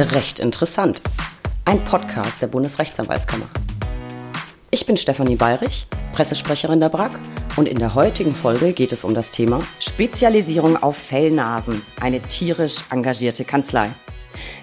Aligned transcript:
Recht 0.00 0.38
interessant. 0.38 1.02
Ein 1.64 1.82
Podcast 1.82 2.40
der 2.40 2.46
Bundesrechtsanwaltskammer. 2.46 3.46
Ich 4.70 4.86
bin 4.86 4.96
Stefanie 4.96 5.34
Bayrich, 5.34 5.88
Pressesprecherin 6.12 6.78
der 6.78 6.88
BRAG 6.88 7.18
und 7.56 7.66
in 7.66 7.80
der 7.80 7.96
heutigen 7.96 8.32
Folge 8.32 8.74
geht 8.74 8.92
es 8.92 9.02
um 9.02 9.12
das 9.12 9.32
Thema 9.32 9.60
Spezialisierung 9.80 10.80
auf 10.80 10.96
Fellnasen, 10.96 11.82
eine 12.00 12.22
tierisch 12.22 12.76
engagierte 12.90 13.44
Kanzlei. 13.44 13.90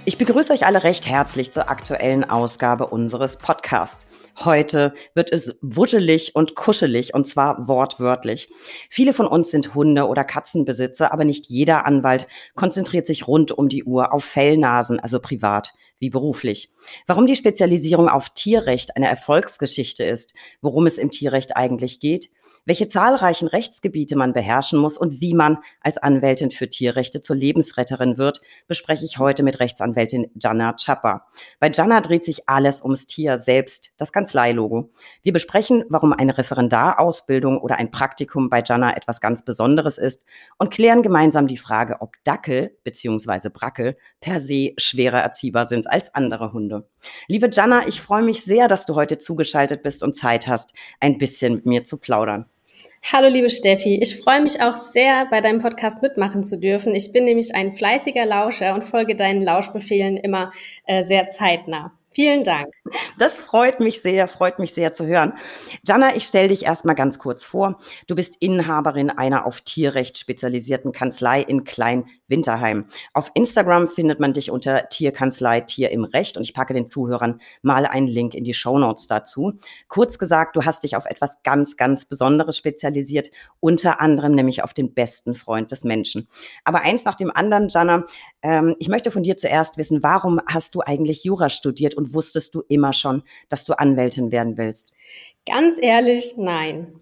Ich 0.06 0.18
begrüße 0.18 0.54
euch 0.54 0.66
alle 0.66 0.84
recht 0.84 1.08
herzlich 1.08 1.52
zur 1.52 1.70
aktuellen 1.70 2.24
Ausgabe 2.24 2.88
unseres 2.88 3.38
Podcasts. 3.38 4.08
Heute 4.44 4.94
wird 5.14 5.32
es 5.32 5.58
wuschelig 5.62 6.36
und 6.36 6.56
kuschelig 6.56 7.14
und 7.14 7.26
zwar 7.26 7.68
wortwörtlich. 7.68 8.50
Viele 8.90 9.14
von 9.14 9.26
uns 9.26 9.52
sind 9.52 9.74
Hunde- 9.74 10.08
oder 10.08 10.24
Katzenbesitzer, 10.24 11.12
aber 11.12 11.26
nicht 11.26 11.48
jeder 11.48 11.86
Anwalt 11.86 12.28
konzentriert 12.56 13.08
sich 13.08 13.28
rund 13.28 13.52
um 13.52 13.68
die 13.68 13.84
Uhr 13.84 14.14
auf 14.14 14.24
Fellnasen, 14.24 15.00
also 15.00 15.20
privat 15.20 15.74
wie 16.00 16.10
beruflich. 16.10 16.72
Warum 17.08 17.26
die 17.26 17.36
Spezialisierung 17.36 18.10
auf 18.10 18.30
Tierrecht 18.30 18.96
eine 18.96 19.08
Erfolgsgeschichte 19.08 20.04
ist, 20.04 20.34
worum 20.62 20.86
es 20.86 20.98
im 20.98 21.10
Tierrecht 21.10 21.56
eigentlich 21.56 22.00
geht, 22.00 22.30
welche 22.66 22.88
zahlreichen 22.88 23.48
Rechtsgebiete 23.48 24.16
man 24.16 24.34
beherrschen 24.34 24.80
muss 24.80 24.98
und 24.98 25.22
wie 25.22 25.34
man 25.34 25.60
als 25.82 25.98
Anwältin 25.98 26.52
für 26.52 26.68
Tierrechte 26.68 27.22
zur 27.22 27.36
Lebensretterin 27.36 28.18
wird, 28.18 28.42
bespreche 28.68 29.06
ich 29.06 29.20
heute 29.20 29.44
mit 29.44 29.60
Rechtsanwältin 29.60 30.32
Jana 30.42 30.74
Chappa. 30.74 31.28
Bei 31.60 31.70
Jana 31.72 32.02
dreht 32.02 32.26
sich 32.26 32.50
alles 32.50 32.82
ums 32.82 33.06
Tier 33.06 33.38
selbst, 33.38 33.92
das 33.98 34.12
Kanzleilogo. 34.12 34.90
Wir 35.22 35.32
besprechen, 35.32 35.84
warum 35.90 36.12
eine 36.12 36.38
Referendarausbildung 36.38 37.60
oder 37.60 37.78
ein 37.78 37.92
Praktikum 37.92 38.50
bei 38.50 38.64
Jana 38.66 38.98
etwas 38.98 39.22
ganz 39.22 39.46
Besonderes 39.46 39.98
ist 39.98 40.26
und 40.58 40.72
klären 40.72 41.04
gemeinsam 41.04 41.48
die 41.48 41.58
Frage, 41.58 41.98
ob 42.02 42.16
Dackel 42.24 42.76
bzw. 42.84 43.50
Brackel 43.50 43.96
per 44.20 44.40
se 44.40 44.74
schwerer 44.78 45.20
erziehbar 45.20 45.66
sind 45.66 45.90
als 45.90 46.14
andere 46.16 46.52
Hunde. 46.52 46.90
Liebe 47.28 47.50
Jana, 47.52 47.88
ich 47.88 48.02
freue 48.02 48.24
mich 48.24 48.44
sehr, 48.44 48.68
dass 48.68 48.86
du 48.86 48.96
heute 48.96 49.20
zugeschaltet 49.20 49.84
bist 49.84 50.02
und 50.02 50.16
Zeit 50.16 50.48
hast, 50.48 50.74
ein 51.00 51.18
bisschen 51.18 51.56
mit 51.56 51.66
mir 51.66 51.84
zu 51.84 51.98
plaudern. 51.98 52.50
Hallo 53.14 53.28
liebe 53.28 53.52
Steffi, 53.52 54.00
ich 54.02 54.20
freue 54.20 54.42
mich 54.42 54.64
auch 54.64 54.78
sehr, 54.78 55.28
bei 55.28 55.40
deinem 55.40 55.62
Podcast 55.62 56.02
mitmachen 56.02 56.44
zu 56.44 56.60
dürfen. 56.60 56.96
Ich 56.96 57.12
bin 57.12 57.26
nämlich 57.26 57.54
ein 57.54 57.72
fleißiger 57.72 58.26
Lauscher 58.26 58.74
und 58.74 58.84
folge 58.84 59.16
deinen 59.16 59.44
Lauschbefehlen 59.44 60.18
immer 60.18 60.52
äh, 60.88 61.04
sehr 61.04 61.30
zeitnah. 61.30 61.92
Vielen 62.16 62.46
Dank. 62.46 62.74
Das 63.20 63.38
freut 63.38 63.82
mich 63.82 64.02
sehr, 64.02 64.30
freut 64.30 64.58
mich 64.58 64.74
sehr 64.74 64.94
zu 64.94 65.06
hören. 65.06 65.34
Jana, 65.86 66.16
ich 66.16 66.24
stelle 66.24 66.48
dich 66.48 66.64
erstmal 66.64 66.96
ganz 66.96 67.20
kurz 67.20 67.44
vor. 67.44 67.78
Du 68.08 68.16
bist 68.16 68.38
Inhaberin 68.40 69.10
einer 69.10 69.46
auf 69.46 69.60
Tierrecht 69.60 70.18
spezialisierten 70.18 70.94
Kanzlei 70.94 71.42
in 71.42 71.66
Klein-Winterheim. 71.66 72.86
Auf 73.14 73.32
Instagram 73.34 73.90
findet 73.90 74.22
man 74.22 74.32
dich 74.32 74.50
unter 74.50 74.88
Tierkanzlei 74.88 75.60
Tier 75.60 75.92
im 75.92 76.06
Recht 76.06 76.38
und 76.38 76.44
ich 76.44 76.54
packe 76.54 76.74
den 76.74 76.88
Zuhörern 76.88 77.42
mal 77.62 77.86
einen 77.86 78.08
Link 78.08 78.34
in 78.34 78.46
die 78.46 78.54
Show 78.54 78.78
Notes 78.80 79.08
dazu. 79.08 79.52
Kurz 79.90 80.18
gesagt, 80.18 80.56
du 80.56 80.64
hast 80.64 80.84
dich 80.84 80.96
auf 80.96 81.08
etwas 81.08 81.44
ganz, 81.44 81.76
ganz 81.76 82.06
Besonderes 82.06 82.56
spezialisiert, 82.56 83.30
unter 83.60 84.00
anderem 84.00 84.36
nämlich 84.36 84.64
auf 84.64 84.74
den 84.74 84.94
besten 84.94 85.36
Freund 85.36 85.70
des 85.70 85.84
Menschen. 85.84 86.30
Aber 86.64 86.80
eins 86.80 87.04
nach 87.04 87.16
dem 87.16 87.30
anderen, 87.30 87.68
Jana, 87.68 88.06
ähm, 88.46 88.76
ich 88.78 88.90
möchte 88.90 89.10
von 89.10 89.24
dir 89.24 89.38
zuerst 89.38 89.78
wissen, 89.78 90.04
warum 90.04 90.40
hast 90.46 90.76
du 90.76 90.82
eigentlich 90.82 91.24
Jura 91.24 91.50
studiert 91.50 91.96
und 91.96 92.14
wusstest 92.14 92.54
du 92.54 92.62
immer 92.68 92.94
schon, 92.94 93.24
dass 93.50 93.66
du 93.66 93.74
Anwältin 93.74 94.32
werden 94.32 94.56
willst? 94.58 94.94
Ganz 95.48 95.78
ehrlich, 95.82 96.36
nein. 96.38 96.94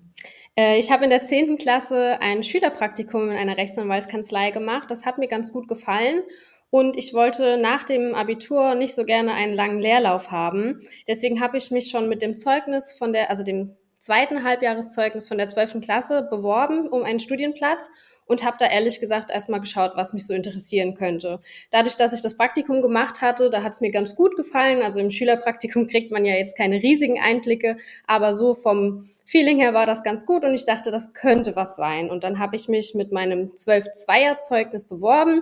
Äh, 0.58 0.80
ich 0.80 0.90
habe 0.90 1.04
in 1.04 1.10
der 1.10 1.24
10. 1.24 1.58
Klasse 1.58 2.22
ein 2.22 2.44
Schülerpraktikum 2.44 3.30
in 3.30 3.36
einer 3.36 3.58
Rechtsanwaltskanzlei 3.58 4.52
gemacht. 4.52 4.90
Das 4.90 5.06
hat 5.06 5.18
mir 5.18 5.28
ganz 5.28 5.52
gut 5.52 5.68
gefallen. 5.68 6.22
Und 6.70 6.98
ich 6.98 7.14
wollte 7.14 7.58
nach 7.58 7.84
dem 7.84 8.16
Abitur 8.16 8.74
nicht 8.76 8.96
so 8.96 9.04
gerne 9.04 9.34
einen 9.34 9.54
langen 9.54 9.80
Leerlauf 9.80 10.32
haben. 10.32 10.80
Deswegen 11.10 11.42
habe 11.42 11.58
ich 11.58 11.72
mich 11.72 11.90
schon 11.90 12.08
mit 12.08 12.22
dem 12.22 12.38
Zeugnis 12.38 12.94
von 12.94 13.12
der, 13.12 13.30
also 13.30 13.44
dem 13.44 13.76
zweiten 14.00 14.44
Halbjahreszeugnis 14.44 15.28
von 15.28 15.38
der 15.38 15.50
12. 15.50 15.82
Klasse 15.82 16.28
beworben 16.30 16.88
um 16.88 17.04
einen 17.04 17.20
Studienplatz 17.20 17.90
und 18.26 18.44
habe 18.44 18.58
da 18.60 18.68
ehrlich 18.68 19.00
gesagt 19.00 19.30
erstmal 19.32 19.60
geschaut, 19.60 19.92
was 19.96 20.14
mich 20.14 20.26
so 20.26 20.34
interessieren 20.34 20.96
könnte. 20.96 21.40
Dadurch, 21.72 21.98
dass 21.98 22.14
ich 22.14 22.22
das 22.22 22.38
Praktikum 22.38 22.82
gemacht 22.82 23.22
hatte, 23.22 23.50
da 23.50 23.64
hat 23.64 23.74
es 23.74 23.82
mir 23.82 23.92
ganz 23.92 24.16
gut 24.16 24.36
gefallen. 24.36 24.82
Also 24.82 25.00
im 25.00 25.12
Schülerpraktikum 25.12 25.88
kriegt 25.88 26.12
man 26.12 26.26
ja 26.26 26.36
jetzt 26.36 26.58
keine 26.58 26.82
riesigen 26.82 27.20
Einblicke, 27.20 27.78
aber 28.08 28.34
so 28.34 28.54
vom 28.54 29.10
Feeling 29.26 29.58
her 29.58 29.74
war 29.74 29.86
das 29.86 30.04
ganz 30.04 30.26
gut 30.26 30.44
und 30.44 30.54
ich 30.54 30.66
dachte, 30.66 30.92
das 30.92 31.14
könnte 31.14 31.56
was 31.56 31.76
sein. 31.76 32.10
Und 32.10 32.24
dann 32.24 32.40
habe 32.40 32.56
ich 32.56 32.68
mich 32.68 32.94
mit 32.94 33.12
meinem 33.12 33.52
12-2er-Zeugnis 33.56 34.86
beworben 34.86 35.42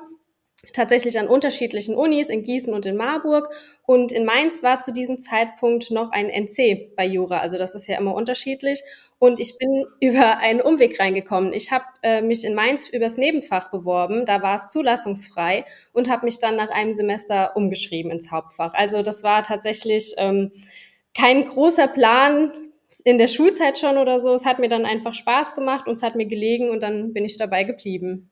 tatsächlich 0.73 1.17
an 1.19 1.27
unterschiedlichen 1.27 1.95
Unis 1.95 2.29
in 2.29 2.43
Gießen 2.43 2.73
und 2.73 2.85
in 2.85 2.95
Marburg. 2.95 3.49
Und 3.85 4.11
in 4.11 4.25
Mainz 4.25 4.63
war 4.63 4.79
zu 4.79 4.93
diesem 4.93 5.17
Zeitpunkt 5.17 5.91
noch 5.91 6.11
ein 6.11 6.29
NC 6.29 6.95
bei 6.95 7.05
Jura. 7.05 7.39
Also 7.39 7.57
das 7.57 7.75
ist 7.75 7.87
ja 7.87 7.97
immer 7.97 8.13
unterschiedlich. 8.13 8.81
Und 9.21 9.39
ich 9.39 9.55
bin 9.59 9.85
über 10.01 10.39
einen 10.39 10.61
Umweg 10.61 10.99
reingekommen. 10.99 11.53
Ich 11.53 11.71
habe 11.71 11.85
äh, 12.01 12.23
mich 12.23 12.43
in 12.43 12.55
Mainz 12.55 12.89
übers 12.89 13.17
Nebenfach 13.17 13.69
beworben, 13.69 14.25
da 14.25 14.41
war 14.41 14.55
es 14.55 14.69
zulassungsfrei 14.69 15.63
und 15.93 16.09
habe 16.09 16.25
mich 16.25 16.39
dann 16.39 16.55
nach 16.55 16.69
einem 16.69 16.93
Semester 16.93 17.55
umgeschrieben 17.55 18.11
ins 18.11 18.31
Hauptfach. 18.31 18.73
Also 18.73 19.03
das 19.03 19.21
war 19.21 19.43
tatsächlich 19.43 20.15
ähm, 20.17 20.51
kein 21.15 21.45
großer 21.45 21.87
Plan 21.87 22.51
in 23.05 23.19
der 23.19 23.27
Schulzeit 23.27 23.77
schon 23.77 23.99
oder 23.99 24.19
so. 24.19 24.33
Es 24.33 24.45
hat 24.45 24.57
mir 24.57 24.69
dann 24.69 24.85
einfach 24.85 25.13
Spaß 25.13 25.53
gemacht 25.53 25.87
und 25.87 25.93
es 25.93 26.03
hat 26.03 26.15
mir 26.15 26.25
gelegen 26.25 26.71
und 26.71 26.81
dann 26.81 27.13
bin 27.13 27.23
ich 27.23 27.37
dabei 27.37 27.63
geblieben. 27.63 28.30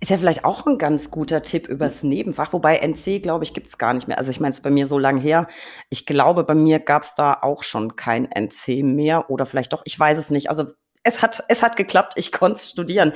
Ist 0.00 0.10
ja 0.10 0.18
vielleicht 0.18 0.44
auch 0.44 0.66
ein 0.66 0.78
ganz 0.78 1.10
guter 1.10 1.42
Tipp 1.42 1.68
übers 1.68 2.02
Nebenfach, 2.02 2.52
wobei 2.52 2.78
NC, 2.78 3.22
glaube 3.22 3.44
ich, 3.44 3.54
gibt 3.54 3.68
es 3.68 3.78
gar 3.78 3.94
nicht 3.94 4.08
mehr. 4.08 4.18
Also 4.18 4.30
ich 4.30 4.40
meine, 4.40 4.50
es 4.50 4.58
ist 4.58 4.62
bei 4.62 4.70
mir 4.70 4.86
so 4.86 4.98
lang 4.98 5.18
her. 5.18 5.48
Ich 5.88 6.06
glaube, 6.06 6.44
bei 6.44 6.54
mir 6.54 6.80
gab 6.80 7.04
es 7.04 7.14
da 7.14 7.38
auch 7.40 7.62
schon 7.62 7.96
kein 7.96 8.30
NC 8.30 8.82
mehr 8.82 9.30
oder 9.30 9.46
vielleicht 9.46 9.72
doch, 9.72 9.82
ich 9.84 9.98
weiß 9.98 10.18
es 10.18 10.30
nicht. 10.30 10.50
Also 10.50 10.66
es 11.02 11.22
hat, 11.22 11.44
es 11.48 11.62
hat 11.62 11.76
geklappt, 11.76 12.14
ich 12.16 12.32
konnte 12.32 12.60
studieren. 12.62 13.12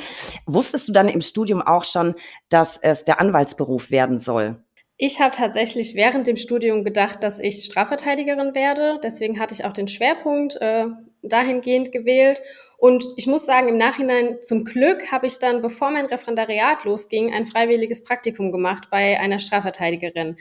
Wusstest 0.47 0.89
du 0.89 0.93
dann 0.93 1.09
im 1.09 1.23
Studium 1.23 1.63
auch 1.63 1.85
schon, 1.85 2.15
dass 2.49 2.77
es 2.77 3.05
der 3.05 3.21
Anwaltsberuf 3.21 3.91
werden 3.91 4.19
soll? 4.19 4.63
Ich 4.97 5.21
habe 5.21 5.35
tatsächlich 5.35 5.95
während 5.95 6.27
dem 6.27 6.37
Studium 6.37 6.83
gedacht, 6.83 7.23
dass 7.23 7.39
ich 7.39 7.65
Strafverteidigerin 7.65 8.55
werde. 8.55 8.99
Deswegen 9.03 9.39
hatte 9.39 9.55
ich 9.55 9.65
auch 9.65 9.73
den 9.73 9.89
Schwerpunkt 9.89 10.57
äh, 10.61 10.87
dahingehend 11.23 11.93
gewählt. 11.93 12.43
Und 12.81 13.05
ich 13.17 13.27
muss 13.27 13.45
sagen, 13.45 13.67
im 13.67 13.77
Nachhinein 13.77 14.41
zum 14.41 14.65
Glück 14.65 15.11
habe 15.11 15.27
ich 15.27 15.41
dann, 15.41 15.63
bevor 15.63 15.91
mein 15.91 16.07
Referendariat 16.07 16.85
losging, 16.85 17.35
ein 17.35 17.45
freiwilliges 17.45 18.05
Praktikum 18.05 18.53
gemacht 18.53 18.85
bei 18.89 19.19
einer 19.19 19.41
Strafverteidigerin. 19.41 20.37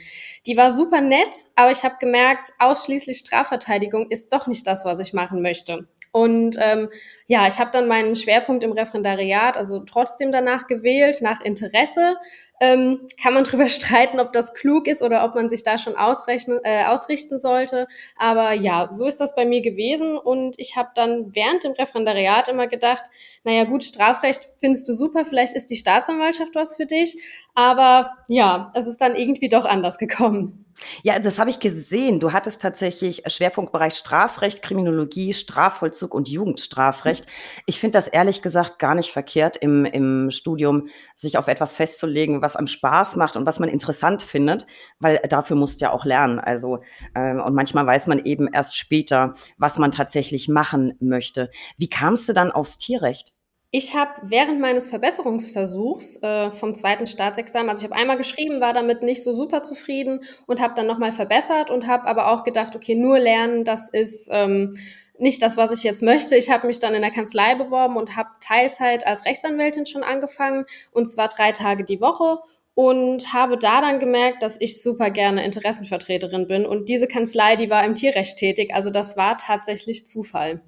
Die 0.46 0.56
war 0.56 0.70
super 0.70 1.00
nett, 1.00 1.46
aber 1.56 1.72
ich 1.72 1.82
habe 1.82 1.96
gemerkt, 1.98 2.50
ausschließlich 2.60 3.18
Strafverteidigung 3.18 4.08
ist 4.10 4.32
doch 4.32 4.46
nicht 4.46 4.64
das, 4.68 4.84
was 4.84 5.00
ich 5.00 5.12
machen 5.12 5.42
möchte. 5.42 5.88
Und 6.12 6.56
ähm, 6.60 6.90
ja, 7.26 7.48
ich 7.48 7.58
habe 7.58 7.72
dann 7.72 7.88
meinen 7.88 8.14
Schwerpunkt 8.14 8.62
im 8.62 8.72
Referendariat, 8.72 9.56
also 9.56 9.80
trotzdem 9.80 10.30
danach 10.30 10.68
gewählt, 10.68 11.18
nach 11.20 11.40
Interesse. 11.40 12.16
Ähm, 12.60 13.08
kann 13.22 13.34
man 13.34 13.44
drüber 13.44 13.68
streiten, 13.68 14.20
ob 14.20 14.32
das 14.32 14.54
klug 14.54 14.86
ist 14.86 15.02
oder 15.02 15.24
ob 15.24 15.34
man 15.34 15.48
sich 15.48 15.62
da 15.62 15.78
schon 15.78 15.96
ausrechnen, 15.96 16.60
äh, 16.64 16.84
ausrichten 16.84 17.40
sollte. 17.40 17.86
Aber 18.16 18.52
ja, 18.52 18.88
so 18.88 19.06
ist 19.06 19.20
das 19.20 19.34
bei 19.34 19.44
mir 19.44 19.60
gewesen. 19.60 20.18
Und 20.18 20.58
ich 20.58 20.76
habe 20.76 20.90
dann 20.94 21.34
während 21.34 21.64
dem 21.64 21.72
Referendariat 21.72 22.48
immer 22.48 22.66
gedacht, 22.66 23.04
naja 23.44 23.64
gut, 23.64 23.84
Strafrecht 23.84 24.40
findest 24.56 24.88
du 24.88 24.92
super, 24.92 25.24
vielleicht 25.24 25.54
ist 25.54 25.70
die 25.70 25.76
Staatsanwaltschaft 25.76 26.54
was 26.54 26.76
für 26.76 26.86
dich. 26.86 27.22
Aber 27.54 28.16
ja, 28.28 28.68
es 28.74 28.86
ist 28.86 29.00
dann 29.00 29.16
irgendwie 29.16 29.48
doch 29.48 29.64
anders 29.64 29.98
gekommen. 29.98 30.64
Ja, 31.02 31.18
das 31.18 31.38
habe 31.38 31.50
ich 31.50 31.60
gesehen. 31.60 32.20
Du 32.20 32.32
hattest 32.32 32.62
tatsächlich 32.62 33.22
Schwerpunktbereich 33.26 33.94
Strafrecht, 33.94 34.62
Kriminologie, 34.62 35.34
Strafvollzug 35.34 36.14
und 36.14 36.28
Jugendstrafrecht. 36.28 37.26
Ich 37.66 37.80
finde 37.80 37.98
das 37.98 38.08
ehrlich 38.08 38.42
gesagt 38.42 38.78
gar 38.78 38.94
nicht 38.94 39.10
verkehrt, 39.10 39.56
im, 39.56 39.84
im 39.84 40.30
Studium 40.30 40.88
sich 41.14 41.38
auf 41.38 41.48
etwas 41.48 41.74
festzulegen, 41.74 42.42
was 42.42 42.56
einem 42.56 42.66
Spaß 42.66 43.16
macht 43.16 43.36
und 43.36 43.46
was 43.46 43.60
man 43.60 43.68
interessant 43.68 44.22
findet, 44.22 44.66
weil 44.98 45.18
dafür 45.28 45.56
musst 45.56 45.80
du 45.80 45.86
ja 45.86 45.92
auch 45.92 46.04
lernen. 46.04 46.38
Also, 46.38 46.80
äh, 47.14 47.34
und 47.34 47.54
manchmal 47.54 47.86
weiß 47.86 48.06
man 48.06 48.24
eben 48.24 48.48
erst 48.52 48.76
später, 48.76 49.34
was 49.56 49.78
man 49.78 49.92
tatsächlich 49.92 50.48
machen 50.48 50.94
möchte. 51.00 51.50
Wie 51.76 51.88
kamst 51.88 52.28
du 52.28 52.32
dann 52.32 52.50
aufs 52.50 52.78
Tierrecht? 52.78 53.37
Ich 53.70 53.94
habe 53.94 54.12
während 54.22 54.60
meines 54.60 54.88
Verbesserungsversuchs 54.88 56.22
äh, 56.22 56.52
vom 56.52 56.74
zweiten 56.74 57.06
Staatsexamen, 57.06 57.68
also 57.68 57.84
ich 57.84 57.90
habe 57.90 58.00
einmal 58.00 58.16
geschrieben, 58.16 58.62
war 58.62 58.72
damit 58.72 59.02
nicht 59.02 59.22
so 59.22 59.34
super 59.34 59.62
zufrieden 59.62 60.20
und 60.46 60.60
habe 60.60 60.74
dann 60.74 60.86
nochmal 60.86 61.12
verbessert 61.12 61.70
und 61.70 61.86
habe 61.86 62.06
aber 62.06 62.32
auch 62.32 62.44
gedacht, 62.44 62.74
okay, 62.74 62.94
nur 62.94 63.18
lernen, 63.18 63.64
das 63.64 63.90
ist 63.90 64.30
ähm, 64.32 64.78
nicht 65.18 65.42
das, 65.42 65.58
was 65.58 65.70
ich 65.70 65.82
jetzt 65.82 66.02
möchte. 66.02 66.34
Ich 66.34 66.50
habe 66.50 66.66
mich 66.66 66.78
dann 66.78 66.94
in 66.94 67.02
der 67.02 67.10
Kanzlei 67.10 67.56
beworben 67.56 67.96
und 67.96 68.16
habe 68.16 68.30
Teilzeit 68.40 69.06
als 69.06 69.26
Rechtsanwältin 69.26 69.84
schon 69.84 70.02
angefangen 70.02 70.64
und 70.92 71.04
zwar 71.04 71.28
drei 71.28 71.52
Tage 71.52 71.84
die 71.84 72.00
Woche 72.00 72.38
und 72.72 73.34
habe 73.34 73.58
da 73.58 73.82
dann 73.82 74.00
gemerkt, 74.00 74.42
dass 74.42 74.58
ich 74.58 74.80
super 74.80 75.10
gerne 75.10 75.44
Interessenvertreterin 75.44 76.46
bin 76.46 76.64
und 76.64 76.88
diese 76.88 77.06
Kanzlei, 77.06 77.56
die 77.56 77.68
war 77.68 77.84
im 77.84 77.94
Tierrecht 77.94 78.38
tätig, 78.38 78.72
also 78.72 78.88
das 78.88 79.18
war 79.18 79.36
tatsächlich 79.36 80.06
Zufall. 80.06 80.62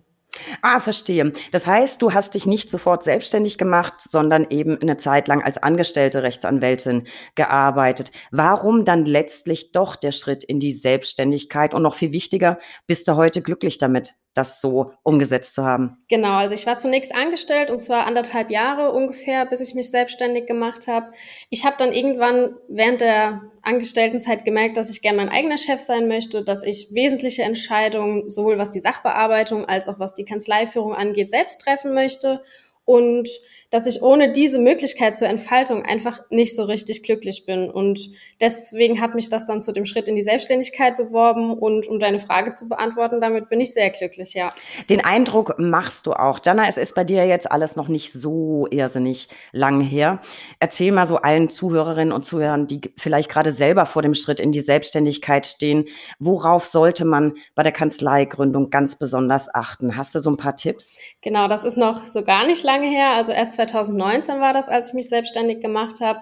Ah, 0.62 0.81
verstehe. 0.81 1.32
Das 1.53 1.67
heißt, 1.67 2.00
du 2.03 2.12
hast 2.12 2.35
dich 2.35 2.47
nicht 2.47 2.71
sofort 2.71 3.03
selbstständig 3.03 3.59
gemacht, 3.59 3.94
sondern 3.99 4.47
eben 4.50 4.81
eine 4.81 4.97
Zeit 4.97 5.29
lang 5.29 5.43
als 5.43 5.59
angestellte 5.59 6.23
Rechtsanwältin 6.23 7.06
gearbeitet. 7.35 8.12
Warum 8.31 8.85
dann 8.85 9.05
letztlich 9.05 9.73
doch 9.73 9.97
der 9.97 10.12
Schritt 10.12 10.44
in 10.44 10.61
die 10.61 10.73
Selbstständigkeit? 10.73 11.75
Und 11.75 11.82
noch 11.82 11.94
viel 11.94 12.12
wichtiger, 12.12 12.59
bist 12.87 13.09
du 13.09 13.17
heute 13.17 13.43
glücklich 13.43 13.79
damit? 13.79 14.15
Das 14.35 14.61
so 14.61 14.93
umgesetzt 15.03 15.55
zu 15.55 15.65
haben? 15.65 15.97
Genau, 16.09 16.35
also 16.35 16.55
ich 16.55 16.67
war 16.67 16.77
zunächst 16.77 17.15
angestellt 17.15 17.71
und 17.71 17.81
zwar 17.81 18.06
anderthalb 18.06 18.50
Jahre 18.50 18.93
ungefähr, 18.93 19.44
bis 19.47 19.61
ich 19.61 19.75
mich 19.75 19.91
selbstständig 19.91 20.47
gemacht 20.47 20.87
habe. 20.87 21.12
Ich 21.49 21.65
habe 21.65 21.77
dann 21.79 21.93
irgendwann 21.93 22.55
während 22.69 23.00
der 23.00 23.41
Angestelltenzeit 23.62 24.44
gemerkt, 24.44 24.77
dass 24.77 24.91
ich 24.91 25.03
gern 25.03 25.17
mein 25.17 25.29
eigener 25.29 25.59
Chef 25.59 25.81
sein 25.81 26.09
möchte, 26.09 26.44
dass 26.44 26.62
ich 26.62 26.88
wesentliche 26.93 27.43
Entscheidungen 27.43 28.31
sowohl 28.31 28.59
was 28.59 28.71
die 28.71 28.81
Sachbearbeitung 28.81 29.65
als 29.65 29.88
auch 29.88 29.99
was 29.99 30.15
die 30.15 30.25
Kanzleiführung 30.25 30.94
angeht, 30.94 31.31
selbst 31.31 31.61
treffen 31.61 31.93
möchte. 31.93 32.43
Und 32.85 33.29
dass 33.70 33.87
ich 33.87 34.02
ohne 34.02 34.32
diese 34.32 34.58
Möglichkeit 34.58 35.17
zur 35.17 35.28
Entfaltung 35.28 35.84
einfach 35.84 36.20
nicht 36.28 36.56
so 36.56 36.64
richtig 36.64 37.05
glücklich 37.05 37.44
bin. 37.46 37.70
Und 37.70 38.11
deswegen 38.40 39.00
hat 39.00 39.14
mich 39.14 39.31
das 39.31 39.46
dann 39.46 39.62
zu 39.62 39.72
dem 39.72 39.87
Schritt 39.87 40.08
in 40.08 40.17
die 40.17 40.22
Selbstständigkeit 40.22 40.96
beworben. 40.96 41.55
Und 41.55 41.87
um 41.87 42.00
deine 42.00 42.19
Frage 42.19 42.50
zu 42.50 42.69
beantworten, 42.69 43.20
damit 43.20 43.49
bin 43.49 43.61
ich 43.61 43.72
sehr 43.72 43.90
glücklich, 43.90 44.34
ja. 44.34 44.52
Den 44.88 45.05
Eindruck 45.05 45.55
machst 45.58 46.06
du 46.06 46.14
auch. 46.14 46.40
Jana, 46.44 46.67
es 46.69 46.76
ist 46.78 46.96
bei 46.96 47.05
dir 47.05 47.25
jetzt 47.26 47.50
alles 47.50 47.76
noch 47.76 47.87
nicht 47.87 48.12
so 48.12 48.67
irrsinnig 48.70 49.28
lang 49.52 49.81
her. 49.81 50.20
Erzähl 50.58 50.90
mal 50.90 51.06
so 51.06 51.19
allen 51.19 51.49
Zuhörerinnen 51.49 52.12
und 52.12 52.25
Zuhörern, 52.25 52.67
die 52.67 52.81
vielleicht 52.96 53.31
gerade 53.31 53.52
selber 53.52 53.87
vor 53.87 54.02
dem 54.02 54.14
Schritt 54.14 54.40
in 54.40 54.50
die 54.50 54.61
Selbstständigkeit 54.61 55.46
stehen, 55.46 55.87
worauf 56.19 56.67
sollte 56.67 57.05
man 57.05 57.34
bei 57.55 57.62
der 57.62 57.72
Kanzleigründung 57.72 58.70
ganz 58.70 58.96
besonders 58.96 59.55
achten? 59.55 59.96
Hast 59.96 60.14
du 60.17 60.19
so 60.19 60.31
ein 60.31 60.37
paar 60.37 60.56
Tipps? 60.56 60.99
Genau, 61.22 61.46
das 61.46 61.62
ist 61.62 61.76
noch 61.76 62.06
so 62.06 62.25
gar 62.25 62.44
nicht 62.46 62.64
lange 62.64 62.88
her. 62.88 63.11
Also 63.11 63.31
erst 63.31 63.59
2019 63.66 64.40
war 64.40 64.52
das, 64.52 64.68
als 64.68 64.88
ich 64.88 64.94
mich 64.94 65.08
selbstständig 65.08 65.60
gemacht 65.60 66.00
habe. 66.00 66.20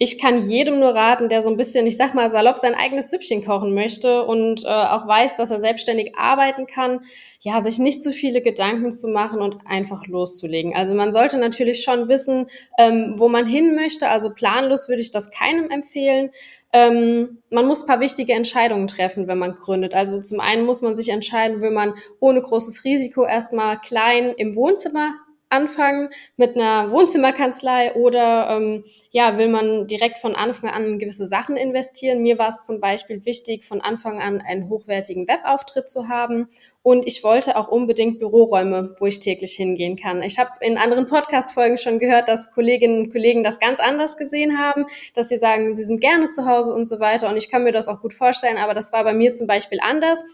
Ich 0.00 0.20
kann 0.20 0.42
jedem 0.48 0.78
nur 0.78 0.94
raten, 0.94 1.28
der 1.28 1.42
so 1.42 1.48
ein 1.48 1.56
bisschen, 1.56 1.84
ich 1.86 1.96
sag 1.96 2.14
mal 2.14 2.30
salopp, 2.30 2.58
sein 2.58 2.76
eigenes 2.76 3.10
Süppchen 3.10 3.44
kochen 3.44 3.74
möchte 3.74 4.24
und 4.24 4.64
äh, 4.64 4.68
auch 4.68 5.08
weiß, 5.08 5.34
dass 5.34 5.50
er 5.50 5.58
selbstständig 5.58 6.16
arbeiten 6.16 6.66
kann, 6.68 7.00
ja, 7.40 7.60
sich 7.60 7.80
nicht 7.80 8.02
zu 8.02 8.12
viele 8.12 8.40
Gedanken 8.40 8.92
zu 8.92 9.08
machen 9.08 9.40
und 9.40 9.56
einfach 9.66 10.06
loszulegen. 10.06 10.74
Also 10.74 10.94
man 10.94 11.12
sollte 11.12 11.36
natürlich 11.36 11.82
schon 11.82 12.08
wissen, 12.08 12.46
ähm, 12.78 13.14
wo 13.16 13.28
man 13.28 13.46
hin 13.46 13.74
möchte. 13.74 14.08
Also 14.08 14.30
planlos 14.32 14.88
würde 14.88 15.00
ich 15.00 15.10
das 15.10 15.30
keinem 15.30 15.68
empfehlen. 15.68 16.30
Ähm, 16.72 17.38
man 17.50 17.66
muss 17.66 17.86
paar 17.86 18.00
wichtige 18.00 18.34
Entscheidungen 18.34 18.86
treffen, 18.86 19.26
wenn 19.26 19.38
man 19.38 19.54
gründet. 19.54 19.94
Also 19.94 20.22
zum 20.22 20.38
einen 20.38 20.64
muss 20.64 20.82
man 20.82 20.96
sich 20.96 21.08
entscheiden, 21.08 21.60
will 21.60 21.70
man 21.70 21.94
ohne 22.20 22.40
großes 22.40 22.84
Risiko 22.84 23.24
erstmal 23.24 23.80
klein 23.80 24.34
im 24.36 24.54
Wohnzimmer 24.54 25.14
anfangen 25.50 26.10
mit 26.36 26.56
einer 26.56 26.90
Wohnzimmerkanzlei 26.90 27.94
oder 27.94 28.50
ähm, 28.50 28.84
ja, 29.10 29.38
will 29.38 29.48
man 29.48 29.86
direkt 29.86 30.18
von 30.18 30.34
Anfang 30.34 30.70
an 30.70 30.98
gewisse 30.98 31.26
Sachen 31.26 31.56
investieren. 31.56 32.22
Mir 32.22 32.38
war 32.38 32.50
es 32.50 32.66
zum 32.66 32.80
Beispiel 32.80 33.24
wichtig, 33.24 33.64
von 33.64 33.80
Anfang 33.80 34.20
an 34.20 34.40
einen 34.40 34.68
hochwertigen 34.68 35.26
Webauftritt 35.26 35.88
zu 35.88 36.08
haben 36.08 36.48
und 36.82 37.06
ich 37.06 37.22
wollte 37.24 37.56
auch 37.56 37.68
unbedingt 37.68 38.18
Büroräume, 38.18 38.94
wo 38.98 39.06
ich 39.06 39.20
täglich 39.20 39.52
hingehen 39.52 39.96
kann. 39.96 40.22
Ich 40.22 40.38
habe 40.38 40.52
in 40.60 40.78
anderen 40.78 41.06
Podcast-Folgen 41.06 41.76
schon 41.76 41.98
gehört, 41.98 42.28
dass 42.28 42.52
Kolleginnen 42.52 43.04
und 43.04 43.12
Kollegen 43.12 43.42
das 43.42 43.58
ganz 43.58 43.80
anders 43.80 44.16
gesehen 44.16 44.58
haben, 44.58 44.86
dass 45.14 45.28
sie 45.28 45.38
sagen, 45.38 45.74
sie 45.74 45.84
sind 45.84 46.00
gerne 46.00 46.28
zu 46.28 46.46
Hause 46.46 46.72
und 46.72 46.88
so 46.88 47.00
weiter 47.00 47.28
und 47.28 47.36
ich 47.36 47.50
kann 47.50 47.64
mir 47.64 47.72
das 47.72 47.88
auch 47.88 48.00
gut 48.00 48.14
vorstellen, 48.14 48.58
aber 48.58 48.74
das 48.74 48.92
war 48.92 49.04
bei 49.04 49.12
mir 49.12 49.34
zum 49.34 49.46
Beispiel 49.46 49.80
anders. 49.82 50.24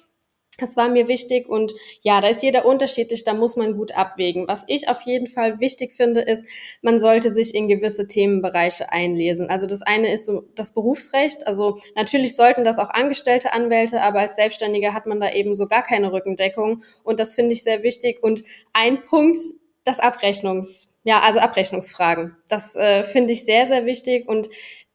Das 0.58 0.76
war 0.76 0.88
mir 0.88 1.08
wichtig 1.08 1.48
und 1.48 1.74
ja, 2.02 2.20
da 2.20 2.28
ist 2.28 2.42
jeder 2.42 2.64
unterschiedlich, 2.64 3.24
da 3.24 3.34
muss 3.34 3.56
man 3.56 3.76
gut 3.76 3.92
abwägen. 3.92 4.46
Was 4.46 4.64
ich 4.68 4.88
auf 4.88 5.02
jeden 5.02 5.26
Fall 5.26 5.58
wichtig 5.58 5.92
finde, 5.92 6.20
ist, 6.20 6.46
man 6.80 7.00
sollte 7.00 7.32
sich 7.32 7.56
in 7.56 7.66
gewisse 7.66 8.06
Themenbereiche 8.06 8.92
einlesen. 8.92 9.50
Also 9.50 9.66
das 9.66 9.82
eine 9.82 10.12
ist 10.12 10.26
so 10.26 10.44
das 10.54 10.72
Berufsrecht. 10.72 11.46
Also 11.48 11.78
natürlich 11.96 12.36
sollten 12.36 12.64
das 12.64 12.78
auch 12.78 12.90
angestellte 12.90 13.52
Anwälte, 13.52 14.00
aber 14.00 14.20
als 14.20 14.36
Selbstständiger 14.36 14.94
hat 14.94 15.06
man 15.06 15.18
da 15.18 15.32
eben 15.32 15.56
so 15.56 15.66
gar 15.66 15.82
keine 15.82 16.12
Rückendeckung 16.12 16.84
und 17.02 17.18
das 17.18 17.34
finde 17.34 17.52
ich 17.52 17.64
sehr 17.64 17.82
wichtig. 17.82 18.22
Und 18.22 18.44
ein 18.72 19.04
Punkt, 19.04 19.38
das 19.82 19.98
Abrechnungs, 19.98 20.94
ja, 21.02 21.20
also 21.20 21.40
Abrechnungsfragen. 21.40 22.36
Das 22.48 22.76
äh, 22.76 23.02
finde 23.02 23.32
ich 23.32 23.44
sehr, 23.44 23.66
sehr 23.66 23.86
wichtig 23.86 24.28
und 24.28 24.48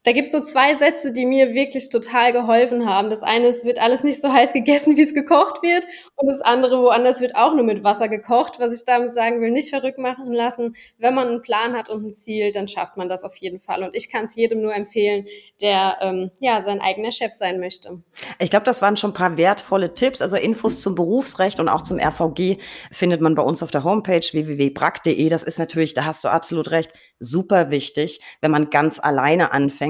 da 0.04 0.14
gibt's 0.14 0.32
so 0.32 0.40
zwei 0.40 0.76
Sätze, 0.76 1.12
die 1.12 1.26
mir 1.26 1.54
wirklich 1.54 1.90
total 1.90 2.32
geholfen 2.32 2.88
haben. 2.88 3.10
Das 3.10 3.22
eine 3.22 3.48
ist, 3.48 3.60
es 3.60 3.66
wird 3.66 3.82
alles 3.82 4.04
nicht 4.04 4.22
so 4.22 4.32
heiß 4.32 4.54
gegessen, 4.54 4.96
wie 4.96 5.02
es 5.02 5.14
gekocht 5.14 5.62
wird. 5.62 5.86
Und 6.16 6.28
das 6.28 6.40
andere, 6.40 6.82
woanders 6.82 7.20
wird 7.20 7.36
auch 7.36 7.54
nur 7.54 7.66
mit 7.66 7.84
Wasser 7.84 8.08
gekocht. 8.08 8.60
Was 8.60 8.74
ich 8.74 8.86
damit 8.86 9.14
sagen 9.14 9.42
will, 9.42 9.52
nicht 9.52 9.70
verrückt 9.70 10.00
machen 10.00 10.32
lassen. 10.32 10.78
Wenn 10.98 11.16
man 11.16 11.28
einen 11.28 11.42
Plan 11.42 11.74
hat 11.74 11.90
und 11.90 12.06
ein 12.06 12.12
Ziel, 12.14 12.54
dann 12.54 12.70
schafft 12.70 12.96
man 12.96 13.10
das 13.10 13.26
auf 13.26 13.36
jeden 13.36 13.60
Fall. 13.60 13.84
Und 13.84 13.94
ich 13.94 14.10
kann 14.10 14.26
es 14.26 14.36
jedem 14.36 14.62
nur 14.62 14.74
empfehlen, 14.74 15.26
der 15.62 15.98
ähm, 16.00 16.32
ja 16.40 16.62
sein 16.62 16.80
eigener 16.80 17.12
Chef 17.12 17.34
sein 17.34 17.60
möchte. 17.60 18.02
Ich 18.40 18.50
glaube, 18.50 18.66
das 18.66 18.82
waren 18.82 18.96
schon 18.96 19.12
ein 19.12 19.16
paar 19.16 19.36
wertvolle 19.36 19.94
Tipps. 19.94 20.22
Also 20.22 20.38
Infos 20.38 20.80
zum 20.80 20.96
Berufsrecht 20.96 21.60
und 21.60 21.68
auch 21.68 21.82
zum 21.82 22.00
RVG 22.00 22.58
findet 22.90 23.20
man 23.20 23.36
bei 23.36 23.44
uns 23.44 23.62
auf 23.62 23.72
der 23.72 23.84
Homepage 23.84 24.22
www.brack.de. 24.22 25.28
Das 25.28 25.44
ist 25.44 25.60
natürlich, 25.60 25.94
da 25.94 26.06
hast 26.06 26.24
du 26.24 26.30
absolut 26.30 26.72
recht, 26.72 26.94
super 27.20 27.70
wichtig, 27.70 28.22
wenn 28.40 28.52
man 28.52 28.70
ganz 28.70 29.00
alleine 29.00 29.52
anfängt. 29.52 29.89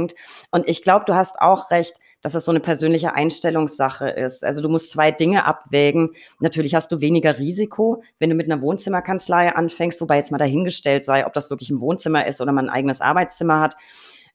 Und 0.52 0.68
ich 0.68 0.82
glaube, 0.82 1.06
du 1.06 1.16
hast 1.16 1.40
auch 1.42 1.72
recht, 1.72 1.96
dass 2.22 2.36
es 2.36 2.46
so 2.46 2.52
eine 2.52 2.60
persönliche 2.60 3.14
Einstellungssache 3.14 4.10
ist. 4.10 4.44
Also 4.44 4.62
du 4.62 4.70
musst 4.70 4.90
zwei 4.92 5.12
Dinge 5.12 5.46
abwägen. 5.46 6.16
Natürlich 6.40 6.76
hast 6.76 6.92
du 6.92 7.00
weniger 7.00 7.38
Risiko, 7.38 8.04
wenn 8.20 8.30
du 8.30 8.36
mit 8.36 8.52
einer 8.52 8.62
Wohnzimmerkanzlei 8.62 9.56
anfängst, 9.56 10.02
wobei 10.02 10.18
jetzt 10.18 10.32
mal 10.32 10.38
dahingestellt 10.38 11.06
sei, 11.06 11.26
ob 11.26 11.34
das 11.34 11.50
wirklich 11.50 11.70
ein 11.70 11.80
Wohnzimmer 11.80 12.28
ist 12.28 12.42
oder 12.42 12.52
man 12.52 12.68
ein 12.68 12.74
eigenes 12.74 13.00
Arbeitszimmer 13.02 13.62
hat 13.62 13.76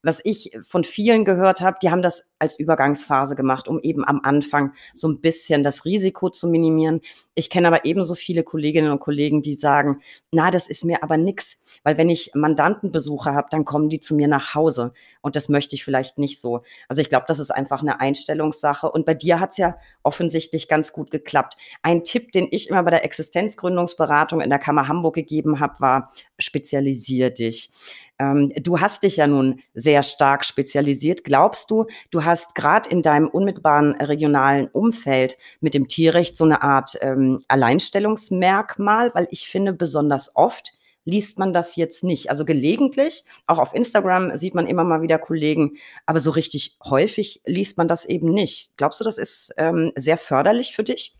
was 0.05 0.21
ich 0.23 0.51
von 0.67 0.85
vielen 0.85 1.25
gehört 1.25 1.61
habe, 1.61 1.79
die 1.83 1.91
haben 1.91 2.03
das 2.03 2.31
als 2.39 2.59
Übergangsphase 2.59 3.35
gemacht, 3.35 3.69
um 3.69 3.81
eben 3.81 4.06
am 4.06 4.21
Anfang 4.23 4.75
so 4.93 5.09
ein 5.09 5.21
bisschen 5.21 5.65
das 5.65 5.85
Risiko 5.85 6.29
zu 6.29 6.47
minimieren. 6.47 7.01
Ich 7.35 7.49
kenne 7.49 7.69
aber 7.69 7.85
ebenso 7.85 8.15
viele 8.15 8.43
Kolleginnen 8.43 8.91
und 8.91 9.01
Kollegen, 9.01 9.41
die 9.41 9.55
sagen, 9.55 10.01
na, 10.31 10.51
das 10.51 10.69
ist 10.69 10.85
mir 10.85 11.03
aber 11.03 11.17
nix, 11.17 11.59
weil 11.83 11.97
wenn 11.97 12.11
ich 12.11 12.33
Mandantenbesuche 12.35 13.33
habe, 13.33 13.49
dann 13.51 13.65
kommen 13.65 13.89
die 13.89 13.99
zu 13.99 14.15
mir 14.15 14.29
nach 14.29 14.55
Hause 14.55 14.93
und 15.23 15.37
das 15.37 15.49
möchte 15.49 15.75
ich 15.75 15.85
vielleicht 15.85 16.19
nicht 16.19 16.39
so. 16.39 16.62
Also 16.89 17.01
ich 17.01 17.09
glaube, 17.09 17.25
das 17.27 17.39
ist 17.39 17.51
einfach 17.51 17.81
eine 17.81 18.01
Einstellungssache 18.01 18.91
und 18.91 19.06
bei 19.06 19.15
dir 19.15 19.41
hat 19.41 19.53
es 19.53 19.56
ja 19.56 19.79
offensichtlich 20.03 20.69
ganz 20.69 20.93
gut 20.93 21.11
geklappt. 21.11 21.56
Ein 21.83 22.05
Tipp, 22.05 22.33
den 22.33 22.49
ich 22.51 22.69
immer 22.69 22.83
bei 22.83 22.91
der 22.91 23.05
Existenzgründungsberatung 23.05 24.43
in 24.43 24.51
der 24.51 24.59
Kammer 24.59 24.87
Hamburg 24.87 25.15
gegeben 25.15 25.61
habe, 25.61 25.81
war, 25.81 26.12
spezialisier 26.39 27.31
dich. 27.31 27.71
Ähm, 28.19 28.52
du 28.56 28.81
hast 28.81 29.02
dich 29.02 29.16
ja 29.16 29.26
nun 29.26 29.61
sehr 29.75 30.02
stark 30.02 30.44
spezialisiert. 30.44 31.25
Glaubst 31.25 31.70
du, 31.70 31.87
du 32.11 32.25
hast 32.25 32.55
gerade 32.55 32.88
in 32.88 33.02
deinem 33.02 33.28
unmittelbaren 33.28 33.94
regionalen 33.96 34.69
Umfeld 34.69 35.36
mit 35.60 35.74
dem 35.74 35.89
Tierrecht 35.89 36.36
so 36.36 36.44
eine 36.44 36.62
Art 36.62 36.96
ähm, 37.00 37.43
Alleinstellungsmerkmal? 37.48 39.15
Weil 39.15 39.29
ich 39.31 39.48
finde, 39.48 39.72
besonders 39.72 40.36
oft 40.36 40.72
liest 41.05 41.39
man 41.39 41.53
das 41.53 41.77
jetzt 41.77 42.03
nicht. 42.03 42.31
Also 42.31 42.44
gelegentlich, 42.44 43.24
auch 43.46 43.58
auf 43.58 43.74
Instagram 43.74 44.36
sieht 44.36 44.55
man 44.55 44.67
immer 44.67 44.84
mal 44.84 45.03
wieder 45.03 45.19
Kollegen, 45.19 45.77
aber 46.06 46.20
so 46.20 46.31
richtig 46.31 46.77
häufig 46.84 47.43
liest 47.44 47.77
man 47.77 47.89
das 47.89 48.05
eben 48.05 48.32
nicht. 48.32 48.70
Glaubst 48.77 49.00
du, 49.00 49.05
das 49.05 49.19
ist 49.19 49.53
ähm, 49.56 49.93
sehr 49.96 50.17
förderlich 50.17 50.74
für 50.74 50.84
dich? 50.84 51.15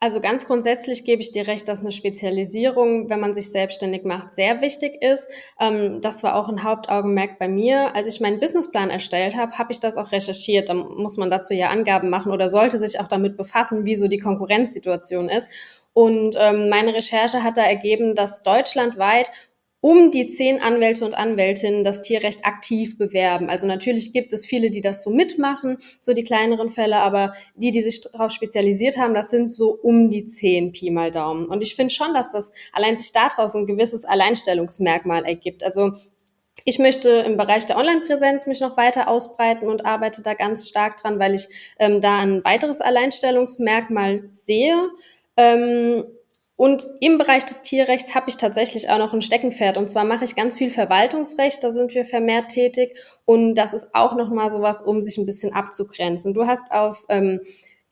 Also 0.00 0.20
ganz 0.20 0.46
grundsätzlich 0.46 1.04
gebe 1.04 1.22
ich 1.22 1.32
dir 1.32 1.46
recht, 1.46 1.66
dass 1.66 1.80
eine 1.80 1.92
Spezialisierung, 1.92 3.08
wenn 3.08 3.20
man 3.20 3.32
sich 3.32 3.50
selbstständig 3.50 4.04
macht, 4.04 4.32
sehr 4.32 4.60
wichtig 4.60 5.02
ist. 5.02 5.28
Ähm, 5.58 6.00
das 6.02 6.22
war 6.22 6.36
auch 6.36 6.48
ein 6.48 6.62
Hauptaugenmerk 6.62 7.38
bei 7.38 7.48
mir. 7.48 7.94
Als 7.94 8.06
ich 8.06 8.20
meinen 8.20 8.40
Businessplan 8.40 8.90
erstellt 8.90 9.34
habe, 9.34 9.56
habe 9.56 9.72
ich 9.72 9.80
das 9.80 9.96
auch 9.96 10.12
recherchiert. 10.12 10.68
Da 10.68 10.74
muss 10.74 11.16
man 11.16 11.30
dazu 11.30 11.54
ja 11.54 11.68
Angaben 11.68 12.10
machen 12.10 12.32
oder 12.32 12.48
sollte 12.48 12.76
sich 12.76 13.00
auch 13.00 13.08
damit 13.08 13.36
befassen, 13.36 13.86
wie 13.86 13.96
so 13.96 14.08
die 14.08 14.18
Konkurrenzsituation 14.18 15.28
ist. 15.28 15.48
Und 15.94 16.36
ähm, 16.38 16.68
meine 16.68 16.92
Recherche 16.92 17.42
hat 17.42 17.56
da 17.56 17.62
ergeben, 17.62 18.14
dass 18.14 18.42
deutschlandweit 18.42 19.30
um 19.84 20.10
die 20.10 20.28
zehn 20.28 20.62
Anwälte 20.62 21.04
und 21.04 21.12
Anwältinnen 21.12 21.84
das 21.84 22.00
Tierrecht 22.00 22.46
aktiv 22.46 22.96
bewerben. 22.96 23.50
Also 23.50 23.66
natürlich 23.66 24.14
gibt 24.14 24.32
es 24.32 24.46
viele, 24.46 24.70
die 24.70 24.80
das 24.80 25.04
so 25.04 25.10
mitmachen, 25.10 25.76
so 26.00 26.14
die 26.14 26.24
kleineren 26.24 26.70
Fälle, 26.70 26.96
aber 26.96 27.34
die, 27.54 27.70
die 27.70 27.82
sich 27.82 28.00
darauf 28.00 28.32
spezialisiert 28.32 28.96
haben, 28.96 29.12
das 29.12 29.28
sind 29.28 29.52
so 29.52 29.78
um 29.82 30.08
die 30.08 30.24
zehn 30.24 30.72
Pi 30.72 30.90
mal 30.90 31.10
Daumen. 31.10 31.44
Und 31.48 31.60
ich 31.60 31.76
finde 31.76 31.92
schon, 31.92 32.14
dass 32.14 32.30
das 32.30 32.54
allein 32.72 32.96
sich 32.96 33.12
daraus 33.12 33.54
ein 33.54 33.66
gewisses 33.66 34.06
Alleinstellungsmerkmal 34.06 35.26
ergibt. 35.26 35.62
Also 35.62 35.92
ich 36.64 36.78
möchte 36.78 37.10
im 37.10 37.36
Bereich 37.36 37.66
der 37.66 37.76
Online-Präsenz 37.76 38.46
mich 38.46 38.60
noch 38.62 38.78
weiter 38.78 39.06
ausbreiten 39.06 39.68
und 39.68 39.84
arbeite 39.84 40.22
da 40.22 40.32
ganz 40.32 40.66
stark 40.66 40.96
dran, 40.96 41.18
weil 41.18 41.34
ich 41.34 41.46
ähm, 41.78 42.00
da 42.00 42.20
ein 42.20 42.42
weiteres 42.42 42.80
Alleinstellungsmerkmal 42.80 44.30
sehe. 44.32 44.88
Ähm, 45.36 46.04
und 46.56 46.86
im 47.00 47.18
Bereich 47.18 47.44
des 47.44 47.62
Tierrechts 47.62 48.14
habe 48.14 48.28
ich 48.28 48.36
tatsächlich 48.36 48.88
auch 48.88 48.98
noch 48.98 49.12
ein 49.12 49.22
Steckenpferd. 49.22 49.76
Und 49.76 49.90
zwar 49.90 50.04
mache 50.04 50.24
ich 50.24 50.36
ganz 50.36 50.56
viel 50.56 50.70
Verwaltungsrecht, 50.70 51.64
da 51.64 51.72
sind 51.72 51.94
wir 51.94 52.06
vermehrt 52.06 52.50
tätig. 52.50 52.96
Und 53.24 53.56
das 53.56 53.74
ist 53.74 53.88
auch 53.92 54.14
nochmal 54.14 54.50
sowas, 54.50 54.80
um 54.80 55.02
sich 55.02 55.18
ein 55.18 55.26
bisschen 55.26 55.52
abzugrenzen. 55.52 56.32
Du 56.32 56.46
hast 56.46 56.70
auf 56.70 57.04
ähm, 57.08 57.40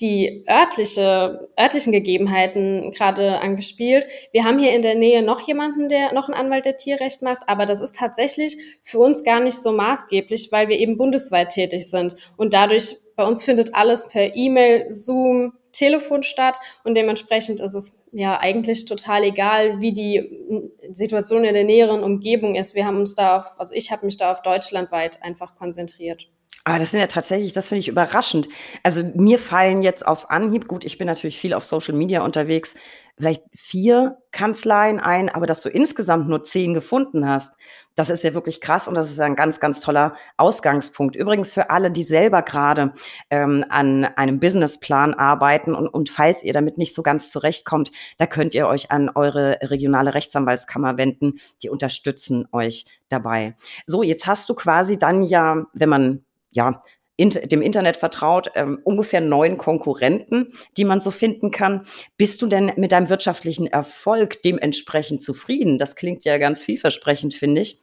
die 0.01 0.45
örtliche, 0.49 1.49
örtlichen 1.59 1.93
Gegebenheiten 1.93 2.93
gerade 2.93 3.41
angespielt. 3.41 4.07
Wir 4.33 4.45
haben 4.45 4.59
hier 4.59 4.75
in 4.75 4.83
der 4.83 4.95
Nähe 4.95 5.23
noch 5.23 5.41
jemanden, 5.47 5.89
der 5.89 6.13
noch 6.13 6.29
einen 6.29 6.39
Anwalt 6.39 6.65
der 6.65 6.77
Tierrecht 6.77 7.23
macht, 7.23 7.43
aber 7.47 7.67
das 7.67 7.81
ist 7.81 7.97
tatsächlich 7.97 8.57
für 8.83 8.99
uns 8.99 9.23
gar 9.23 9.41
nicht 9.41 9.59
so 9.59 9.73
maßgeblich, 9.73 10.51
weil 10.51 10.69
wir 10.69 10.79
eben 10.79 10.99
bundesweit 10.99 11.51
tätig 11.51 11.89
sind 11.89 12.17
und 12.37 12.53
dadurch 12.53 12.97
bei 13.15 13.25
uns 13.25 13.45
findet 13.45 13.75
alles 13.75 14.09
per 14.09 14.35
E-Mail, 14.35 14.91
Zoom, 14.91 15.53
Telefon 15.73 16.23
statt 16.23 16.59
und 16.85 16.95
dementsprechend 16.95 17.61
ist 17.61 17.75
es 17.75 18.05
ja 18.13 18.39
eigentlich 18.39 18.85
total 18.85 19.25
egal, 19.25 19.81
wie 19.81 19.93
die 19.93 20.71
Situation 20.91 21.45
in 21.45 21.55
der 21.55 21.65
näheren 21.65 22.03
Umgebung 22.05 22.55
ist. 22.55 22.75
Wir 22.75 22.87
haben 22.87 22.99
uns 22.99 23.15
da 23.15 23.39
auf, 23.39 23.59
also 23.59 23.75
ich 23.75 23.91
habe 23.91 24.07
mich 24.07 24.17
da 24.17 24.33
auf 24.33 24.43
deutschlandweit 24.43 25.23
einfach 25.23 25.57
konzentriert. 25.57 26.29
Aber 26.65 26.79
das 26.79 26.93
sind 26.93 27.01
ja 27.01 27.09
tatsächlich, 27.09 27.53
das 27.53 27.69
finde 27.69 27.81
ich 27.81 27.89
überraschend. 27.89 28.49
Also 28.85 29.03
mir 29.17 29.41
fallen 29.41 29.83
jetzt 29.83 30.07
auf 30.07 30.31
Anhieb, 30.31 30.69
gut, 30.69 30.85
ich 30.85 30.97
bin 30.97 31.09
natürlich 31.09 31.39
viel 31.39 31.55
auf 31.55 31.65
Social 31.65 31.95
Media 31.95 32.23
unterwegs, 32.23 32.77
vielleicht 33.19 33.43
vier 33.53 34.19
Kanzleien 34.31 35.01
ein, 35.01 35.29
aber 35.29 35.47
dass 35.47 35.61
du 35.61 35.69
insgesamt 35.69 36.29
nur 36.29 36.45
zehn 36.45 36.73
gefunden 36.73 37.29
hast, 37.29 37.57
das 37.97 38.11
ist 38.11 38.23
ja 38.23 38.33
wirklich 38.33 38.61
krass 38.61 38.87
und 38.87 38.95
das 38.95 39.11
ist 39.11 39.21
ein 39.21 39.35
ganz, 39.35 39.59
ganz 39.59 39.81
toller 39.81 40.15
Ausgangspunkt. 40.37 41.17
Übrigens 41.17 41.53
für 41.53 41.69
alle, 41.69 41.91
die 41.91 42.05
selber 42.05 42.43
gerade 42.43 42.95
ähm, 43.29 43.65
an 43.69 44.05
einem 44.05 44.39
Businessplan 44.39 45.15
arbeiten 45.15 45.75
und, 45.75 45.89
und 45.89 46.11
falls 46.11 46.45
ihr 46.45 46.53
damit 46.53 46.79
nicht 46.79 46.95
so 46.95 47.03
ganz 47.03 47.31
zurechtkommt, 47.31 47.91
da 48.19 48.27
könnt 48.27 48.55
ihr 48.55 48.69
euch 48.69 48.91
an 48.93 49.11
eure 49.11 49.59
regionale 49.63 50.15
Rechtsanwaltskammer 50.15 50.97
wenden. 50.97 51.41
Die 51.63 51.69
unterstützen 51.69 52.47
euch 52.53 52.87
dabei. 53.09 53.57
So, 53.87 54.03
jetzt 54.03 54.27
hast 54.27 54.49
du 54.49 54.55
quasi 54.55 54.97
dann 54.97 55.25
ja, 55.25 55.67
wenn 55.75 55.89
man 55.89 56.25
ja, 56.53 56.83
dem 57.19 57.63
Internet 57.63 57.97
vertraut, 57.97 58.51
ähm, 58.55 58.81
ungefähr 58.85 59.21
neun 59.21 59.59
Konkurrenten, 59.59 60.53
die 60.77 60.85
man 60.85 61.01
so 61.01 61.11
finden 61.11 61.51
kann. 61.51 61.85
Bist 62.17 62.41
du 62.43 62.47
denn 62.47 62.73
mit 62.77 62.93
deinem 62.93 63.09
wirtschaftlichen 63.09 63.67
Erfolg 63.67 64.43
dementsprechend 64.43 65.23
zufrieden? 65.23 65.79
Das 65.79 65.95
klingt 65.95 66.25
ja 66.25 66.39
ganz 66.39 66.63
vielversprechend, 66.63 67.35
finde 67.35 67.61
ich. 67.61 67.81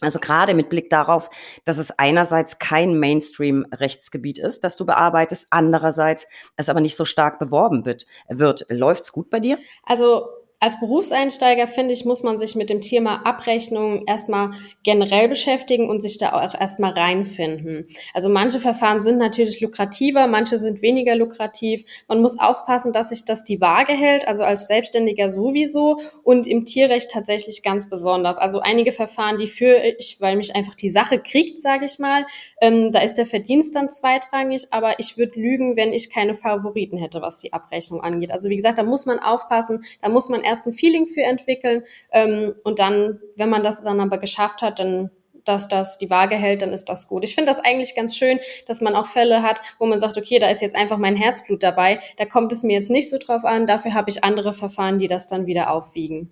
Also 0.00 0.18
gerade 0.18 0.54
mit 0.54 0.70
Blick 0.70 0.88
darauf, 0.88 1.28
dass 1.64 1.76
es 1.76 1.90
einerseits 1.98 2.58
kein 2.58 2.98
Mainstream-Rechtsgebiet 2.98 4.38
ist, 4.38 4.64
das 4.64 4.76
du 4.76 4.86
bearbeitest, 4.86 5.48
andererseits 5.50 6.26
es 6.56 6.70
aber 6.70 6.80
nicht 6.80 6.96
so 6.96 7.04
stark 7.04 7.38
beworben 7.38 7.84
wird. 7.84 8.06
wird. 8.28 8.64
Läuft's 8.70 9.12
gut 9.12 9.28
bei 9.28 9.40
dir? 9.40 9.58
Also 9.82 10.26
als 10.60 10.78
Berufseinsteiger, 10.78 11.66
finde 11.66 11.94
ich, 11.94 12.04
muss 12.04 12.22
man 12.22 12.38
sich 12.38 12.54
mit 12.54 12.68
dem 12.68 12.82
Thema 12.82 13.26
Abrechnung 13.26 14.04
erstmal 14.06 14.50
generell 14.82 15.26
beschäftigen 15.26 15.88
und 15.88 16.02
sich 16.02 16.18
da 16.18 16.32
auch 16.32 16.54
erstmal 16.54 16.92
reinfinden. 16.92 17.88
Also 18.12 18.28
manche 18.28 18.60
Verfahren 18.60 19.00
sind 19.00 19.16
natürlich 19.16 19.62
lukrativer, 19.62 20.26
manche 20.26 20.58
sind 20.58 20.82
weniger 20.82 21.16
lukrativ. 21.16 21.84
Man 22.08 22.20
muss 22.20 22.38
aufpassen, 22.38 22.92
dass 22.92 23.08
sich 23.08 23.24
das 23.24 23.42
die 23.42 23.62
Waage 23.62 23.94
hält, 23.94 24.28
also 24.28 24.42
als 24.42 24.66
Selbstständiger 24.66 25.30
sowieso 25.30 25.98
und 26.24 26.46
im 26.46 26.66
Tierrecht 26.66 27.10
tatsächlich 27.10 27.62
ganz 27.62 27.88
besonders. 27.88 28.36
Also 28.36 28.60
einige 28.60 28.92
Verfahren, 28.92 29.38
die 29.38 29.48
führe 29.48 29.94
ich, 29.98 30.20
weil 30.20 30.36
mich 30.36 30.54
einfach 30.54 30.74
die 30.74 30.90
Sache 30.90 31.20
kriegt, 31.20 31.60
sage 31.60 31.86
ich 31.86 31.98
mal. 31.98 32.26
Ähm, 32.60 32.92
da 32.92 33.00
ist 33.00 33.14
der 33.14 33.26
Verdienst 33.26 33.74
dann 33.74 33.88
zweitrangig, 33.88 34.68
aber 34.70 34.98
ich 34.98 35.16
würde 35.16 35.40
lügen, 35.40 35.76
wenn 35.76 35.92
ich 35.92 36.10
keine 36.10 36.34
Favoriten 36.34 36.98
hätte, 36.98 37.22
was 37.22 37.38
die 37.38 37.52
Abrechnung 37.52 38.00
angeht. 38.02 38.30
Also 38.30 38.50
wie 38.50 38.56
gesagt, 38.56 38.78
da 38.78 38.82
muss 38.82 39.06
man 39.06 39.18
aufpassen, 39.18 39.82
da 40.02 40.08
muss 40.08 40.28
man 40.28 40.42
erst 40.42 40.66
ein 40.66 40.72
Feeling 40.72 41.06
für 41.06 41.22
entwickeln. 41.22 41.82
Ähm, 42.12 42.54
und 42.64 42.78
dann, 42.78 43.20
wenn 43.36 43.50
man 43.50 43.62
das 43.62 43.82
dann 43.82 44.00
aber 44.00 44.18
geschafft 44.18 44.62
hat, 44.62 44.78
dann 44.78 45.10
dass 45.44 45.68
das 45.68 45.98
die 45.98 46.10
Waage 46.10 46.36
hält, 46.36 46.62
dann 46.62 46.72
ist 46.72 46.88
das 46.88 47.08
gut. 47.08 47.24
Ich 47.24 47.34
finde 47.34 47.50
das 47.50 47.60
eigentlich 47.60 47.94
ganz 47.94 48.16
schön, 48.16 48.40
dass 48.66 48.80
man 48.80 48.94
auch 48.94 49.06
Fälle 49.06 49.42
hat, 49.42 49.62
wo 49.78 49.86
man 49.86 50.00
sagt, 50.00 50.18
okay, 50.18 50.38
da 50.38 50.48
ist 50.48 50.62
jetzt 50.62 50.76
einfach 50.76 50.98
mein 50.98 51.16
Herzblut 51.16 51.62
dabei, 51.62 52.00
da 52.18 52.26
kommt 52.26 52.52
es 52.52 52.62
mir 52.62 52.74
jetzt 52.74 52.90
nicht 52.90 53.10
so 53.10 53.18
drauf 53.18 53.44
an, 53.44 53.66
dafür 53.66 53.94
habe 53.94 54.10
ich 54.10 54.22
andere 54.22 54.54
Verfahren, 54.54 54.98
die 54.98 55.06
das 55.06 55.26
dann 55.26 55.46
wieder 55.46 55.70
aufwiegen. 55.70 56.30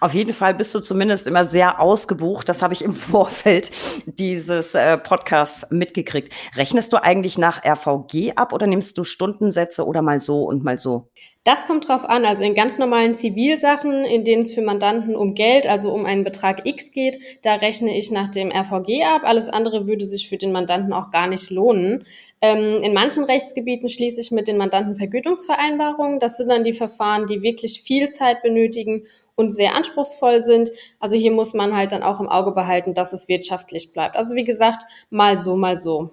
Auf 0.00 0.14
jeden 0.14 0.32
Fall 0.32 0.54
bist 0.54 0.74
du 0.74 0.80
zumindest 0.80 1.26
immer 1.26 1.44
sehr 1.44 1.80
ausgebucht. 1.80 2.48
Das 2.48 2.62
habe 2.62 2.74
ich 2.74 2.82
im 2.82 2.94
Vorfeld 2.94 3.70
dieses 4.06 4.74
äh, 4.74 4.96
Podcasts 4.98 5.70
mitgekriegt. 5.70 6.32
Rechnest 6.56 6.92
du 6.92 7.02
eigentlich 7.02 7.38
nach 7.38 7.64
RVG 7.64 8.32
ab 8.36 8.52
oder 8.52 8.66
nimmst 8.66 8.98
du 8.98 9.04
Stundensätze 9.04 9.86
oder 9.86 10.02
mal 10.02 10.20
so 10.20 10.44
und 10.44 10.64
mal 10.64 10.78
so? 10.78 11.08
Das 11.44 11.66
kommt 11.66 11.88
drauf 11.88 12.08
an. 12.08 12.24
Also 12.24 12.42
in 12.42 12.54
ganz 12.54 12.78
normalen 12.78 13.14
Zivilsachen, 13.14 14.06
in 14.06 14.24
denen 14.24 14.40
es 14.40 14.54
für 14.54 14.62
Mandanten 14.62 15.14
um 15.14 15.34
Geld, 15.34 15.66
also 15.66 15.92
um 15.92 16.06
einen 16.06 16.24
Betrag 16.24 16.66
X 16.66 16.90
geht, 16.90 17.18
da 17.42 17.56
rechne 17.56 17.96
ich 17.96 18.10
nach 18.10 18.28
dem 18.28 18.50
RVG 18.50 19.04
ab. 19.04 19.22
Alles 19.24 19.50
andere 19.50 19.86
würde 19.86 20.06
sich 20.06 20.26
für 20.26 20.38
den 20.38 20.52
Mandanten 20.52 20.94
auch 20.94 21.10
gar 21.10 21.26
nicht 21.26 21.50
lohnen. 21.50 22.06
Ähm, 22.40 22.82
in 22.82 22.94
manchen 22.94 23.24
Rechtsgebieten 23.24 23.90
schließe 23.90 24.22
ich 24.22 24.30
mit 24.30 24.48
den 24.48 24.56
Mandanten 24.56 24.96
Vergütungsvereinbarungen. 24.96 26.18
Das 26.18 26.38
sind 26.38 26.48
dann 26.48 26.64
die 26.64 26.72
Verfahren, 26.72 27.26
die 27.26 27.42
wirklich 27.42 27.82
viel 27.82 28.08
Zeit 28.08 28.42
benötigen 28.42 29.06
und 29.36 29.50
sehr 29.50 29.74
anspruchsvoll 29.74 30.42
sind. 30.42 30.70
Also 31.00 31.16
hier 31.16 31.32
muss 31.32 31.54
man 31.54 31.76
halt 31.76 31.92
dann 31.92 32.02
auch 32.02 32.20
im 32.20 32.28
Auge 32.28 32.52
behalten, 32.52 32.94
dass 32.94 33.12
es 33.12 33.28
wirtschaftlich 33.28 33.92
bleibt. 33.92 34.16
Also 34.16 34.34
wie 34.34 34.44
gesagt, 34.44 34.84
mal 35.10 35.38
so, 35.38 35.56
mal 35.56 35.78
so. 35.78 36.10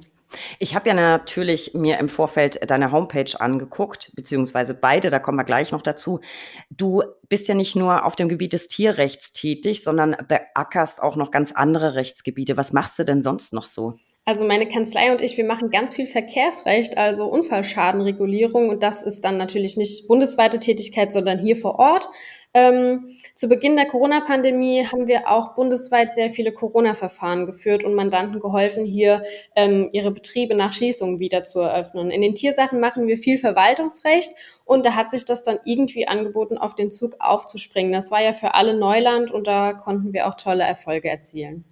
Ich 0.59 0.75
habe 0.75 0.89
ja 0.89 0.95
natürlich 0.95 1.73
mir 1.73 1.99
im 1.99 2.09
Vorfeld 2.09 2.59
deine 2.69 2.91
Homepage 2.91 3.39
angeguckt, 3.39 4.11
beziehungsweise 4.15 4.73
beide, 4.73 5.09
da 5.09 5.19
kommen 5.19 5.37
wir 5.37 5.43
gleich 5.43 5.71
noch 5.71 5.81
dazu. 5.81 6.21
Du 6.69 7.03
bist 7.27 7.47
ja 7.47 7.55
nicht 7.55 7.75
nur 7.75 8.05
auf 8.05 8.15
dem 8.15 8.29
Gebiet 8.29 8.53
des 8.53 8.67
Tierrechts 8.67 9.33
tätig, 9.33 9.83
sondern 9.83 10.15
beackerst 10.27 11.01
auch 11.01 11.15
noch 11.15 11.31
ganz 11.31 11.51
andere 11.51 11.95
Rechtsgebiete. 11.95 12.57
Was 12.57 12.71
machst 12.71 12.97
du 12.97 13.03
denn 13.03 13.21
sonst 13.21 13.53
noch 13.53 13.67
so? 13.67 13.95
Also 14.23 14.45
meine 14.45 14.67
Kanzlei 14.67 15.11
und 15.11 15.19
ich, 15.19 15.35
wir 15.35 15.45
machen 15.45 15.71
ganz 15.71 15.95
viel 15.95 16.05
Verkehrsrecht, 16.05 16.95
also 16.95 17.25
Unfallschadenregulierung 17.25 18.69
und 18.69 18.83
das 18.83 19.01
ist 19.01 19.25
dann 19.25 19.37
natürlich 19.37 19.77
nicht 19.77 20.07
bundesweite 20.07 20.59
Tätigkeit, 20.59 21.11
sondern 21.11 21.39
hier 21.39 21.55
vor 21.55 21.79
Ort. 21.79 22.07
Ähm, 22.53 23.15
zu 23.33 23.47
Beginn 23.47 23.77
der 23.77 23.87
Corona-Pandemie 23.87 24.85
haben 24.85 25.07
wir 25.07 25.29
auch 25.29 25.55
bundesweit 25.55 26.13
sehr 26.13 26.31
viele 26.31 26.51
Corona-Verfahren 26.51 27.45
geführt 27.45 27.85
und 27.85 27.95
Mandanten 27.95 28.41
geholfen, 28.41 28.85
hier 28.85 29.23
ähm, 29.55 29.87
ihre 29.93 30.11
Betriebe 30.11 30.53
nach 30.53 30.73
Schließungen 30.73 31.19
wieder 31.19 31.45
zu 31.45 31.59
eröffnen. 31.59 32.11
In 32.11 32.21
den 32.21 32.35
Tiersachen 32.35 32.81
machen 32.81 33.07
wir 33.07 33.17
viel 33.17 33.37
Verwaltungsrecht 33.37 34.31
und 34.65 34.85
da 34.85 34.95
hat 34.95 35.11
sich 35.11 35.23
das 35.23 35.43
dann 35.43 35.59
irgendwie 35.63 36.09
angeboten, 36.09 36.57
auf 36.57 36.75
den 36.75 36.91
Zug 36.91 37.15
aufzuspringen. 37.19 37.93
Das 37.93 38.11
war 38.11 38.21
ja 38.21 38.33
für 38.33 38.53
alle 38.53 38.77
Neuland 38.77 39.31
und 39.31 39.47
da 39.47 39.71
konnten 39.71 40.11
wir 40.11 40.27
auch 40.27 40.35
tolle 40.35 40.63
Erfolge 40.63 41.09
erzielen. 41.09 41.70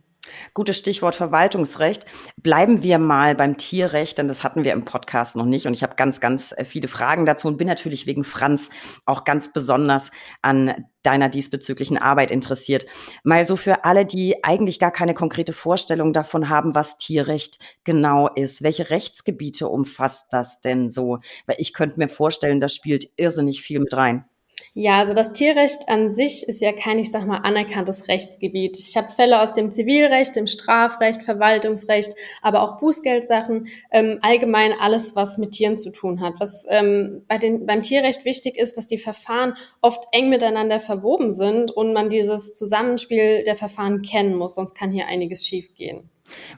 Gutes 0.53 0.77
Stichwort 0.77 1.15
Verwaltungsrecht. 1.15 2.05
Bleiben 2.37 2.83
wir 2.83 2.99
mal 2.99 3.35
beim 3.35 3.57
Tierrecht, 3.57 4.17
denn 4.17 4.27
das 4.27 4.43
hatten 4.43 4.63
wir 4.63 4.73
im 4.73 4.85
Podcast 4.85 5.35
noch 5.35 5.45
nicht. 5.45 5.67
Und 5.67 5.73
ich 5.73 5.83
habe 5.83 5.95
ganz, 5.95 6.19
ganz 6.19 6.53
äh, 6.57 6.65
viele 6.65 6.87
Fragen 6.87 7.25
dazu 7.25 7.47
und 7.47 7.57
bin 7.57 7.67
natürlich 7.67 8.05
wegen 8.05 8.23
Franz 8.23 8.69
auch 9.05 9.23
ganz 9.23 9.53
besonders 9.53 10.11
an 10.41 10.85
deiner 11.03 11.29
diesbezüglichen 11.29 11.97
Arbeit 11.97 12.31
interessiert. 12.31 12.85
Mal 13.23 13.43
so 13.43 13.55
für 13.55 13.85
alle, 13.85 14.05
die 14.05 14.43
eigentlich 14.43 14.79
gar 14.79 14.91
keine 14.91 15.13
konkrete 15.13 15.53
Vorstellung 15.53 16.13
davon 16.13 16.49
haben, 16.49 16.75
was 16.75 16.97
Tierrecht 16.97 17.59
genau 17.83 18.27
ist. 18.27 18.63
Welche 18.63 18.89
Rechtsgebiete 18.89 19.67
umfasst 19.67 20.27
das 20.31 20.61
denn 20.61 20.89
so? 20.89 21.19
Weil 21.45 21.55
ich 21.59 21.73
könnte 21.73 21.99
mir 21.99 22.09
vorstellen, 22.09 22.59
das 22.59 22.75
spielt 22.75 23.09
irrsinnig 23.15 23.61
viel 23.61 23.79
mit 23.79 23.93
rein. 23.93 24.25
Ja, 24.73 24.99
also 24.99 25.13
das 25.13 25.33
Tierrecht 25.33 25.89
an 25.89 26.11
sich 26.11 26.47
ist 26.47 26.61
ja 26.61 26.71
kein, 26.71 26.99
ich 26.99 27.11
sag 27.11 27.25
mal, 27.25 27.37
anerkanntes 27.37 28.07
Rechtsgebiet. 28.07 28.77
Ich 28.77 28.95
habe 28.95 29.11
Fälle 29.11 29.41
aus 29.41 29.53
dem 29.53 29.71
Zivilrecht, 29.71 30.35
dem 30.35 30.47
Strafrecht, 30.47 31.23
Verwaltungsrecht, 31.23 32.13
aber 32.41 32.61
auch 32.61 32.79
Bußgeldsachen, 32.79 33.67
ähm, 33.91 34.19
allgemein 34.21 34.73
alles, 34.79 35.15
was 35.15 35.37
mit 35.37 35.51
Tieren 35.51 35.75
zu 35.75 35.91
tun 35.91 36.21
hat. 36.21 36.35
Was 36.39 36.65
ähm, 36.69 37.23
bei 37.27 37.39
den, 37.39 37.65
beim 37.65 37.81
Tierrecht 37.81 38.25
wichtig 38.25 38.57
ist, 38.57 38.77
dass 38.77 38.85
die 38.85 38.99
Verfahren 38.99 39.55
oft 39.81 40.03
eng 40.11 40.29
miteinander 40.29 40.79
verwoben 40.79 41.31
sind 41.31 41.71
und 41.71 41.93
man 41.93 42.09
dieses 42.09 42.53
Zusammenspiel 42.53 43.43
der 43.43 43.55
Verfahren 43.55 44.03
kennen 44.03 44.35
muss, 44.35 44.55
sonst 44.55 44.75
kann 44.75 44.91
hier 44.91 45.07
einiges 45.07 45.45
schiefgehen. 45.45 46.09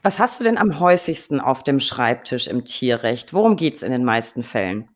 Was 0.02 0.18
hast 0.18 0.38
du 0.38 0.44
denn 0.44 0.58
am 0.58 0.80
häufigsten 0.80 1.40
auf 1.40 1.64
dem 1.64 1.80
Schreibtisch 1.80 2.46
im 2.46 2.66
Tierrecht? 2.66 3.32
Worum 3.32 3.56
geht's 3.56 3.82
in 3.82 3.90
den 3.90 4.04
meisten 4.04 4.42
Fällen? 4.42 4.88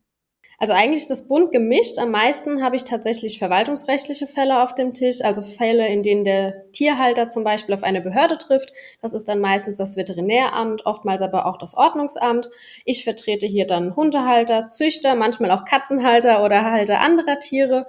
Also 0.58 0.72
eigentlich 0.72 1.02
ist 1.02 1.10
das 1.10 1.28
bunt 1.28 1.52
gemischt. 1.52 1.98
Am 1.98 2.10
meisten 2.10 2.62
habe 2.62 2.76
ich 2.76 2.84
tatsächlich 2.84 3.38
verwaltungsrechtliche 3.38 4.26
Fälle 4.26 4.62
auf 4.62 4.74
dem 4.74 4.94
Tisch, 4.94 5.22
also 5.22 5.42
Fälle, 5.42 5.86
in 5.88 6.02
denen 6.02 6.24
der 6.24 6.70
Tierhalter 6.72 7.28
zum 7.28 7.44
Beispiel 7.44 7.74
auf 7.74 7.82
eine 7.82 8.00
Behörde 8.00 8.38
trifft. 8.38 8.72
Das 9.02 9.12
ist 9.12 9.28
dann 9.28 9.40
meistens 9.40 9.76
das 9.76 9.96
Veterinäramt, 9.96 10.86
oftmals 10.86 11.20
aber 11.20 11.46
auch 11.46 11.58
das 11.58 11.76
Ordnungsamt. 11.76 12.48
Ich 12.84 13.04
vertrete 13.04 13.46
hier 13.46 13.66
dann 13.66 13.96
Hundehalter, 13.96 14.68
Züchter, 14.68 15.14
manchmal 15.14 15.50
auch 15.50 15.64
Katzenhalter 15.64 16.42
oder 16.42 16.70
Halter 16.70 17.00
anderer 17.00 17.38
Tiere 17.38 17.86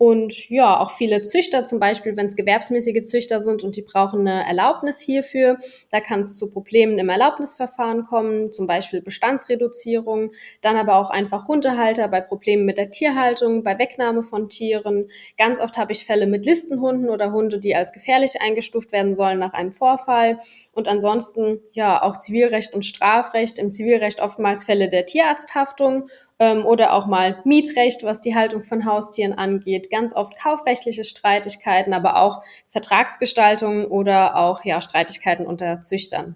und 0.00 0.48
ja, 0.48 0.80
auch 0.80 0.92
viele 0.92 1.24
Züchter, 1.24 1.64
zum 1.64 1.78
Beispiel, 1.78 2.16
wenn 2.16 2.24
es 2.24 2.34
gewerbsmäßige 2.34 3.02
Züchter 3.02 3.42
sind 3.42 3.62
und 3.62 3.76
die 3.76 3.82
brauchen 3.82 4.20
eine 4.26 4.46
Erlaubnis 4.46 4.98
hierfür, 4.98 5.58
da 5.90 6.00
kann 6.00 6.20
es 6.20 6.38
zu 6.38 6.50
Problemen 6.50 6.98
im 6.98 7.10
Erlaubnisverfahren 7.10 8.04
kommen, 8.04 8.50
zum 8.50 8.66
Beispiel 8.66 9.02
Bestandsreduzierung, 9.02 10.32
dann 10.62 10.76
aber 10.76 10.96
auch 10.96 11.10
einfach 11.10 11.48
Hundehalter 11.48 12.08
bei 12.08 12.22
Problemen 12.22 12.64
mit 12.64 12.78
der 12.78 12.90
Tierhaltung, 12.90 13.62
bei 13.62 13.78
Wegnahme 13.78 14.22
von 14.22 14.48
Tieren. 14.48 15.10
Ganz 15.36 15.60
oft 15.60 15.76
habe 15.76 15.92
ich 15.92 16.06
Fälle 16.06 16.26
mit 16.26 16.46
Listenhunden 16.46 17.10
oder 17.10 17.32
Hunde, 17.32 17.58
die 17.58 17.76
als 17.76 17.92
gefährlich 17.92 18.40
eingestuft 18.40 18.92
werden 18.92 19.14
sollen 19.14 19.38
nach 19.38 19.52
einem 19.52 19.70
Vorfall. 19.70 20.38
Und 20.72 20.88
ansonsten 20.88 21.60
ja 21.72 22.02
auch 22.02 22.16
Zivilrecht 22.16 22.72
und 22.72 22.86
Strafrecht. 22.86 23.58
Im 23.58 23.70
Zivilrecht 23.70 24.22
oftmals 24.22 24.64
Fälle 24.64 24.88
der 24.88 25.04
Tierarzthaftung 25.04 26.08
ähm, 26.40 26.66
oder 26.66 26.94
auch 26.94 27.06
mal 27.06 27.40
Mietrecht, 27.44 28.02
was 28.02 28.20
die 28.20 28.34
Haltung 28.34 28.64
von 28.64 28.84
Haustieren 28.84 29.34
angeht, 29.34 29.90
ganz 29.90 30.16
oft 30.16 30.36
kaufrechtliche 30.36 31.04
Streitigkeiten, 31.04 31.92
aber 31.92 32.16
auch 32.16 32.42
Vertragsgestaltungen 32.68 33.86
oder 33.86 34.36
auch 34.36 34.64
ja, 34.64 34.80
Streitigkeiten 34.80 35.46
unter 35.46 35.82
Züchtern. 35.82 36.34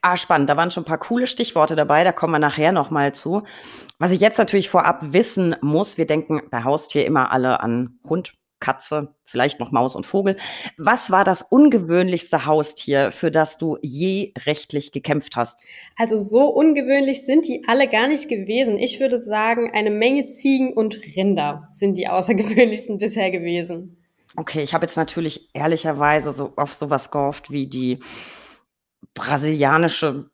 Ah, 0.00 0.16
spannend. 0.16 0.48
Da 0.48 0.56
waren 0.56 0.70
schon 0.70 0.82
ein 0.82 0.86
paar 0.86 0.98
coole 0.98 1.26
Stichworte 1.26 1.74
dabei. 1.74 2.04
Da 2.04 2.12
kommen 2.12 2.32
wir 2.32 2.38
nachher 2.38 2.72
nochmal 2.72 3.14
zu. 3.14 3.42
Was 3.98 4.10
ich 4.10 4.20
jetzt 4.20 4.38
natürlich 4.38 4.68
vorab 4.68 4.98
wissen 5.00 5.56
muss, 5.60 5.98
wir 5.98 6.06
denken 6.06 6.42
bei 6.50 6.62
Haustier 6.62 7.04
immer 7.06 7.32
alle 7.32 7.60
an 7.60 7.98
Hund, 8.08 8.34
Katze, 8.62 9.14
vielleicht 9.24 9.60
noch 9.60 9.70
Maus 9.72 9.94
und 9.94 10.06
Vogel. 10.06 10.36
Was 10.78 11.10
war 11.10 11.24
das 11.24 11.42
ungewöhnlichste 11.42 12.46
Haustier, 12.46 13.12
für 13.12 13.30
das 13.30 13.58
du 13.58 13.76
je 13.82 14.32
rechtlich 14.46 14.92
gekämpft 14.92 15.36
hast? 15.36 15.62
Also 15.98 16.16
so 16.16 16.48
ungewöhnlich 16.48 17.26
sind 17.26 17.46
die 17.46 17.64
alle 17.66 17.88
gar 17.88 18.08
nicht 18.08 18.30
gewesen. 18.30 18.78
Ich 18.78 19.00
würde 19.00 19.18
sagen, 19.18 19.70
eine 19.74 19.90
Menge 19.90 20.28
Ziegen 20.28 20.72
und 20.72 20.98
Rinder 21.14 21.68
sind 21.72 21.98
die 21.98 22.08
außergewöhnlichsten 22.08 22.98
bisher 22.98 23.30
gewesen. 23.30 23.98
Okay, 24.36 24.62
ich 24.62 24.72
habe 24.72 24.86
jetzt 24.86 24.96
natürlich 24.96 25.50
ehrlicherweise 25.52 26.32
so 26.32 26.54
auf 26.56 26.74
sowas 26.74 27.10
gehofft 27.10 27.50
wie 27.50 27.66
die 27.66 27.98
brasilianische 29.12 30.30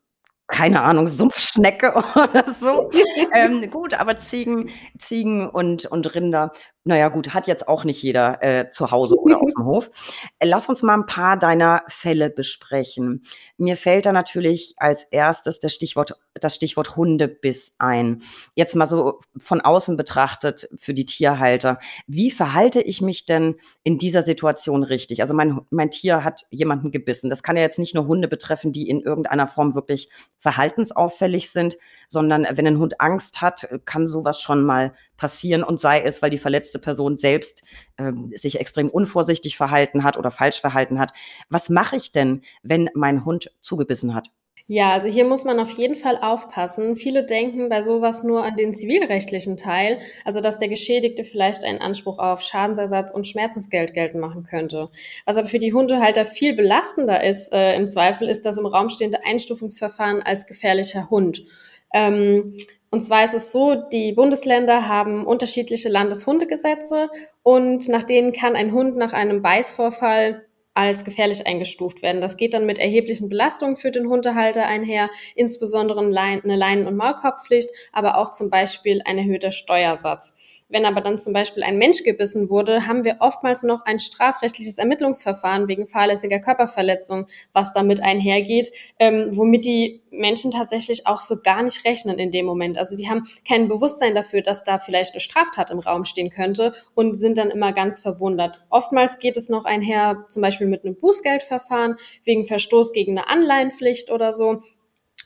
keine 0.49 0.81
Ahnung, 0.81 1.07
Sumpfschnecke 1.07 1.93
oder 2.15 2.51
so. 2.51 2.89
ähm, 3.33 3.69
gut, 3.69 3.93
aber 3.93 4.17
Ziegen, 4.17 4.69
Ziegen 4.97 5.47
und, 5.47 5.85
und 5.85 6.13
Rinder 6.15 6.51
naja, 6.89 7.09
gut, 7.09 7.35
hat 7.35 7.45
jetzt 7.45 7.67
auch 7.67 7.83
nicht 7.83 8.01
jeder 8.01 8.41
äh, 8.41 8.71
zu 8.71 8.89
Hause 8.89 9.15
oder 9.19 9.37
auf 9.41 9.51
dem 9.55 9.65
Hof. 9.65 9.91
Äh, 10.39 10.47
lass 10.47 10.67
uns 10.69 10.81
mal 10.81 10.95
ein 10.95 11.05
paar 11.05 11.37
deiner 11.37 11.83
Fälle 11.87 12.31
besprechen. 12.31 13.21
Mir 13.57 13.77
fällt 13.77 14.07
da 14.07 14.11
natürlich 14.11 14.73
als 14.77 15.03
erstes 15.03 15.59
das 15.59 15.71
Stichwort, 15.71 16.15
das 16.33 16.55
Stichwort 16.55 16.95
Hundebiss 16.95 17.75
ein. 17.77 18.23
Jetzt 18.55 18.75
mal 18.75 18.87
so 18.87 19.19
von 19.37 19.61
außen 19.61 19.97
betrachtet 19.97 20.67
für 20.77 20.95
die 20.95 21.05
Tierhalter. 21.05 21.77
Wie 22.07 22.31
verhalte 22.31 22.81
ich 22.81 23.01
mich 23.01 23.27
denn 23.27 23.57
in 23.83 23.99
dieser 23.99 24.23
Situation 24.23 24.81
richtig? 24.81 25.21
Also 25.21 25.35
mein, 25.35 25.61
mein 25.69 25.91
Tier 25.91 26.23
hat 26.23 26.47
jemanden 26.49 26.89
gebissen. 26.89 27.29
Das 27.29 27.43
kann 27.43 27.55
ja 27.55 27.61
jetzt 27.61 27.77
nicht 27.77 27.93
nur 27.93 28.07
Hunde 28.07 28.27
betreffen, 28.27 28.73
die 28.73 28.89
in 28.89 29.01
irgendeiner 29.01 29.45
Form 29.45 29.75
wirklich 29.75 30.09
verhaltensauffällig 30.39 31.51
sind, 31.51 31.77
sondern 32.09 32.47
wenn 32.49 32.65
ein 32.65 32.79
Hund 32.79 32.99
Angst 32.99 33.39
hat, 33.39 33.69
kann 33.85 34.07
sowas 34.07 34.41
schon 34.41 34.63
mal 34.63 34.93
passieren 35.15 35.61
und 35.61 35.79
sei 35.79 36.01
es, 36.01 36.23
weil 36.23 36.31
die 36.31 36.39
verletzte 36.39 36.79
Person 36.79 37.17
selbst 37.17 37.61
ähm, 37.99 38.31
sich 38.35 38.59
extrem 38.59 38.89
unvorsichtig 38.89 39.55
verhalten 39.55 40.03
hat 40.03 40.17
oder 40.17 40.31
falsch 40.31 40.59
verhalten 40.59 40.97
hat. 40.97 41.13
Was 41.49 41.69
mache 41.69 41.95
ich 41.95 42.11
denn, 42.11 42.41
wenn 42.63 42.89
mein 42.95 43.25
Hund 43.25 43.51
zugebissen 43.61 44.15
hat? 44.15 44.31
Ja, 44.65 44.91
also 44.93 45.07
hier 45.07 45.25
muss 45.25 45.45
man 45.45 45.59
auf 45.59 45.71
jeden 45.71 45.95
Fall 45.95 46.17
aufpassen. 46.19 46.95
Viele 46.95 47.25
denken 47.25 47.69
bei 47.69 47.83
sowas 47.83 48.23
nur 48.23 48.43
an 48.43 48.55
den 48.55 48.73
zivilrechtlichen 48.73 49.57
Teil, 49.57 49.99
also 50.25 50.41
dass 50.41 50.57
der 50.57 50.67
Geschädigte 50.67 51.25
vielleicht 51.25 51.63
einen 51.63 51.79
Anspruch 51.79 52.17
auf 52.17 52.41
Schadensersatz 52.41 53.11
und 53.11 53.27
Schmerzensgeld 53.27 53.93
geltend 53.93 54.21
machen 54.21 54.43
könnte. 54.43 54.89
Was 55.25 55.37
aber 55.37 55.47
für 55.47 55.59
die 55.59 55.73
Hundehalter 55.73 56.25
viel 56.25 56.55
belastender 56.55 57.23
ist, 57.23 57.53
äh, 57.53 57.75
im 57.75 57.87
Zweifel, 57.87 58.27
ist 58.27 58.45
das 58.47 58.57
im 58.57 58.65
Raum 58.65 58.89
stehende 58.89 59.25
Einstufungsverfahren 59.25 60.23
als 60.23 60.47
gefährlicher 60.47 61.09
Hund. 61.11 61.45
Ähm, 61.93 62.55
und 62.91 63.01
zwar 63.01 63.23
ist 63.23 63.35
es 63.35 63.51
so, 63.51 63.75
die 63.75 64.13
Bundesländer 64.13 64.87
haben 64.87 65.25
unterschiedliche 65.25 65.89
Landeshundegesetze 65.89 67.09
und 67.43 67.87
nach 67.87 68.03
denen 68.03 68.33
kann 68.33 68.55
ein 68.55 68.73
Hund 68.73 68.97
nach 68.97 69.13
einem 69.13 69.41
Beißvorfall 69.41 70.45
als 70.73 71.03
gefährlich 71.03 71.45
eingestuft 71.45 72.01
werden. 72.01 72.21
Das 72.21 72.37
geht 72.37 72.53
dann 72.53 72.65
mit 72.65 72.79
erheblichen 72.79 73.29
Belastungen 73.29 73.75
für 73.75 73.91
den 73.91 74.07
Hundehalter 74.07 74.65
einher, 74.65 75.09
insbesondere 75.35 75.99
eine 75.99 76.55
Leinen- 76.55 76.87
und 76.87 76.95
Maulkorbpflicht, 76.95 77.69
aber 77.91 78.17
auch 78.17 78.31
zum 78.31 78.49
Beispiel 78.49 79.01
ein 79.05 79.17
erhöhter 79.17 79.51
Steuersatz. 79.51 80.37
Wenn 80.69 80.85
aber 80.85 81.01
dann 81.01 81.17
zum 81.17 81.33
Beispiel 81.33 81.63
ein 81.63 81.79
Mensch 81.79 82.03
gebissen 82.03 82.51
wurde, 82.51 82.85
haben 82.85 83.03
wir 83.03 83.17
oftmals 83.19 83.63
noch 83.63 83.81
ein 83.85 83.99
strafrechtliches 83.99 84.77
Ermittlungsverfahren 84.77 85.67
wegen 85.67 85.87
fahrlässiger 85.87 86.39
Körperverletzung, 86.39 87.25
was 87.53 87.73
damit 87.73 88.01
einhergeht, 88.01 88.71
ähm, 88.99 89.31
womit 89.33 89.65
die 89.65 90.01
Menschen 90.11 90.51
tatsächlich 90.51 91.07
auch 91.07 91.21
so 91.21 91.37
gar 91.41 91.63
nicht 91.63 91.85
rechnen 91.85 92.19
in 92.19 92.29
dem 92.29 92.45
Moment. 92.45 92.77
Also 92.77 92.95
die 92.95 93.09
haben 93.09 93.23
kein 93.47 93.67
Bewusstsein 93.67 94.13
dafür, 94.13 94.43
dass 94.43 94.63
da 94.63 94.77
vielleicht 94.77 95.13
eine 95.13 95.21
Straftat 95.21 95.71
im 95.71 95.79
Raum 95.79 96.05
stehen 96.05 96.29
könnte 96.29 96.73
und 96.93 97.17
sind 97.19 97.39
dann 97.39 97.49
immer 97.49 97.73
ganz 97.73 97.99
verwundert. 97.99 98.61
Oftmals 98.69 99.17
geht 99.17 99.37
es 99.37 99.49
noch 99.49 99.65
einher, 99.65 100.25
zum 100.29 100.43
Beispiel 100.43 100.67
mit 100.67 100.85
einem 100.85 100.95
Bußgeldverfahren 100.95 101.95
wegen 102.25 102.45
Verstoß 102.45 102.93
gegen 102.93 103.17
eine 103.17 103.27
Anleihenpflicht 103.27 104.11
oder 104.11 104.33
so. 104.33 104.61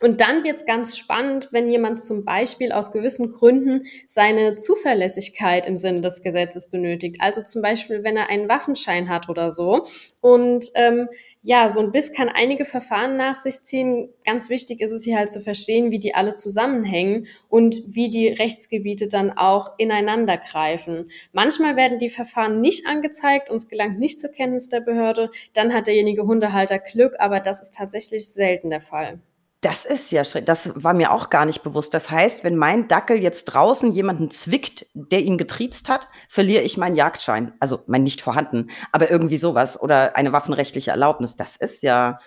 Und 0.03 0.19
dann 0.19 0.43
wird 0.43 0.57
es 0.57 0.65
ganz 0.65 0.97
spannend, 0.97 1.47
wenn 1.51 1.69
jemand 1.69 2.03
zum 2.03 2.25
Beispiel 2.25 2.73
aus 2.73 2.91
gewissen 2.91 3.31
Gründen 3.31 3.85
seine 4.05 4.57
Zuverlässigkeit 4.57 5.65
im 5.65 5.77
Sinne 5.77 6.01
des 6.01 6.21
Gesetzes 6.21 6.69
benötigt. 6.69 7.21
Also 7.21 7.41
zum 7.41 7.61
Beispiel, 7.61 8.03
wenn 8.03 8.17
er 8.17 8.29
einen 8.29 8.49
Waffenschein 8.49 9.07
hat 9.07 9.29
oder 9.29 9.49
so. 9.49 9.87
Und 10.19 10.65
ähm, 10.75 11.07
ja, 11.41 11.69
so 11.69 11.79
ein 11.79 11.93
Biss 11.93 12.11
kann 12.11 12.27
einige 12.27 12.65
Verfahren 12.65 13.15
nach 13.15 13.37
sich 13.37 13.61
ziehen. 13.61 14.09
Ganz 14.25 14.49
wichtig 14.49 14.81
ist 14.81 14.91
es 14.91 15.05
hier 15.05 15.17
halt 15.17 15.29
zu 15.29 15.39
verstehen, 15.39 15.89
wie 15.89 15.99
die 15.99 16.15
alle 16.15 16.35
zusammenhängen 16.35 17.27
und 17.47 17.81
wie 17.87 18.09
die 18.09 18.27
Rechtsgebiete 18.27 19.07
dann 19.07 19.31
auch 19.31 19.71
ineinander 19.77 20.37
greifen. 20.37 21.11
Manchmal 21.31 21.77
werden 21.77 21.99
die 21.99 22.09
Verfahren 22.09 22.59
nicht 22.59 22.87
angezeigt, 22.87 23.49
uns 23.49 23.69
gelangt 23.69 23.99
nicht 23.99 24.19
zur 24.19 24.31
Kenntnis 24.31 24.67
der 24.67 24.81
Behörde. 24.81 25.31
Dann 25.53 25.73
hat 25.73 25.87
derjenige 25.87 26.23
Hundehalter 26.23 26.79
Glück, 26.79 27.13
aber 27.19 27.39
das 27.39 27.61
ist 27.61 27.73
tatsächlich 27.73 28.27
selten 28.27 28.69
der 28.69 28.81
Fall. 28.81 29.21
Das 29.63 29.86
ist 29.86 30.12
ja 30.12 30.26
schräg. 30.26 30.45
Das 30.45 30.71
war 30.76 30.93
mir 30.93 31.13
auch 31.13 31.30
gar 31.30 31.45
nicht 31.45 31.63
bewusst. 31.63 31.93
Das 31.93 32.10
heißt, 32.12 32.43
wenn 32.43 32.58
mein 32.58 32.89
Dackel 32.89 33.15
jetzt 33.15 33.45
draußen 33.45 33.93
jemanden 33.93 34.30
zwickt, 34.30 34.88
der 34.93 35.21
ihn 35.21 35.38
getriezt 35.38 35.88
hat, 35.88 36.10
verliere 36.28 36.63
ich 36.63 36.76
meinen 36.76 36.97
Jagdschein. 36.97 37.54
Also 37.62 37.80
mein 37.88 38.04
nicht 38.04 38.21
vorhanden, 38.21 38.71
aber 38.91 39.10
irgendwie 39.10 39.38
sowas 39.38 39.82
oder 39.82 40.17
eine 40.17 40.34
waffenrechtliche 40.34 40.91
Erlaubnis. 40.91 41.38
Das 41.38 41.56
ist 41.56 41.82
ja 41.82 42.19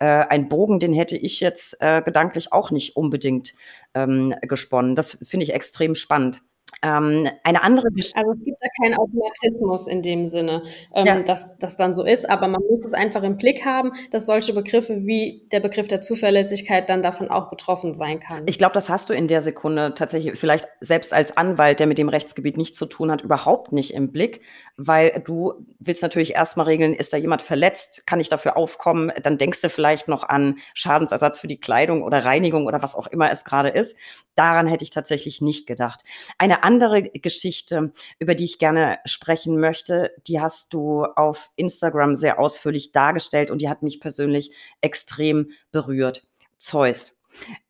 äh, 0.00 0.04
ein 0.04 0.48
Bogen, 0.48 0.80
den 0.80 0.92
hätte 0.92 1.16
ich 1.16 1.38
jetzt 1.38 1.76
äh, 1.80 2.02
gedanklich 2.02 2.52
auch 2.52 2.72
nicht 2.72 2.96
unbedingt 2.96 3.52
ähm, 3.94 4.34
gesponnen. 4.42 4.96
Das 4.96 5.12
finde 5.24 5.44
ich 5.44 5.54
extrem 5.54 5.94
spannend. 5.94 6.40
Ähm, 6.82 7.28
eine 7.44 7.62
andere 7.62 7.90
Geschichte. 7.90 8.18
Also 8.18 8.30
es 8.32 8.44
gibt 8.44 8.58
da 8.60 8.68
keinen 8.82 8.94
Automatismus 8.94 9.86
in 9.86 10.02
dem 10.02 10.26
Sinne, 10.26 10.62
ähm, 10.94 11.06
ja. 11.06 11.22
dass 11.22 11.58
das 11.58 11.76
dann 11.76 11.94
so 11.94 12.04
ist, 12.04 12.28
aber 12.28 12.48
man 12.48 12.62
muss 12.70 12.84
es 12.84 12.94
einfach 12.94 13.22
im 13.22 13.36
Blick 13.36 13.64
haben, 13.64 13.92
dass 14.10 14.26
solche 14.26 14.54
Begriffe 14.54 15.06
wie 15.06 15.46
der 15.52 15.60
Begriff 15.60 15.88
der 15.88 16.00
Zuverlässigkeit 16.00 16.88
dann 16.88 17.02
davon 17.02 17.28
auch 17.28 17.50
betroffen 17.50 17.94
sein 17.94 18.20
kann. 18.20 18.44
Ich 18.46 18.58
glaube, 18.58 18.74
das 18.74 18.88
hast 18.88 19.10
du 19.10 19.14
in 19.14 19.28
der 19.28 19.42
Sekunde 19.42 19.94
tatsächlich 19.94 20.38
vielleicht 20.38 20.68
selbst 20.80 21.12
als 21.12 21.36
Anwalt, 21.36 21.80
der 21.80 21.86
mit 21.86 21.98
dem 21.98 22.08
Rechtsgebiet 22.08 22.56
nichts 22.56 22.78
zu 22.78 22.86
tun 22.86 23.10
hat, 23.10 23.22
überhaupt 23.22 23.72
nicht 23.72 23.92
im 23.94 24.10
Blick, 24.12 24.40
weil 24.76 25.22
du 25.24 25.66
willst 25.78 26.02
natürlich 26.02 26.34
erstmal 26.34 26.66
regeln, 26.66 26.94
ist 26.94 27.12
da 27.12 27.16
jemand 27.16 27.42
verletzt, 27.42 28.06
kann 28.06 28.20
ich 28.20 28.28
dafür 28.28 28.56
aufkommen, 28.56 29.12
dann 29.22 29.38
denkst 29.38 29.60
du 29.60 29.68
vielleicht 29.68 30.08
noch 30.08 30.28
an 30.28 30.58
Schadensersatz 30.74 31.38
für 31.38 31.48
die 31.48 31.60
Kleidung 31.60 32.02
oder 32.02 32.24
Reinigung 32.24 32.66
oder 32.66 32.82
was 32.82 32.94
auch 32.94 33.06
immer 33.06 33.30
es 33.30 33.44
gerade 33.44 33.68
ist. 33.68 33.96
Daran 34.34 34.66
hätte 34.66 34.84
ich 34.84 34.90
tatsächlich 34.90 35.40
nicht 35.40 35.66
gedacht. 35.66 36.00
Eine 36.38 36.59
andere 36.64 37.02
Geschichte, 37.02 37.92
über 38.18 38.34
die 38.34 38.44
ich 38.44 38.58
gerne 38.58 38.98
sprechen 39.04 39.58
möchte, 39.58 40.12
die 40.26 40.40
hast 40.40 40.72
du 40.72 41.04
auf 41.04 41.50
Instagram 41.56 42.16
sehr 42.16 42.38
ausführlich 42.38 42.92
dargestellt 42.92 43.50
und 43.50 43.60
die 43.60 43.68
hat 43.68 43.82
mich 43.82 44.00
persönlich 44.00 44.52
extrem 44.80 45.50
berührt. 45.72 46.24
Zeus. 46.58 47.16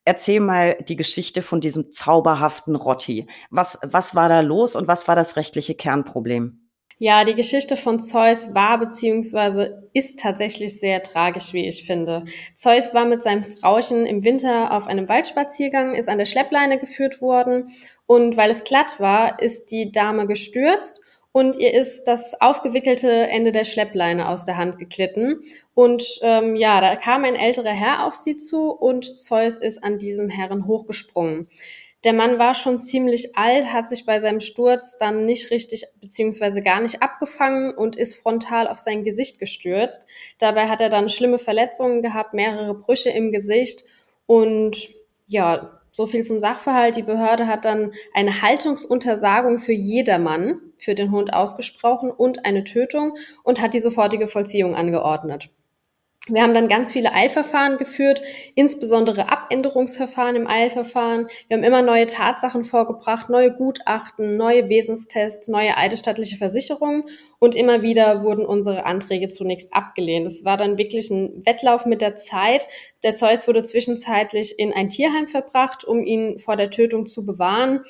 Erzähl 0.05 0.41
mal 0.41 0.77
die 0.89 0.97
Geschichte 0.97 1.43
von 1.43 1.61
diesem 1.61 1.93
zauberhaften 1.93 2.77
Rotti. 2.77 3.27
Was, 3.51 3.79
was 3.83 4.15
war 4.15 4.29
da 4.29 4.41
los 4.41 4.75
und 4.75 4.89
was 4.89 5.07
war 5.07 5.15
das 5.15 5.37
rechtliche 5.37 5.75
Kernproblem? 5.75 6.71
Ja, 7.03 7.25
die 7.25 7.35
Geschichte 7.35 7.79
von 7.79 7.99
Zeus 7.99 8.53
war 8.53 8.79
beziehungsweise 8.79 9.89
ist 9.95 10.19
tatsächlich 10.19 10.79
sehr 10.79 11.03
tragisch, 11.03 11.55
wie 11.55 11.67
ich 11.67 11.87
finde. 11.87 12.27
Zeus 12.55 12.93
war 12.93 13.07
mit 13.07 13.23
seinem 13.23 13.43
Frauchen 13.43 14.05
im 14.05 14.23
Winter 14.23 14.77
auf 14.77 14.87
einem 14.87 15.09
Waldspaziergang, 15.09 15.95
ist 15.95 16.11
an 16.11 16.19
der 16.19 16.27
Schleppleine 16.27 16.79
geführt 16.79 17.23
worden 17.23 17.71
und 18.11 18.37
weil 18.37 18.51
es 18.51 18.65
glatt 18.65 18.99
war, 18.99 19.41
ist 19.41 19.71
die 19.71 19.93
Dame 19.93 20.27
gestürzt 20.27 21.01
und 21.31 21.57
ihr 21.59 21.73
ist 21.73 22.09
das 22.09 22.41
aufgewickelte 22.41 23.09
Ende 23.09 23.53
der 23.53 23.65
Schleppleine 23.65 24.29
aus 24.29 24.45
der 24.45 24.57
Hand 24.57 24.81
geklitten. 24.81 25.45
Und 25.75 26.19
ähm, 26.23 26.57
ja, 26.57 26.81
da 26.81 26.97
kam 26.97 27.23
ein 27.23 27.37
älterer 27.37 27.71
Herr 27.71 28.09
auf 28.09 28.17
sie 28.17 28.37
zu 28.37 28.73
und 28.73 29.05
Zeus 29.17 29.59
ist 29.59 29.85
an 29.85 30.01
diesem 30.01 30.29
Herren 30.29 30.67
hochgesprungen. 30.67 31.49
Der 32.03 32.13
Mann 32.13 32.41
war 32.41 32.57
schon 32.57 32.81
ziemlich 32.81 33.37
alt, 33.37 33.73
hat 33.73 33.89
sich 33.89 34.05
bei 34.07 34.19
seinem 34.19 34.41
Sturz 34.41 34.99
dann 34.99 35.25
nicht 35.25 35.53
richtig 35.53 35.87
beziehungsweise 36.01 36.63
gar 36.63 36.81
nicht 36.81 37.03
abgefangen 37.03 37.73
und 37.73 37.95
ist 37.95 38.17
frontal 38.17 38.67
auf 38.67 38.81
sein 38.81 39.05
Gesicht 39.05 39.39
gestürzt. 39.39 40.05
Dabei 40.39 40.67
hat 40.67 40.81
er 40.81 40.89
dann 40.89 41.11
schlimme 41.11 41.39
Verletzungen 41.39 42.03
gehabt, 42.03 42.35
mehrere 42.35 42.75
Brüche 42.75 43.11
im 43.11 43.31
Gesicht 43.31 43.85
und 44.27 44.89
ja, 45.29 45.80
so 45.93 46.07
viel 46.07 46.23
zum 46.23 46.41
Sachverhalt. 46.41 46.97
Die 46.97 47.03
Behörde 47.03 47.47
hat 47.47 47.65
dann 47.65 47.93
eine 48.15 48.43
Haltungsuntersagung 48.43 49.59
für 49.59 49.73
jedermann 49.73 50.61
für 50.79 50.95
den 50.95 51.11
Hund 51.11 51.33
ausgesprochen 51.35 52.11
und 52.11 52.47
eine 52.47 52.65
Tötung 52.65 53.17
und 53.43 53.61
hat 53.61 53.75
die 53.75 53.81
sofortige 53.81 54.29
Vollziehung 54.29 54.75
angeordnet. 54.75 55.51
Wir 56.29 56.43
haben 56.43 56.55
dann 56.55 56.69
ganz 56.69 56.93
viele 56.93 57.15
Eilverfahren 57.15 57.79
geführt, 57.79 58.23
insbesondere 58.55 59.31
ab 59.31 59.41
Abänderungsverfahren 59.51 60.37
im 60.37 60.47
Eilverfahren. 60.47 61.27
Wir 61.49 61.57
haben 61.57 61.65
immer 61.65 61.83
neue 61.83 62.07
Tatsachen 62.07 62.65
vorgebracht, 62.65 63.29
neue 63.29 63.53
Gutachten, 63.53 64.37
neue 64.37 64.69
Wesenstests, 64.69 65.49
neue 65.49 65.77
eidesstattliche 65.77 66.37
Versicherungen 66.37 67.05
und 67.41 67.57
immer 67.57 67.83
wieder 67.83 68.23
wurden 68.23 68.47
unsere 68.47 68.85
Anträge 68.85 69.29
zunächst 69.29 69.75
abgelehnt. 69.75 70.27
Es 70.27 70.45
war 70.45 70.57
dann 70.57 70.79
wirklich 70.79 71.11
ein 71.11 71.45
Wettlauf 71.45 71.85
mit 71.85 72.01
der 72.01 72.15
Zeit. 72.15 72.69
Der 73.03 73.17
Zeus 73.17 73.49
wurde 73.49 73.65
zwischenzeitlich 73.65 74.59
in 74.59 74.73
ein 74.73 74.89
Tierheim 74.89 75.27
verbracht, 75.27 75.85
um 75.85 76.05
ihn 76.05 76.39
vor 76.39 76.57
der 76.57 76.71
Tötung 76.71 77.09
zu 77.09 77.27
bewahren. 77.27 77.81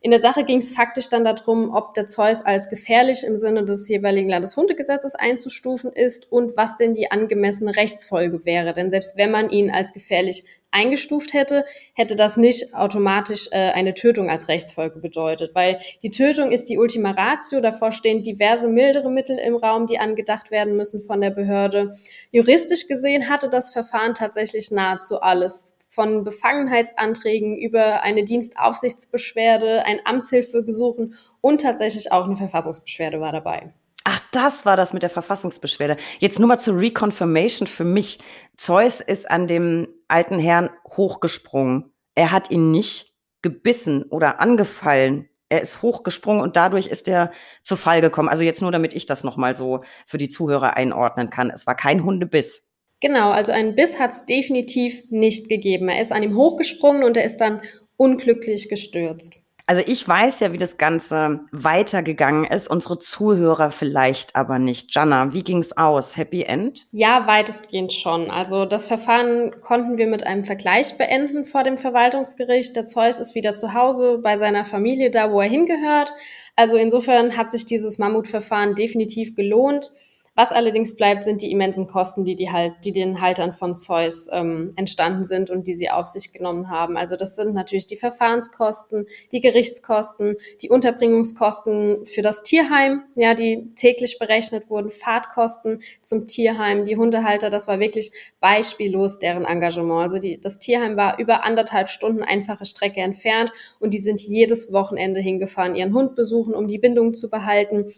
In 0.00 0.12
der 0.12 0.20
Sache 0.20 0.44
ging 0.44 0.58
es 0.58 0.72
faktisch 0.72 1.08
dann 1.08 1.24
darum, 1.24 1.74
ob 1.74 1.94
der 1.94 2.06
Zeus 2.06 2.42
als 2.42 2.70
gefährlich 2.70 3.24
im 3.24 3.36
Sinne 3.36 3.64
des 3.64 3.88
jeweiligen 3.88 4.28
Landeshundegesetzes 4.28 5.14
einzustufen 5.16 5.92
ist 5.92 6.30
und 6.30 6.56
was 6.56 6.76
denn 6.76 6.94
die 6.94 7.10
angemessene 7.10 7.74
Rechtsfolge 7.74 8.44
wäre. 8.44 8.74
Denn 8.74 8.90
selbst 8.90 9.16
wenn 9.16 9.32
man 9.32 9.50
ihn 9.50 9.70
als 9.70 9.92
gefährlich 9.92 10.44
eingestuft 10.70 11.32
hätte, 11.32 11.64
hätte 11.94 12.14
das 12.14 12.36
nicht 12.36 12.74
automatisch 12.74 13.48
äh, 13.52 13.70
eine 13.70 13.94
Tötung 13.94 14.28
als 14.28 14.48
Rechtsfolge 14.48 14.98
bedeutet, 15.00 15.54
weil 15.54 15.80
die 16.02 16.10
Tötung 16.10 16.52
ist 16.52 16.66
die 16.66 16.78
Ultima 16.78 17.12
Ratio, 17.12 17.60
davor 17.60 17.90
stehen 17.90 18.22
diverse 18.22 18.68
mildere 18.68 19.10
Mittel 19.10 19.38
im 19.38 19.56
Raum, 19.56 19.86
die 19.86 19.98
angedacht 19.98 20.50
werden 20.50 20.76
müssen 20.76 21.00
von 21.00 21.20
der 21.20 21.30
Behörde. 21.30 21.94
Juristisch 22.30 22.86
gesehen 22.86 23.28
hatte 23.30 23.48
das 23.48 23.70
Verfahren 23.70 24.14
tatsächlich 24.14 24.70
nahezu 24.70 25.20
alles 25.20 25.74
von 25.88 26.24
Befangenheitsanträgen 26.24 27.56
über 27.56 28.02
eine 28.02 28.24
Dienstaufsichtsbeschwerde, 28.24 29.84
ein 29.84 30.00
Amtshilfegesuchen 30.04 31.14
und 31.40 31.60
tatsächlich 31.60 32.12
auch 32.12 32.24
eine 32.24 32.36
Verfassungsbeschwerde 32.36 33.20
war 33.20 33.32
dabei. 33.32 33.72
Ach, 34.04 34.20
das 34.32 34.64
war 34.64 34.76
das 34.76 34.92
mit 34.92 35.02
der 35.02 35.10
Verfassungsbeschwerde. 35.10 35.98
Jetzt 36.18 36.38
nur 36.38 36.48
mal 36.48 36.58
zur 36.58 36.78
Reconfirmation 36.78 37.66
für 37.66 37.84
mich. 37.84 38.20
Zeus 38.56 39.00
ist 39.00 39.30
an 39.30 39.46
dem 39.46 39.88
alten 40.08 40.38
Herrn 40.38 40.70
hochgesprungen. 40.96 41.92
Er 42.14 42.32
hat 42.32 42.50
ihn 42.50 42.70
nicht 42.70 43.14
gebissen 43.42 44.04
oder 44.04 44.40
angefallen. 44.40 45.28
Er 45.50 45.60
ist 45.62 45.82
hochgesprungen 45.82 46.42
und 46.42 46.56
dadurch 46.56 46.86
ist 46.86 47.08
er 47.08 47.32
zu 47.62 47.76
Fall 47.76 48.00
gekommen. 48.00 48.28
Also 48.28 48.44
jetzt 48.44 48.62
nur, 48.62 48.72
damit 48.72 48.94
ich 48.94 49.06
das 49.06 49.24
nochmal 49.24 49.56
so 49.56 49.82
für 50.06 50.18
die 50.18 50.28
Zuhörer 50.28 50.76
einordnen 50.76 51.30
kann. 51.30 51.50
Es 51.50 51.66
war 51.66 51.74
kein 51.74 52.04
Hundebiss. 52.04 52.67
Genau, 53.00 53.30
also 53.30 53.52
einen 53.52 53.74
Biss 53.74 53.98
hat 53.98 54.10
es 54.10 54.26
definitiv 54.26 55.04
nicht 55.10 55.48
gegeben. 55.48 55.88
Er 55.88 56.02
ist 56.02 56.12
an 56.12 56.22
ihm 56.22 56.36
hochgesprungen 56.36 57.04
und 57.04 57.16
er 57.16 57.24
ist 57.24 57.38
dann 57.38 57.62
unglücklich 57.96 58.68
gestürzt. 58.68 59.34
Also 59.68 59.82
ich 59.86 60.08
weiß 60.08 60.40
ja, 60.40 60.54
wie 60.54 60.58
das 60.58 60.78
Ganze 60.78 61.40
weitergegangen 61.52 62.46
ist, 62.46 62.70
unsere 62.70 62.98
Zuhörer 62.98 63.70
vielleicht 63.70 64.34
aber 64.34 64.58
nicht. 64.58 64.94
Jana, 64.94 65.34
wie 65.34 65.42
ging's 65.42 65.76
aus? 65.76 66.16
Happy 66.16 66.42
End? 66.42 66.86
Ja, 66.90 67.26
weitestgehend 67.26 67.92
schon. 67.92 68.30
Also 68.30 68.64
das 68.64 68.86
Verfahren 68.86 69.54
konnten 69.60 69.98
wir 69.98 70.06
mit 70.06 70.26
einem 70.26 70.46
Vergleich 70.46 70.96
beenden 70.96 71.44
vor 71.44 71.64
dem 71.64 71.76
Verwaltungsgericht. 71.76 72.76
Der 72.76 72.86
Zeus 72.86 73.18
ist 73.18 73.34
wieder 73.34 73.56
zu 73.56 73.74
Hause 73.74 74.20
bei 74.22 74.38
seiner 74.38 74.64
Familie, 74.64 75.10
da 75.10 75.30
wo 75.30 75.40
er 75.42 75.50
hingehört. 75.50 76.14
Also 76.56 76.78
insofern 76.78 77.36
hat 77.36 77.50
sich 77.50 77.66
dieses 77.66 77.98
Mammutverfahren 77.98 78.74
definitiv 78.74 79.36
gelohnt. 79.36 79.92
Was 80.38 80.52
allerdings 80.52 80.94
bleibt, 80.94 81.24
sind 81.24 81.42
die 81.42 81.50
immensen 81.50 81.88
Kosten, 81.88 82.24
die, 82.24 82.36
die, 82.36 82.48
halt, 82.48 82.74
die 82.84 82.92
den 82.92 83.20
Haltern 83.20 83.54
von 83.54 83.74
Zeus 83.74 84.28
ähm, 84.30 84.70
entstanden 84.76 85.24
sind 85.24 85.50
und 85.50 85.66
die 85.66 85.74
sie 85.74 85.90
auf 85.90 86.06
sich 86.06 86.32
genommen 86.32 86.70
haben. 86.70 86.96
Also 86.96 87.16
das 87.16 87.34
sind 87.34 87.54
natürlich 87.54 87.88
die 87.88 87.96
Verfahrenskosten, 87.96 89.08
die 89.32 89.40
Gerichtskosten, 89.40 90.36
die 90.62 90.68
Unterbringungskosten 90.70 92.06
für 92.06 92.22
das 92.22 92.44
Tierheim, 92.44 93.02
ja, 93.16 93.34
die 93.34 93.72
täglich 93.74 94.20
berechnet 94.20 94.70
wurden, 94.70 94.92
Fahrtkosten 94.92 95.82
zum 96.02 96.28
Tierheim, 96.28 96.84
die 96.84 96.96
Hundehalter, 96.96 97.50
das 97.50 97.66
war 97.66 97.80
wirklich 97.80 98.12
beispiellos 98.38 99.18
deren 99.18 99.44
Engagement. 99.44 100.04
Also 100.04 100.20
die, 100.20 100.40
das 100.40 100.60
Tierheim 100.60 100.96
war 100.96 101.18
über 101.18 101.44
anderthalb 101.44 101.88
Stunden 101.88 102.22
einfache 102.22 102.64
Strecke 102.64 103.00
entfernt 103.00 103.50
und 103.80 103.92
die 103.92 103.98
sind 103.98 104.20
jedes 104.20 104.72
Wochenende 104.72 105.18
hingefahren, 105.18 105.74
ihren 105.74 105.94
Hund 105.94 106.14
besuchen, 106.14 106.54
um 106.54 106.68
die 106.68 106.78
Bindung 106.78 107.14
zu 107.14 107.28
behalten 107.28 107.92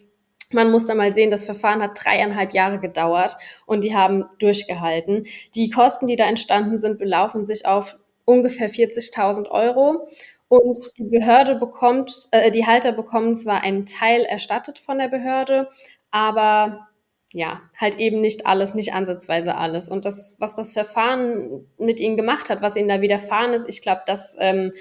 man 0.52 0.70
muss 0.70 0.86
da 0.86 0.94
mal 0.94 1.12
sehen, 1.12 1.30
das 1.30 1.44
Verfahren 1.44 1.82
hat 1.82 1.98
dreieinhalb 2.02 2.52
Jahre 2.52 2.78
gedauert 2.78 3.36
und 3.66 3.84
die 3.84 3.94
haben 3.94 4.24
durchgehalten. 4.38 5.26
Die 5.54 5.70
Kosten, 5.70 6.06
die 6.06 6.16
da 6.16 6.28
entstanden 6.28 6.78
sind, 6.78 6.98
belaufen 6.98 7.46
sich 7.46 7.66
auf 7.66 7.96
ungefähr 8.24 8.70
40.000 8.70 9.50
Euro. 9.50 10.08
Und 10.48 10.98
die 10.98 11.04
Behörde 11.04 11.54
bekommt, 11.54 12.12
äh, 12.32 12.50
die 12.50 12.66
Halter 12.66 12.92
bekommen 12.92 13.36
zwar 13.36 13.62
einen 13.62 13.86
Teil 13.86 14.22
erstattet 14.22 14.80
von 14.80 14.98
der 14.98 15.08
Behörde, 15.08 15.68
aber 16.10 16.88
ja, 17.32 17.60
halt 17.76 17.98
eben 17.98 18.20
nicht 18.20 18.46
alles, 18.46 18.74
nicht 18.74 18.92
ansatzweise 18.92 19.54
alles. 19.54 19.88
Und 19.88 20.04
das, 20.04 20.36
was 20.40 20.56
das 20.56 20.72
Verfahren 20.72 21.66
mit 21.78 22.00
ihnen 22.00 22.16
gemacht 22.16 22.50
hat, 22.50 22.62
was 22.62 22.76
ihnen 22.76 22.88
da 22.88 23.00
widerfahren 23.00 23.52
ist, 23.52 23.68
ich 23.68 23.82
glaube, 23.82 24.02
das 24.06 24.36
ähm, 24.40 24.72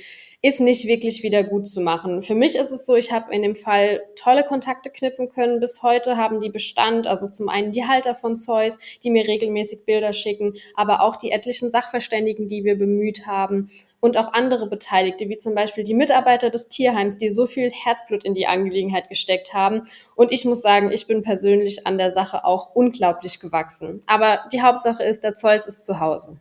ist 0.42 0.62
nicht 0.62 0.88
wirklich 0.88 1.22
wieder 1.22 1.44
gut 1.44 1.68
zu 1.68 1.82
machen. 1.82 2.24
Für 2.24 2.34
mich 2.34 2.56
ist 2.56 2.72
es 2.72 2.86
so, 2.86 2.96
ich 2.96 3.12
habe 3.12 3.34
in 3.34 3.42
dem 3.42 3.58
Fall 3.58 4.02
tolle 4.16 4.46
Kontakte 4.46 4.90
knüpfen 4.90 5.28
können. 5.28 5.60
Bis 5.60 5.84
heute 5.84 6.16
haben 6.16 6.40
die 6.40 6.50
Bestand, 6.50 7.08
also 7.08 7.30
zum 7.30 7.50
einen 7.50 7.74
die 7.74 7.86
Halter 7.86 8.16
von 8.16 8.38
Zeus, 8.38 8.78
die 9.04 9.10
mir 9.10 9.28
regelmäßig 9.28 9.84
Bilder 9.84 10.14
schicken, 10.14 10.54
aber 10.76 11.02
auch 11.04 11.18
die 11.18 11.32
etlichen 11.32 11.72
Sachverständigen, 11.72 12.48
die 12.48 12.64
wir 12.64 12.78
bemüht 12.78 13.28
haben 13.28 13.70
und 14.00 14.16
auch 14.16 14.32
andere 14.32 14.68
Beteiligte, 14.68 15.28
wie 15.28 15.38
zum 15.38 15.56
Beispiel 15.56 15.84
die 15.84 15.94
Mitarbeiter 15.94 16.50
des 16.50 16.70
Tierheims, 16.70 17.18
die 17.18 17.30
so 17.30 17.46
viel 17.46 17.70
Herzblut 17.70 18.24
in 18.24 18.34
die 18.34 18.48
Angelegenheit 18.48 19.10
gesteckt 19.10 19.54
haben. 19.54 19.82
Und 20.16 20.32
ich 20.32 20.46
muss 20.46 20.62
sagen, 20.62 20.90
ich 20.94 21.06
bin 21.06 21.22
persönlich 21.22 21.86
an 21.86 21.98
der 21.98 22.12
Sache 22.12 22.46
auch 22.46 22.74
unglaublich 22.74 23.42
gewachsen. 23.42 24.00
Aber 24.08 24.46
die 24.54 24.62
Hauptsache 24.62 25.04
ist, 25.04 25.26
der 25.26 25.34
Zeus 25.34 25.68
ist 25.68 25.86
zu 25.86 26.00
Hause. 26.00 26.38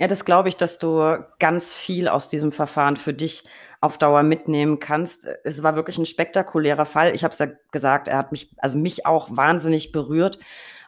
Ja, 0.00 0.06
das 0.06 0.24
glaube 0.24 0.48
ich, 0.48 0.56
dass 0.56 0.78
du 0.78 1.22
ganz 1.38 1.74
viel 1.74 2.08
aus 2.08 2.30
diesem 2.30 2.52
Verfahren 2.52 2.96
für 2.96 3.12
dich 3.12 3.44
auf 3.82 3.98
Dauer 3.98 4.22
mitnehmen 4.22 4.80
kannst. 4.80 5.28
Es 5.44 5.62
war 5.62 5.76
wirklich 5.76 5.98
ein 5.98 6.06
spektakulärer 6.06 6.86
Fall. 6.86 7.14
Ich 7.14 7.22
habe 7.22 7.32
es 7.32 7.38
ja 7.38 7.48
gesagt, 7.70 8.08
er 8.08 8.16
hat 8.16 8.32
mich, 8.32 8.50
also 8.56 8.78
mich 8.78 9.04
auch 9.04 9.28
wahnsinnig 9.30 9.92
berührt 9.92 10.38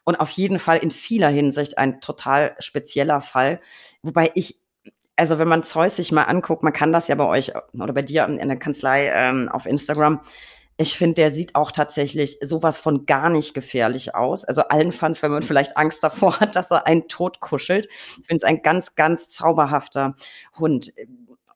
und 0.05 0.17
auf 0.17 0.31
jeden 0.31 0.59
Fall 0.59 0.79
in 0.79 0.91
vieler 0.91 1.29
Hinsicht 1.29 1.77
ein 1.77 2.01
total 2.01 2.57
spezieller 2.59 3.21
Fall. 3.21 3.61
Wobei 4.01 4.31
ich, 4.35 4.59
also 5.15 5.39
wenn 5.39 5.49
man 5.49 5.63
Zeus 5.63 5.97
sich 5.97 6.11
mal 6.11 6.23
anguckt, 6.23 6.63
man 6.63 6.73
kann 6.73 6.91
das 6.91 7.09
ja 7.09 7.15
bei 7.15 7.27
euch 7.27 7.53
oder 7.75 7.93
bei 7.93 8.01
dir 8.01 8.25
in 8.25 8.49
der 8.49 8.59
Kanzlei 8.59 9.11
ähm, 9.15 9.51
auf 9.51 9.67
Instagram, 9.67 10.23
ich 10.77 10.97
finde, 10.97 11.15
der 11.15 11.33
sieht 11.33 11.55
auch 11.55 11.71
tatsächlich 11.71 12.39
sowas 12.41 12.81
von 12.81 13.07
gar 13.07 13.29
nicht 13.29 13.55
gefährlich 13.55 14.15
aus. 14.15 14.45
Also 14.45 14.63
allenfalls, 14.63 15.23
wenn 15.23 15.31
man 15.31 15.43
vielleicht 15.43 15.77
Angst 15.77 16.03
davor 16.03 16.39
hat, 16.41 16.57
dass 16.57 16.71
er 16.71 16.87
einen 16.87 17.09
tot 17.09 17.41
kuschelt. 17.41 17.89
Ich 17.91 18.27
finde 18.27 18.37
es 18.37 18.45
ein 18.45 18.63
ganz, 18.63 18.95
ganz 18.95 19.29
zauberhafter 19.31 20.15
Hund. 20.59 20.93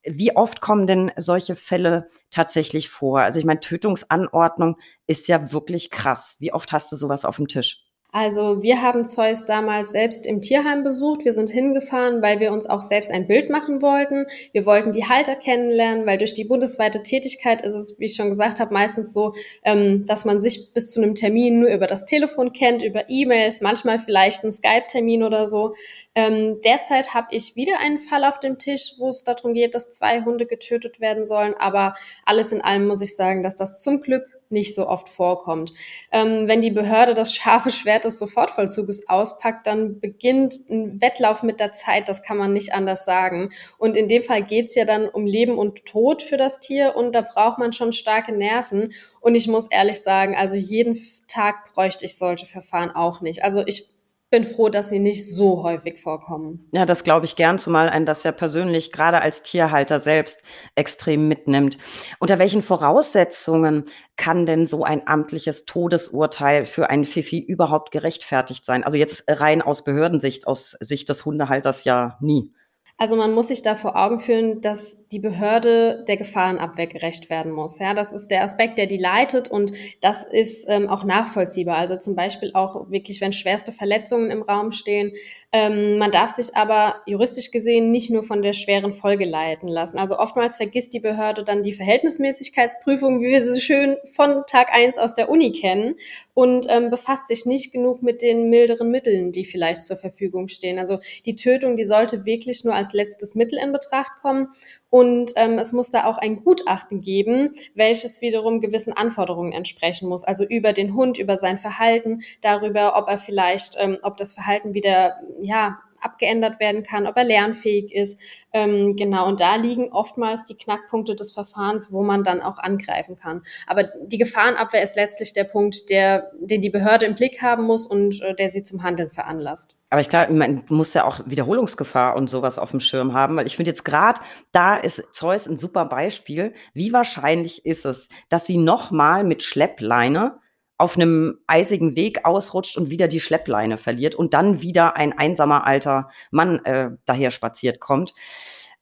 Wie 0.04 0.36
oft 0.36 0.60
kommen 0.60 0.86
denn 0.86 1.10
solche 1.16 1.56
Fälle 1.56 2.08
tatsächlich 2.30 2.88
vor? 2.88 3.20
Also 3.20 3.38
ich 3.38 3.44
meine, 3.44 3.60
Tötungsanordnung 3.60 4.76
ist 5.06 5.26
ja 5.28 5.52
wirklich 5.52 5.90
krass. 5.90 6.36
Wie 6.38 6.52
oft 6.52 6.72
hast 6.72 6.92
du 6.92 6.96
sowas 6.96 7.24
auf 7.24 7.36
dem 7.36 7.48
Tisch? 7.48 7.85
Also 8.12 8.62
wir 8.62 8.80
haben 8.80 9.04
Zeus 9.04 9.44
damals 9.44 9.90
selbst 9.90 10.26
im 10.26 10.40
Tierheim 10.40 10.84
besucht. 10.84 11.24
Wir 11.24 11.34
sind 11.34 11.50
hingefahren, 11.50 12.22
weil 12.22 12.40
wir 12.40 12.50
uns 12.52 12.66
auch 12.66 12.80
selbst 12.80 13.10
ein 13.10 13.26
Bild 13.26 13.50
machen 13.50 13.82
wollten. 13.82 14.26
Wir 14.52 14.64
wollten 14.64 14.92
die 14.92 15.06
Halter 15.06 15.34
kennenlernen, 15.34 16.06
weil 16.06 16.16
durch 16.16 16.32
die 16.32 16.44
bundesweite 16.44 17.02
Tätigkeit 17.02 17.60
ist 17.62 17.74
es, 17.74 17.98
wie 17.98 18.06
ich 18.06 18.14
schon 18.14 18.30
gesagt 18.30 18.58
habe, 18.58 18.72
meistens 18.72 19.12
so, 19.12 19.34
ähm, 19.64 20.04
dass 20.06 20.24
man 20.24 20.40
sich 20.40 20.72
bis 20.72 20.92
zu 20.92 21.02
einem 21.02 21.14
Termin 21.14 21.60
nur 21.60 21.68
über 21.68 21.86
das 21.86 22.06
Telefon 22.06 22.52
kennt, 22.54 22.82
über 22.82 23.10
E-Mails, 23.10 23.60
manchmal 23.60 23.98
vielleicht 23.98 24.44
einen 24.44 24.52
Skype-Termin 24.52 25.22
oder 25.22 25.46
so. 25.46 25.74
Ähm, 26.14 26.58
derzeit 26.64 27.12
habe 27.12 27.28
ich 27.32 27.56
wieder 27.56 27.80
einen 27.80 27.98
Fall 27.98 28.24
auf 28.24 28.40
dem 28.40 28.58
Tisch, 28.58 28.94
wo 28.96 29.10
es 29.10 29.24
darum 29.24 29.52
geht, 29.52 29.74
dass 29.74 29.90
zwei 29.90 30.22
Hunde 30.22 30.46
getötet 30.46 31.00
werden 31.00 31.26
sollen. 31.26 31.54
Aber 31.58 31.94
alles 32.24 32.52
in 32.52 32.62
allem 32.62 32.86
muss 32.86 33.02
ich 33.02 33.14
sagen, 33.14 33.42
dass 33.42 33.56
das 33.56 33.82
zum 33.82 34.00
Glück 34.00 34.35
nicht 34.50 34.74
so 34.74 34.88
oft 34.88 35.08
vorkommt. 35.08 35.72
Ähm, 36.12 36.46
wenn 36.46 36.62
die 36.62 36.70
Behörde 36.70 37.14
das 37.14 37.34
scharfe 37.34 37.70
Schwert 37.70 38.04
des 38.04 38.18
Sofortvollzuges 38.18 39.08
auspackt, 39.08 39.66
dann 39.66 40.00
beginnt 40.00 40.54
ein 40.70 41.00
Wettlauf 41.00 41.42
mit 41.42 41.60
der 41.60 41.72
Zeit, 41.72 42.08
das 42.08 42.22
kann 42.22 42.36
man 42.36 42.52
nicht 42.52 42.74
anders 42.74 43.04
sagen. 43.04 43.50
Und 43.78 43.96
in 43.96 44.08
dem 44.08 44.22
Fall 44.22 44.42
geht's 44.42 44.74
ja 44.74 44.84
dann 44.84 45.08
um 45.08 45.26
Leben 45.26 45.58
und 45.58 45.84
Tod 45.84 46.22
für 46.22 46.36
das 46.36 46.60
Tier 46.60 46.94
und 46.96 47.14
da 47.14 47.22
braucht 47.22 47.58
man 47.58 47.72
schon 47.72 47.92
starke 47.92 48.32
Nerven. 48.32 48.92
Und 49.20 49.34
ich 49.34 49.48
muss 49.48 49.66
ehrlich 49.70 50.00
sagen, 50.00 50.36
also 50.36 50.56
jeden 50.56 50.98
Tag 51.28 51.72
bräuchte 51.74 52.04
ich 52.04 52.16
solche 52.16 52.46
Verfahren 52.46 52.90
auch 52.90 53.20
nicht. 53.20 53.42
Also 53.44 53.62
ich 53.66 53.95
bin 54.30 54.44
froh, 54.44 54.68
dass 54.68 54.90
sie 54.90 54.98
nicht 54.98 55.28
so 55.28 55.62
häufig 55.62 56.00
vorkommen. 56.00 56.68
Ja, 56.72 56.84
das 56.84 57.04
glaube 57.04 57.26
ich 57.26 57.36
gern, 57.36 57.58
zumal 57.58 57.88
ein 57.88 58.06
das 58.06 58.24
ja 58.24 58.32
persönlich 58.32 58.90
gerade 58.90 59.20
als 59.20 59.42
Tierhalter 59.42 59.98
selbst 59.98 60.42
extrem 60.74 61.28
mitnimmt. 61.28 61.78
Unter 62.18 62.38
welchen 62.38 62.62
Voraussetzungen 62.62 63.84
kann 64.16 64.44
denn 64.44 64.66
so 64.66 64.84
ein 64.84 65.06
amtliches 65.06 65.64
Todesurteil 65.64 66.64
für 66.64 66.90
einen 66.90 67.04
Fifi 67.04 67.38
überhaupt 67.38 67.92
gerechtfertigt 67.92 68.64
sein? 68.64 68.82
Also 68.82 68.98
jetzt 68.98 69.24
rein 69.28 69.62
aus 69.62 69.84
Behördensicht, 69.84 70.46
aus 70.46 70.76
Sicht 70.80 71.08
des 71.08 71.24
Hundehalters 71.24 71.84
ja 71.84 72.18
nie. 72.20 72.52
Also 72.98 73.14
man 73.14 73.34
muss 73.34 73.48
sich 73.48 73.60
da 73.60 73.74
vor 73.74 73.94
Augen 73.94 74.18
führen, 74.18 74.62
dass 74.62 75.06
die 75.08 75.18
Behörde 75.18 76.02
der 76.08 76.16
Gefahrenabwehr 76.16 76.86
gerecht 76.86 77.28
werden 77.28 77.52
muss. 77.52 77.78
Ja, 77.78 77.92
das 77.92 78.14
ist 78.14 78.28
der 78.28 78.42
Aspekt, 78.42 78.78
der 78.78 78.86
die 78.86 78.96
leitet 78.96 79.48
und 79.50 79.72
das 80.00 80.24
ist 80.24 80.64
ähm, 80.68 80.88
auch 80.88 81.04
nachvollziehbar. 81.04 81.76
Also 81.76 81.96
zum 81.96 82.16
Beispiel 82.16 82.52
auch 82.54 82.90
wirklich, 82.90 83.20
wenn 83.20 83.32
schwerste 83.32 83.70
Verletzungen 83.70 84.30
im 84.30 84.40
Raum 84.40 84.72
stehen, 84.72 85.12
Ähm, 85.58 85.96
man 85.96 86.10
darf 86.10 86.32
sich 86.32 86.54
aber 86.54 86.96
juristisch 87.06 87.50
gesehen 87.50 87.90
nicht 87.90 88.10
nur 88.10 88.22
von 88.22 88.42
der 88.42 88.52
schweren 88.52 88.92
Folge 88.92 89.24
leiten 89.24 89.68
lassen. 89.68 89.96
Also 89.96 90.18
oftmals 90.18 90.58
vergisst 90.58 90.92
die 90.92 91.00
Behörde 91.00 91.44
dann 91.44 91.62
die 91.62 91.72
Verhältnismäßigkeitsprüfung, 91.72 93.22
wie 93.22 93.30
wir 93.30 93.42
sie 93.42 93.58
schön 93.58 93.96
von 94.12 94.42
Tag 94.46 94.68
eins 94.70 94.98
aus 94.98 95.14
der 95.14 95.30
Uni 95.30 95.52
kennen 95.52 95.94
und 96.34 96.66
ähm, 96.68 96.90
befasst 96.90 97.28
sich 97.28 97.46
nicht 97.46 97.72
genug 97.72 98.02
mit 98.02 98.20
den 98.20 98.50
milderen 98.50 98.90
Mitteln, 98.90 99.32
die 99.32 99.46
vielleicht 99.46 99.86
zur 99.86 99.96
Verfügung 99.96 100.48
stehen. 100.48 100.78
Also 100.78 100.98
die 101.24 101.36
Tötung, 101.36 101.78
die 101.78 101.84
sollte 101.84 102.26
wirklich 102.26 102.62
nur 102.64 102.74
als 102.74 102.92
letztes 102.92 103.34
Mittel 103.34 103.58
in 103.58 103.72
Betracht 103.72 104.12
kommen 104.20 104.48
und 104.90 105.32
ähm, 105.36 105.58
es 105.58 105.72
muss 105.72 105.90
da 105.90 106.04
auch 106.04 106.18
ein 106.18 106.36
Gutachten 106.36 107.00
geben, 107.00 107.54
welches 107.74 108.20
wiederum 108.20 108.60
gewissen 108.60 108.92
Anforderungen 108.92 109.52
entsprechen 109.52 110.08
muss. 110.08 110.24
Also 110.24 110.44
über 110.44 110.72
den 110.72 110.94
Hund, 110.94 111.18
über 111.18 111.36
sein 111.36 111.58
Verhalten, 111.58 112.22
darüber, 112.40 112.96
ob 112.96 113.08
er 113.08 113.18
vielleicht, 113.18 113.76
ähm, 113.78 113.98
ob 114.02 114.16
das 114.16 114.32
Verhalten 114.32 114.74
wieder, 114.74 115.20
ja, 115.40 115.80
abgeändert 116.00 116.60
werden 116.60 116.82
kann, 116.82 117.06
ob 117.06 117.16
er 117.16 117.24
lernfähig 117.24 117.92
ist. 117.92 118.20
Ähm, 118.52 118.96
genau, 118.96 119.26
und 119.26 119.40
da 119.40 119.56
liegen 119.56 119.92
oftmals 119.92 120.44
die 120.44 120.56
Knackpunkte 120.56 121.14
des 121.14 121.32
Verfahrens, 121.32 121.92
wo 121.92 122.02
man 122.02 122.24
dann 122.24 122.40
auch 122.40 122.58
angreifen 122.58 123.16
kann. 123.16 123.42
Aber 123.66 123.84
die 123.84 124.18
Gefahrenabwehr 124.18 124.82
ist 124.82 124.96
letztlich 124.96 125.32
der 125.32 125.44
Punkt, 125.44 125.90
der, 125.90 126.30
den 126.40 126.62
die 126.62 126.70
Behörde 126.70 127.06
im 127.06 127.14
Blick 127.14 127.42
haben 127.42 127.64
muss 127.64 127.86
und 127.86 128.22
äh, 128.22 128.34
der 128.34 128.48
sie 128.48 128.62
zum 128.62 128.82
Handeln 128.82 129.10
veranlasst. 129.10 129.75
Aber 129.88 130.00
ich 130.00 130.08
glaube, 130.08 130.34
man 130.34 130.64
muss 130.68 130.94
ja 130.94 131.04
auch 131.04 131.20
Wiederholungsgefahr 131.26 132.16
und 132.16 132.28
sowas 132.28 132.58
auf 132.58 132.72
dem 132.72 132.80
Schirm 132.80 133.12
haben, 133.12 133.36
weil 133.36 133.46
ich 133.46 133.54
finde 133.54 133.70
jetzt 133.70 133.84
gerade, 133.84 134.20
da 134.50 134.76
ist 134.76 135.14
Zeus 135.14 135.46
ein 135.46 135.58
super 135.58 135.84
Beispiel. 135.84 136.54
Wie 136.74 136.92
wahrscheinlich 136.92 137.64
ist 137.64 137.84
es, 137.84 138.08
dass 138.28 138.46
sie 138.46 138.58
nochmal 138.58 139.22
mit 139.22 139.44
Schleppleine 139.44 140.40
auf 140.78 140.96
einem 140.96 141.38
eisigen 141.46 141.96
Weg 141.96 142.24
ausrutscht 142.24 142.76
und 142.76 142.90
wieder 142.90 143.08
die 143.08 143.20
Schleppleine 143.20 143.78
verliert 143.78 144.14
und 144.14 144.34
dann 144.34 144.60
wieder 144.60 144.96
ein 144.96 145.16
einsamer 145.16 145.66
alter 145.66 146.10
Mann 146.30 146.64
äh, 146.64 146.90
daher 147.06 147.30
spaziert 147.30 147.80
kommt. 147.80 148.12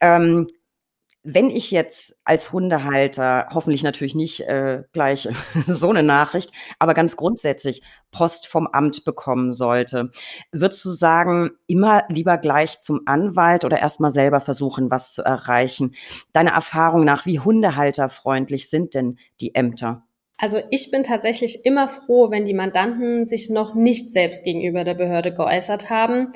Ähm, 0.00 0.48
wenn 1.24 1.48
ich 1.48 1.70
jetzt 1.70 2.16
als 2.24 2.52
Hundehalter 2.52 3.48
hoffentlich 3.52 3.82
natürlich 3.82 4.14
nicht 4.14 4.40
äh, 4.42 4.82
gleich 4.92 5.26
so 5.66 5.88
eine 5.90 6.02
Nachricht, 6.02 6.52
aber 6.78 6.92
ganz 6.94 7.16
grundsätzlich 7.16 7.82
Post 8.10 8.46
vom 8.46 8.66
Amt 8.66 9.04
bekommen 9.04 9.50
sollte, 9.50 10.10
würdest 10.52 10.84
du 10.84 10.90
sagen, 10.90 11.50
immer 11.66 12.04
lieber 12.10 12.36
gleich 12.36 12.80
zum 12.80 13.00
Anwalt 13.06 13.64
oder 13.64 13.80
erstmal 13.80 14.10
selber 14.10 14.40
versuchen, 14.40 14.90
was 14.90 15.12
zu 15.12 15.22
erreichen? 15.22 15.94
Deine 16.32 16.50
Erfahrung 16.50 17.04
nach, 17.04 17.24
wie 17.24 17.40
hundehalterfreundlich 17.40 18.68
sind 18.68 18.94
denn 18.94 19.18
die 19.40 19.54
Ämter? 19.54 20.04
Also 20.36 20.58
ich 20.70 20.90
bin 20.90 21.04
tatsächlich 21.04 21.64
immer 21.64 21.88
froh, 21.88 22.30
wenn 22.30 22.44
die 22.44 22.54
Mandanten 22.54 23.24
sich 23.24 23.50
noch 23.50 23.74
nicht 23.74 24.12
selbst 24.12 24.44
gegenüber 24.44 24.84
der 24.84 24.94
Behörde 24.94 25.32
geäußert 25.32 25.90
haben. 25.90 26.32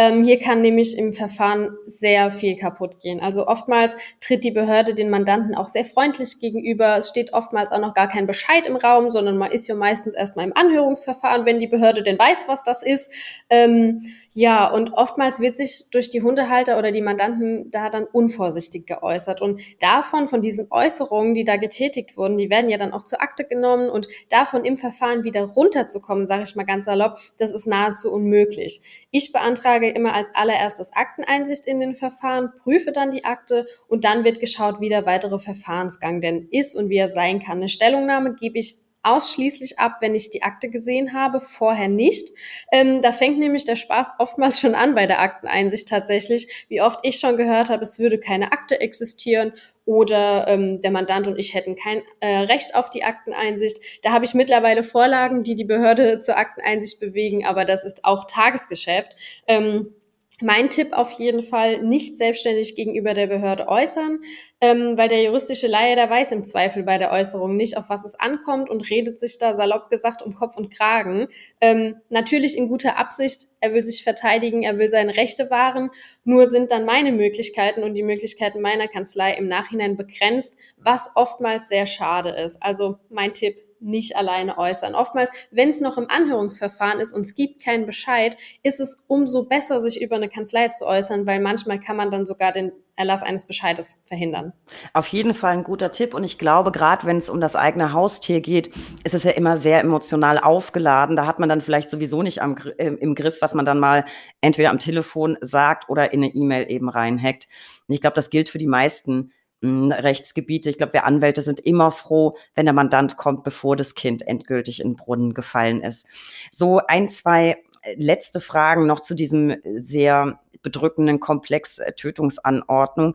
Ähm, 0.00 0.24
hier 0.24 0.40
kann 0.40 0.62
nämlich 0.62 0.96
im 0.96 1.12
Verfahren 1.12 1.76
sehr 1.84 2.32
viel 2.32 2.56
kaputt 2.56 3.00
gehen. 3.02 3.20
Also 3.20 3.46
oftmals 3.46 3.94
tritt 4.22 4.44
die 4.44 4.50
Behörde 4.50 4.94
den 4.94 5.10
Mandanten 5.10 5.54
auch 5.54 5.68
sehr 5.68 5.84
freundlich 5.84 6.40
gegenüber. 6.40 6.96
Es 6.96 7.10
steht 7.10 7.34
oftmals 7.34 7.70
auch 7.70 7.80
noch 7.80 7.92
gar 7.92 8.08
kein 8.08 8.26
Bescheid 8.26 8.66
im 8.66 8.76
Raum, 8.76 9.10
sondern 9.10 9.36
man 9.36 9.52
ist 9.52 9.68
ja 9.68 9.74
meistens 9.74 10.14
erstmal 10.14 10.46
im 10.46 10.56
Anhörungsverfahren, 10.56 11.44
wenn 11.44 11.60
die 11.60 11.66
Behörde 11.66 12.02
denn 12.02 12.18
weiß, 12.18 12.44
was 12.46 12.62
das 12.62 12.82
ist. 12.82 13.12
Ähm, 13.50 14.00
ja, 14.32 14.72
und 14.72 14.92
oftmals 14.92 15.40
wird 15.40 15.56
sich 15.56 15.90
durch 15.90 16.08
die 16.08 16.22
Hundehalter 16.22 16.78
oder 16.78 16.92
die 16.92 17.02
Mandanten 17.02 17.68
da 17.72 17.90
dann 17.90 18.04
unvorsichtig 18.04 18.86
geäußert. 18.86 19.42
Und 19.42 19.60
davon, 19.80 20.28
von 20.28 20.40
diesen 20.40 20.68
Äußerungen, 20.70 21.34
die 21.34 21.42
da 21.42 21.56
getätigt 21.56 22.16
wurden, 22.16 22.38
die 22.38 22.48
werden 22.48 22.70
ja 22.70 22.78
dann 22.78 22.92
auch 22.92 23.02
zur 23.02 23.20
Akte 23.20 23.44
genommen 23.44 23.90
und 23.90 24.06
davon 24.28 24.64
im 24.64 24.78
Verfahren 24.78 25.24
wieder 25.24 25.42
runterzukommen, 25.42 26.28
sage 26.28 26.44
ich 26.44 26.54
mal 26.54 26.64
ganz 26.64 26.84
salopp, 26.84 27.18
das 27.38 27.52
ist 27.52 27.66
nahezu 27.66 28.12
unmöglich. 28.12 28.82
Ich 29.10 29.32
beantrage 29.32 29.90
immer 29.90 30.14
als 30.14 30.32
allererstes 30.32 30.92
Akteneinsicht 30.92 31.66
in 31.66 31.80
den 31.80 31.96
Verfahren, 31.96 32.52
prüfe 32.56 32.92
dann 32.92 33.10
die 33.10 33.24
Akte 33.24 33.66
und 33.88 34.04
dann 34.04 34.22
wird 34.22 34.38
geschaut, 34.38 34.80
wie 34.80 34.88
der 34.88 35.06
weitere 35.06 35.40
Verfahrensgang 35.40 36.20
denn 36.20 36.46
ist 36.52 36.76
und 36.76 36.88
wie 36.88 36.98
er 36.98 37.08
sein 37.08 37.40
kann. 37.40 37.58
Eine 37.58 37.68
Stellungnahme 37.68 38.36
gebe 38.36 38.60
ich 38.60 38.76
ausschließlich 39.02 39.78
ab, 39.78 39.96
wenn 40.00 40.14
ich 40.14 40.30
die 40.30 40.42
Akte 40.42 40.70
gesehen 40.70 41.14
habe, 41.14 41.40
vorher 41.40 41.88
nicht. 41.88 42.28
Ähm, 42.70 43.02
da 43.02 43.12
fängt 43.12 43.38
nämlich 43.38 43.64
der 43.64 43.76
Spaß 43.76 44.10
oftmals 44.18 44.60
schon 44.60 44.74
an 44.74 44.94
bei 44.94 45.06
der 45.06 45.20
Akteneinsicht 45.20 45.88
tatsächlich. 45.88 46.66
Wie 46.68 46.82
oft 46.82 47.00
ich 47.02 47.18
schon 47.18 47.36
gehört 47.36 47.70
habe, 47.70 47.82
es 47.82 47.98
würde 47.98 48.18
keine 48.18 48.52
Akte 48.52 48.80
existieren 48.80 49.52
oder 49.86 50.46
ähm, 50.48 50.80
der 50.80 50.90
Mandant 50.90 51.26
und 51.26 51.38
ich 51.38 51.54
hätten 51.54 51.76
kein 51.76 52.02
äh, 52.20 52.40
Recht 52.40 52.74
auf 52.74 52.90
die 52.90 53.02
Akteneinsicht. 53.02 53.78
Da 54.02 54.12
habe 54.12 54.24
ich 54.24 54.34
mittlerweile 54.34 54.82
Vorlagen, 54.82 55.42
die 55.42 55.56
die 55.56 55.64
Behörde 55.64 56.20
zur 56.20 56.36
Akteneinsicht 56.36 57.00
bewegen, 57.00 57.44
aber 57.44 57.64
das 57.64 57.84
ist 57.84 58.04
auch 58.04 58.26
Tagesgeschäft. 58.26 59.16
Ähm, 59.48 59.94
mein 60.40 60.70
Tipp 60.70 60.92
auf 60.92 61.12
jeden 61.12 61.42
Fall, 61.42 61.82
nicht 61.82 62.16
selbstständig 62.16 62.76
gegenüber 62.76 63.14
der 63.14 63.26
Behörde 63.26 63.68
äußern, 63.68 64.20
ähm, 64.60 64.94
weil 64.96 65.08
der 65.08 65.22
juristische 65.22 65.66
Laie, 65.66 65.96
der 65.96 66.10
weiß 66.10 66.32
im 66.32 66.44
Zweifel 66.44 66.82
bei 66.82 66.98
der 66.98 67.12
Äußerung 67.12 67.56
nicht, 67.56 67.76
auf 67.76 67.88
was 67.88 68.04
es 68.04 68.14
ankommt 68.14 68.68
und 68.68 68.90
redet 68.90 69.20
sich 69.20 69.38
da 69.38 69.54
salopp 69.54 69.90
gesagt 69.90 70.22
um 70.22 70.34
Kopf 70.34 70.56
und 70.56 70.70
Kragen. 70.70 71.28
Ähm, 71.60 71.96
natürlich 72.08 72.56
in 72.56 72.68
guter 72.68 72.98
Absicht, 72.98 73.46
er 73.60 73.72
will 73.72 73.82
sich 73.82 74.02
verteidigen, 74.02 74.62
er 74.62 74.78
will 74.78 74.90
seine 74.90 75.16
Rechte 75.16 75.50
wahren, 75.50 75.90
nur 76.24 76.46
sind 76.46 76.70
dann 76.70 76.84
meine 76.84 77.12
Möglichkeiten 77.12 77.82
und 77.82 77.94
die 77.94 78.02
Möglichkeiten 78.02 78.60
meiner 78.60 78.88
Kanzlei 78.88 79.34
im 79.34 79.48
Nachhinein 79.48 79.96
begrenzt, 79.96 80.56
was 80.76 81.10
oftmals 81.14 81.68
sehr 81.68 81.86
schade 81.86 82.30
ist. 82.30 82.62
Also 82.62 82.98
mein 83.08 83.34
Tipp, 83.34 83.56
nicht 83.80 84.16
alleine 84.16 84.58
äußern. 84.58 84.94
Oftmals, 84.94 85.30
wenn 85.50 85.68
es 85.68 85.80
noch 85.80 85.98
im 85.98 86.08
Anhörungsverfahren 86.08 87.00
ist 87.00 87.12
und 87.12 87.22
es 87.22 87.34
gibt 87.34 87.64
keinen 87.64 87.86
Bescheid, 87.86 88.36
ist 88.62 88.80
es 88.80 89.04
umso 89.08 89.44
besser, 89.44 89.80
sich 89.80 90.00
über 90.00 90.16
eine 90.16 90.28
Kanzlei 90.28 90.68
zu 90.68 90.86
äußern, 90.86 91.26
weil 91.26 91.40
manchmal 91.40 91.80
kann 91.80 91.96
man 91.96 92.10
dann 92.10 92.26
sogar 92.26 92.52
den 92.52 92.72
Erlass 93.00 93.22
eines 93.22 93.46
Bescheides 93.46 94.02
verhindern. 94.04 94.52
Auf 94.92 95.06
jeden 95.08 95.32
Fall 95.32 95.52
ein 95.52 95.64
guter 95.64 95.90
Tipp. 95.90 96.12
Und 96.12 96.22
ich 96.22 96.38
glaube, 96.38 96.70
gerade 96.70 97.06
wenn 97.06 97.16
es 97.16 97.30
um 97.30 97.40
das 97.40 97.56
eigene 97.56 97.94
Haustier 97.94 98.42
geht, 98.42 98.74
ist 99.04 99.14
es 99.14 99.24
ja 99.24 99.30
immer 99.30 99.56
sehr 99.56 99.80
emotional 99.80 100.38
aufgeladen. 100.38 101.16
Da 101.16 101.24
hat 101.24 101.38
man 101.38 101.48
dann 101.48 101.62
vielleicht 101.62 101.88
sowieso 101.88 102.22
nicht 102.22 102.42
am, 102.42 102.56
äh, 102.76 102.88
im 102.88 103.14
Griff, 103.14 103.38
was 103.40 103.54
man 103.54 103.64
dann 103.64 103.78
mal 103.78 104.04
entweder 104.42 104.68
am 104.68 104.78
Telefon 104.78 105.38
sagt 105.40 105.88
oder 105.88 106.12
in 106.12 106.22
eine 106.22 106.34
E-Mail 106.34 106.70
eben 106.70 106.90
reinhackt. 106.90 107.48
Und 107.88 107.94
ich 107.94 108.02
glaube, 108.02 108.16
das 108.16 108.28
gilt 108.28 108.50
für 108.50 108.58
die 108.58 108.66
meisten 108.66 109.32
Rechtsgebiete. 109.62 110.70
Ich 110.70 110.78
glaube, 110.78 110.94
wir 110.94 111.04
Anwälte 111.04 111.42
sind 111.42 111.60
immer 111.60 111.90
froh, 111.90 112.36
wenn 112.54 112.66
der 112.66 112.72
Mandant 112.72 113.16
kommt, 113.16 113.44
bevor 113.44 113.76
das 113.76 113.94
Kind 113.94 114.26
endgültig 114.26 114.80
in 114.80 114.90
den 114.90 114.96
Brunnen 114.96 115.34
gefallen 115.34 115.82
ist. 115.82 116.06
So 116.50 116.80
ein, 116.86 117.08
zwei 117.08 117.58
äh, 117.82 117.94
letzte 117.96 118.40
Fragen 118.40 118.86
noch 118.86 119.00
zu 119.00 119.14
diesem 119.14 119.56
sehr 119.74 120.40
bedrückenden 120.62 121.20
Komplex 121.20 121.78
äh, 121.78 121.92
Tötungsanordnung. 121.92 123.14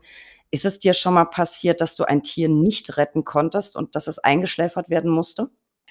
Ist 0.52 0.66
es 0.66 0.80
dir 0.80 0.94
schon 0.94 1.16
mal 1.16 1.26
passiert, 1.26 1.82
dass 1.82 1.96
du 1.96 2.04
ein 2.04 2.24
Tier 2.24 2.48
nicht 2.48 2.98
retten 2.98 3.26
konntest 3.26 3.76
und 3.76 3.96
dass 3.96 4.08
es 4.08 4.20
eingeschläfert 4.20 4.90
werden 4.90 5.12
musste? 5.12 5.50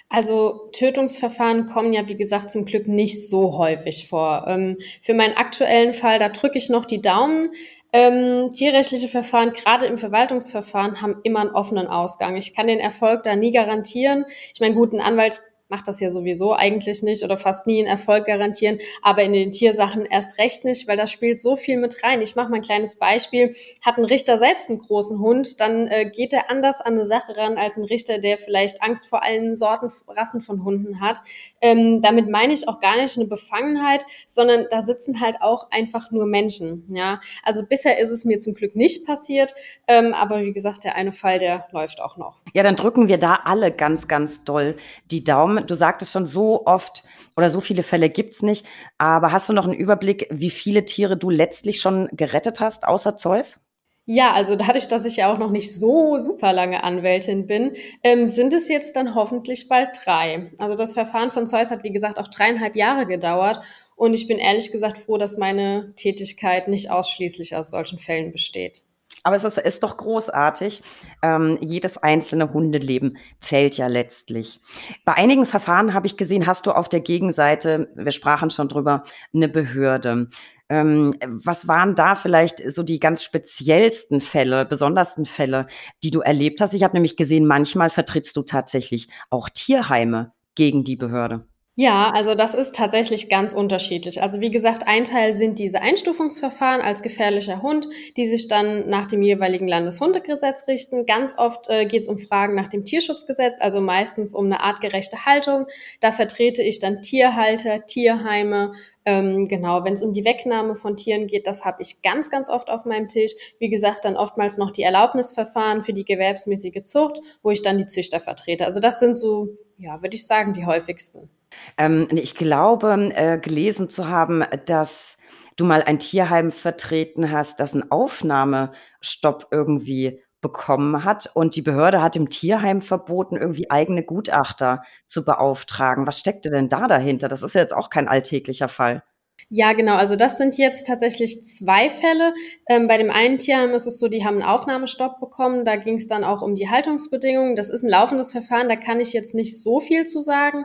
Also 0.09 0.71
Tötungsverfahren 0.73 1.67
kommen 1.67 1.93
ja, 1.93 2.07
wie 2.09 2.17
gesagt, 2.17 2.51
zum 2.51 2.67
Glück 2.67 2.87
nicht 2.87 3.29
so 3.29 3.57
häufig 3.59 4.09
vor. 4.09 4.45
Ähm, 4.47 4.79
für 5.03 5.15
meinen 5.15 5.37
aktuellen 5.37 5.93
Fall, 5.93 6.19
da 6.19 6.29
drücke 6.29 6.59
ich 6.59 6.69
noch 6.69 6.85
die 6.85 7.01
Daumen. 7.01 7.51
Ähm, 7.95 8.51
tierrechtliche 8.53 9.07
Verfahren, 9.07 9.53
gerade 9.53 9.87
im 9.87 9.99
Verwaltungsverfahren, 9.99 11.01
haben 11.01 11.21
immer 11.23 11.43
einen 11.43 11.51
offenen 11.55 11.87
Ausgang. 11.87 12.37
Ich 12.37 12.53
kann 12.53 12.67
den 12.67 12.81
Erfolg 12.81 13.23
da 13.23 13.37
nie 13.37 13.53
garantieren. 13.53 14.25
Ich 14.53 14.61
meine, 14.61 14.75
guten 14.75 14.99
Anwalt 14.99 15.41
macht 15.69 15.89
das 15.89 16.01
ja 16.01 16.11
sowieso 16.11 16.53
eigentlich 16.53 17.03
nicht 17.03 17.25
oder 17.25 17.37
fast 17.37 17.67
nie 17.67 17.79
einen 17.79 17.89
Erfolg 17.89 18.27
garantieren, 18.27 18.79
aber 19.03 19.23
in 19.23 19.33
den 19.33 19.51
Tiersachen 19.51 20.05
erst 20.07 20.39
recht 20.39 20.65
nicht, 20.65 20.87
weil 20.87 20.97
das 20.97 21.11
spielt 21.11 21.41
so 21.41 21.57
viel 21.57 21.79
mit 21.79 22.03
rein. 22.05 22.21
Ich 22.21 22.37
mache 22.37 22.51
mal 22.51 22.57
ein 22.57 22.63
kleines 22.63 22.99
Beispiel. 22.99 23.55
Hat 23.83 23.97
ein 23.97 24.05
Richter 24.05 24.39
selbst 24.39 24.69
einen 24.69 24.79
großen 24.79 25.19
Hund, 25.19 25.61
dann 25.61 25.89
äh, 25.89 26.11
geht 26.11 26.33
er 26.33 26.51
anders 26.51 26.81
an 26.81 26.95
eine 26.95 27.05
Sache 27.05 27.37
ran 27.37 27.57
als 27.57 27.77
ein 27.77 27.85
Richter, 27.85 28.19
der 28.19 28.39
vielleicht 28.39 28.83
Angst 28.83 29.09
vor 29.09 29.23
allen 29.25 29.55
Sorten, 29.55 29.91
Rassen 30.09 30.43
von 30.43 30.65
Hunden 30.65 31.01
hat. 31.01 31.21
Ähm, 31.61 32.01
damit 32.03 32.29
meine 32.29 32.53
ich 32.53 32.69
auch 32.69 32.81
gar 32.81 32.97
nicht 32.97 33.17
eine 33.17 33.27
Befangenheit, 33.27 34.05
sondern 34.27 34.67
da 34.71 34.83
sitzen 34.83 35.21
halt 35.21 35.37
auch 35.41 35.71
einfach 35.71 36.11
nur 36.11 36.27
Menschen. 36.27 36.85
Ja, 36.89 37.21
also 37.43 37.65
bisher 37.67 37.99
ist 37.99 38.11
es 38.11 38.25
mir 38.25 38.39
zum 38.39 38.55
Glück 38.55 38.77
nicht 38.77 39.07
passiert, 39.07 39.55
ähm, 39.89 40.13
aber 40.15 40.43
wie 40.43 40.53
gesagt, 40.53 40.85
der 40.85 40.95
eine 40.95 41.13
Fall, 41.13 41.39
der 41.39 41.67
läuft 41.73 42.01
auch 42.01 42.17
noch. 42.17 42.41
Ja, 42.53 42.63
dann 42.63 42.77
drücken 42.77 43.09
wir 43.09 43.19
da 43.19 43.41
alle 43.45 43.73
ganz, 43.73 44.09
ganz 44.09 44.45
doll 44.45 44.77
die 45.11 45.25
Daumen 45.25 45.54
Du 45.63 45.75
sagtest 45.75 46.13
schon 46.13 46.27
so 46.27 46.67
oft 46.67 47.05
oder 47.37 47.51
so 47.51 47.61
viele 47.61 47.83
Fälle 47.83 48.09
gibt's 48.09 48.43
nicht. 48.43 48.65
Aber 48.99 49.33
hast 49.33 49.49
du 49.49 49.53
noch 49.53 49.65
einen 49.65 49.75
Überblick, 49.75 50.29
wie 50.31 50.51
viele 50.51 50.85
Tiere 50.85 51.17
du 51.17 51.31
letztlich 51.31 51.81
schon 51.81 52.09
gerettet 52.13 52.61
hast, 52.61 52.87
außer 52.87 53.17
Zeus? 53.17 53.61
Ja, 54.07 54.33
also 54.33 54.55
dadurch, 54.55 54.87
dass 54.89 55.07
ich 55.07 55.17
ja 55.17 55.33
auch 55.33 55.39
noch 55.39 55.51
nicht 55.51 55.75
so 55.75 56.19
super 56.19 56.53
lange 56.53 56.85
Anwältin 56.85 57.47
bin, 57.47 57.75
ähm, 58.03 58.27
sind 58.27 58.53
es 58.53 58.69
jetzt 58.69 58.97
dann 58.97 59.15
hoffentlich 59.15 59.69
bald 59.69 59.99
drei. 60.05 60.53
Also 60.59 60.75
das 60.77 60.93
Verfahren 60.93 61.31
von 61.31 61.47
Zeus 61.47 61.71
hat, 61.71 61.85
wie 61.85 61.93
gesagt, 61.93 62.19
auch 62.19 62.29
dreieinhalb 62.29 62.77
Jahre 62.77 63.07
gedauert. 63.07 63.61
Und 63.97 64.13
ich 64.13 64.27
bin 64.27 64.39
ehrlich 64.39 64.73
gesagt 64.73 64.99
froh, 64.99 65.17
dass 65.17 65.39
meine 65.39 65.95
Tätigkeit 65.97 66.69
nicht 66.69 66.91
ausschließlich 66.91 67.57
aus 67.57 67.71
solchen 67.71 67.99
Fällen 67.99 68.31
besteht. 68.33 68.84
Aber 69.25 69.37
es 69.37 69.45
ist, 69.45 69.59
ist 69.59 69.83
doch 69.83 69.97
großartig. 69.97 70.83
Ähm, 71.23 71.59
jedes 71.61 71.99
einzelne 71.99 72.53
Hundeleben 72.53 73.17
zählt 73.41 73.77
ja 73.77 73.87
letztlich. 73.87 74.61
Bei 75.05 75.15
einigen 75.15 75.47
Verfahren 75.47 75.95
habe 75.95 76.07
ich 76.07 76.19
gesehen, 76.19 76.47
hast 76.47 76.67
du 76.67 76.73
auf 76.73 76.91
der 76.91 77.01
Gegenseite, 77.01 77.89
wir 77.97 78.13
sprachen 78.13 78.51
schon 78.51 78.69
drüber, 78.69 79.03
eine 79.35 79.49
Behörde. 79.49 80.29
Ähm, 80.69 81.15
was 81.23 81.67
waren 81.67 81.95
da 81.95 82.15
vielleicht 82.15 82.71
so 82.71 82.83
die 82.83 83.01
ganz 83.01 83.23
speziellsten 83.23 84.21
Fälle, 84.21 84.67
besondersten 84.67 85.25
Fälle, 85.25 85.67
die 86.03 86.11
du 86.11 86.21
erlebt 86.21 86.61
hast? 86.61 86.75
Ich 86.75 86.83
habe 86.83 86.95
nämlich 86.95 87.17
gesehen, 87.17 87.47
manchmal 87.47 87.89
vertrittst 87.89 88.37
du 88.37 88.43
tatsächlich 88.43 89.09
auch 89.31 89.49
Tierheime 89.49 90.33
gegen 90.55 90.85
die 90.85 90.97
Behörde. 90.97 91.47
Ja, 91.77 92.13
also 92.15 92.37
das 92.37 92.55
ist 92.55 92.77
tatsächlich 92.77 93.29
ganz 93.29 93.53
unterschiedlich. 93.53 94.23
Also 94.23 94.41
wie 94.41 94.51
gesagt, 94.51 94.87
ein 94.87 95.03
Teil 95.03 95.35
sind 95.35 95.59
diese 95.59 95.83
Einstufungsverfahren 95.83 96.81
als 96.81 97.03
gefährlicher 97.03 97.63
Hund, 97.63 97.89
die 98.17 98.29
sich 98.29 98.47
dann 98.47 98.89
nach 98.89 99.07
dem 99.07 99.23
jeweiligen 99.23 99.67
Landeshundegesetz 99.67 100.69
richten. 100.69 101.05
Ganz 101.05 101.37
oft 101.37 101.69
äh, 101.69 101.87
geht 101.87 102.03
es 102.03 102.09
um 102.09 102.17
Fragen 102.17 102.55
nach 102.55 102.69
dem 102.69 102.85
Tierschutzgesetz, 102.85 103.57
also 103.59 103.81
meistens 103.81 104.37
um 104.37 104.45
eine 104.47 104.61
artgerechte 104.61 105.27
Haltung. 105.27 105.67
Da 106.01 106.13
vertrete 106.13 106.63
ich 106.63 106.79
dann 106.79 107.03
Tierhalter, 107.03 107.85
Tierheime, 107.87 108.75
ähm, 109.05 109.49
genau, 109.49 109.85
wenn 109.85 109.95
es 109.95 110.05
um 110.05 110.13
die 110.13 110.25
Wegnahme 110.25 110.77
von 110.77 110.97
Tieren 110.97 111.27
geht, 111.27 111.49
das 111.49 111.65
habe 111.65 111.83
ich 111.83 112.03
ganz, 112.03 112.31
ganz 112.31 112.49
oft 112.51 112.71
auf 112.71 112.85
meinem 112.85 113.09
Tisch. 113.09 113.33
Wie 113.59 113.69
gesagt, 113.69 114.05
dann 114.05 114.17
oftmals 114.17 114.59
noch 114.59 114.71
die 114.71 114.83
Erlaubnisverfahren 114.83 115.83
für 115.83 115.93
die 115.93 116.05
gewerbsmäßige 116.05 116.85
Zucht, 116.85 117.19
wo 117.43 117.51
ich 117.51 117.63
dann 117.63 117.79
die 117.79 117.87
Züchter 117.87 118.21
vertrete. 118.21 118.65
Also 118.65 118.79
das 118.79 119.01
sind 119.01 119.19
so, 119.19 119.49
ja, 119.77 120.01
würde 120.03 120.15
ich 120.15 120.27
sagen, 120.27 120.53
die 120.53 120.67
häufigsten. 120.67 121.29
Ähm, 121.77 122.09
ich 122.11 122.35
glaube, 122.35 123.11
äh, 123.15 123.39
gelesen 123.39 123.91
zu 123.91 124.09
haben, 124.09 124.45
dass 124.67 125.19
du 125.57 125.65
mal 125.65 125.83
ein 125.83 125.99
Tierheim 125.99 126.51
vertreten 126.51 127.31
hast, 127.31 127.61
das 127.61 127.75
einen 127.75 127.91
Aufnahmestopp 127.91 129.49
irgendwie 129.51 130.21
bekommen 130.41 131.05
hat 131.05 131.31
und 131.33 131.57
die 131.57 131.63
Behörde 131.63 132.03
hat 132.03 132.17
dem 132.17 132.29
Tierheim 132.29 132.83
verboten, 132.83 133.37
irgendwie 133.37 133.71
eigene 133.71 134.03
Gutachter 134.03 134.83
zu 135.07 135.25
beauftragen. 135.25 136.07
Was 136.07 136.19
steckte 136.19 136.51
denn 136.51 136.69
da 136.69 136.87
dahinter? 136.87 137.29
Das 137.29 137.43
ist 137.43 137.55
ja 137.55 137.63
jetzt 137.63 137.75
auch 137.75 137.89
kein 137.89 138.09
alltäglicher 138.09 138.69
Fall. 138.69 139.03
Ja, 139.51 139.73
genau. 139.73 139.95
Also 139.95 140.17
das 140.17 140.39
sind 140.39 140.57
jetzt 140.59 140.87
tatsächlich 140.87 141.45
zwei 141.45 141.91
Fälle. 141.91 142.35
Ähm, 142.69 142.89
bei 142.89 142.99
dem 142.99 143.11
einen 143.11 143.39
Tierheim 143.39 143.71
ist 143.71 143.87
es 143.87 143.99
so, 143.99 144.09
die 144.09 144.25
haben 144.25 144.41
einen 144.41 144.49
Aufnahmestopp 144.49 145.21
bekommen. 145.21 145.65
Da 145.65 145.77
ging 145.77 145.97
es 145.97 146.09
dann 146.09 146.25
auch 146.25 146.43
um 146.43 146.55
die 146.55 146.69
Haltungsbedingungen. 146.69 147.57
Das 147.57 147.71
ist 147.71 147.83
ein 147.83 147.91
laufendes 147.91 148.33
Verfahren, 148.33 148.69
da 148.69 148.77
kann 148.77 149.01
ich 149.01 149.13
jetzt 149.13 149.35
nicht 149.35 149.57
so 149.61 149.81
viel 149.81 150.07
zu 150.07 150.21
sagen. 150.21 150.65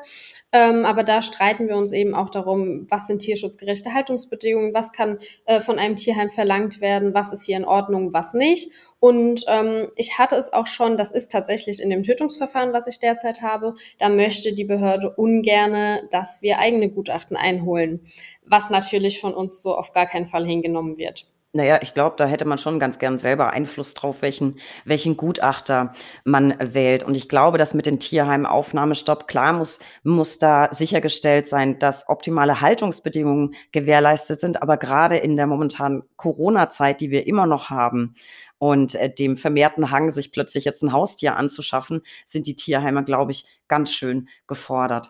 Ähm, 0.52 0.86
aber 0.86 1.04
da 1.04 1.22
streiten 1.22 1.68
wir 1.68 1.78
uns 1.78 1.92
eben 1.92 2.16
auch 2.16 2.30
darum, 2.30 2.88
was 2.90 3.08
sind 3.08 3.20
tierschutzgerechte 3.20 3.94
Haltungsbedingungen, 3.94 4.74
was 4.74 4.92
kann 4.92 5.20
äh, 5.46 5.62
von 5.62 5.78
einem 5.78 5.96
Tierheim 5.96 6.30
verlangt 6.30 6.82
werden, 6.82 7.14
was 7.14 7.34
ist 7.34 7.46
hier 7.46 7.58
in 7.58 7.66
Ordnung, 7.66 8.14
was 8.14 8.34
nicht. 8.34 8.72
Und 9.00 9.46
ähm, 9.48 9.88
ich 9.96 10.18
hatte 10.18 10.36
es 10.36 10.52
auch 10.52 10.68
schon, 10.68 10.98
das 10.98 11.12
ist 11.12 11.32
tatsächlich 11.32 11.82
in 11.82 11.90
dem 11.90 12.04
Tötungsverfahren, 12.04 12.74
was 12.74 12.88
ich 12.88 13.00
derzeit 13.00 13.42
habe, 13.42 13.76
da 13.98 14.10
möchte 14.10 14.54
die 14.54 14.66
Behörde 14.66 15.12
ungerne, 15.12 16.08
dass 16.12 16.42
wir 16.42 16.60
eigene 16.60 16.90
Gutachten 16.90 17.38
einholen, 17.38 18.06
was 18.46 18.70
natürlich 18.70 19.22
von 19.22 19.34
uns 19.34 19.62
so 19.62 19.76
auf 19.76 19.94
gar 19.94 20.06
keinen 20.06 20.28
Fall 20.28 20.46
hingenommen 20.46 20.98
wird. 20.98 21.28
Naja, 21.52 21.80
ich 21.82 21.96
glaube, 21.96 22.16
da 22.16 22.28
hätte 22.28 22.46
man 22.46 22.60
schon 22.60 22.80
ganz 22.80 23.00
gern 23.00 23.18
selber 23.18 23.52
Einfluss 23.52 23.96
drauf, 23.96 24.22
welchen, 24.22 24.60
welchen 24.86 25.18
Gutachter 25.18 25.94
man 26.24 26.54
wählt. 26.60 27.02
Und 27.02 27.16
ich 27.16 27.28
glaube, 27.28 27.58
dass 27.58 27.74
mit 27.74 27.88
den 27.88 28.00
Tierheimen 28.00 28.46
Aufnahmestopp, 28.46 29.28
klar 29.28 29.54
muss, 29.54 29.80
muss 30.04 30.38
da 30.38 30.72
sichergestellt 30.72 31.48
sein, 31.48 31.80
dass 31.80 32.08
optimale 32.08 32.62
Haltungsbedingungen 32.62 33.56
gewährleistet 33.72 34.40
sind. 34.40 34.62
Aber 34.62 34.78
gerade 34.78 35.18
in 35.18 35.38
der 35.38 35.48
momentanen 35.48 36.04
Corona-Zeit, 36.18 37.02
die 37.02 37.10
wir 37.10 37.26
immer 37.26 37.48
noch 37.48 37.72
haben, 37.72 38.14
und 38.60 38.96
äh, 38.96 39.12
dem 39.12 39.38
vermehrten 39.38 39.90
Hang, 39.90 40.12
sich 40.12 40.32
plötzlich 40.32 40.66
jetzt 40.66 40.84
ein 40.84 40.94
Haustier 40.94 41.38
anzuschaffen, 41.38 42.02
sind 42.28 42.46
die 42.46 42.56
Tierheime, 42.56 43.04
glaube 43.04 43.32
ich, 43.32 43.46
ganz 43.68 43.94
schön 43.94 44.28
gefordert. 44.48 45.10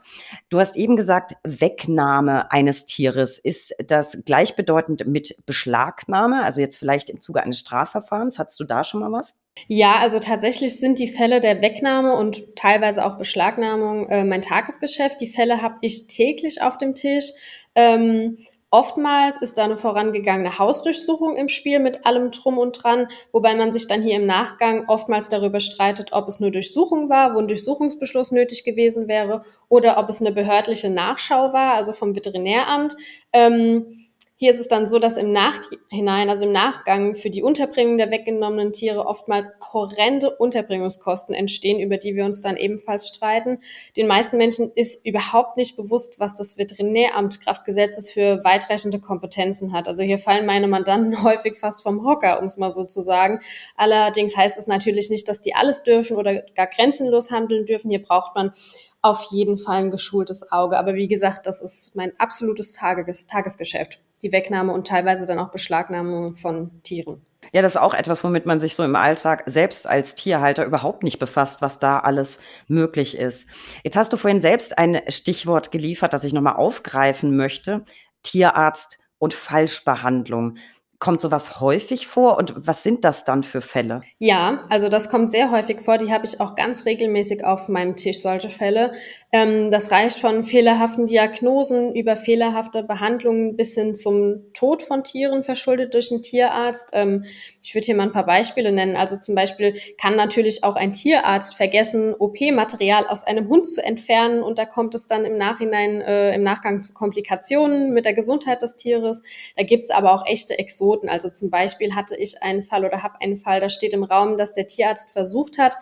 Du 0.49 0.59
hast 0.59 0.75
eben 0.75 0.95
gesagt, 0.95 1.33
Wegnahme 1.43 2.51
eines 2.51 2.85
Tieres. 2.85 3.39
Ist 3.39 3.73
das 3.85 4.19
gleichbedeutend 4.25 5.07
mit 5.07 5.35
Beschlagnahme? 5.45 6.43
Also 6.43 6.61
jetzt 6.61 6.77
vielleicht 6.77 7.09
im 7.09 7.19
Zuge 7.19 7.41
eines 7.41 7.59
Strafverfahrens. 7.59 8.37
Hattest 8.37 8.59
du 8.59 8.65
da 8.65 8.83
schon 8.83 8.99
mal 8.99 9.11
was? 9.11 9.35
Ja, 9.67 9.95
also 9.99 10.19
tatsächlich 10.19 10.79
sind 10.79 10.99
die 10.99 11.07
Fälle 11.07 11.41
der 11.41 11.61
Wegnahme 11.61 12.15
und 12.15 12.55
teilweise 12.55 13.05
auch 13.05 13.17
Beschlagnahmung 13.17 14.07
äh, 14.09 14.23
mein 14.23 14.41
Tagesgeschäft. 14.41 15.19
Die 15.21 15.27
Fälle 15.27 15.61
habe 15.61 15.75
ich 15.81 16.07
täglich 16.07 16.61
auf 16.61 16.77
dem 16.77 16.95
Tisch. 16.95 17.31
Ähm, 17.75 18.37
Oftmals 18.71 19.41
ist 19.41 19.57
da 19.57 19.63
eine 19.63 19.77
vorangegangene 19.77 20.59
Hausdurchsuchung 20.59 21.35
im 21.37 21.49
Spiel 21.49 21.79
mit 21.79 22.05
allem 22.05 22.29
Drum 22.29 22.59
und 22.59 22.83
Dran, 22.83 23.07
wobei 23.31 23.55
man 23.55 23.73
sich 23.73 23.87
dann 23.87 24.03
hier 24.03 24.17
im 24.17 24.27
Nachgang 24.27 24.87
oftmals 24.87 25.27
darüber 25.27 25.59
streitet, 25.59 26.09
ob 26.11 26.27
es 26.27 26.39
nur 26.39 26.51
Durchsuchung 26.51 27.09
war, 27.09 27.33
wo 27.33 27.39
ein 27.39 27.47
Durchsuchungsbeschluss 27.47 28.31
nötig 28.31 28.63
gewesen 28.63 29.07
wäre, 29.07 29.43
oder 29.69 29.97
ob 29.97 30.07
es 30.09 30.21
eine 30.21 30.31
behördliche 30.31 30.91
Nachschau 30.91 31.51
war, 31.51 31.73
also 31.73 31.93
vom 31.93 32.15
Veterinäramt. 32.15 32.95
Ähm, 33.33 33.98
hier 34.41 34.51
ist 34.51 34.61
es 34.61 34.69
dann 34.69 34.87
so, 34.87 34.99
dass 34.99 35.17
im 35.17 35.33
Nachhinein, 35.33 36.29
also 36.29 36.45
im 36.45 36.53
Nachgang 36.53 37.17
für 37.17 37.29
die 37.29 37.43
Unterbringung 37.43 37.97
der 37.97 38.09
weggenommenen 38.09 38.71
Tiere 38.71 39.05
oftmals 39.05 39.49
horrende 39.73 40.33
Unterbringungskosten 40.33 41.35
entstehen, 41.35 41.81
über 41.81 41.97
die 41.97 42.15
wir 42.15 42.23
uns 42.23 42.39
dann 42.39 42.55
ebenfalls 42.55 43.09
streiten. 43.09 43.59
Den 43.97 44.07
meisten 44.07 44.37
Menschen 44.37 44.71
ist 44.73 45.05
überhaupt 45.05 45.57
nicht 45.57 45.75
bewusst, 45.75 46.21
was 46.21 46.35
das 46.35 46.57
Veterinäramt 46.57 47.41
Kraftgesetzes 47.41 48.11
für 48.11 48.41
weitreichende 48.45 48.99
Kompetenzen 49.01 49.73
hat. 49.73 49.89
Also 49.89 50.03
hier 50.03 50.19
fallen 50.19 50.45
meine 50.45 50.69
Mandanten 50.69 51.21
häufig 51.23 51.57
fast 51.57 51.83
vom 51.83 52.05
Hocker, 52.05 52.39
um 52.39 52.45
es 52.45 52.55
mal 52.55 52.71
so 52.71 52.85
zu 52.85 53.01
sagen. 53.01 53.41
Allerdings 53.75 54.37
heißt 54.37 54.57
es 54.57 54.67
natürlich 54.67 55.09
nicht, 55.09 55.27
dass 55.27 55.41
die 55.41 55.53
alles 55.53 55.83
dürfen 55.83 56.15
oder 56.15 56.43
gar 56.55 56.67
grenzenlos 56.67 57.29
handeln 57.29 57.65
dürfen. 57.65 57.89
Hier 57.89 58.01
braucht 58.01 58.35
man 58.35 58.53
auf 59.01 59.27
jeden 59.31 59.57
Fall 59.57 59.83
ein 59.83 59.91
geschultes 59.91 60.49
Auge. 60.49 60.77
Aber 60.77 60.95
wie 60.95 61.09
gesagt, 61.09 61.45
das 61.45 61.61
ist 61.61 61.93
mein 61.93 62.17
absolutes 62.17 62.71
Tages 62.71 63.27
Tagesgeschäft. 63.27 63.99
Die 64.21 64.31
Wegnahme 64.31 64.73
und 64.73 64.87
teilweise 64.87 65.25
dann 65.25 65.39
auch 65.39 65.51
Beschlagnahmung 65.51 66.35
von 66.35 66.81
Tieren. 66.83 67.21
Ja, 67.51 67.61
das 67.61 67.75
ist 67.75 67.81
auch 67.81 67.93
etwas, 67.93 68.23
womit 68.23 68.45
man 68.45 68.59
sich 68.59 68.75
so 68.75 68.83
im 68.83 68.95
Alltag 68.95 69.43
selbst 69.47 69.87
als 69.87 70.15
Tierhalter 70.15 70.65
überhaupt 70.65 71.03
nicht 71.03 71.19
befasst, 71.19 71.61
was 71.61 71.79
da 71.79 71.99
alles 71.99 72.39
möglich 72.67 73.17
ist. 73.17 73.47
Jetzt 73.83 73.97
hast 73.97 74.13
du 74.13 74.17
vorhin 74.17 74.41
selbst 74.41 74.77
ein 74.77 75.01
Stichwort 75.07 75.71
geliefert, 75.71 76.13
das 76.13 76.23
ich 76.23 76.33
nochmal 76.33 76.57
aufgreifen 76.57 77.35
möchte. 77.35 77.85
Tierarzt 78.23 78.99
und 79.17 79.33
Falschbehandlung. 79.33 80.57
Kommt 80.99 81.21
sowas 81.21 81.61
häufig 81.61 82.07
vor 82.07 82.37
und 82.37 82.53
was 82.57 82.83
sind 82.83 83.05
das 83.05 83.23
dann 83.23 83.41
für 83.41 83.61
Fälle? 83.61 84.01
Ja, 84.17 84.65
also 84.69 84.89
das 84.89 85.09
kommt 85.09 85.31
sehr 85.31 85.49
häufig 85.49 85.79
vor. 85.79 85.97
Die 85.97 86.11
habe 86.11 86.25
ich 86.25 86.41
auch 86.41 86.55
ganz 86.55 86.85
regelmäßig 86.85 87.45
auf 87.45 87.69
meinem 87.69 87.95
Tisch, 87.95 88.19
solche 88.19 88.49
Fälle. 88.49 88.91
Ähm, 89.31 89.69
das 89.69 89.91
reicht 89.91 90.17
von 90.17 90.43
fehlerhaften 90.43 91.05
Diagnosen 91.05 91.93
über 91.93 92.17
fehlerhafte 92.17 92.81
Behandlungen 92.81 93.55
bis 93.55 93.75
hin 93.75 93.93
zum 93.93 94.51
Tod 94.53 94.81
von 94.81 95.03
Tieren 95.03 95.43
verschuldet 95.43 95.93
durch 95.93 96.11
einen 96.11 96.23
Tierarzt. 96.23 96.89
Ähm, 96.93 97.25
ich 97.61 97.75
würde 97.75 97.85
hier 97.85 97.95
mal 97.95 98.07
ein 98.07 98.11
paar 98.11 98.25
Beispiele 98.25 98.71
nennen. 98.71 98.95
Also 98.95 99.17
zum 99.17 99.35
Beispiel 99.35 99.75
kann 100.01 100.15
natürlich 100.15 100.63
auch 100.63 100.75
ein 100.75 100.93
Tierarzt 100.93 101.55
vergessen, 101.55 102.15
OP-Material 102.17 103.05
aus 103.05 103.23
einem 103.23 103.47
Hund 103.49 103.67
zu 103.67 103.83
entfernen 103.83 104.41
und 104.41 104.57
da 104.57 104.65
kommt 104.65 104.95
es 104.95 105.05
dann 105.05 105.25
im 105.25 105.37
Nachhinein, 105.37 106.01
äh, 106.01 106.33
im 106.33 106.41
Nachgang 106.41 106.81
zu 106.81 106.93
Komplikationen 106.93 107.93
mit 107.93 108.05
der 108.05 108.15
Gesundheit 108.15 108.63
des 108.63 108.77
Tieres. 108.77 109.21
Da 109.55 109.63
gibt 109.63 109.83
es 109.83 109.91
aber 109.91 110.15
auch 110.15 110.25
echte 110.25 110.57
Exoten. 110.57 111.07
Also 111.07 111.29
zum 111.29 111.51
Beispiel 111.51 111.93
hatte 111.93 112.15
ich 112.15 112.41
einen 112.41 112.63
Fall 112.63 112.83
oder 112.83 113.03
habe 113.03 113.21
einen 113.21 113.37
Fall, 113.37 113.59
da 113.59 113.69
steht 113.69 113.93
im 113.93 114.03
Raum, 114.03 114.39
dass 114.39 114.53
der 114.53 114.65
Tierarzt 114.65 115.11
versucht 115.11 115.59
hat, 115.59 115.75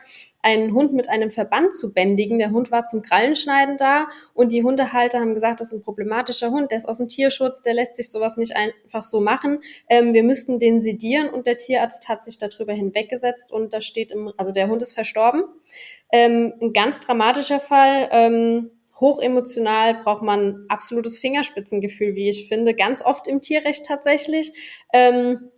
einen 0.47 0.73
Hund 0.73 0.93
mit 0.93 1.09
einem 1.09 1.29
Verband 1.29 1.75
zu 1.75 1.91
bändigen. 1.91 2.39
Der 2.39 2.51
Hund 2.51 2.71
war 2.71 2.85
zum 2.85 3.01
Krallenschneiden 3.01 3.75
da 3.75 4.07
und 4.33 4.53
die 4.53 4.63
Hundehalter 4.63 5.19
haben 5.19 5.33
gesagt, 5.33 5.59
das 5.59 5.73
ist 5.73 5.79
ein 5.79 5.83
problematischer 5.83 6.51
Hund, 6.51 6.71
der 6.71 6.77
ist 6.77 6.87
aus 6.87 6.99
dem 6.99 7.09
Tierschutz, 7.09 7.63
der 7.63 7.73
lässt 7.73 7.97
sich 7.97 8.09
sowas 8.09 8.37
nicht 8.37 8.55
einfach 8.55 9.03
so 9.03 9.19
machen. 9.19 9.59
Ähm, 9.89 10.13
wir 10.13 10.23
müssten 10.23 10.57
den 10.57 10.79
sedieren 10.79 11.29
und 11.29 11.47
der 11.47 11.57
Tierarzt 11.57 12.07
hat 12.07 12.23
sich 12.23 12.37
darüber 12.37 12.71
hinweggesetzt 12.71 13.51
und 13.51 13.73
da 13.73 13.81
steht 13.81 14.13
im, 14.13 14.31
also 14.37 14.53
der 14.53 14.69
Hund 14.69 14.81
ist 14.81 14.93
verstorben. 14.93 15.43
Ähm, 16.13 16.53
ein 16.61 16.71
ganz 16.71 17.01
dramatischer 17.01 17.59
Fall. 17.59 18.07
Ähm, 18.11 18.71
hochemotional 19.01 19.95
braucht 19.95 20.23
man 20.23 20.63
absolutes 20.69 21.17
Fingerspitzengefühl, 21.17 22.15
wie 22.15 22.29
ich 22.29 22.47
finde, 22.47 22.73
ganz 22.73 23.03
oft 23.03 23.27
im 23.27 23.41
Tierrecht 23.41 23.85
tatsächlich. 23.85 24.53
Ähm, 24.93 25.51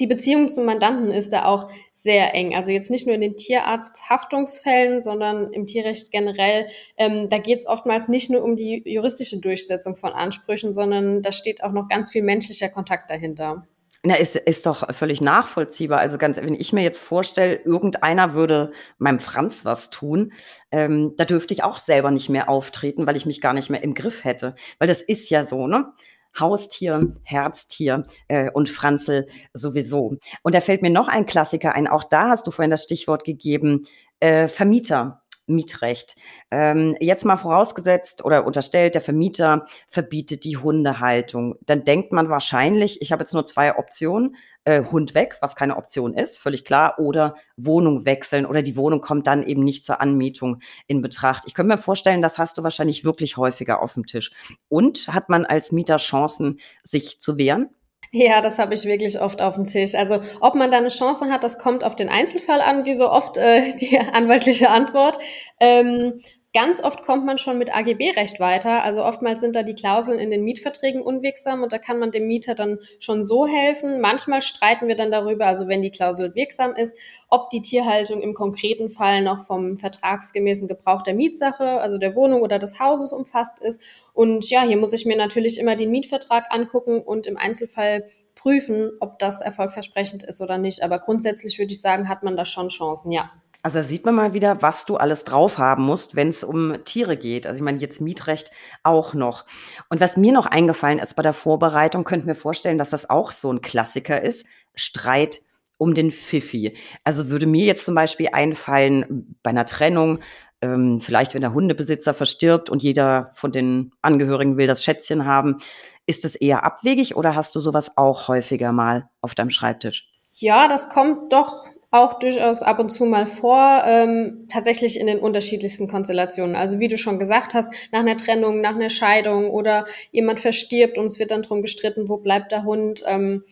die 0.00 0.06
Beziehung 0.06 0.48
zum 0.48 0.64
Mandanten 0.64 1.10
ist 1.10 1.32
da 1.32 1.44
auch 1.44 1.70
sehr 1.92 2.34
eng. 2.34 2.54
Also 2.54 2.72
jetzt 2.72 2.90
nicht 2.90 3.06
nur 3.06 3.14
in 3.14 3.20
den 3.20 3.36
Tierarzthaftungsfällen, 3.36 5.00
sondern 5.00 5.52
im 5.52 5.66
Tierrecht 5.66 6.10
generell. 6.10 6.66
Ähm, 6.96 7.28
da 7.28 7.38
geht 7.38 7.58
es 7.58 7.66
oftmals 7.66 8.08
nicht 8.08 8.30
nur 8.30 8.42
um 8.42 8.56
die 8.56 8.82
juristische 8.84 9.40
Durchsetzung 9.40 9.96
von 9.96 10.12
Ansprüchen, 10.12 10.72
sondern 10.72 11.22
da 11.22 11.32
steht 11.32 11.62
auch 11.62 11.72
noch 11.72 11.88
ganz 11.88 12.10
viel 12.10 12.22
menschlicher 12.22 12.68
Kontakt 12.68 13.10
dahinter. 13.10 13.66
Na, 14.04 14.16
ist, 14.16 14.34
ist 14.34 14.66
doch 14.66 14.92
völlig 14.92 15.20
nachvollziehbar. 15.20 16.00
Also 16.00 16.18
ganz, 16.18 16.36
wenn 16.36 16.54
ich 16.54 16.72
mir 16.72 16.82
jetzt 16.82 17.00
vorstelle, 17.02 17.54
irgendeiner 17.54 18.34
würde 18.34 18.72
meinem 18.98 19.20
Franz 19.20 19.64
was 19.64 19.90
tun, 19.90 20.32
ähm, 20.72 21.14
da 21.16 21.24
dürfte 21.24 21.54
ich 21.54 21.62
auch 21.62 21.78
selber 21.78 22.10
nicht 22.10 22.28
mehr 22.28 22.48
auftreten, 22.48 23.06
weil 23.06 23.14
ich 23.14 23.26
mich 23.26 23.40
gar 23.40 23.52
nicht 23.52 23.70
mehr 23.70 23.84
im 23.84 23.94
Griff 23.94 24.24
hätte. 24.24 24.56
Weil 24.80 24.88
das 24.88 25.02
ist 25.02 25.30
ja 25.30 25.44
so, 25.44 25.68
ne? 25.68 25.92
Haustier, 26.38 27.00
Herztier 27.24 28.04
äh, 28.28 28.50
und 28.50 28.68
Franzel 28.68 29.28
sowieso. 29.52 30.16
Und 30.42 30.54
da 30.54 30.60
fällt 30.60 30.82
mir 30.82 30.90
noch 30.90 31.08
ein 31.08 31.26
Klassiker 31.26 31.74
ein. 31.74 31.88
Auch 31.88 32.04
da 32.04 32.28
hast 32.28 32.46
du 32.46 32.50
vorhin 32.50 32.70
das 32.70 32.84
Stichwort 32.84 33.24
gegeben, 33.24 33.86
äh, 34.20 34.48
Vermieter. 34.48 35.21
Mietrecht. 35.46 36.16
Ähm, 36.50 36.96
jetzt 37.00 37.24
mal 37.24 37.36
vorausgesetzt 37.36 38.24
oder 38.24 38.46
unterstellt, 38.46 38.94
der 38.94 39.02
Vermieter 39.02 39.66
verbietet 39.88 40.44
die 40.44 40.56
Hundehaltung. 40.56 41.56
Dann 41.66 41.84
denkt 41.84 42.12
man 42.12 42.28
wahrscheinlich, 42.28 43.02
ich 43.02 43.12
habe 43.12 43.22
jetzt 43.22 43.34
nur 43.34 43.44
zwei 43.44 43.76
Optionen, 43.76 44.36
äh, 44.64 44.84
Hund 44.84 45.14
weg, 45.14 45.38
was 45.40 45.56
keine 45.56 45.76
Option 45.76 46.14
ist, 46.14 46.38
völlig 46.38 46.64
klar, 46.64 46.98
oder 46.98 47.34
Wohnung 47.56 48.04
wechseln 48.04 48.46
oder 48.46 48.62
die 48.62 48.76
Wohnung 48.76 49.00
kommt 49.00 49.26
dann 49.26 49.42
eben 49.42 49.64
nicht 49.64 49.84
zur 49.84 50.00
Anmietung 50.00 50.60
in 50.86 51.02
Betracht. 51.02 51.44
Ich 51.46 51.54
könnte 51.54 51.74
mir 51.74 51.78
vorstellen, 51.78 52.22
das 52.22 52.38
hast 52.38 52.58
du 52.58 52.62
wahrscheinlich 52.62 53.04
wirklich 53.04 53.36
häufiger 53.36 53.82
auf 53.82 53.94
dem 53.94 54.06
Tisch. 54.06 54.30
Und 54.68 55.08
hat 55.08 55.28
man 55.28 55.44
als 55.44 55.72
Mieter 55.72 55.96
Chancen, 55.96 56.60
sich 56.82 57.20
zu 57.20 57.36
wehren? 57.38 57.70
Ja, 58.14 58.42
das 58.42 58.58
habe 58.58 58.74
ich 58.74 58.84
wirklich 58.84 59.18
oft 59.20 59.40
auf 59.40 59.54
dem 59.54 59.66
Tisch. 59.66 59.94
Also 59.94 60.20
ob 60.40 60.54
man 60.54 60.70
da 60.70 60.76
eine 60.76 60.88
Chance 60.88 61.30
hat, 61.30 61.42
das 61.44 61.58
kommt 61.58 61.82
auf 61.82 61.96
den 61.96 62.10
Einzelfall 62.10 62.60
an, 62.60 62.84
wie 62.84 62.94
so 62.94 63.10
oft 63.10 63.38
äh, 63.38 63.74
die 63.76 63.98
anwaltliche 63.98 64.68
Antwort. 64.68 65.18
Ähm, 65.60 66.20
Ganz 66.54 66.84
oft 66.84 67.02
kommt 67.02 67.24
man 67.24 67.38
schon 67.38 67.56
mit 67.56 67.74
AGB-Recht 67.74 68.38
weiter. 68.38 68.82
Also 68.82 69.02
oftmals 69.02 69.40
sind 69.40 69.56
da 69.56 69.62
die 69.62 69.74
Klauseln 69.74 70.18
in 70.18 70.30
den 70.30 70.44
Mietverträgen 70.44 71.00
unwirksam 71.00 71.62
und 71.62 71.72
da 71.72 71.78
kann 71.78 71.98
man 71.98 72.10
dem 72.10 72.26
Mieter 72.26 72.54
dann 72.54 72.78
schon 72.98 73.24
so 73.24 73.46
helfen. 73.46 74.02
Manchmal 74.02 74.42
streiten 74.42 74.86
wir 74.86 74.94
dann 74.94 75.10
darüber, 75.10 75.46
also 75.46 75.66
wenn 75.66 75.80
die 75.80 75.90
Klausel 75.90 76.34
wirksam 76.34 76.74
ist, 76.74 76.94
ob 77.30 77.48
die 77.48 77.62
Tierhaltung 77.62 78.20
im 78.20 78.34
konkreten 78.34 78.90
Fall 78.90 79.22
noch 79.22 79.46
vom 79.46 79.78
vertragsgemäßen 79.78 80.68
Gebrauch 80.68 81.00
der 81.00 81.14
Mietsache, 81.14 81.64
also 81.80 81.96
der 81.96 82.14
Wohnung 82.14 82.42
oder 82.42 82.58
des 82.58 82.78
Hauses 82.78 83.14
umfasst 83.14 83.58
ist. 83.60 83.80
Und 84.12 84.50
ja, 84.50 84.60
hier 84.60 84.76
muss 84.76 84.92
ich 84.92 85.06
mir 85.06 85.16
natürlich 85.16 85.58
immer 85.58 85.74
den 85.74 85.90
Mietvertrag 85.90 86.44
angucken 86.50 87.00
und 87.00 87.26
im 87.26 87.38
Einzelfall 87.38 88.04
prüfen, 88.34 88.90
ob 89.00 89.18
das 89.18 89.40
erfolgversprechend 89.40 90.22
ist 90.22 90.42
oder 90.42 90.58
nicht. 90.58 90.82
Aber 90.82 90.98
grundsätzlich 90.98 91.58
würde 91.58 91.72
ich 91.72 91.80
sagen, 91.80 92.10
hat 92.10 92.22
man 92.22 92.36
da 92.36 92.44
schon 92.44 92.68
Chancen, 92.68 93.10
ja. 93.10 93.30
Also 93.62 93.78
da 93.78 93.84
sieht 93.84 94.04
man 94.04 94.14
mal 94.14 94.34
wieder, 94.34 94.60
was 94.60 94.86
du 94.86 94.96
alles 94.96 95.24
drauf 95.24 95.58
haben 95.58 95.84
musst, 95.84 96.16
wenn 96.16 96.28
es 96.28 96.42
um 96.42 96.84
Tiere 96.84 97.16
geht. 97.16 97.46
Also 97.46 97.56
ich 97.58 97.62
meine, 97.62 97.78
jetzt 97.78 98.00
Mietrecht 98.00 98.50
auch 98.82 99.14
noch. 99.14 99.46
Und 99.88 100.00
was 100.00 100.16
mir 100.16 100.32
noch 100.32 100.46
eingefallen 100.46 100.98
ist 100.98 101.14
bei 101.14 101.22
der 101.22 101.32
Vorbereitung, 101.32 102.04
könnte 102.04 102.26
mir 102.26 102.34
vorstellen, 102.34 102.78
dass 102.78 102.90
das 102.90 103.08
auch 103.08 103.30
so 103.30 103.52
ein 103.52 103.60
Klassiker 103.60 104.20
ist. 104.20 104.46
Streit 104.74 105.40
um 105.78 105.94
den 105.94 106.10
Pfiffi. 106.10 106.76
Also 107.04 107.28
würde 107.28 107.46
mir 107.46 107.64
jetzt 107.64 107.84
zum 107.84 107.94
Beispiel 107.94 108.28
einfallen, 108.32 109.36
bei 109.42 109.50
einer 109.50 109.66
Trennung, 109.66 110.20
ähm, 110.60 111.00
vielleicht 111.00 111.34
wenn 111.34 111.40
der 111.40 111.54
Hundebesitzer 111.54 112.14
verstirbt 112.14 112.70
und 112.70 112.82
jeder 112.82 113.30
von 113.34 113.52
den 113.52 113.92
Angehörigen 114.00 114.56
will 114.56 114.68
das 114.68 114.84
Schätzchen 114.84 115.26
haben, 115.26 115.58
ist 116.06 116.24
es 116.24 116.34
eher 116.36 116.64
abwegig 116.64 117.16
oder 117.16 117.34
hast 117.34 117.54
du 117.54 117.60
sowas 117.60 117.96
auch 117.96 118.28
häufiger 118.28 118.72
mal 118.72 119.08
auf 119.20 119.34
deinem 119.34 119.50
Schreibtisch? 119.50 120.08
Ja, 120.34 120.68
das 120.68 120.88
kommt 120.88 121.32
doch 121.32 121.64
auch 121.92 122.14
durchaus 122.14 122.62
ab 122.62 122.78
und 122.78 122.90
zu 122.90 123.04
mal 123.04 123.26
vor, 123.26 123.82
ähm, 123.86 124.46
tatsächlich 124.48 124.98
in 124.98 125.06
den 125.06 125.18
unterschiedlichsten 125.18 125.88
Konstellationen. 125.88 126.56
Also 126.56 126.78
wie 126.78 126.88
du 126.88 126.96
schon 126.96 127.18
gesagt 127.18 127.52
hast, 127.52 127.68
nach 127.92 128.00
einer 128.00 128.16
Trennung, 128.16 128.62
nach 128.62 128.74
einer 128.74 128.90
Scheidung 128.90 129.50
oder 129.50 129.84
jemand 130.10 130.40
verstirbt 130.40 130.96
und 130.96 131.06
es 131.06 131.18
wird 131.18 131.30
dann 131.30 131.42
drum 131.42 131.60
gestritten, 131.60 132.08
wo 132.08 132.16
bleibt 132.16 132.50
der 132.50 132.64
Hund. 132.64 133.04
Ähm, 133.06 133.44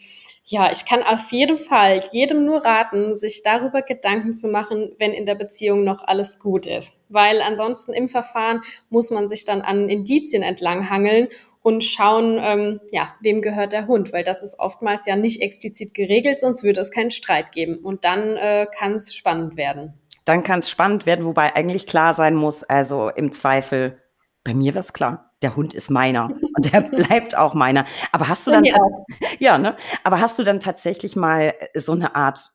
ja, 0.46 0.72
ich 0.72 0.86
kann 0.86 1.02
auf 1.02 1.30
jeden 1.30 1.58
Fall 1.58 2.02
jedem 2.10 2.46
nur 2.46 2.64
raten, 2.64 3.14
sich 3.14 3.42
darüber 3.44 3.82
Gedanken 3.82 4.32
zu 4.32 4.48
machen, 4.48 4.90
wenn 4.98 5.12
in 5.12 5.26
der 5.26 5.36
Beziehung 5.36 5.84
noch 5.84 6.02
alles 6.02 6.38
gut 6.38 6.66
ist. 6.66 6.94
Weil 7.10 7.42
ansonsten 7.42 7.92
im 7.92 8.08
Verfahren 8.08 8.62
muss 8.88 9.10
man 9.10 9.28
sich 9.28 9.44
dann 9.44 9.60
an 9.60 9.88
Indizien 9.90 10.42
entlang 10.42 10.88
hangeln 10.88 11.28
und 11.62 11.84
schauen, 11.84 12.38
ähm, 12.40 12.80
ja, 12.90 13.14
wem 13.20 13.42
gehört 13.42 13.72
der 13.72 13.86
Hund, 13.86 14.12
weil 14.12 14.24
das 14.24 14.42
ist 14.42 14.58
oftmals 14.58 15.06
ja 15.06 15.16
nicht 15.16 15.42
explizit 15.42 15.94
geregelt, 15.94 16.40
sonst 16.40 16.62
würde 16.62 16.80
es 16.80 16.90
keinen 16.90 17.10
Streit 17.10 17.52
geben. 17.52 17.78
Und 17.82 18.04
dann 18.04 18.36
äh, 18.36 18.66
kann 18.76 18.94
es 18.94 19.14
spannend 19.14 19.56
werden. 19.56 19.94
Dann 20.24 20.42
kann 20.42 20.60
es 20.60 20.70
spannend 20.70 21.06
werden, 21.06 21.24
wobei 21.24 21.54
eigentlich 21.54 21.86
klar 21.86 22.14
sein 22.14 22.34
muss, 22.34 22.62
also 22.62 23.10
im 23.10 23.32
Zweifel, 23.32 23.98
bei 24.44 24.54
mir 24.54 24.74
war 24.74 24.80
es 24.80 24.92
klar, 24.92 25.32
der 25.42 25.56
Hund 25.56 25.74
ist 25.74 25.90
meiner 25.90 26.26
und 26.56 26.72
der 26.72 26.80
bleibt 26.80 27.36
auch 27.36 27.54
meiner. 27.54 27.84
Aber 28.12 28.28
hast 28.28 28.46
du 28.46 28.50
dann, 28.50 28.64
ja, 29.38 29.58
ne? 29.58 29.76
Aber 30.02 30.20
hast 30.20 30.38
du 30.38 30.42
dann 30.42 30.60
tatsächlich 30.60 31.14
mal 31.14 31.54
so 31.74 31.92
eine 31.92 32.14
Art 32.14 32.52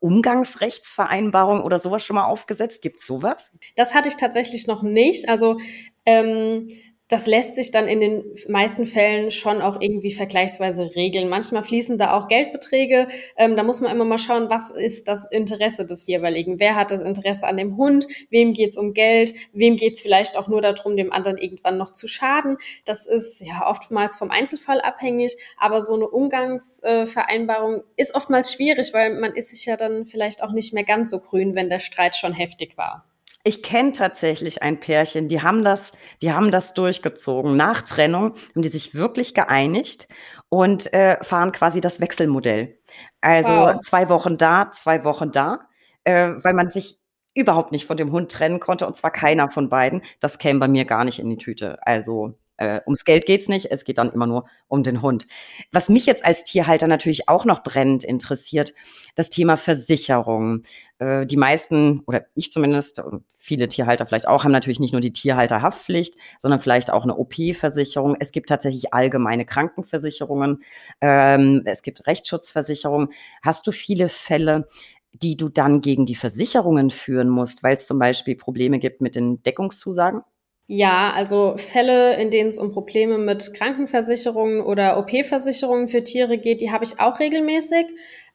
Umgangsrechtsvereinbarung 0.00 1.62
oder 1.62 1.78
sowas 1.78 2.04
schon 2.04 2.16
mal 2.16 2.26
aufgesetzt? 2.26 2.82
Gibt 2.82 3.00
es 3.00 3.06
sowas? 3.06 3.52
Das 3.76 3.94
hatte 3.94 4.08
ich 4.08 4.16
tatsächlich 4.16 4.66
noch 4.66 4.82
nicht. 4.82 5.28
Also 5.28 5.58
ähm, 6.06 6.68
das 7.08 7.26
lässt 7.26 7.54
sich 7.54 7.70
dann 7.70 7.88
in 7.88 8.00
den 8.00 8.24
meisten 8.48 8.86
Fällen 8.86 9.30
schon 9.30 9.62
auch 9.62 9.80
irgendwie 9.80 10.12
vergleichsweise 10.12 10.94
regeln. 10.94 11.30
Manchmal 11.30 11.62
fließen 11.62 11.96
da 11.96 12.16
auch 12.16 12.28
Geldbeträge. 12.28 13.08
Ähm, 13.36 13.56
da 13.56 13.64
muss 13.64 13.80
man 13.80 13.90
immer 13.90 14.04
mal 14.04 14.18
schauen, 14.18 14.50
was 14.50 14.70
ist 14.70 15.08
das 15.08 15.24
Interesse 15.30 15.86
des 15.86 16.06
jeweiligen? 16.06 16.60
Wer 16.60 16.74
hat 16.74 16.90
das 16.90 17.00
Interesse 17.00 17.46
an 17.46 17.56
dem 17.56 17.78
Hund? 17.78 18.06
Wem 18.28 18.52
geht's 18.52 18.76
um 18.76 18.92
Geld? 18.92 19.32
Wem 19.52 19.76
geht's 19.76 20.02
vielleicht 20.02 20.36
auch 20.36 20.48
nur 20.48 20.60
darum, 20.60 20.96
dem 20.96 21.10
anderen 21.10 21.38
irgendwann 21.38 21.78
noch 21.78 21.92
zu 21.92 22.08
schaden? 22.08 22.58
Das 22.84 23.06
ist 23.06 23.40
ja 23.40 23.66
oftmals 23.66 24.16
vom 24.16 24.30
Einzelfall 24.30 24.82
abhängig, 24.82 25.34
aber 25.56 25.80
so 25.80 25.94
eine 25.94 26.08
Umgangsvereinbarung 26.08 27.84
ist 27.96 28.14
oftmals 28.14 28.52
schwierig, 28.52 28.92
weil 28.92 29.14
man 29.14 29.34
ist 29.34 29.48
sich 29.48 29.64
ja 29.64 29.78
dann 29.78 30.04
vielleicht 30.06 30.42
auch 30.42 30.52
nicht 30.52 30.74
mehr 30.74 30.84
ganz 30.84 31.10
so 31.10 31.20
grün, 31.20 31.54
wenn 31.54 31.70
der 31.70 31.78
Streit 31.78 32.16
schon 32.16 32.34
heftig 32.34 32.76
war. 32.76 33.06
Ich 33.48 33.62
kenne 33.62 33.92
tatsächlich 33.92 34.62
ein 34.62 34.78
Pärchen, 34.78 35.26
die 35.26 35.40
haben 35.40 35.64
das, 35.64 35.92
die 36.20 36.34
haben 36.34 36.50
das 36.50 36.74
durchgezogen. 36.74 37.56
Nach 37.56 37.80
Trennung 37.80 38.34
haben 38.54 38.60
die 38.60 38.68
sich 38.68 38.94
wirklich 38.94 39.32
geeinigt 39.32 40.06
und 40.50 40.92
äh, 40.92 41.16
fahren 41.24 41.50
quasi 41.52 41.80
das 41.80 41.98
Wechselmodell. 41.98 42.78
Also 43.22 43.54
wow. 43.54 43.80
zwei 43.80 44.10
Wochen 44.10 44.36
da, 44.36 44.70
zwei 44.70 45.02
Wochen 45.02 45.30
da, 45.30 45.60
äh, 46.04 46.32
weil 46.42 46.52
man 46.52 46.68
sich 46.68 47.00
überhaupt 47.32 47.72
nicht 47.72 47.86
von 47.86 47.96
dem 47.96 48.12
Hund 48.12 48.30
trennen 48.30 48.60
konnte 48.60 48.86
und 48.86 48.94
zwar 48.94 49.12
keiner 49.12 49.48
von 49.48 49.70
beiden. 49.70 50.02
Das 50.20 50.36
käme 50.36 50.58
bei 50.60 50.68
mir 50.68 50.84
gar 50.84 51.04
nicht 51.04 51.18
in 51.18 51.30
die 51.30 51.38
Tüte. 51.38 51.78
Also 51.86 52.38
äh, 52.58 52.80
ums 52.86 53.04
Geld 53.04 53.26
geht's 53.26 53.48
nicht, 53.48 53.70
es 53.70 53.84
geht 53.84 53.98
dann 53.98 54.12
immer 54.12 54.26
nur 54.26 54.46
um 54.68 54.82
den 54.82 55.00
Hund. 55.00 55.26
Was 55.72 55.88
mich 55.88 56.06
jetzt 56.06 56.24
als 56.24 56.44
Tierhalter 56.44 56.86
natürlich 56.86 57.28
auch 57.28 57.44
noch 57.44 57.62
brennend 57.62 58.04
interessiert, 58.04 58.74
das 59.14 59.30
Thema 59.30 59.56
Versicherung. 59.56 60.62
Äh, 60.98 61.26
die 61.26 61.36
meisten, 61.36 62.02
oder 62.06 62.26
ich 62.34 62.52
zumindest, 62.52 63.02
viele 63.48 63.68
Tierhalter 63.68 64.04
vielleicht 64.06 64.28
auch, 64.28 64.44
haben 64.44 64.52
natürlich 64.52 64.80
nicht 64.80 64.92
nur 64.92 65.00
die 65.00 65.12
Tierhalterhaftpflicht, 65.12 66.16
sondern 66.38 66.60
vielleicht 66.60 66.92
auch 66.92 67.04
eine 67.04 67.16
OP-Versicherung. 67.16 68.16
Es 68.20 68.32
gibt 68.32 68.48
tatsächlich 68.48 68.92
allgemeine 68.92 69.46
Krankenversicherungen. 69.46 70.62
Ähm, 71.00 71.62
es 71.64 71.82
gibt 71.82 72.06
Rechtsschutzversicherungen. 72.06 73.08
Hast 73.42 73.66
du 73.66 73.72
viele 73.72 74.08
Fälle, 74.08 74.68
die 75.12 75.36
du 75.36 75.48
dann 75.48 75.80
gegen 75.80 76.06
die 76.06 76.14
Versicherungen 76.14 76.90
führen 76.90 77.28
musst, 77.28 77.62
weil 77.62 77.74
es 77.74 77.86
zum 77.86 77.98
Beispiel 77.98 78.36
Probleme 78.36 78.78
gibt 78.78 79.00
mit 79.00 79.16
den 79.16 79.42
Deckungszusagen? 79.42 80.22
Ja, 80.70 81.12
also 81.14 81.56
Fälle, 81.56 82.20
in 82.20 82.30
denen 82.30 82.50
es 82.50 82.58
um 82.58 82.70
Probleme 82.72 83.16
mit 83.16 83.54
Krankenversicherungen 83.54 84.60
oder 84.60 84.98
OP-Versicherungen 84.98 85.88
für 85.88 86.04
Tiere 86.04 86.36
geht, 86.36 86.60
die 86.60 86.70
habe 86.70 86.84
ich 86.84 87.00
auch 87.00 87.20
regelmäßig. 87.20 87.86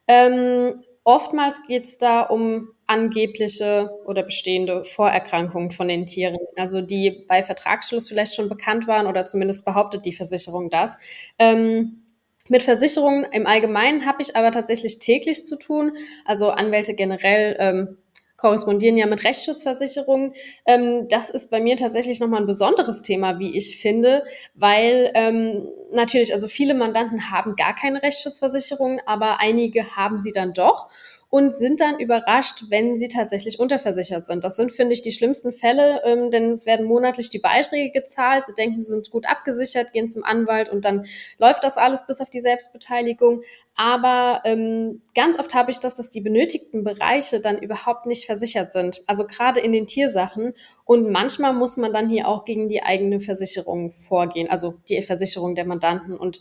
Ähm, 0.08 0.82
oftmals 1.04 1.60
geht 1.68 1.84
es 1.84 1.96
da 1.98 2.22
um 2.22 2.70
angebliche 2.88 3.88
oder 4.04 4.24
bestehende 4.24 4.84
Vorerkrankungen 4.84 5.70
von 5.70 5.86
den 5.86 6.06
Tieren, 6.06 6.36
also 6.56 6.80
die 6.80 7.24
bei 7.28 7.44
Vertragsschluss 7.44 8.08
vielleicht 8.08 8.34
schon 8.34 8.48
bekannt 8.48 8.88
waren 8.88 9.06
oder 9.06 9.24
zumindest 9.26 9.64
behauptet 9.64 10.04
die 10.04 10.12
Versicherung 10.12 10.70
das. 10.70 10.96
Ähm, 11.38 12.02
mit 12.48 12.64
Versicherungen 12.64 13.26
im 13.30 13.46
Allgemeinen 13.46 14.06
habe 14.06 14.20
ich 14.20 14.34
aber 14.34 14.50
tatsächlich 14.50 14.98
täglich 14.98 15.46
zu 15.46 15.56
tun. 15.56 15.92
Also 16.24 16.50
Anwälte 16.50 16.94
generell 16.94 17.56
ähm, 17.60 17.98
korrespondieren 18.44 18.98
ja 18.98 19.06
mit 19.06 19.24
Rechtsschutzversicherungen. 19.24 20.34
Ähm, 20.66 21.08
das 21.08 21.30
ist 21.30 21.50
bei 21.50 21.62
mir 21.62 21.78
tatsächlich 21.78 22.20
nochmal 22.20 22.42
ein 22.42 22.46
besonderes 22.46 23.00
Thema, 23.00 23.38
wie 23.38 23.56
ich 23.56 23.80
finde, 23.80 24.22
weil 24.54 25.10
ähm, 25.14 25.66
natürlich, 25.94 26.34
also 26.34 26.46
viele 26.46 26.74
Mandanten 26.74 27.30
haben 27.30 27.56
gar 27.56 27.74
keine 27.74 28.02
Rechtsschutzversicherungen, 28.02 29.00
aber 29.06 29.40
einige 29.40 29.96
haben 29.96 30.18
sie 30.18 30.30
dann 30.30 30.52
doch 30.52 30.90
und 31.34 31.52
sind 31.52 31.80
dann 31.80 31.98
überrascht, 31.98 32.66
wenn 32.68 32.96
sie 32.96 33.08
tatsächlich 33.08 33.58
unterversichert 33.58 34.24
sind. 34.24 34.44
Das 34.44 34.54
sind, 34.54 34.70
finde 34.70 34.92
ich, 34.92 35.02
die 35.02 35.10
schlimmsten 35.10 35.52
Fälle, 35.52 36.00
ähm, 36.04 36.30
denn 36.30 36.52
es 36.52 36.64
werden 36.64 36.86
monatlich 36.86 37.28
die 37.28 37.40
Beiträge 37.40 37.90
gezahlt. 37.90 38.46
Sie 38.46 38.54
denken, 38.54 38.78
sie 38.78 38.88
sind 38.88 39.10
gut 39.10 39.26
abgesichert, 39.26 39.92
gehen 39.92 40.08
zum 40.08 40.22
Anwalt 40.22 40.68
und 40.68 40.84
dann 40.84 41.06
läuft 41.38 41.64
das 41.64 41.76
alles 41.76 42.06
bis 42.06 42.20
auf 42.20 42.30
die 42.30 42.40
Selbstbeteiligung. 42.40 43.42
Aber 43.74 44.42
ähm, 44.44 45.02
ganz 45.16 45.36
oft 45.36 45.54
habe 45.54 45.72
ich 45.72 45.80
das, 45.80 45.96
dass 45.96 46.08
die 46.08 46.20
benötigten 46.20 46.84
Bereiche 46.84 47.40
dann 47.40 47.58
überhaupt 47.58 48.06
nicht 48.06 48.26
versichert 48.26 48.70
sind. 48.70 49.02
Also 49.08 49.26
gerade 49.26 49.58
in 49.58 49.72
den 49.72 49.88
Tiersachen. 49.88 50.54
Und 50.84 51.10
manchmal 51.10 51.52
muss 51.52 51.76
man 51.76 51.92
dann 51.92 52.08
hier 52.08 52.28
auch 52.28 52.44
gegen 52.44 52.68
die 52.68 52.84
eigene 52.84 53.18
Versicherung 53.18 53.90
vorgehen, 53.90 54.48
also 54.48 54.74
die 54.88 55.02
Versicherung 55.02 55.56
der 55.56 55.64
Mandanten. 55.64 56.16
Und 56.16 56.38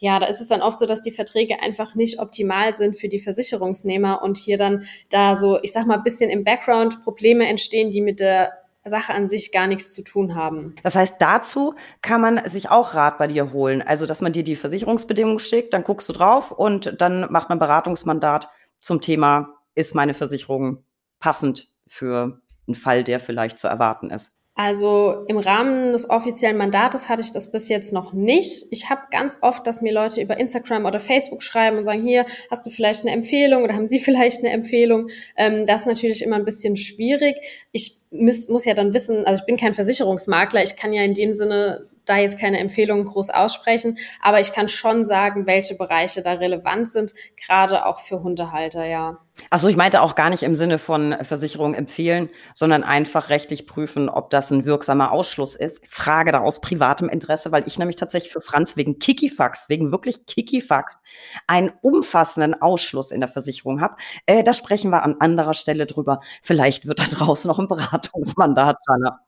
ja, 0.00 0.18
da 0.18 0.26
ist 0.26 0.40
es 0.40 0.46
dann 0.46 0.62
oft 0.62 0.78
so, 0.78 0.86
dass 0.86 1.02
die 1.02 1.10
Verträge 1.10 1.62
einfach 1.62 1.94
nicht 1.94 2.18
optimal 2.20 2.74
sind 2.74 2.98
für 2.98 3.08
die 3.08 3.20
Versicherungsnehmer 3.20 4.22
und 4.22 4.38
hier 4.38 4.56
dann 4.56 4.84
da 5.10 5.36
so, 5.36 5.58
ich 5.62 5.72
sag 5.72 5.86
mal, 5.86 5.98
bisschen 5.98 6.30
im 6.30 6.42
Background 6.42 7.02
Probleme 7.04 7.46
entstehen, 7.46 7.90
die 7.90 8.00
mit 8.00 8.18
der 8.18 8.50
Sache 8.82 9.12
an 9.12 9.28
sich 9.28 9.52
gar 9.52 9.66
nichts 9.66 9.92
zu 9.92 10.02
tun 10.02 10.34
haben. 10.34 10.74
Das 10.82 10.94
heißt, 10.94 11.16
dazu 11.20 11.74
kann 12.00 12.22
man 12.22 12.48
sich 12.48 12.70
auch 12.70 12.94
Rat 12.94 13.18
bei 13.18 13.26
dir 13.26 13.52
holen. 13.52 13.82
Also, 13.82 14.06
dass 14.06 14.22
man 14.22 14.32
dir 14.32 14.42
die 14.42 14.56
Versicherungsbedingungen 14.56 15.38
schickt, 15.38 15.74
dann 15.74 15.84
guckst 15.84 16.08
du 16.08 16.14
drauf 16.14 16.50
und 16.50 16.94
dann 16.98 17.30
macht 17.30 17.50
man 17.50 17.58
Beratungsmandat 17.58 18.48
zum 18.80 19.02
Thema, 19.02 19.50
ist 19.74 19.94
meine 19.94 20.14
Versicherung 20.14 20.82
passend 21.18 21.68
für 21.86 22.40
einen 22.66 22.74
Fall, 22.74 23.04
der 23.04 23.20
vielleicht 23.20 23.58
zu 23.58 23.68
erwarten 23.68 24.08
ist. 24.08 24.39
Also 24.54 25.24
im 25.28 25.38
Rahmen 25.38 25.92
des 25.92 26.10
offiziellen 26.10 26.56
Mandates 26.56 27.08
hatte 27.08 27.22
ich 27.22 27.32
das 27.32 27.50
bis 27.50 27.68
jetzt 27.68 27.92
noch 27.92 28.12
nicht. 28.12 28.66
Ich 28.70 28.90
habe 28.90 29.02
ganz 29.10 29.38
oft, 29.42 29.66
dass 29.66 29.80
mir 29.80 29.92
Leute 29.92 30.20
über 30.20 30.38
Instagram 30.38 30.84
oder 30.84 31.00
Facebook 31.00 31.42
schreiben 31.42 31.78
und 31.78 31.84
sagen, 31.84 32.02
hier 32.02 32.26
hast 32.50 32.66
du 32.66 32.70
vielleicht 32.70 33.02
eine 33.02 33.12
Empfehlung 33.12 33.62
oder 33.64 33.74
haben 33.74 33.86
Sie 33.86 33.98
vielleicht 34.00 34.40
eine 34.40 34.50
Empfehlung. 34.50 35.08
Ähm, 35.36 35.66
das 35.66 35.82
ist 35.82 35.86
natürlich 35.86 36.22
immer 36.22 36.36
ein 36.36 36.44
bisschen 36.44 36.76
schwierig. 36.76 37.36
Ich 37.72 37.96
muss, 38.10 38.48
muss 38.48 38.64
ja 38.64 38.74
dann 38.74 38.92
wissen, 38.92 39.24
also 39.24 39.40
ich 39.40 39.46
bin 39.46 39.56
kein 39.56 39.74
Versicherungsmakler, 39.74 40.62
ich 40.62 40.76
kann 40.76 40.92
ja 40.92 41.02
in 41.02 41.14
dem 41.14 41.32
Sinne 41.32 41.86
da 42.04 42.18
jetzt 42.18 42.38
keine 42.38 42.58
Empfehlungen 42.58 43.04
groß 43.04 43.30
aussprechen, 43.30 43.98
aber 44.20 44.40
ich 44.40 44.52
kann 44.52 44.68
schon 44.68 45.04
sagen, 45.04 45.46
welche 45.46 45.76
Bereiche 45.76 46.22
da 46.22 46.32
relevant 46.32 46.90
sind, 46.90 47.12
gerade 47.36 47.86
auch 47.86 48.00
für 48.00 48.22
Hundehalter, 48.22 48.84
ja. 48.84 49.18
Achso, 49.48 49.68
ich 49.68 49.76
meinte 49.76 50.02
auch 50.02 50.14
gar 50.14 50.28
nicht 50.28 50.42
im 50.42 50.54
Sinne 50.54 50.78
von 50.78 51.16
Versicherung 51.22 51.74
empfehlen, 51.74 52.28
sondern 52.54 52.82
einfach 52.82 53.30
rechtlich 53.30 53.66
prüfen, 53.66 54.08
ob 54.08 54.30
das 54.30 54.50
ein 54.50 54.64
wirksamer 54.64 55.12
Ausschluss 55.12 55.54
ist. 55.54 55.82
Frage 55.88 56.32
da 56.32 56.40
aus 56.40 56.60
privatem 56.60 57.08
Interesse, 57.08 57.50
weil 57.50 57.66
ich 57.66 57.78
nämlich 57.78 57.96
tatsächlich 57.96 58.32
für 58.32 58.40
Franz 58.40 58.76
wegen 58.76 58.98
Kikifax, 58.98 59.68
wegen 59.68 59.92
wirklich 59.92 60.26
Kikifax, 60.26 60.98
einen 61.46 61.72
umfassenden 61.80 62.60
Ausschluss 62.60 63.12
in 63.12 63.20
der 63.20 63.28
Versicherung 63.28 63.80
habe. 63.80 63.96
Äh, 64.26 64.42
da 64.42 64.52
sprechen 64.52 64.90
wir 64.90 65.02
an 65.02 65.16
anderer 65.20 65.54
Stelle 65.54 65.86
drüber. 65.86 66.20
Vielleicht 66.42 66.86
wird 66.86 66.98
da 66.98 67.04
draußen 67.04 67.48
noch 67.48 67.58
ein 67.58 67.68
Beratungsmandat, 67.68 68.76
Jana. 68.86 69.20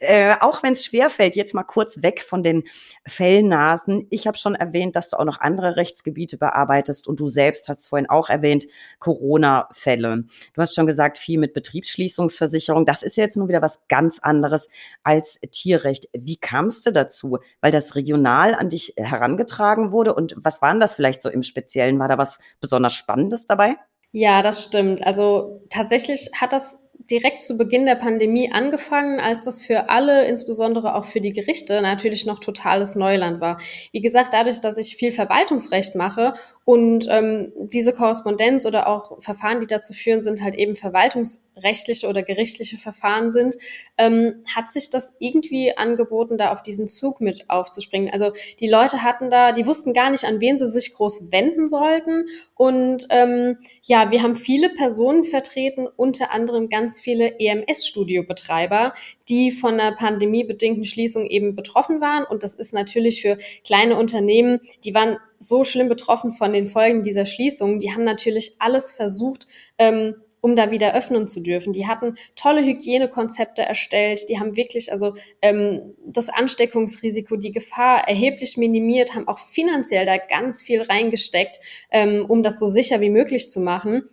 Äh, 0.00 0.34
auch 0.40 0.62
wenn 0.62 0.72
es 0.72 0.84
schwerfällt, 0.84 1.36
jetzt 1.36 1.54
mal 1.54 1.62
kurz 1.62 2.02
weg 2.02 2.22
von 2.22 2.42
den 2.42 2.64
Fellnasen. 3.06 4.06
Ich 4.10 4.26
habe 4.26 4.38
schon 4.38 4.54
erwähnt, 4.54 4.96
dass 4.96 5.10
du 5.10 5.18
auch 5.18 5.24
noch 5.24 5.40
andere 5.40 5.76
Rechtsgebiete 5.76 6.38
bearbeitest 6.38 7.06
und 7.06 7.20
du 7.20 7.28
selbst 7.28 7.68
hast 7.68 7.86
vorhin 7.86 8.08
auch 8.08 8.30
erwähnt, 8.30 8.64
Corona-Fälle. 8.98 10.24
Du 10.54 10.60
hast 10.60 10.74
schon 10.74 10.86
gesagt, 10.86 11.18
viel 11.18 11.38
mit 11.38 11.52
Betriebsschließungsversicherung. 11.52 12.86
Das 12.86 13.02
ist 13.02 13.16
jetzt 13.16 13.36
nun 13.36 13.48
wieder 13.48 13.62
was 13.62 13.86
ganz 13.88 14.18
anderes 14.18 14.68
als 15.02 15.38
Tierrecht. 15.50 16.08
Wie 16.12 16.36
kamst 16.36 16.86
du 16.86 16.92
dazu? 16.92 17.38
Weil 17.60 17.72
das 17.72 17.94
regional 17.94 18.54
an 18.54 18.70
dich 18.70 18.94
herangetragen 18.96 19.92
wurde 19.92 20.14
und 20.14 20.34
was 20.38 20.62
war 20.62 20.70
denn 20.70 20.80
das 20.80 20.94
vielleicht 20.94 21.22
so 21.22 21.28
im 21.28 21.42
Speziellen? 21.42 21.98
War 21.98 22.08
da 22.08 22.18
was 22.18 22.38
besonders 22.60 22.94
Spannendes 22.94 23.46
dabei? 23.46 23.76
Ja, 24.12 24.42
das 24.42 24.64
stimmt. 24.64 25.06
Also 25.06 25.62
tatsächlich 25.70 26.30
hat 26.38 26.52
das 26.52 26.76
direkt 27.10 27.42
zu 27.42 27.56
Beginn 27.56 27.86
der 27.86 27.96
Pandemie 27.96 28.52
angefangen, 28.52 29.20
als 29.20 29.44
das 29.44 29.62
für 29.62 29.88
alle, 29.90 30.26
insbesondere 30.26 30.94
auch 30.94 31.04
für 31.04 31.20
die 31.20 31.32
Gerichte, 31.32 31.80
natürlich 31.82 32.26
noch 32.26 32.38
totales 32.38 32.94
Neuland 32.94 33.40
war. 33.40 33.60
Wie 33.92 34.00
gesagt, 34.00 34.34
dadurch, 34.34 34.60
dass 34.60 34.78
ich 34.78 34.96
viel 34.96 35.12
Verwaltungsrecht 35.12 35.94
mache 35.94 36.34
und 36.64 37.06
ähm, 37.10 37.52
diese 37.56 37.92
Korrespondenz 37.92 38.66
oder 38.66 38.86
auch 38.86 39.20
Verfahren, 39.20 39.60
die 39.60 39.66
dazu 39.66 39.92
führen, 39.92 40.22
sind 40.22 40.42
halt 40.42 40.54
eben 40.54 40.76
verwaltungsrechtliche 40.76 42.06
oder 42.06 42.22
gerichtliche 42.22 42.76
Verfahren 42.76 43.32
sind, 43.32 43.56
ähm, 43.98 44.42
hat 44.54 44.70
sich 44.70 44.90
das 44.90 45.16
irgendwie 45.18 45.76
angeboten, 45.76 46.38
da 46.38 46.52
auf 46.52 46.62
diesen 46.62 46.86
Zug 46.86 47.20
mit 47.20 47.50
aufzuspringen. 47.50 48.12
Also 48.12 48.32
die 48.60 48.68
Leute 48.68 49.02
hatten 49.02 49.28
da, 49.28 49.50
die 49.52 49.66
wussten 49.66 49.92
gar 49.92 50.10
nicht, 50.10 50.24
an 50.24 50.40
wen 50.40 50.56
sie 50.56 50.68
sich 50.68 50.94
groß 50.94 51.32
wenden 51.32 51.68
sollten. 51.68 52.26
Und 52.54 53.06
ähm, 53.10 53.58
ja, 53.82 54.12
wir 54.12 54.22
haben 54.22 54.36
viele 54.36 54.70
Personen 54.70 55.24
vertreten, 55.24 55.88
unter 55.96 56.32
anderem 56.32 56.68
ganz 56.68 56.91
viele 57.00 57.38
EMS-Studiobetreiber, 57.38 58.94
die 59.28 59.52
von 59.52 59.78
einer 59.78 59.96
pandemiebedingten 59.96 60.84
Schließung 60.84 61.26
eben 61.26 61.54
betroffen 61.54 62.00
waren. 62.00 62.24
Und 62.24 62.42
das 62.42 62.54
ist 62.54 62.72
natürlich 62.72 63.22
für 63.22 63.38
kleine 63.64 63.96
Unternehmen, 63.96 64.60
die 64.84 64.94
waren 64.94 65.18
so 65.38 65.64
schlimm 65.64 65.88
betroffen 65.88 66.32
von 66.32 66.52
den 66.52 66.66
Folgen 66.66 67.02
dieser 67.02 67.26
Schließung. 67.26 67.78
Die 67.78 67.92
haben 67.92 68.04
natürlich 68.04 68.56
alles 68.58 68.92
versucht, 68.92 69.46
ähm, 69.78 70.16
um 70.42 70.56
da 70.56 70.70
wieder 70.70 70.94
öffnen 70.94 71.28
zu 71.28 71.40
dürfen. 71.40 71.72
Die 71.72 71.86
hatten 71.86 72.16
tolle 72.34 72.62
Hygienekonzepte 72.62 73.62
erstellt, 73.62 74.28
die 74.28 74.38
haben 74.38 74.56
wirklich 74.56 74.92
also 74.92 75.14
ähm, 75.40 75.94
das 76.04 76.28
Ansteckungsrisiko, 76.28 77.36
die 77.36 77.52
Gefahr 77.52 78.08
erheblich 78.08 78.56
minimiert, 78.56 79.14
haben 79.14 79.28
auch 79.28 79.38
finanziell 79.38 80.04
da 80.04 80.18
ganz 80.18 80.60
viel 80.60 80.82
reingesteckt, 80.82 81.60
ähm, 81.90 82.26
um 82.28 82.42
das 82.42 82.58
so 82.58 82.66
sicher 82.68 83.00
wie 83.00 83.10
möglich 83.10 83.50
zu 83.50 83.60
machen. 83.60 84.08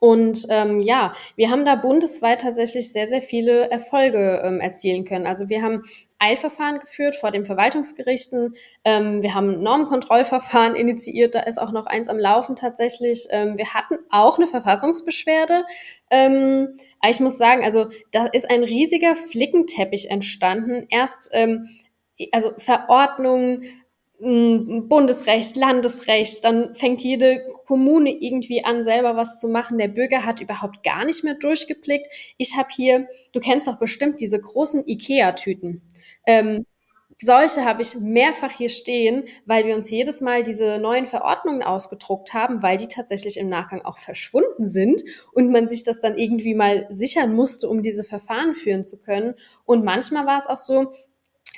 Und 0.00 0.46
ähm, 0.48 0.80
ja, 0.80 1.12
wir 1.34 1.50
haben 1.50 1.64
da 1.64 1.74
bundesweit 1.74 2.42
tatsächlich 2.42 2.92
sehr, 2.92 3.08
sehr 3.08 3.22
viele 3.22 3.68
Erfolge 3.70 4.40
ähm, 4.44 4.60
erzielen 4.60 5.04
können. 5.04 5.26
Also 5.26 5.48
wir 5.48 5.62
haben 5.62 5.82
Eilverfahren 6.20 6.78
geführt 6.78 7.16
vor 7.16 7.32
den 7.32 7.44
Verwaltungsgerichten. 7.44 8.54
Ähm, 8.84 9.22
wir 9.22 9.34
haben 9.34 9.60
Normkontrollverfahren 9.60 10.76
initiiert. 10.76 11.34
Da 11.34 11.40
ist 11.40 11.60
auch 11.60 11.72
noch 11.72 11.86
eins 11.86 12.08
am 12.08 12.18
Laufen 12.18 12.54
tatsächlich. 12.54 13.26
Ähm, 13.30 13.56
wir 13.56 13.74
hatten 13.74 13.96
auch 14.10 14.38
eine 14.38 14.46
Verfassungsbeschwerde. 14.46 15.64
Ähm, 16.10 16.76
aber 17.00 17.10
ich 17.10 17.20
muss 17.20 17.36
sagen, 17.36 17.64
also 17.64 17.86
da 18.12 18.26
ist 18.26 18.48
ein 18.48 18.62
riesiger 18.62 19.16
Flickenteppich 19.16 20.10
entstanden. 20.10 20.86
Erst 20.90 21.30
ähm, 21.32 21.66
also 22.32 22.52
Verordnungen, 22.58 23.64
Bundesrecht, 24.20 25.54
Landesrecht, 25.54 26.44
dann 26.44 26.74
fängt 26.74 27.02
jede 27.02 27.40
Kommune 27.66 28.10
irgendwie 28.10 28.64
an, 28.64 28.82
selber 28.82 29.14
was 29.14 29.38
zu 29.38 29.48
machen. 29.48 29.78
Der 29.78 29.88
Bürger 29.88 30.24
hat 30.24 30.40
überhaupt 30.40 30.82
gar 30.82 31.04
nicht 31.04 31.22
mehr 31.22 31.34
durchgeblickt. 31.34 32.08
Ich 32.36 32.56
habe 32.56 32.68
hier, 32.74 33.08
du 33.32 33.38
kennst 33.38 33.68
doch 33.68 33.78
bestimmt 33.78 34.20
diese 34.20 34.40
großen 34.40 34.84
IKEA-Tüten. 34.88 35.82
Ähm, 36.26 36.66
solche 37.20 37.64
habe 37.64 37.82
ich 37.82 37.96
mehrfach 37.96 38.50
hier 38.50 38.68
stehen, 38.68 39.24
weil 39.44 39.66
wir 39.66 39.74
uns 39.74 39.90
jedes 39.90 40.20
Mal 40.20 40.42
diese 40.42 40.78
neuen 40.78 41.06
Verordnungen 41.06 41.62
ausgedruckt 41.62 42.32
haben, 42.32 42.62
weil 42.62 42.76
die 42.76 42.86
tatsächlich 42.86 43.38
im 43.38 43.48
Nachgang 43.48 43.82
auch 43.84 43.98
verschwunden 43.98 44.66
sind 44.66 45.02
und 45.32 45.50
man 45.50 45.68
sich 45.68 45.84
das 45.84 46.00
dann 46.00 46.16
irgendwie 46.16 46.54
mal 46.54 46.86
sichern 46.90 47.34
musste, 47.34 47.68
um 47.68 47.82
diese 47.82 48.04
Verfahren 48.04 48.54
führen 48.54 48.84
zu 48.84 49.00
können. 49.00 49.34
Und 49.64 49.84
manchmal 49.84 50.26
war 50.26 50.38
es 50.38 50.46
auch 50.46 50.58
so, 50.58 50.92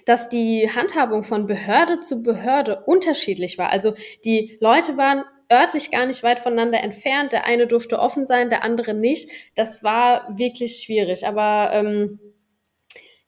dass 0.06 0.28
die 0.28 0.70
Handhabung 0.74 1.22
von 1.22 1.46
Behörde 1.46 2.00
zu 2.00 2.22
Behörde 2.22 2.82
unterschiedlich 2.86 3.58
war. 3.58 3.70
Also 3.70 3.94
die 4.24 4.58
Leute 4.60 4.96
waren 4.96 5.24
örtlich 5.52 5.90
gar 5.90 6.06
nicht 6.06 6.22
weit 6.22 6.38
voneinander 6.38 6.82
entfernt. 6.82 7.32
Der 7.32 7.44
eine 7.44 7.66
durfte 7.66 7.98
offen 7.98 8.24
sein, 8.26 8.50
der 8.50 8.64
andere 8.64 8.94
nicht. 8.94 9.30
Das 9.54 9.82
war 9.82 10.28
wirklich 10.38 10.82
schwierig. 10.82 11.26
Aber 11.26 11.70
ähm, 11.72 12.20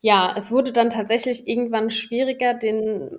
ja, 0.01 0.35
es 0.37 0.51
wurde 0.51 0.73
dann 0.73 0.91
tatsächlich 0.91 1.47
irgendwann 1.47 1.91
schwieriger, 1.91 2.55
den 2.55 3.19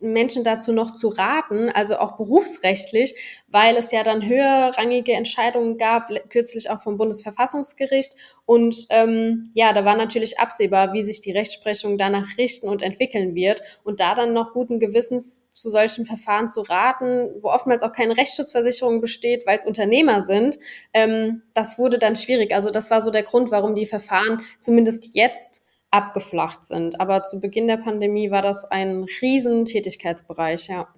Menschen 0.00 0.44
dazu 0.44 0.72
noch 0.72 0.92
zu 0.92 1.08
raten, 1.08 1.70
also 1.70 1.96
auch 1.98 2.16
berufsrechtlich, 2.16 3.14
weil 3.48 3.76
es 3.76 3.92
ja 3.92 4.02
dann 4.02 4.26
höherrangige 4.26 5.12
Entscheidungen 5.12 5.78
gab, 5.78 6.08
kürzlich 6.30 6.70
auch 6.70 6.82
vom 6.82 6.96
Bundesverfassungsgericht. 6.96 8.14
Und 8.46 8.86
ähm, 8.90 9.50
ja, 9.54 9.72
da 9.72 9.84
war 9.84 9.96
natürlich 9.96 10.38
absehbar, 10.38 10.92
wie 10.92 11.02
sich 11.02 11.20
die 11.20 11.32
Rechtsprechung 11.32 11.98
danach 11.98 12.38
richten 12.38 12.68
und 12.68 12.82
entwickeln 12.82 13.34
wird. 13.34 13.62
Und 13.84 14.00
da 14.00 14.14
dann 14.14 14.32
noch 14.32 14.52
guten 14.52 14.80
Gewissens 14.80 15.52
zu 15.52 15.70
solchen 15.70 16.06
Verfahren 16.06 16.48
zu 16.48 16.62
raten, 16.62 17.30
wo 17.42 17.48
oftmals 17.48 17.82
auch 17.82 17.92
keine 17.92 18.16
Rechtsschutzversicherung 18.16 19.00
besteht, 19.00 19.46
weil 19.46 19.58
es 19.58 19.66
Unternehmer 19.66 20.22
sind, 20.22 20.58
ähm, 20.94 21.42
das 21.54 21.78
wurde 21.78 21.98
dann 21.98 22.16
schwierig. 22.16 22.54
Also 22.54 22.70
das 22.70 22.90
war 22.90 23.02
so 23.02 23.10
der 23.10 23.22
Grund, 23.22 23.50
warum 23.50 23.74
die 23.74 23.86
Verfahren 23.86 24.42
zumindest 24.58 25.14
jetzt 25.14 25.69
abgeflacht 25.90 26.64
sind. 26.64 27.00
Aber 27.00 27.22
zu 27.22 27.40
Beginn 27.40 27.66
der 27.66 27.78
Pandemie 27.78 28.30
war 28.30 28.42
das 28.42 28.64
ein 28.64 29.06
riesen 29.20 29.64
Tätigkeitsbereich, 29.64 30.68
ja. 30.68 30.88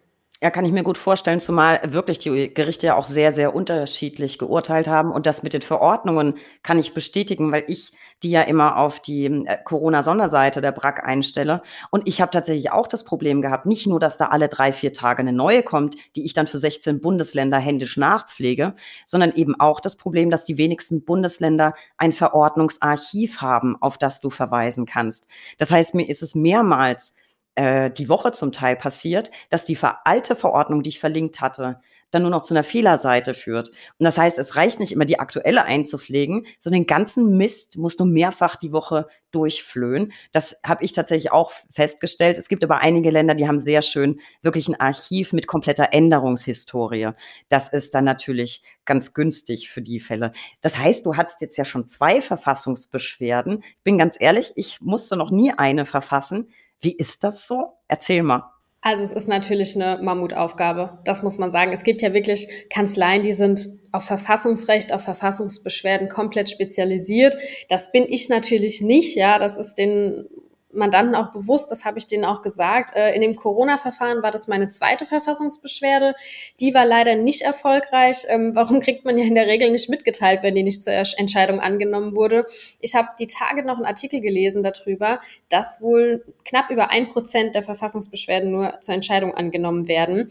Ja, 0.42 0.50
kann 0.50 0.64
ich 0.64 0.72
mir 0.72 0.82
gut 0.82 0.98
vorstellen, 0.98 1.38
zumal 1.38 1.80
wirklich 1.84 2.18
die 2.18 2.52
Gerichte 2.52 2.88
ja 2.88 2.96
auch 2.96 3.04
sehr, 3.04 3.30
sehr 3.30 3.54
unterschiedlich 3.54 4.40
geurteilt 4.40 4.88
haben. 4.88 5.12
Und 5.12 5.26
das 5.26 5.44
mit 5.44 5.52
den 5.52 5.62
Verordnungen 5.62 6.34
kann 6.64 6.80
ich 6.80 6.94
bestätigen, 6.94 7.52
weil 7.52 7.62
ich 7.68 7.92
die 8.24 8.32
ja 8.32 8.42
immer 8.42 8.76
auf 8.76 8.98
die 8.98 9.26
äh, 9.26 9.58
Corona-Sonderseite 9.64 10.60
der 10.60 10.72
BRAC 10.72 11.04
einstelle. 11.04 11.62
Und 11.92 12.08
ich 12.08 12.20
habe 12.20 12.32
tatsächlich 12.32 12.72
auch 12.72 12.88
das 12.88 13.04
Problem 13.04 13.40
gehabt, 13.40 13.66
nicht 13.66 13.86
nur, 13.86 14.00
dass 14.00 14.16
da 14.16 14.26
alle 14.26 14.48
drei, 14.48 14.72
vier 14.72 14.92
Tage 14.92 15.20
eine 15.20 15.32
neue 15.32 15.62
kommt, 15.62 15.96
die 16.16 16.24
ich 16.24 16.32
dann 16.32 16.48
für 16.48 16.58
16 16.58 17.00
Bundesländer 17.00 17.58
händisch 17.58 17.96
nachpflege, 17.96 18.74
sondern 19.06 19.32
eben 19.34 19.58
auch 19.60 19.78
das 19.78 19.94
Problem, 19.94 20.28
dass 20.28 20.44
die 20.44 20.58
wenigsten 20.58 21.04
Bundesländer 21.04 21.74
ein 21.98 22.12
Verordnungsarchiv 22.12 23.40
haben, 23.42 23.80
auf 23.80 23.96
das 23.96 24.20
du 24.20 24.28
verweisen 24.28 24.86
kannst. 24.86 25.28
Das 25.58 25.70
heißt, 25.70 25.94
mir 25.94 26.08
ist 26.08 26.22
es 26.24 26.34
mehrmals 26.34 27.14
äh, 27.54 27.90
die 27.90 28.08
Woche 28.08 28.32
zum 28.32 28.52
Teil 28.52 28.76
passiert, 28.76 29.30
dass 29.50 29.64
die 29.64 29.78
alte 30.04 30.36
Verordnung, 30.36 30.82
die 30.82 30.90
ich 30.90 31.00
verlinkt 31.00 31.40
hatte, 31.40 31.80
dann 32.12 32.22
nur 32.22 32.30
noch 32.30 32.42
zu 32.42 32.54
einer 32.54 32.62
Fehlerseite 32.62 33.34
führt. 33.34 33.70
Und 33.70 34.04
das 34.04 34.18
heißt, 34.18 34.38
es 34.38 34.54
reicht 34.54 34.78
nicht 34.78 34.92
immer 34.92 35.06
die 35.06 35.18
aktuelle 35.18 35.64
einzupflegen, 35.64 36.46
sondern 36.58 36.82
den 36.82 36.86
ganzen 36.86 37.36
Mist 37.36 37.78
musst 37.78 37.98
du 37.98 38.04
mehrfach 38.04 38.56
die 38.56 38.72
Woche 38.72 39.08
durchflöhen. 39.32 40.12
Das 40.30 40.56
habe 40.62 40.84
ich 40.84 40.92
tatsächlich 40.92 41.32
auch 41.32 41.52
festgestellt. 41.70 42.36
Es 42.36 42.48
gibt 42.48 42.62
aber 42.62 42.78
einige 42.78 43.10
Länder, 43.10 43.34
die 43.34 43.48
haben 43.48 43.58
sehr 43.58 43.80
schön 43.80 44.20
wirklich 44.42 44.68
ein 44.68 44.78
Archiv 44.78 45.32
mit 45.32 45.46
kompletter 45.46 45.88
Änderungshistorie. 45.92 47.10
Das 47.48 47.72
ist 47.72 47.94
dann 47.94 48.04
natürlich 48.04 48.62
ganz 48.84 49.14
günstig 49.14 49.70
für 49.70 49.80
die 49.80 49.98
Fälle. 49.98 50.32
Das 50.60 50.76
heißt, 50.76 51.06
du 51.06 51.16
hattest 51.16 51.40
jetzt 51.40 51.56
ja 51.56 51.64
schon 51.64 51.86
zwei 51.86 52.20
Verfassungsbeschwerden. 52.20 53.64
Ich 53.78 53.84
bin 53.84 53.96
ganz 53.96 54.16
ehrlich, 54.20 54.52
ich 54.56 54.82
musste 54.82 55.16
noch 55.16 55.30
nie 55.30 55.52
eine 55.56 55.86
verfassen. 55.86 56.50
Wie 56.82 56.92
ist 56.92 57.24
das 57.24 57.46
so? 57.46 57.78
Erzähl 57.88 58.22
mal. 58.22 58.42
Also 58.84 59.04
es 59.04 59.12
ist 59.12 59.28
natürlich 59.28 59.76
eine 59.76 60.02
Mammutaufgabe, 60.02 60.98
das 61.04 61.22
muss 61.22 61.38
man 61.38 61.52
sagen. 61.52 61.72
Es 61.72 61.84
gibt 61.84 62.02
ja 62.02 62.12
wirklich 62.12 62.48
Kanzleien, 62.68 63.22
die 63.22 63.32
sind 63.32 63.68
auf 63.92 64.02
Verfassungsrecht, 64.02 64.92
auf 64.92 65.02
Verfassungsbeschwerden 65.02 66.08
komplett 66.08 66.50
spezialisiert. 66.50 67.36
Das 67.68 67.92
bin 67.92 68.04
ich 68.08 68.28
natürlich 68.28 68.80
nicht, 68.80 69.14
ja, 69.14 69.38
das 69.38 69.56
ist 69.56 69.76
den 69.76 70.26
Mandanten 70.72 71.14
auch 71.14 71.32
bewusst, 71.32 71.70
das 71.70 71.84
habe 71.84 71.98
ich 71.98 72.06
denen 72.06 72.24
auch 72.24 72.42
gesagt. 72.42 72.94
Äh, 72.94 73.14
in 73.14 73.20
dem 73.20 73.36
Corona-Verfahren 73.36 74.22
war 74.22 74.30
das 74.30 74.48
meine 74.48 74.68
zweite 74.68 75.06
Verfassungsbeschwerde. 75.06 76.14
Die 76.60 76.74
war 76.74 76.84
leider 76.84 77.16
nicht 77.16 77.42
erfolgreich. 77.42 78.24
Ähm, 78.28 78.54
warum 78.54 78.80
kriegt 78.80 79.04
man 79.04 79.18
ja 79.18 79.24
in 79.24 79.34
der 79.34 79.46
Regel 79.46 79.70
nicht 79.70 79.88
mitgeteilt, 79.88 80.42
wenn 80.42 80.54
die 80.54 80.62
nicht 80.62 80.82
zur 80.82 80.92
Entscheidung 80.92 81.60
angenommen 81.60 82.14
wurde? 82.14 82.46
Ich 82.80 82.94
habe 82.94 83.08
die 83.18 83.26
Tage 83.26 83.64
noch 83.64 83.76
einen 83.76 83.86
Artikel 83.86 84.20
gelesen 84.20 84.62
darüber, 84.62 85.20
dass 85.48 85.80
wohl 85.80 86.24
knapp 86.44 86.70
über 86.70 86.90
ein 86.90 87.08
Prozent 87.08 87.54
der 87.54 87.62
Verfassungsbeschwerden 87.62 88.50
nur 88.50 88.80
zur 88.80 88.94
Entscheidung 88.94 89.34
angenommen 89.34 89.88
werden. 89.88 90.30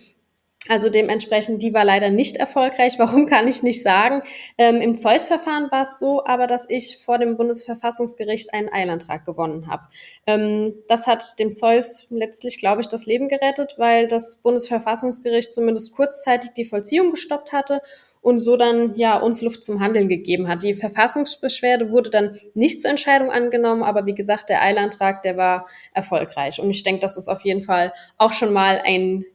Also 0.70 0.90
dementsprechend, 0.90 1.64
die 1.64 1.74
war 1.74 1.84
leider 1.84 2.10
nicht 2.12 2.38
erfolgreich. 2.38 2.96
Warum 3.00 3.26
kann 3.26 3.48
ich 3.48 3.64
nicht 3.64 3.82
sagen? 3.82 4.22
Ähm, 4.58 4.80
Im 4.82 4.96
Zeus-Verfahren 4.96 5.72
war 5.72 5.82
es 5.82 6.00
so, 6.00 6.24
aber 6.26 6.46
dass 6.48 6.70
ich 6.70 7.00
vor 7.04 7.18
dem 7.18 7.36
Bundesverfassungsgericht 7.36 8.54
einen 8.54 8.70
Eilantrag 8.70 9.26
gewonnen 9.26 9.68
habe. 9.68 9.84
Ähm, 10.28 10.76
das 10.88 11.08
hat 11.08 11.40
dem 11.40 11.52
Zeus 11.52 12.06
letztlich, 12.10 12.60
glaube 12.60 12.82
ich, 12.82 12.88
das 12.88 13.06
Leben 13.08 13.28
gerettet, 13.28 13.76
weil 13.78 14.08
das 14.08 14.38
Bundesverfassungsgericht 14.38 15.52
zumindest 15.52 15.96
kurzzeitig 15.96 16.52
die 16.52 16.66
Vollziehung 16.66 17.12
gestoppt 17.12 17.52
hatte 17.52 17.82
und 18.22 18.40
so 18.40 18.56
dann 18.56 18.94
ja 18.96 19.18
uns 19.18 19.42
Luft 19.42 19.64
zum 19.64 19.80
Handeln 19.80 20.08
gegeben 20.08 20.48
hat. 20.48 20.62
Die 20.62 20.76
Verfassungsbeschwerde 20.76 21.90
wurde 21.90 22.12
dann 22.12 22.38
nicht 22.54 22.82
zur 22.82 22.92
Entscheidung 22.92 23.32
angenommen, 23.32 23.82
aber 23.82 24.06
wie 24.06 24.14
gesagt, 24.14 24.50
der 24.50 24.62
Eilantrag, 24.62 25.24
der 25.24 25.38
war 25.38 25.68
erfolgreich. 25.92 26.60
Und 26.60 26.70
ich 26.70 26.84
denke, 26.84 27.02
das 27.02 27.18
ist 27.18 27.30
auf 27.30 27.42
jeden 27.42 27.62
Fall 27.62 27.94
auch 28.20 28.34
schon 28.34 28.54
mal 28.54 28.80
ein 28.86 29.26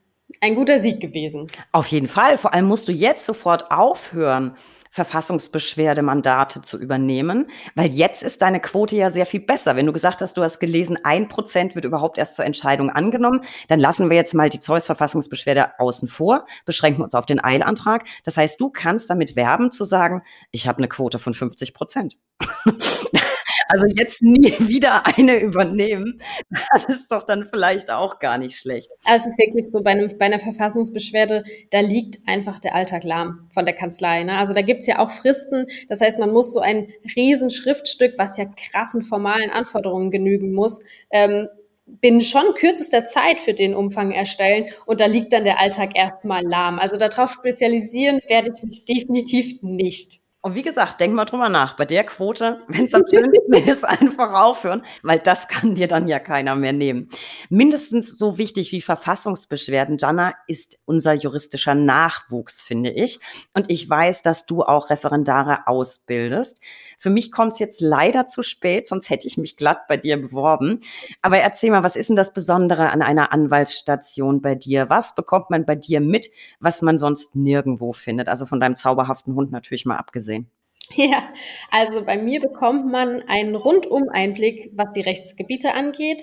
ein 0.41 0.55
guter 0.55 0.79
Sieg 0.79 1.01
gewesen. 1.01 1.47
Auf 1.73 1.87
jeden 1.89 2.09
Fall. 2.09 2.39
Vor 2.39 2.53
allem 2.53 2.67
musst 2.67 2.89
du 2.89 2.93
jetzt 2.93 3.25
sofort 3.25 3.71
aufhören, 3.71 4.57
Verfassungsbeschwerdemandate 4.91 6.63
zu 6.63 6.79
übernehmen, 6.79 7.51
weil 7.75 7.91
jetzt 7.91 8.23
ist 8.23 8.41
deine 8.41 8.61
Quote 8.61 8.97
ja 8.97 9.11
sehr 9.11 9.27
viel 9.27 9.41
besser. 9.41 9.77
Wenn 9.77 9.85
du 9.85 9.93
gesagt 9.93 10.23
hast, 10.23 10.39
du 10.39 10.43
hast 10.43 10.59
gelesen, 10.59 10.99
ein 11.05 11.29
Prozent 11.29 11.75
wird 11.75 11.85
überhaupt 11.85 12.17
erst 12.17 12.37
zur 12.37 12.47
Entscheidung 12.47 12.89
angenommen, 12.89 13.43
dann 13.69 13.79
lassen 13.79 14.09
wir 14.09 14.17
jetzt 14.17 14.33
mal 14.33 14.49
die 14.49 14.59
Zeus-Verfassungsbeschwerde 14.59 15.79
außen 15.79 16.09
vor, 16.09 16.47
beschränken 16.65 17.03
uns 17.03 17.15
auf 17.15 17.27
den 17.27 17.45
Eilantrag. 17.45 18.07
Das 18.25 18.39
heißt, 18.39 18.59
du 18.59 18.71
kannst 18.71 19.11
damit 19.11 19.37
werben 19.37 19.71
zu 19.71 19.85
sagen, 19.85 20.23
ich 20.51 20.67
habe 20.67 20.79
eine 20.79 20.89
Quote 20.89 21.19
von 21.19 21.35
50 21.35 21.75
Prozent. 21.75 22.17
Also 23.69 23.87
jetzt 23.87 24.23
nie 24.23 24.53
wieder 24.69 25.07
eine 25.07 25.41
übernehmen. 25.41 26.21
Das 26.73 26.85
ist 26.85 27.11
doch 27.11 27.23
dann 27.23 27.49
vielleicht 27.53 27.91
auch 27.91 28.19
gar 28.19 28.39
nicht 28.39 28.57
schlecht. 28.59 28.91
Also 29.05 29.27
es 29.27 29.33
ist 29.33 29.39
wirklich 29.39 29.67
so, 29.71 29.83
bei, 29.83 29.91
einem, 29.91 30.17
bei 30.19 30.27
einer 30.27 30.39
Verfassungsbeschwerde, 30.39 31.45
da 31.71 31.81
liegt 31.81 32.19
einfach 32.27 32.59
der 32.59 32.75
Alltag 32.75 33.05
lahm 33.05 33.49
von 33.51 33.65
der 33.65 33.75
Kanzlei. 33.75 34.25
Ne? 34.25 34.37
Also 34.37 34.55
da 34.55 34.63
gibt's 34.63 34.87
ja 34.87 34.99
auch 34.99 35.11
Fristen. 35.11 35.67
Das 35.89 36.01
heißt, 36.01 36.19
man 36.19 36.33
muss 36.33 36.53
so 36.53 36.61
ein 36.61 36.89
Riesenschriftstück, 37.17 38.15
was 38.19 38.37
ja 38.37 38.45
krassen 38.45 39.03
formalen 39.03 39.51
Anforderungen 39.51 40.11
genügen 40.11 40.53
muss, 40.53 40.81
ähm, 41.11 41.49
binnen 41.87 42.21
schon 42.21 42.55
kürzester 42.57 43.05
Zeit 43.05 43.41
für 43.41 43.55
den 43.55 43.75
Umfang 43.75 44.11
erstellen 44.11 44.67
und 44.87 45.01
da 45.01 45.07
liegt 45.07 45.33
dann 45.33 45.45
der 45.45 45.61
Alltag 45.61 45.97
erstmal 45.97 46.43
lahm. 46.45 46.79
Also 46.79 46.97
darauf 46.97 47.31
spezialisieren 47.31 48.21
werde 48.29 48.51
ich 48.55 48.63
mich 48.65 48.85
definitiv 48.85 49.63
nicht. 49.63 50.21
Und 50.47 50.55
wie 50.55 50.63
gesagt, 50.63 51.01
denk 51.01 51.13
mal 51.13 51.25
drüber 51.25 51.49
nach. 51.49 51.75
Bei 51.75 51.85
der 51.85 52.05
Quote, 52.05 52.61
wenn 52.69 52.85
es 52.85 52.95
am 52.95 53.03
schönsten 53.11 53.53
ist, 53.69 53.85
einfach 53.85 54.33
aufhören, 54.33 54.83
weil 55.03 55.19
das 55.19 55.49
kann 55.49 55.75
dir 55.75 55.89
dann 55.89 56.07
ja 56.07 56.21
keiner 56.21 56.55
mehr 56.55 56.73
nehmen. 56.73 57.09
Mindestens 57.49 58.17
so 58.17 58.39
wichtig 58.39 58.71
wie 58.71 58.81
Verfassungsbeschwerden, 58.81 59.99
Jana, 59.99 60.35
ist 60.47 60.79
unser 60.85 61.15
juristischer 61.15 61.75
Nachwuchs, 61.75 62.63
finde 62.63 62.91
ich. 62.91 63.19
Und 63.55 63.73
ich 63.73 63.91
weiß, 63.91 64.23
dass 64.23 64.47
du 64.47 64.63
auch 64.63 64.89
Referendare 64.89 65.67
ausbildest. 65.67 66.61
Für 66.97 67.11
mich 67.11 67.33
kommt 67.33 67.55
es 67.55 67.59
jetzt 67.59 67.81
leider 67.81 68.29
zu 68.29 68.45
spät, 68.45 68.87
sonst 68.87 69.11
hätte 69.11 69.27
ich 69.27 69.37
mich 69.39 69.57
glatt 69.57 69.89
bei 69.89 69.97
dir 69.97 70.17
beworben. 70.17 70.79
Aber 71.23 71.39
erzähl 71.39 71.73
mal, 71.73 71.83
was 71.83 71.97
ist 71.97 72.09
denn 72.09 72.15
das 72.15 72.33
Besondere 72.33 72.91
an 72.91 73.03
einer 73.03 73.33
Anwaltsstation 73.33 74.43
bei 74.43 74.55
dir? 74.55 74.89
Was 74.91 75.17
bekommt 75.17 75.51
man 75.51 75.67
bei 75.67 75.75
dir 75.75 76.01
mit, 76.01 76.31
was 76.61 76.83
man 76.83 76.99
sonst 76.99 77.35
nirgendwo 77.35 77.93
findet? 77.93 78.29
Also 78.29 78.47
von 78.47 78.61
deinem 78.61 78.77
zauberhaften 78.77 79.35
Hund 79.35 79.51
natürlich 79.51 79.87
mal 79.87 79.97
abgesehen. 79.97 80.36
Ja, 80.95 81.33
also 81.71 82.05
bei 82.05 82.17
mir 82.17 82.41
bekommt 82.41 82.87
man 82.91 83.23
einen 83.29 83.55
Rundum-Einblick, 83.57 84.71
was 84.75 84.93
die 84.93 85.01
Rechtsgebiete 85.01 85.75
angeht. 85.75 86.23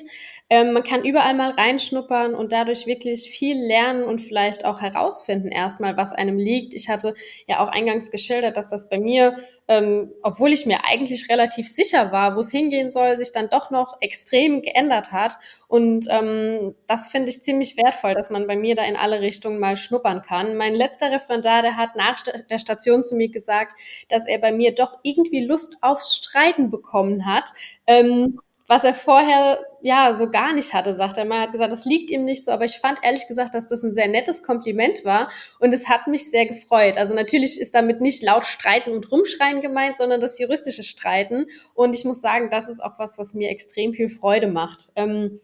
Ähm, 0.50 0.74
man 0.74 0.84
kann 0.84 1.04
überall 1.04 1.34
mal 1.34 1.52
reinschnuppern 1.52 2.36
und 2.36 2.52
dadurch 2.52 2.86
wirklich 2.86 3.30
viel 3.30 3.58
lernen 3.58 4.04
und 4.04 4.22
vielleicht 4.22 4.66
auch 4.66 4.82
herausfinden 4.82 5.48
erstmal, 5.50 5.98
was 5.98 6.14
einem 6.14 6.38
liegt. 6.38 6.74
Ich 6.74 6.90
hatte 6.90 7.16
ja 7.48 7.60
auch 7.64 7.70
eingangs 7.70 8.12
geschildert, 8.12 8.58
dass 8.58 8.70
das 8.70 8.90
bei 8.90 9.00
mir 9.00 9.36
ähm, 9.70 10.12
obwohl 10.22 10.52
ich 10.52 10.66
mir 10.66 10.80
eigentlich 10.86 11.30
relativ 11.30 11.70
sicher 11.70 12.12
war, 12.12 12.36
wo 12.36 12.42
es 12.42 12.52
hingehen 12.52 12.92
soll, 12.92 13.16
sich 13.16 13.32
dann 13.32 13.50
doch 13.50 13.72
noch 13.72 13.98
extrem 14.02 14.62
geändert 14.62 15.12
hat. 15.12 15.38
Und 15.68 16.08
ähm, 16.10 16.76
das 16.88 17.08
finde 17.08 17.30
ich 17.30 17.42
ziemlich 17.42 17.78
wertvoll, 17.78 18.14
dass 18.14 18.30
man 18.30 18.46
bei 18.46 18.58
mir 18.58 18.76
da 18.76 18.84
in 18.84 18.98
alle 18.98 19.22
Richtungen 19.22 19.60
mal 19.60 19.78
schnuppern 19.78 20.22
kann. 20.22 20.58
Mein 20.58 20.76
letzter 20.76 21.12
Referendar, 21.12 21.62
der 21.62 21.78
hat 21.78 21.96
nach 21.96 22.18
der 22.50 22.60
Station 22.60 23.04
zu 23.04 23.16
mir 23.16 23.30
gesagt, 23.30 23.74
dass 24.10 24.28
er 24.28 24.40
bei 24.40 24.52
mir 24.52 24.76
doch 24.76 25.00
irgendwie 25.02 25.46
Lust 25.46 25.78
aufs 25.82 26.16
Streiten 26.16 26.70
bekommen 26.70 27.26
hat. 27.26 27.50
Ähm, 27.88 28.40
was 28.68 28.84
er 28.84 28.94
vorher 28.94 29.60
ja 29.84 30.14
so 30.14 30.32
gar 30.32 30.54
nicht 30.54 30.74
hatte, 30.74 30.94
sagt 30.94 31.18
er 31.18 31.26
mal. 31.26 31.36
Er 31.36 31.42
hat 31.44 31.52
gesagt, 31.52 31.72
das 31.72 31.84
liegt 31.84 32.10
ihm 32.10 32.24
nicht 32.24 32.46
so, 32.46 32.52
aber 32.52 32.64
ich 32.64 32.78
fand 32.78 33.00
ehrlich 33.04 33.28
gesagt, 33.28 33.54
dass 33.54 33.68
das 33.68 33.84
ein 33.84 33.94
sehr 33.94 34.08
nettes 34.08 34.42
Kompliment 34.42 35.04
war 35.04 35.30
und 35.60 35.74
es 35.74 35.90
hat 35.90 36.08
mich 36.08 36.32
sehr 36.32 36.46
gefreut. 36.46 36.98
Also 36.98 37.14
natürlich 37.14 37.60
ist 37.60 37.76
damit 37.76 38.00
nicht 38.00 38.24
laut 38.24 38.46
streiten 38.46 38.92
und 38.92 39.12
rumschreien 39.12 39.62
gemeint, 39.62 39.98
sondern 39.98 40.22
das 40.22 40.40
juristische 40.40 40.84
Streiten. 40.84 41.48
Und 41.74 41.96
ich 41.96 42.06
muss 42.06 42.22
sagen, 42.22 42.50
das 42.50 42.70
ist 42.70 42.82
auch 42.82 42.98
was, 42.98 43.18
was 43.18 43.34
mir 43.34 43.50
extrem 43.50 43.94
viel 43.94 44.10
Freude 44.10 44.48
macht. 44.48 44.88
Ähm, 44.96 45.42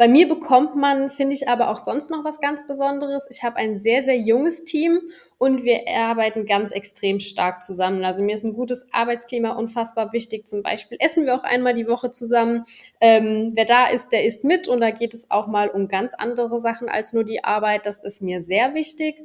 bei 0.00 0.08
mir 0.08 0.30
bekommt 0.30 0.76
man, 0.76 1.10
finde 1.10 1.34
ich, 1.34 1.46
aber 1.46 1.68
auch 1.68 1.76
sonst 1.76 2.10
noch 2.10 2.24
was 2.24 2.40
ganz 2.40 2.66
Besonderes. 2.66 3.28
Ich 3.30 3.42
habe 3.42 3.56
ein 3.56 3.76
sehr, 3.76 4.02
sehr 4.02 4.16
junges 4.16 4.64
Team 4.64 4.98
und 5.36 5.62
wir 5.62 5.82
arbeiten 5.94 6.46
ganz 6.46 6.72
extrem 6.72 7.20
stark 7.20 7.62
zusammen. 7.62 8.02
Also 8.02 8.22
mir 8.22 8.34
ist 8.34 8.42
ein 8.42 8.54
gutes 8.54 8.88
Arbeitsklima 8.92 9.50
unfassbar 9.50 10.14
wichtig. 10.14 10.48
Zum 10.48 10.62
Beispiel 10.62 10.96
essen 11.02 11.26
wir 11.26 11.34
auch 11.34 11.42
einmal 11.42 11.74
die 11.74 11.86
Woche 11.86 12.12
zusammen. 12.12 12.64
Ähm, 13.02 13.52
wer 13.54 13.66
da 13.66 13.88
ist, 13.88 14.10
der 14.10 14.24
isst 14.24 14.42
mit 14.42 14.68
und 14.68 14.80
da 14.80 14.90
geht 14.90 15.12
es 15.12 15.30
auch 15.30 15.48
mal 15.48 15.68
um 15.68 15.86
ganz 15.86 16.14
andere 16.14 16.60
Sachen 16.60 16.88
als 16.88 17.12
nur 17.12 17.24
die 17.24 17.44
Arbeit. 17.44 17.84
Das 17.84 18.02
ist 18.02 18.22
mir 18.22 18.40
sehr 18.40 18.72
wichtig. 18.72 19.16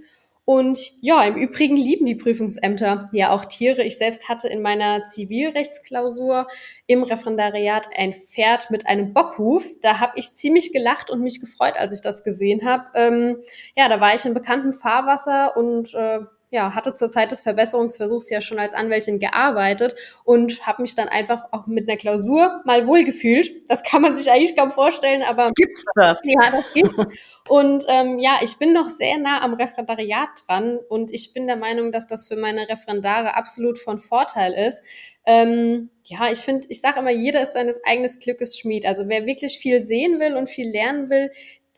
Und 0.45 0.91
ja, 1.01 1.23
im 1.25 1.35
Übrigen 1.37 1.75
lieben 1.75 2.05
die 2.05 2.13
Prüfungsämter 2.13 3.09
ja 3.11 3.31
auch 3.31 3.45
Tiere. 3.45 3.83
Ich 3.83 3.97
selbst 3.97 4.29
hatte 4.29 4.47
in 4.47 4.61
meiner 4.61 5.03
Zivilrechtsklausur 5.05 6.47
im 6.85 7.01
Referendariat 7.01 7.89
ein 7.97 8.13
Pferd 8.13 8.69
mit 8.69 8.85
einem 8.85 9.11
Bockhuf. 9.11 9.65
Da 9.81 9.99
habe 9.99 10.13
ich 10.17 10.35
ziemlich 10.35 10.71
gelacht 10.71 11.09
und 11.09 11.21
mich 11.21 11.41
gefreut, 11.41 11.77
als 11.77 11.93
ich 11.93 12.01
das 12.01 12.23
gesehen 12.23 12.63
habe. 12.63 12.85
Ähm, 12.93 13.37
ja, 13.75 13.89
da 13.89 13.99
war 13.99 14.13
ich 14.13 14.23
in 14.23 14.35
bekanntem 14.35 14.71
Fahrwasser 14.71 15.57
und 15.57 15.95
äh, 15.95 16.19
ja, 16.51 16.75
hatte 16.75 16.93
zur 16.93 17.09
Zeit 17.09 17.31
des 17.31 17.41
Verbesserungsversuchs 17.41 18.29
ja 18.29 18.39
schon 18.39 18.59
als 18.59 18.73
Anwältin 18.73 19.19
gearbeitet 19.19 19.95
und 20.23 20.65
habe 20.65 20.83
mich 20.83 20.95
dann 20.95 21.09
einfach 21.09 21.45
auch 21.51 21.65
mit 21.65 21.89
einer 21.89 21.97
Klausur 21.97 22.61
mal 22.65 22.85
wohlgefühlt. 22.85 23.69
Das 23.69 23.83
kann 23.83 24.03
man 24.03 24.15
sich 24.15 24.31
eigentlich 24.31 24.55
kaum 24.55 24.71
vorstellen, 24.71 25.23
aber 25.23 25.51
gibt's 25.55 25.83
das? 25.95 26.19
Ja, 26.23 26.51
das 26.51 26.73
gibt's. 26.73 27.17
Und 27.47 27.83
ähm, 27.89 28.17
ja, 28.17 28.39
ich 28.41 28.57
bin 28.57 28.73
noch 28.73 28.89
sehr 28.89 29.19
nah 29.19 29.41
am 29.41 29.53
Referendariat 29.53 30.29
dran 30.47 30.79
und 30.89 31.11
ich 31.11 31.31
bin 31.31 31.45
der 31.45 31.57
Meinung, 31.57 31.91
dass 31.91 32.07
das 32.07 32.27
für 32.27 32.35
meine 32.35 32.67
Referendare 32.67 33.35
absolut 33.35 33.77
von 33.77 33.99
Vorteil 33.99 34.53
ist. 34.53 34.81
Ähm, 35.27 35.91
ja, 36.03 36.31
ich 36.31 36.39
finde, 36.39 36.65
ich 36.69 36.81
sage 36.81 36.99
immer, 36.99 37.11
jeder 37.11 37.43
ist 37.43 37.53
seines 37.53 37.83
eigenen 37.85 38.11
Glückes 38.19 38.57
Schmied. 38.57 38.87
Also 38.87 39.07
wer 39.07 39.27
wirklich 39.27 39.59
viel 39.59 39.83
sehen 39.83 40.19
will 40.19 40.35
und 40.35 40.49
viel 40.49 40.69
lernen 40.69 41.09
will, 41.11 41.31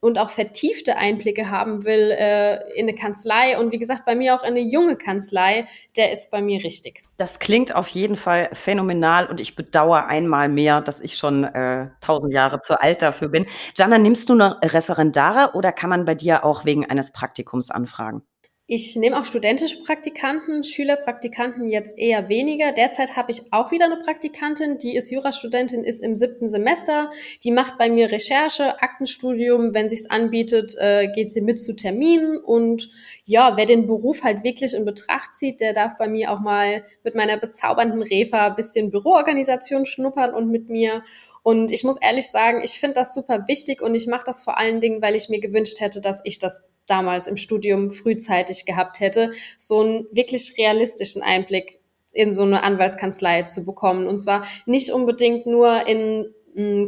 und 0.07 0.17
auch 0.17 0.29
vertiefte 0.29 0.95
Einblicke 0.95 1.51
haben 1.51 1.85
will 1.85 2.11
äh, 2.11 2.55
in 2.73 2.87
eine 2.87 2.95
Kanzlei 2.95 3.59
und 3.59 3.71
wie 3.71 3.77
gesagt, 3.77 4.05
bei 4.05 4.15
mir 4.15 4.35
auch 4.35 4.43
in 4.43 4.49
eine 4.49 4.61
junge 4.61 4.95
Kanzlei, 4.95 5.67
der 5.95 6.11
ist 6.11 6.31
bei 6.31 6.41
mir 6.41 6.63
richtig. 6.63 7.01
Das 7.17 7.39
klingt 7.39 7.75
auf 7.75 7.89
jeden 7.89 8.15
Fall 8.15 8.49
phänomenal 8.53 9.27
und 9.27 9.39
ich 9.39 9.55
bedauere 9.55 10.07
einmal 10.07 10.49
mehr, 10.49 10.81
dass 10.81 11.01
ich 11.01 11.17
schon 11.17 11.43
äh, 11.43 11.89
tausend 12.01 12.33
Jahre 12.33 12.61
zu 12.61 12.81
alt 12.81 13.01
dafür 13.01 13.27
bin. 13.27 13.45
Jana, 13.75 13.97
nimmst 13.97 14.29
du 14.29 14.35
noch 14.35 14.57
Referendare 14.63 15.55
oder 15.55 15.71
kann 15.71 15.89
man 15.89 16.05
bei 16.05 16.15
dir 16.15 16.45
auch 16.45 16.65
wegen 16.65 16.89
eines 16.89 17.11
Praktikums 17.11 17.69
anfragen? 17.69 18.23
Ich 18.69 18.97
nehme 18.97 19.17
auch 19.17 19.23
studentische 19.23 19.81
Praktikanten, 19.81 20.61
Schülerpraktikanten 20.61 21.69
jetzt 21.69 21.97
eher 21.97 22.27
weniger. 22.27 22.73
Derzeit 22.73 23.15
habe 23.15 23.31
ich 23.31 23.53
auch 23.53 23.71
wieder 23.71 23.85
eine 23.85 23.95
Praktikantin, 23.95 24.77
die 24.77 24.97
ist 24.97 25.09
Jurastudentin, 25.09 25.85
ist 25.85 26.03
im 26.03 26.17
siebten 26.17 26.49
Semester. 26.49 27.09
Die 27.45 27.51
macht 27.51 27.77
bei 27.77 27.89
mir 27.89 28.11
Recherche, 28.11 28.81
Aktenstudium. 28.81 29.73
Wenn 29.73 29.89
sich's 29.89 30.09
anbietet, 30.09 30.75
äh, 30.79 31.07
geht 31.15 31.31
sie 31.31 31.39
mit 31.39 31.61
zu 31.61 31.77
Terminen. 31.77 32.39
Und 32.39 32.89
ja, 33.23 33.55
wer 33.55 33.65
den 33.65 33.87
Beruf 33.87 34.23
halt 34.23 34.43
wirklich 34.43 34.73
in 34.73 34.83
Betracht 34.83 35.33
zieht, 35.33 35.61
der 35.61 35.71
darf 35.71 35.97
bei 35.97 36.09
mir 36.09 36.33
auch 36.33 36.41
mal 36.41 36.83
mit 37.05 37.15
meiner 37.15 37.37
bezaubernden 37.37 38.01
Refa 38.01 38.49
bisschen 38.49 38.91
Büroorganisation 38.91 39.85
schnuppern 39.85 40.33
und 40.33 40.51
mit 40.51 40.67
mir. 40.67 41.03
Und 41.47 41.71
ich 41.71 41.85
muss 41.85 41.95
ehrlich 41.95 42.27
sagen, 42.27 42.59
ich 42.61 42.71
finde 42.71 42.95
das 42.95 43.13
super 43.13 43.47
wichtig 43.47 43.81
und 43.81 43.95
ich 43.95 44.05
mache 44.05 44.25
das 44.25 44.43
vor 44.43 44.57
allen 44.57 44.81
Dingen, 44.81 45.01
weil 45.01 45.15
ich 45.15 45.29
mir 45.29 45.39
gewünscht 45.39 45.79
hätte, 45.79 46.01
dass 46.01 46.19
ich 46.25 46.39
das 46.39 46.67
damals 46.87 47.25
im 47.25 47.37
Studium 47.37 47.89
frühzeitig 47.89 48.65
gehabt 48.65 48.99
hätte, 48.99 49.31
so 49.57 49.79
einen 49.79 50.07
wirklich 50.11 50.55
realistischen 50.57 51.21
Einblick 51.21 51.79
in 52.11 52.33
so 52.33 52.43
eine 52.43 52.63
Anwaltskanzlei 52.63 53.43
zu 53.43 53.63
bekommen. 53.63 54.07
Und 54.07 54.19
zwar 54.19 54.45
nicht 54.65 54.91
unbedingt 54.91 55.45
nur 55.45 55.87
in 55.87 56.33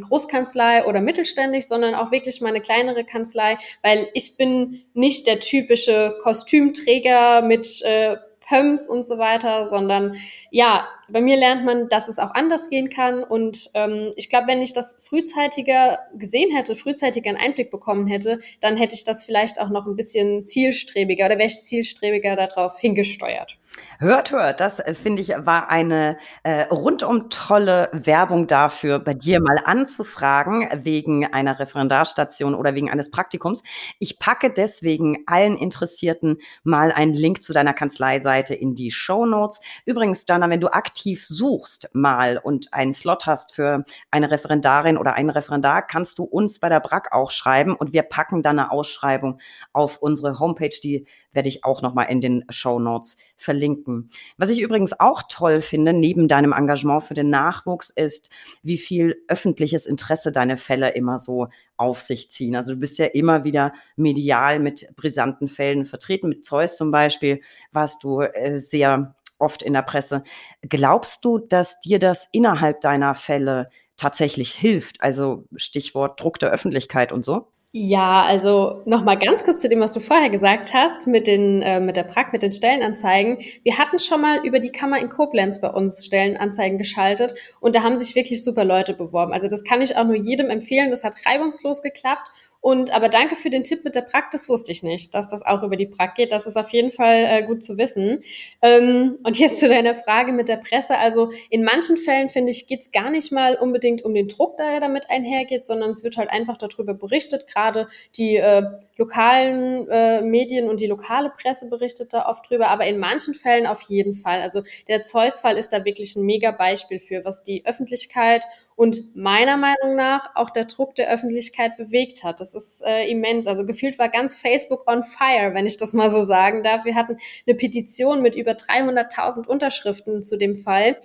Großkanzlei 0.02 0.88
oder 0.88 1.00
mittelständig, 1.00 1.66
sondern 1.66 1.96
auch 1.96 2.12
wirklich 2.12 2.42
mal 2.42 2.50
eine 2.50 2.60
kleinere 2.60 3.06
Kanzlei, 3.06 3.58
weil 3.82 4.10
ich 4.14 4.36
bin 4.36 4.82
nicht 4.94 5.26
der 5.26 5.40
typische 5.40 6.18
Kostümträger 6.22 7.44
mit 7.44 7.82
äh, 7.84 8.18
Pumps 8.50 8.90
und 8.90 9.06
so 9.06 9.20
weiter, 9.20 9.68
sondern 9.68 10.16
ja, 10.50 10.88
bei 11.08 11.22
mir 11.22 11.38
lernt 11.38 11.66
man, 11.66 11.88
dass 11.88 12.08
es 12.08 12.20
auch 12.20 12.34
anders 12.34 12.70
gehen 12.70 12.90
kann. 12.90 13.24
Und 13.24 13.70
ähm, 13.76 14.12
ich 14.16 14.30
glaube, 14.30 14.48
wenn 14.48 14.62
ich 14.62 14.74
das 14.74 14.98
frühzeitiger 15.08 16.00
gesehen 16.16 16.56
hätte, 16.56 16.76
frühzeitiger 16.76 17.30
einen 17.30 17.40
Einblick 17.40 17.70
bekommen 17.72 18.08
hätte, 18.08 18.40
dann 18.60 18.76
hätte 18.76 18.96
ich 18.96 19.04
das 19.04 19.24
vielleicht 19.24 19.62
auch 19.62 19.70
noch 19.70 19.86
ein 19.86 19.96
bisschen 19.96 20.44
zielstrebiger 20.44 21.28
oder 21.28 21.38
wäre 21.38 21.48
ich 21.48 21.62
zielstrebiger 21.62 22.36
darauf 22.36 22.80
hingesteuert. 22.80 23.58
Hört, 24.00 24.32
hört, 24.32 24.62
das 24.62 24.80
äh, 24.80 24.94
finde 24.94 25.22
ich 25.22 25.30
war 25.30 25.70
eine 25.70 26.18
äh, 26.44 26.64
rundum 26.64 27.30
tolle 27.30 27.90
Werbung 27.92 28.48
dafür, 28.48 28.98
bei 29.00 29.14
dir 29.14 29.42
mal 29.42 29.60
anzufragen 29.64 30.70
wegen 30.86 31.26
einer 31.26 31.60
Referendarstation 31.60 32.56
oder 32.56 32.76
wegen 32.76 32.90
eines 32.90 33.12
Praktikums. 33.12 33.62
Ich 34.00 34.18
packe 34.18 34.52
deswegen 34.52 35.24
allen 35.26 35.58
Interessierten 35.58 36.38
mal 36.64 36.94
einen 36.94 37.14
Link 37.14 37.44
zu 37.44 37.52
deiner 37.52 37.74
Kanzleiseite 37.74 38.56
in 38.56 38.74
die 38.74 38.92
Show 38.92 39.26
Notes. 39.26 39.60
Übrigens, 39.86 40.26
Jana, 40.28 40.50
wenn 40.50 40.62
du 40.62 40.70
aktiv 40.70 41.26
suchst 41.26 41.90
mal 41.94 42.38
und 42.38 42.74
einen 42.74 42.94
Slot 42.94 43.26
hast 43.26 43.54
für 43.54 43.84
eine 44.12 44.32
Referendarin 44.32 44.98
oder 44.98 45.14
einen 45.14 45.30
Referendar, 45.30 45.82
kannst 45.82 46.20
du 46.20 46.24
uns 46.24 46.60
bei 46.60 46.70
der 46.70 46.80
BRAC 46.80 47.12
auch 47.12 47.32
schreiben 47.32 47.76
und 47.76 47.92
wir 47.92 48.04
packen 48.04 48.44
dann 48.44 48.60
eine 48.60 48.72
Ausschreibung 48.72 49.42
auf 49.74 49.98
unsere 49.98 50.40
Homepage, 50.40 50.70
die 50.82 51.06
werde 51.32 51.50
ich 51.50 51.64
auch 51.64 51.82
nochmal 51.82 52.08
in 52.10 52.22
den 52.22 52.46
Show 52.50 52.80
Notes 52.80 53.18
verlinken. 53.36 54.10
Was 54.38 54.50
ich 54.50 54.62
übrigens 54.62 55.00
auch 55.00 55.24
toll 55.30 55.62
finde, 55.62 55.94
neben 55.94 56.28
deinem 56.28 56.54
Engagement 56.54 57.04
für 57.04 57.14
den 57.14 57.30
Nachwuchs, 57.30 57.90
ist, 57.90 58.30
wie 58.64 58.78
viel 58.78 59.24
öffentliches 59.28 59.86
Interesse 59.86 60.32
deine 60.32 60.58
Fälle 60.58 60.94
immer 60.94 61.20
so 61.20 61.48
auf 61.78 62.02
sich 62.02 62.30
ziehen. 62.30 62.56
Also 62.56 62.74
du 62.74 62.80
bist 62.80 63.00
ja 63.00 63.06
immer 63.06 63.44
wieder 63.44 63.74
medial 63.96 64.60
mit 64.60 64.88
brisanten 64.96 65.48
Fällen 65.48 65.86
vertreten. 65.86 66.30
Mit 66.30 66.44
Zeus 66.44 66.76
zum 66.76 66.92
Beispiel 66.92 67.42
warst 67.72 68.04
du 68.04 68.22
äh, 68.22 68.58
sehr 68.58 69.16
oft 69.40 69.62
in 69.62 69.74
der 69.74 69.82
Presse. 69.82 70.24
Glaubst 70.62 71.24
du, 71.24 71.40
dass 71.40 71.80
dir 71.80 72.00
das 72.00 72.28
innerhalb 72.32 72.82
deiner 72.82 73.16
Fälle 73.16 73.70
tatsächlich 73.96 74.54
hilft? 74.54 75.02
Also 75.02 75.46
Stichwort 75.56 76.20
Druck 76.22 76.40
der 76.40 76.52
Öffentlichkeit 76.52 77.12
und 77.12 77.24
so? 77.24 77.48
Ja, 77.72 78.24
also 78.24 78.82
nochmal 78.86 79.20
ganz 79.20 79.44
kurz 79.44 79.62
zu 79.62 79.70
dem, 79.70 79.80
was 79.80 79.94
du 79.94 80.00
vorher 80.00 80.32
gesagt 80.32 80.74
hast, 80.74 81.06
mit, 81.06 81.28
den, 81.28 81.62
äh, 81.62 81.80
mit 81.80 81.98
der 81.98 82.04
Prag, 82.04 82.32
mit 82.32 82.42
den 82.42 82.52
Stellenanzeigen. 82.52 83.38
Wir 83.64 83.78
hatten 83.78 84.00
schon 84.00 84.22
mal 84.22 84.44
über 84.44 84.60
die 84.60 84.72
Kammer 84.72 84.98
in 85.00 85.08
Koblenz 85.08 85.62
bei 85.62 85.70
uns 85.70 86.04
Stellenanzeigen 86.04 86.80
geschaltet 86.80 87.36
und 87.60 87.76
da 87.76 87.84
haben 87.84 88.00
sich 88.00 88.16
wirklich 88.16 88.44
super 88.44 88.66
Leute 88.66 88.96
beworben. 88.96 89.34
Also 89.34 89.48
das 89.48 89.64
kann 89.64 89.84
ich 89.84 89.96
auch 89.98 90.04
nur 90.06 90.16
jedem 90.16 90.50
empfehlen. 90.50 90.90
Das 90.90 91.04
hat 91.04 91.14
reibungslos 91.28 91.84
geklappt 91.84 92.32
und 92.62 92.92
aber 92.92 93.08
danke 93.08 93.38
für 93.38 93.50
den 93.50 93.64
Tipp 93.64 93.86
mit 93.86 93.96
der 93.96 94.02
Prag, 94.02 94.26
das 94.34 94.50
wusste 94.50 94.74
ich 94.74 94.84
nicht, 94.84 95.14
dass 95.14 95.30
das 95.30 95.46
auch 95.46 95.64
über 95.64 95.78
die 95.78 95.86
Prag 95.86 96.14
geht. 96.16 96.34
Das 96.34 96.46
ist 96.46 96.58
auf 96.58 96.72
jeden 96.72 96.92
Fall 96.92 97.26
äh, 97.26 97.44
gut 97.44 97.64
zu 97.64 97.78
wissen. 97.78 98.22
Ähm, 98.62 99.18
und 99.24 99.40
jetzt 99.40 99.62
zu 99.62 99.70
deiner 99.70 99.96
Frage 99.96 100.34
mit 100.34 100.50
der 100.50 100.58
Presse. 100.58 100.98
Also 100.98 101.32
in 101.50 101.64
manchen 101.64 101.96
Fällen, 101.96 102.28
finde 102.28 102.52
ich, 102.52 102.68
geht 102.68 102.82
es 102.82 102.92
gar 102.92 103.12
nicht 103.12 103.32
mal 103.32 103.56
unbedingt 103.56 104.04
um 104.04 104.14
den 104.14 104.28
Druck, 104.28 104.58
der 104.58 104.82
damit 104.82 105.10
einhergeht, 105.10 105.64
sondern 105.64 105.92
es 105.92 106.04
wird 106.04 106.18
halt 106.18 106.30
einfach 106.32 106.58
darüber 106.58 106.94
berichtet. 106.94 107.48
Gerade 107.48 107.88
die 108.18 108.36
äh, 108.36 108.64
lokalen 108.98 109.88
äh, 109.90 110.22
Medien 110.22 110.68
und 110.68 110.82
die 110.82 110.88
lokale 110.88 111.30
Presse 111.30 111.70
berichtet 111.70 112.14
da 112.14 112.28
oft 112.28 112.50
drüber, 112.50 112.68
aber 112.68 112.86
in 112.88 112.98
manchen 112.98 113.36
Fällen 113.36 113.68
auf 113.68 113.84
jeden 113.84 114.16
Fall. 114.16 114.42
Also 114.42 114.64
der 114.90 115.04
Zeus-Fall 115.04 115.58
ist 115.58 115.70
da 115.70 115.86
wirklich 115.86 116.18
ein 116.18 116.26
mega 116.26 116.52
Beispiel 116.52 117.00
für, 117.00 117.24
was 117.24 117.42
die 117.44 117.66
Öffentlichkeit 117.66 118.44
und 118.80 119.14
meiner 119.14 119.58
Meinung 119.58 119.98
nach 119.98 120.30
auch 120.36 120.52
der 120.52 120.64
Druck 120.64 120.96
der 120.96 121.12
Öffentlichkeit 121.12 121.76
bewegt 121.76 122.24
hat. 122.24 122.40
Das 122.40 122.56
ist 122.56 122.82
äh, 122.86 123.12
immens. 123.12 123.46
Also 123.46 123.66
gefühlt 123.66 124.00
war 124.00 124.08
ganz 124.08 124.36
Facebook 124.36 124.90
on 124.90 125.04
fire, 125.04 125.54
wenn 125.54 125.66
ich 125.66 125.76
das 125.76 125.92
mal 125.92 126.10
so 126.10 126.24
sagen 126.24 126.64
darf. 126.64 126.86
Wir 126.86 126.96
hatten 126.96 127.18
eine 127.46 127.58
Petition 127.58 128.22
mit 128.22 128.36
über 128.36 128.54
300.000 128.54 129.48
Unterschriften 129.48 130.24
zu 130.24 130.38
dem 130.38 130.56
Fall. 130.56 130.98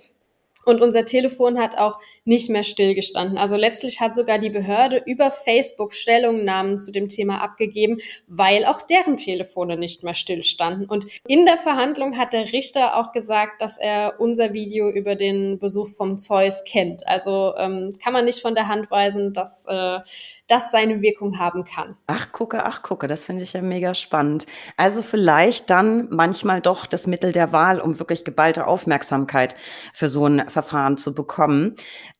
Und 0.63 0.81
unser 0.81 1.03
Telefon 1.03 1.59
hat 1.59 1.77
auch 1.77 1.99
nicht 2.25 2.49
mehr 2.49 2.63
stillgestanden. 2.63 3.37
Also 3.37 3.55
letztlich 3.55 4.01
hat 4.01 4.15
sogar 4.15 4.39
die 4.39 4.49
Behörde 4.49 5.01
über 5.05 5.31
Facebook 5.31 5.93
Stellungnahmen 5.93 6.77
zu 6.79 6.91
dem 6.91 7.07
Thema 7.07 7.41
abgegeben, 7.41 7.99
weil 8.27 8.65
auch 8.65 8.81
deren 8.81 9.15
Telefone 9.15 9.77
nicht 9.77 10.03
mehr 10.03 10.15
stillstanden. 10.15 10.87
Und 10.87 11.05
in 11.27 11.45
der 11.45 11.57
Verhandlung 11.57 12.17
hat 12.17 12.33
der 12.33 12.51
Richter 12.51 12.97
auch 12.97 13.11
gesagt, 13.11 13.61
dass 13.61 13.77
er 13.77 14.15
unser 14.19 14.53
Video 14.53 14.89
über 14.89 15.15
den 15.15 15.59
Besuch 15.59 15.87
vom 15.87 16.17
Zeus 16.17 16.63
kennt. 16.65 17.07
Also 17.07 17.53
ähm, 17.57 17.93
kann 18.03 18.13
man 18.13 18.25
nicht 18.25 18.41
von 18.41 18.55
der 18.55 18.67
Hand 18.67 18.89
weisen, 18.89 19.31
dass 19.33 19.65
äh, 19.67 19.99
das 20.47 20.71
seine 20.71 21.01
Wirkung 21.01 21.39
haben 21.39 21.63
kann. 21.63 21.97
Ach, 22.05 22.31
gucke, 22.31 22.65
ach, 22.65 22.83
gucke, 22.83 23.07
das 23.07 23.25
finde 23.25 23.43
ich 23.43 23.53
ja 23.53 23.61
mega 23.61 23.95
spannend. 23.95 24.45
Also 24.77 25.01
vielleicht 25.01 25.69
dann 25.69 26.07
manchmal 26.11 26.61
doch 26.61 26.85
das 26.85 27.07
Mittel 27.07 27.31
der 27.31 27.51
Wahl, 27.51 27.79
um 27.79 27.99
wirklich 27.99 28.23
geballte 28.23 28.67
Aufmerksamkeit 28.67 29.55
für 29.91 30.07
so 30.07 30.27
ein 30.27 30.49
Verfahren 30.49 30.97
zu 30.97 31.15
bekommen. 31.15 31.75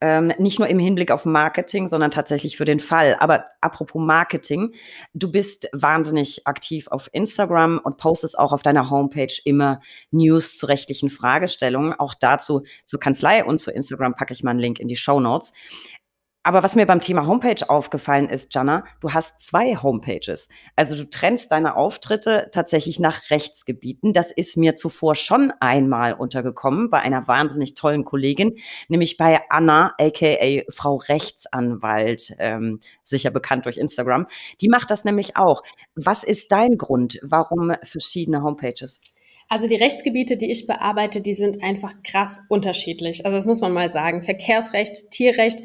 Ähm, 0.07 0.31
nicht 0.37 0.59
nur 0.59 0.67
im 0.67 0.77
Hinblick 0.77 1.09
auf 1.09 1.25
Marketing, 1.25 1.87
sondern 1.87 2.11
tatsächlich 2.11 2.57
für 2.57 2.65
den 2.65 2.79
Fall. 2.79 3.15
Aber 3.19 3.45
apropos 3.59 3.99
Marketing, 3.99 4.75
du 5.15 5.31
bist 5.31 5.67
wahnsinnig 5.73 6.45
aktiv 6.45 6.87
auf 6.89 7.09
Instagram 7.11 7.81
und 7.83 7.97
postest 7.97 8.37
auch 8.37 8.53
auf 8.53 8.61
deiner 8.61 8.91
Homepage 8.91 9.33
immer 9.45 9.81
News 10.11 10.59
zu 10.59 10.67
rechtlichen 10.67 11.09
Fragestellungen. 11.09 11.93
Auch 11.93 12.13
dazu 12.13 12.61
zur 12.85 12.99
Kanzlei 12.99 13.43
und 13.43 13.57
zu 13.57 13.71
Instagram 13.71 14.13
packe 14.13 14.33
ich 14.33 14.43
mal 14.43 14.51
einen 14.51 14.59
Link 14.59 14.79
in 14.79 14.87
die 14.87 14.95
Show 14.95 15.19
Notes. 15.19 15.53
Aber 16.45 16.61
was 16.61 16.75
mir 16.75 16.85
beim 16.85 17.01
Thema 17.01 17.25
Homepage 17.25 17.67
aufgefallen 17.67 18.29
ist, 18.29 18.53
Jana, 18.53 18.85
du 18.99 19.13
hast 19.13 19.39
zwei 19.39 19.77
Homepages. 19.77 20.47
Also 20.75 20.95
du 20.95 21.09
trennst 21.09 21.51
deine 21.51 21.75
Auftritte 21.75 22.49
tatsächlich 22.51 22.99
nach 22.99 23.31
Rechtsgebieten. 23.31 24.13
Das 24.13 24.31
ist 24.31 24.55
mir 24.55 24.75
zuvor 24.75 25.15
schon 25.15 25.51
einmal 25.59 26.13
untergekommen 26.13 26.91
bei 26.91 26.99
einer 26.99 27.27
wahnsinnig 27.27 27.73
tollen 27.73 28.05
Kollegin, 28.05 28.57
nämlich 28.89 29.17
bei 29.17 29.41
Anna, 29.49 29.95
aka 29.97 30.61
Frau 30.69 30.97
Rechtsanwalt, 30.97 32.35
ähm, 32.37 32.79
sicher 33.01 33.31
bekannt 33.31 33.65
durch 33.65 33.77
Instagram. 33.77 34.27
Die 34.61 34.69
macht 34.69 34.91
das 34.91 35.03
nämlich 35.03 35.37
auch. 35.37 35.63
Was 35.95 36.23
ist 36.23 36.51
dein 36.51 36.77
Grund? 36.77 37.17
Warum 37.23 37.73
verschiedene 37.81 38.43
Homepages? 38.43 39.01
Also 39.49 39.67
die 39.67 39.77
Rechtsgebiete, 39.77 40.37
die 40.37 40.51
ich 40.51 40.67
bearbeite, 40.67 41.21
die 41.21 41.33
sind 41.33 41.63
einfach 41.63 41.93
krass 42.03 42.41
unterschiedlich. 42.49 43.25
Also 43.25 43.35
das 43.35 43.47
muss 43.47 43.61
man 43.61 43.73
mal 43.73 43.89
sagen. 43.89 44.21
Verkehrsrecht, 44.21 45.09
Tierrecht, 45.09 45.63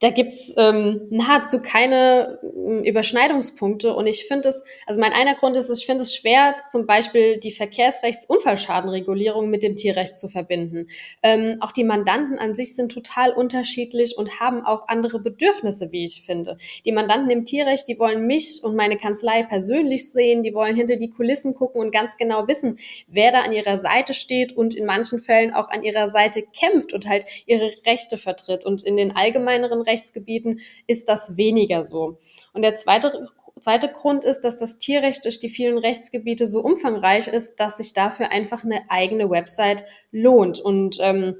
da 0.00 0.10
gibt's 0.10 0.54
ähm, 0.56 1.08
nahezu 1.10 1.60
keine 1.60 2.38
äh, 2.42 2.88
Überschneidungspunkte. 2.88 3.94
Und 3.94 4.06
ich 4.06 4.26
finde 4.26 4.50
es, 4.50 4.62
also 4.86 5.00
mein 5.00 5.12
einer 5.12 5.34
Grund 5.34 5.56
ist, 5.56 5.70
ich 5.70 5.86
finde 5.86 6.02
es 6.02 6.14
schwer, 6.14 6.54
zum 6.70 6.86
Beispiel 6.86 7.40
die 7.40 7.50
Verkehrsrechtsunfallschadenregulierung 7.50 9.50
mit 9.50 9.64
dem 9.64 9.74
Tierrecht 9.74 10.16
zu 10.16 10.28
verbinden. 10.28 10.86
Ähm, 11.24 11.56
auch 11.60 11.72
die 11.72 11.82
Mandanten 11.82 12.38
an 12.38 12.54
sich 12.54 12.76
sind 12.76 12.92
total 12.92 13.32
unterschiedlich 13.32 14.16
und 14.16 14.38
haben 14.38 14.64
auch 14.64 14.86
andere 14.86 15.18
Bedürfnisse, 15.18 15.90
wie 15.90 16.04
ich 16.04 16.22
finde. 16.24 16.58
Die 16.84 16.92
Mandanten 16.92 17.30
im 17.30 17.44
Tierrecht, 17.44 17.88
die 17.88 17.98
wollen 17.98 18.24
mich 18.24 18.60
und 18.62 18.76
meine 18.76 18.98
Kanzlei 18.98 19.42
persönlich 19.42 20.12
sehen, 20.12 20.44
die 20.44 20.54
wollen 20.54 20.76
hinter 20.76 20.94
die 20.94 21.10
Kulissen 21.10 21.54
gucken 21.54 21.80
und 21.80 21.90
ganz 21.90 22.16
genau 22.16 22.46
wissen, 22.46 22.78
wer 23.08 23.32
da 23.32 23.40
an 23.40 23.52
ihrer 23.52 23.78
Seite 23.78 24.14
steht 24.14 24.56
und 24.56 24.74
in 24.74 24.86
manchen 24.86 25.18
Fällen 25.18 25.54
auch 25.54 25.70
an 25.70 25.82
ihrer 25.82 26.06
Seite 26.06 26.44
kämpft 26.56 26.92
und 26.92 27.08
halt 27.08 27.24
ihre 27.46 27.72
Rechte 27.84 28.16
vertritt. 28.16 28.64
Und 28.64 28.84
in 28.84 28.96
den 28.96 29.16
allgemeineren 29.16 29.87
Rechtsgebieten 29.88 30.60
ist 30.86 31.08
das 31.08 31.36
weniger 31.36 31.82
so. 31.84 32.20
Und 32.52 32.62
der 32.62 32.76
zweite 32.76 33.28
zweite 33.60 33.88
Grund 33.88 34.24
ist, 34.24 34.42
dass 34.42 34.58
das 34.58 34.78
Tierrecht 34.78 35.24
durch 35.24 35.40
die 35.40 35.48
vielen 35.48 35.78
Rechtsgebiete 35.78 36.46
so 36.46 36.60
umfangreich 36.60 37.28
ist, 37.28 37.56
dass 37.56 37.78
sich 37.78 37.92
dafür 37.92 38.30
einfach 38.30 38.64
eine 38.64 38.82
eigene 38.88 39.30
Website 39.30 39.84
lohnt. 40.12 40.60
Und 40.60 40.98
ähm, 41.00 41.36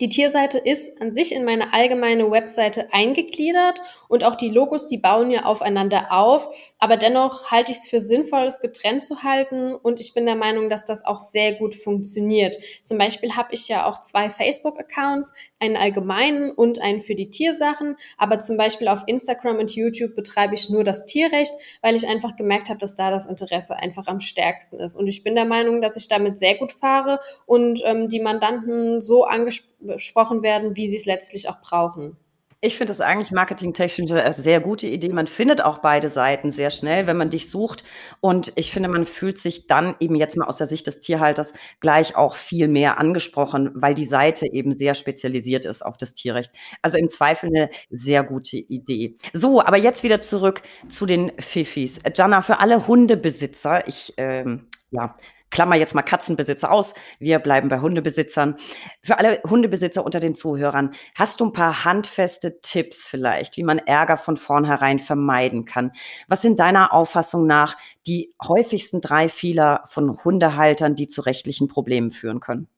Die 0.00 0.08
Tierseite 0.08 0.58
ist 0.58 1.00
an 1.00 1.12
sich 1.12 1.34
in 1.34 1.44
meine 1.44 1.72
allgemeine 1.74 2.30
Webseite 2.30 2.92
eingegliedert 2.92 3.80
und 4.06 4.22
auch 4.22 4.36
die 4.36 4.48
Logos, 4.48 4.86
die 4.86 4.98
bauen 4.98 5.30
ja 5.30 5.42
aufeinander 5.44 6.12
auf. 6.12 6.48
Aber 6.78 6.96
dennoch 6.96 7.50
halte 7.50 7.72
ich 7.72 7.78
es 7.78 7.88
für 7.88 8.00
sinnvoll, 8.00 8.44
es 8.44 8.60
getrennt 8.60 9.02
zu 9.02 9.24
halten 9.24 9.74
und 9.74 9.98
ich 9.98 10.14
bin 10.14 10.24
der 10.24 10.36
Meinung, 10.36 10.70
dass 10.70 10.84
das 10.84 11.04
auch 11.04 11.18
sehr 11.18 11.54
gut 11.54 11.74
funktioniert. 11.74 12.56
Zum 12.84 12.96
Beispiel 12.96 13.34
habe 13.34 13.54
ich 13.54 13.66
ja 13.66 13.88
auch 13.88 14.00
zwei 14.00 14.30
Facebook-Accounts, 14.30 15.34
einen 15.58 15.76
allgemeinen 15.76 16.52
und 16.52 16.80
einen 16.80 17.00
für 17.00 17.16
die 17.16 17.30
Tiersachen. 17.30 17.96
Aber 18.16 18.38
zum 18.38 18.56
Beispiel 18.56 18.86
auf 18.86 19.02
Instagram 19.06 19.58
und 19.58 19.74
YouTube 19.74 20.14
betreibe 20.14 20.54
ich 20.54 20.70
nur 20.70 20.84
das 20.84 21.06
Tierrecht, 21.06 21.52
weil 21.82 21.96
ich 21.96 22.06
einfach 22.06 22.36
gemerkt 22.36 22.68
habe, 22.68 22.78
dass 22.78 22.94
da 22.94 23.10
das 23.10 23.26
Interesse 23.26 23.74
einfach 23.74 24.06
am 24.06 24.20
stärksten 24.20 24.78
ist. 24.78 24.94
Und 24.94 25.08
ich 25.08 25.24
bin 25.24 25.34
der 25.34 25.44
Meinung, 25.44 25.82
dass 25.82 25.96
ich 25.96 26.06
damit 26.06 26.38
sehr 26.38 26.56
gut 26.56 26.70
fahre 26.70 27.18
und 27.46 27.82
ähm, 27.84 28.08
die 28.08 28.20
Mandanten 28.20 29.00
so 29.00 29.24
angesprochen 29.24 29.77
besprochen 29.80 30.42
werden, 30.42 30.76
wie 30.76 30.88
sie 30.88 30.96
es 30.96 31.06
letztlich 31.06 31.48
auch 31.48 31.60
brauchen. 31.60 32.16
Ich 32.60 32.76
finde 32.76 32.90
das 32.90 33.00
eigentlich 33.00 33.30
marketingtechnisch 33.30 34.10
eine 34.10 34.32
sehr 34.32 34.58
gute 34.58 34.88
Idee. 34.88 35.10
Man 35.10 35.28
findet 35.28 35.60
auch 35.60 35.78
beide 35.78 36.08
Seiten 36.08 36.50
sehr 36.50 36.72
schnell, 36.72 37.06
wenn 37.06 37.16
man 37.16 37.30
dich 37.30 37.48
sucht. 37.48 37.84
Und 38.20 38.52
ich 38.56 38.72
finde, 38.72 38.88
man 38.88 39.06
fühlt 39.06 39.38
sich 39.38 39.68
dann 39.68 39.94
eben 40.00 40.16
jetzt 40.16 40.36
mal 40.36 40.46
aus 40.46 40.56
der 40.56 40.66
Sicht 40.66 40.88
des 40.88 40.98
Tierhalters 40.98 41.52
gleich 41.78 42.16
auch 42.16 42.34
viel 42.34 42.66
mehr 42.66 42.98
angesprochen, 42.98 43.70
weil 43.76 43.94
die 43.94 44.04
Seite 44.04 44.46
eben 44.52 44.74
sehr 44.74 44.94
spezialisiert 44.94 45.66
ist 45.66 45.82
auf 45.82 45.98
das 45.98 46.14
Tierrecht. 46.14 46.50
Also 46.82 46.98
im 46.98 47.08
Zweifel 47.08 47.46
eine 47.46 47.70
sehr 47.90 48.24
gute 48.24 48.56
Idee. 48.56 49.16
So, 49.32 49.60
aber 49.60 49.76
jetzt 49.76 50.02
wieder 50.02 50.20
zurück 50.20 50.62
zu 50.88 51.06
den 51.06 51.30
Fifis. 51.38 52.00
Jana, 52.12 52.42
für 52.42 52.58
alle 52.58 52.88
Hundebesitzer, 52.88 53.86
ich, 53.86 54.14
ähm, 54.16 54.66
ja, 54.90 55.14
Klammer 55.50 55.76
jetzt 55.76 55.94
mal 55.94 56.02
Katzenbesitzer 56.02 56.70
aus. 56.70 56.94
Wir 57.18 57.38
bleiben 57.38 57.68
bei 57.68 57.80
Hundebesitzern. 57.80 58.56
Für 59.02 59.18
alle 59.18 59.42
Hundebesitzer 59.48 60.04
unter 60.04 60.20
den 60.20 60.34
Zuhörern, 60.34 60.94
hast 61.14 61.40
du 61.40 61.46
ein 61.46 61.52
paar 61.52 61.84
handfeste 61.84 62.60
Tipps 62.60 63.06
vielleicht, 63.06 63.56
wie 63.56 63.62
man 63.64 63.78
Ärger 63.78 64.16
von 64.16 64.36
vornherein 64.36 64.98
vermeiden 64.98 65.64
kann? 65.64 65.92
Was 66.28 66.42
sind 66.42 66.60
deiner 66.60 66.92
Auffassung 66.92 67.46
nach 67.46 67.76
die 68.06 68.34
häufigsten 68.46 69.00
drei 69.00 69.28
Fehler 69.28 69.82
von 69.86 70.22
Hundehaltern, 70.22 70.94
die 70.94 71.06
zu 71.06 71.22
rechtlichen 71.22 71.68
Problemen 71.68 72.10
führen 72.10 72.40
können? 72.40 72.68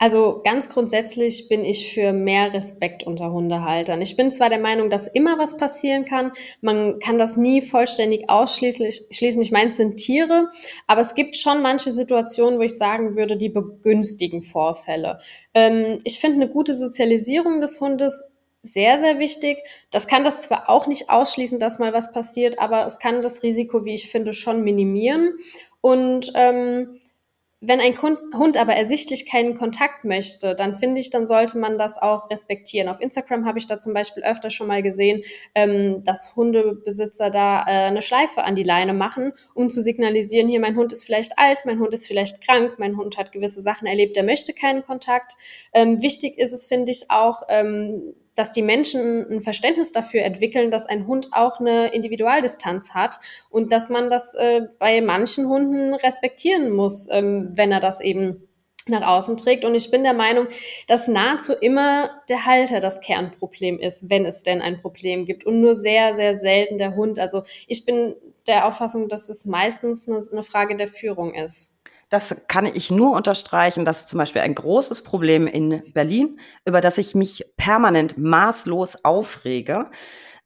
Also 0.00 0.42
ganz 0.44 0.68
grundsätzlich 0.68 1.48
bin 1.48 1.64
ich 1.64 1.92
für 1.92 2.12
mehr 2.12 2.52
Respekt 2.52 3.02
unter 3.02 3.32
Hundehaltern. 3.32 4.00
Ich 4.00 4.16
bin 4.16 4.30
zwar 4.30 4.48
der 4.48 4.60
Meinung, 4.60 4.90
dass 4.90 5.08
immer 5.08 5.38
was 5.38 5.56
passieren 5.56 6.04
kann, 6.04 6.30
man 6.60 7.00
kann 7.00 7.18
das 7.18 7.36
nie 7.36 7.60
vollständig 7.62 8.30
ausschließen. 8.30 8.88
Schließen. 9.10 9.42
Ich 9.42 9.50
meine, 9.50 9.70
es 9.70 9.76
sind 9.76 9.96
Tiere, 9.96 10.50
aber 10.86 11.00
es 11.00 11.16
gibt 11.16 11.36
schon 11.36 11.62
manche 11.62 11.90
Situationen, 11.90 12.60
wo 12.60 12.62
ich 12.62 12.78
sagen 12.78 13.16
würde, 13.16 13.36
die 13.36 13.48
begünstigen 13.48 14.42
Vorfälle. 14.42 15.18
Ähm, 15.52 15.98
ich 16.04 16.20
finde 16.20 16.36
eine 16.36 16.48
gute 16.48 16.74
Sozialisierung 16.74 17.60
des 17.60 17.80
Hundes 17.80 18.24
sehr, 18.62 18.98
sehr 18.98 19.18
wichtig. 19.18 19.58
Das 19.90 20.06
kann 20.06 20.24
das 20.24 20.42
zwar 20.42 20.68
auch 20.68 20.86
nicht 20.86 21.10
ausschließen, 21.10 21.58
dass 21.58 21.78
mal 21.78 21.92
was 21.92 22.12
passiert, 22.12 22.58
aber 22.58 22.86
es 22.86 22.98
kann 22.98 23.22
das 23.22 23.42
Risiko, 23.42 23.84
wie 23.84 23.94
ich 23.94 24.10
finde, 24.10 24.32
schon 24.32 24.62
minimieren. 24.62 25.34
Und 25.80 26.32
ähm, 26.34 27.00
wenn 27.60 27.80
ein 27.80 28.00
Hund 28.00 28.56
aber 28.56 28.74
ersichtlich 28.74 29.28
keinen 29.28 29.56
Kontakt 29.56 30.04
möchte, 30.04 30.54
dann 30.54 30.76
finde 30.76 31.00
ich, 31.00 31.10
dann 31.10 31.26
sollte 31.26 31.58
man 31.58 31.76
das 31.76 31.98
auch 31.98 32.30
respektieren. 32.30 32.88
Auf 32.88 33.00
Instagram 33.00 33.46
habe 33.46 33.58
ich 33.58 33.66
da 33.66 33.80
zum 33.80 33.94
Beispiel 33.94 34.22
öfter 34.22 34.50
schon 34.50 34.68
mal 34.68 34.80
gesehen, 34.80 35.22
ähm, 35.56 36.04
dass 36.04 36.36
Hundebesitzer 36.36 37.30
da 37.30 37.62
äh, 37.62 37.88
eine 37.88 38.00
Schleife 38.00 38.44
an 38.44 38.54
die 38.54 38.62
Leine 38.62 38.92
machen, 38.92 39.32
um 39.54 39.70
zu 39.70 39.82
signalisieren, 39.82 40.48
hier 40.48 40.60
mein 40.60 40.76
Hund 40.76 40.92
ist 40.92 41.04
vielleicht 41.04 41.36
alt, 41.36 41.62
mein 41.64 41.80
Hund 41.80 41.92
ist 41.92 42.06
vielleicht 42.06 42.46
krank, 42.46 42.76
mein 42.78 42.96
Hund 42.96 43.18
hat 43.18 43.32
gewisse 43.32 43.60
Sachen 43.60 43.88
erlebt, 43.88 44.14
der 44.14 44.22
möchte 44.22 44.52
keinen 44.52 44.84
Kontakt. 44.84 45.32
Ähm, 45.72 46.00
wichtig 46.00 46.38
ist 46.38 46.52
es, 46.52 46.64
finde 46.64 46.92
ich, 46.92 47.10
auch, 47.10 47.42
ähm, 47.48 48.14
dass 48.38 48.52
die 48.52 48.62
Menschen 48.62 49.26
ein 49.30 49.42
Verständnis 49.42 49.90
dafür 49.92 50.22
entwickeln, 50.22 50.70
dass 50.70 50.86
ein 50.86 51.06
Hund 51.06 51.28
auch 51.32 51.58
eine 51.58 51.92
Individualdistanz 51.92 52.94
hat 52.94 53.18
und 53.50 53.72
dass 53.72 53.88
man 53.88 54.10
das 54.10 54.34
äh, 54.34 54.62
bei 54.78 55.00
manchen 55.00 55.48
Hunden 55.48 55.94
respektieren 55.94 56.70
muss, 56.70 57.08
ähm, 57.10 57.50
wenn 57.52 57.72
er 57.72 57.80
das 57.80 58.00
eben 58.00 58.48
nach 58.86 59.06
außen 59.06 59.36
trägt. 59.36 59.64
Und 59.64 59.74
ich 59.74 59.90
bin 59.90 60.02
der 60.02 60.14
Meinung, 60.14 60.46
dass 60.86 61.08
nahezu 61.08 61.52
immer 61.52 62.10
der 62.28 62.46
Halter 62.46 62.80
das 62.80 63.00
Kernproblem 63.00 63.78
ist, 63.78 64.08
wenn 64.08 64.24
es 64.24 64.42
denn 64.42 64.62
ein 64.62 64.78
Problem 64.78 65.24
gibt 65.24 65.44
und 65.44 65.60
nur 65.60 65.74
sehr, 65.74 66.14
sehr 66.14 66.34
selten 66.34 66.78
der 66.78 66.94
Hund. 66.94 67.18
Also 67.18 67.42
ich 67.66 67.84
bin 67.84 68.14
der 68.46 68.66
Auffassung, 68.66 69.08
dass 69.08 69.28
es 69.28 69.44
meistens 69.44 70.08
eine, 70.08 70.22
eine 70.32 70.44
Frage 70.44 70.76
der 70.76 70.88
Führung 70.88 71.34
ist. 71.34 71.72
Das 72.08 72.44
kann 72.48 72.64
ich 72.64 72.90
nur 72.90 73.14
unterstreichen. 73.14 73.84
Das 73.84 74.00
ist 74.00 74.08
zum 74.08 74.18
Beispiel 74.18 74.42
ein 74.42 74.54
großes 74.54 75.02
Problem 75.02 75.46
in 75.46 75.82
Berlin, 75.92 76.40
über 76.64 76.80
das 76.80 76.96
ich 76.98 77.14
mich 77.14 77.44
permanent 77.56 78.16
maßlos 78.16 79.04
aufrege. 79.04 79.90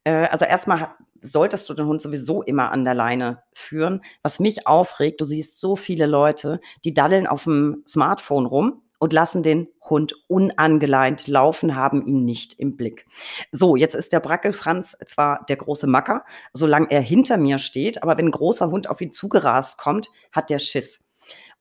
Äh, 0.03 0.27
also 0.27 0.45
erstmal 0.45 0.89
solltest 1.21 1.69
du 1.69 1.73
den 1.73 1.85
Hund 1.85 2.01
sowieso 2.01 2.43
immer 2.43 2.71
an 2.71 2.83
der 2.83 2.93
Leine 2.93 3.43
führen. 3.53 4.01
Was 4.21 4.39
mich 4.39 4.67
aufregt, 4.67 5.21
du 5.21 5.25
siehst 5.25 5.59
so 5.59 5.75
viele 5.75 6.05
Leute, 6.05 6.59
die 6.83 6.93
daddeln 6.93 7.27
auf 7.27 7.45
dem 7.45 7.83
Smartphone 7.87 8.45
rum 8.45 8.81
und 8.99 9.13
lassen 9.13 9.41
den 9.41 9.67
Hund 9.81 10.15
unangeleint 10.27 11.27
laufen, 11.27 11.75
haben 11.75 12.05
ihn 12.05 12.25
nicht 12.25 12.59
im 12.59 12.75
Blick. 12.75 13.05
So, 13.51 13.77
jetzt 13.77 13.95
ist 13.95 14.11
der 14.11 14.19
Brackelfranz 14.19 14.97
zwar 15.05 15.45
der 15.45 15.55
große 15.55 15.87
Macker, 15.87 16.25
solange 16.51 16.91
er 16.91 17.01
hinter 17.01 17.37
mir 17.37 17.57
steht, 17.57 18.03
aber 18.03 18.17
wenn 18.17 18.27
ein 18.27 18.31
großer 18.31 18.69
Hund 18.69 18.89
auf 18.89 18.99
ihn 19.01 19.11
zugerast 19.11 19.77
kommt, 19.77 20.09
hat 20.31 20.49
der 20.49 20.59
Schiss. 20.59 20.99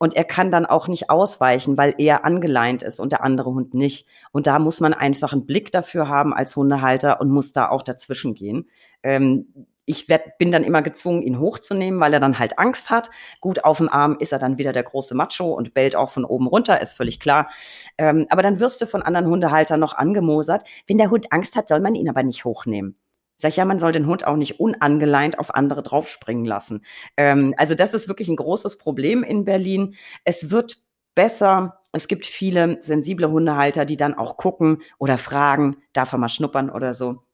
Und 0.02 0.16
er 0.16 0.24
kann 0.24 0.50
dann 0.50 0.66
auch 0.66 0.88
nicht 0.88 1.10
ausweichen, 1.10 1.78
weil 1.78 1.94
er 1.96 2.24
angeleint 2.24 2.82
ist 2.82 2.98
und 2.98 3.12
der 3.12 3.22
andere 3.22 3.50
Hund 3.50 3.72
nicht. 3.72 4.08
Und 4.32 4.48
da 4.48 4.58
muss 4.58 4.80
man 4.80 4.94
einfach 4.94 5.32
einen 5.32 5.46
Blick 5.46 5.70
dafür 5.70 6.08
haben 6.08 6.34
als 6.34 6.56
Hundehalter 6.56 7.20
und 7.20 7.30
muss 7.30 7.52
da 7.52 7.68
auch 7.68 7.82
dazwischen 7.82 8.34
gehen. 8.34 8.68
Ähm, 9.04 9.46
ich 9.84 10.08
werd, 10.08 10.38
bin 10.38 10.50
dann 10.50 10.64
immer 10.64 10.82
gezwungen, 10.82 11.22
ihn 11.22 11.38
hochzunehmen, 11.38 12.00
weil 12.00 12.12
er 12.12 12.18
dann 12.18 12.40
halt 12.40 12.58
Angst 12.58 12.90
hat. 12.90 13.10
Gut, 13.40 13.62
auf 13.62 13.78
dem 13.78 13.88
Arm 13.88 14.16
ist 14.18 14.32
er 14.32 14.40
dann 14.40 14.58
wieder 14.58 14.72
der 14.72 14.82
große 14.82 15.14
Macho 15.14 15.52
und 15.52 15.72
bellt 15.72 15.94
auch 15.94 16.10
von 16.10 16.24
oben 16.24 16.48
runter, 16.48 16.80
ist 16.80 16.96
völlig 16.96 17.20
klar. 17.20 17.48
Ähm, 17.96 18.26
aber 18.28 18.42
dann 18.42 18.58
wirst 18.58 18.80
du 18.80 18.86
von 18.86 19.02
anderen 19.02 19.28
Hundehaltern 19.28 19.78
noch 19.78 19.94
angemosert. 19.94 20.64
Wenn 20.88 20.98
der 20.98 21.10
Hund 21.10 21.30
Angst 21.30 21.54
hat, 21.54 21.68
soll 21.68 21.78
man 21.78 21.94
ihn 21.94 22.08
aber 22.08 22.24
nicht 22.24 22.44
hochnehmen. 22.44 22.96
Sag 23.42 23.48
ich, 23.48 23.56
ja, 23.56 23.64
man 23.64 23.80
soll 23.80 23.90
den 23.90 24.06
Hund 24.06 24.24
auch 24.24 24.36
nicht 24.36 24.60
unangeleint 24.60 25.40
auf 25.40 25.52
andere 25.52 25.82
draufspringen 25.82 26.44
lassen. 26.44 26.84
Ähm, 27.16 27.54
also 27.56 27.74
das 27.74 27.92
ist 27.92 28.06
wirklich 28.06 28.28
ein 28.28 28.36
großes 28.36 28.78
Problem 28.78 29.24
in 29.24 29.44
Berlin. 29.44 29.96
Es 30.22 30.52
wird 30.52 30.78
besser. 31.16 31.80
Es 31.90 32.06
gibt 32.06 32.24
viele 32.24 32.80
sensible 32.80 33.28
Hundehalter, 33.28 33.84
die 33.84 33.96
dann 33.96 34.14
auch 34.14 34.36
gucken 34.36 34.80
oder 34.96 35.18
fragen, 35.18 35.78
darf 35.92 36.12
er 36.12 36.18
mal 36.18 36.28
schnuppern 36.28 36.70
oder 36.70 36.94
so. 36.94 37.24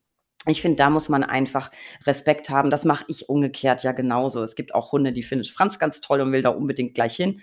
Ich 0.46 0.62
finde, 0.62 0.78
da 0.78 0.88
muss 0.88 1.10
man 1.10 1.24
einfach 1.24 1.70
Respekt 2.06 2.48
haben. 2.48 2.70
Das 2.70 2.86
mache 2.86 3.04
ich 3.08 3.28
umgekehrt 3.28 3.82
ja 3.82 3.92
genauso. 3.92 4.42
Es 4.42 4.54
gibt 4.54 4.74
auch 4.74 4.92
Hunde, 4.92 5.12
die 5.12 5.22
findet 5.22 5.50
Franz 5.50 5.78
ganz 5.78 6.00
toll 6.00 6.22
und 6.22 6.32
will 6.32 6.40
da 6.40 6.48
unbedingt 6.48 6.94
gleich 6.94 7.16
hin. 7.16 7.42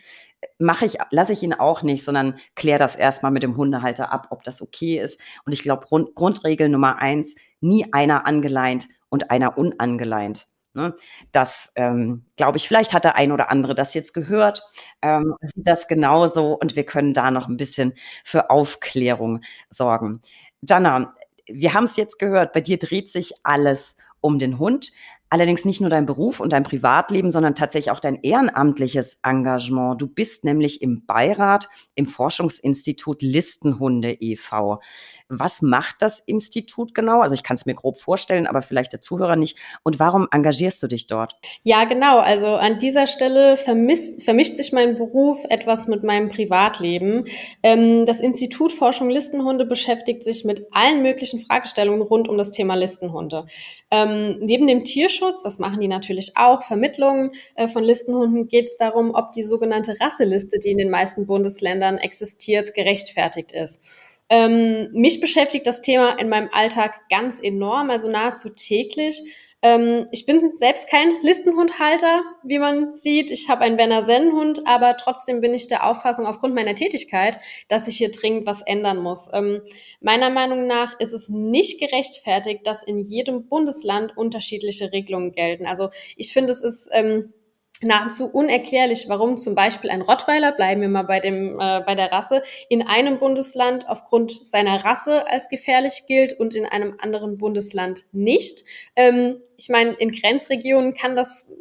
Mache 0.58 0.86
ich, 0.86 0.98
lasse 1.12 1.34
ich 1.34 1.44
ihn 1.44 1.54
auch 1.54 1.84
nicht, 1.84 2.04
sondern 2.04 2.40
kläre 2.56 2.80
das 2.80 2.96
erstmal 2.96 3.32
mit 3.32 3.44
dem 3.44 3.58
Hundehalter 3.58 4.12
ab, 4.12 4.30
ob 4.32 4.44
das 4.44 4.60
okay 4.60 5.00
ist. 5.00 5.20
Und 5.46 5.54
ich 5.54 5.62
glaube, 5.62 5.86
Grund, 5.86 6.16
Grundregel 6.16 6.68
Nummer 6.68 6.98
eins, 6.98 7.36
nie 7.66 7.92
einer 7.92 8.26
angeleint 8.26 8.88
und 9.10 9.32
einer 9.32 9.58
unangeleint. 9.58 10.48
Ne? 10.74 10.94
Das 11.32 11.72
ähm, 11.76 12.26
glaube 12.36 12.58
ich, 12.58 12.68
vielleicht 12.68 12.94
hat 12.94 13.06
der 13.06 13.16
ein 13.16 13.32
oder 13.32 13.50
andere 13.50 13.76
das 13.76 13.94
jetzt 13.94 14.14
gehört, 14.14 14.62
ähm, 15.02 15.36
sieht 15.42 15.66
das 15.66 15.88
genauso 15.88 16.54
und 16.54 16.76
wir 16.76 16.86
können 16.86 17.14
da 17.14 17.32
noch 17.32 17.48
ein 17.48 17.58
bisschen 17.58 17.94
für 18.24 18.50
Aufklärung 18.50 19.42
sorgen. 19.70 20.22
Jana, 20.68 21.16
wir 21.48 21.74
haben 21.74 21.86
es 21.86 21.96
jetzt 21.96 22.20
gehört, 22.20 22.52
bei 22.52 22.62
dir 22.62 22.78
dreht 22.78 23.10
sich 23.10 23.34
alles 23.44 23.96
um 24.20 24.38
den 24.38 24.60
Hund. 24.60 24.92
Allerdings 25.30 25.66
nicht 25.66 25.82
nur 25.82 25.90
dein 25.90 26.06
Beruf 26.06 26.40
und 26.40 26.54
dein 26.54 26.64
Privatleben, 26.64 27.32
sondern 27.32 27.56
tatsächlich 27.56 27.92
auch 27.92 28.00
dein 28.00 28.22
ehrenamtliches 28.22 29.20
Engagement. 29.24 30.00
Du 30.00 30.08
bist 30.08 30.46
nämlich 30.46 30.82
im 30.82 31.06
Beirat 31.06 31.68
im 31.96 32.06
Forschungsinstitut 32.06 33.22
Listenhunde 33.22 34.14
e.V. 34.20 34.80
Was 35.28 35.64
macht 35.64 36.04
das 36.04 36.20
Institut 36.20 36.94
genau? 36.94 37.22
Also 37.22 37.34
ich 37.34 37.42
kann 37.42 37.56
es 37.56 37.66
mir 37.66 37.74
grob 37.74 38.00
vorstellen, 38.00 38.46
aber 38.46 38.62
vielleicht 38.62 38.94
der 38.94 39.02
Zuhörer 39.02 39.36
nicht. 39.36 39.58
Und 39.82 40.00
warum 40.00 40.28
engagierst 40.32 40.84
du 40.84 40.88
dich 40.88 41.08
dort? 41.08 41.36
Ja, 41.64 41.86
genau. 41.86 42.20
Also 42.20 42.46
an 42.46 42.78
dieser 42.78 43.08
Stelle 43.08 43.58
vermisst, 43.58 44.24
vermischt 44.24 44.58
sich 44.58 44.74
mein 44.74 44.96
Beruf 44.96 45.44
etwas 45.50 45.88
mit 45.88 46.04
meinem 46.04 46.30
Privatleben. 46.30 47.26
Ähm, 47.64 48.06
das 48.06 48.22
Institut 48.22 48.72
Forschung 48.72 49.10
Listenhunde 49.10 49.66
beschäftigt 49.66 50.24
sich 50.24 50.46
mit 50.46 50.68
allen 50.72 51.02
möglichen 51.02 51.40
Fragestellungen 51.40 52.04
rund 52.04 52.30
um 52.30 52.38
das 52.38 52.52
Thema 52.52 52.76
Listenhunde. 52.76 53.48
Ähm, 53.92 54.38
neben 54.42 54.68
dem 54.68 54.84
Tierschutz, 54.84 55.25
das 55.32 55.60
machen 55.60 55.80
die 55.80 55.88
natürlich 55.88 56.34
auch, 56.36 56.64
Vermittlungen 56.64 57.32
äh, 57.56 57.68
von 57.68 57.84
Listenhunden, 57.84 58.48
geht 58.48 58.66
es 58.66 58.78
darum, 58.78 59.14
ob 59.14 59.32
die 59.32 59.44
sogenannte 59.44 59.96
Rasseliste, 60.00 60.60
die 60.60 60.72
in 60.72 60.78
den 60.78 60.90
meisten 60.90 61.26
Bundesländern 61.26 61.98
existiert, 61.98 62.74
gerechtfertigt 62.74 63.52
ist. 63.52 63.84
Ähm, 64.30 64.90
mich 64.92 65.22
beschäftigt 65.22 65.68
das 65.68 65.82
Thema 65.82 66.20
in 66.20 66.30
meinem 66.30 66.50
Alltag 66.52 67.10
ganz 67.10 67.40
enorm, 67.40 67.90
also 67.90 68.10
nahezu 68.10 68.50
täglich. 68.50 69.22
Ähm, 69.66 70.06
ich 70.12 70.28
bin 70.28 70.56
selbst 70.58 70.92
kein 70.92 71.24
Listenhundhalter, 71.24 72.22
wie 72.44 72.60
man 72.60 72.94
sieht. 72.94 73.32
Ich 73.32 73.50
habe 73.50 73.62
einen 73.62 73.78
Berner 73.78 74.04
Sennenhund, 74.04 74.62
aber 74.68 74.96
trotzdem 74.96 75.42
bin 75.42 75.56
ich 75.56 75.68
der 75.68 75.90
Auffassung 75.90 76.28
aufgrund 76.28 76.54
meiner 76.54 76.76
Tätigkeit, 76.76 77.40
dass 77.68 77.88
ich 77.88 77.98
hier 77.98 78.12
dringend 78.12 78.46
was 78.46 78.62
ändern 78.62 79.02
muss. 79.02 79.28
Ähm, 79.34 79.62
meiner 80.02 80.30
Meinung 80.30 80.68
nach 80.68 81.00
ist 81.00 81.14
es 81.14 81.30
nicht 81.30 81.80
gerechtfertigt, 81.80 82.68
dass 82.68 82.84
in 82.84 83.00
jedem 83.00 83.48
Bundesland 83.48 84.16
unterschiedliche 84.16 84.92
Regelungen 84.92 85.32
gelten. 85.32 85.66
Also 85.66 85.90
ich 86.16 86.32
finde, 86.32 86.54
es 86.54 86.62
ist 86.62 86.88
ähm, 86.92 87.34
nahezu 87.82 88.28
unerklärlich, 88.28 89.06
warum 89.10 89.38
zum 89.38 89.56
Beispiel 89.56 89.90
ein 89.90 90.02
Rottweiler, 90.02 90.52
bleiben 90.52 90.82
wir 90.82 90.90
mal 90.90 91.04
bei 91.04 91.20
dem 91.20 91.60
äh, 91.60 91.82
bei 91.86 91.96
der 91.96 92.12
Rasse, 92.12 92.44
in 92.70 92.88
einem 92.88 93.20
Bundesland 93.20 93.88
aufgrund 93.88 94.48
seiner 94.48 94.84
Rasse 94.84 95.30
als 95.30 95.50
gefährlich 95.50 96.04
gilt 96.08 96.34
und 96.34 96.56
in 96.56 96.66
einem 96.66 96.96
anderen 97.00 97.38
Bundesland 97.38 98.06
nicht. 98.12 98.64
Ähm, 98.96 99.42
ich 99.58 99.70
meine, 99.70 99.94
in 99.94 100.12
Grenzregionen 100.12 100.94
kann 100.94 101.16
das 101.16 101.52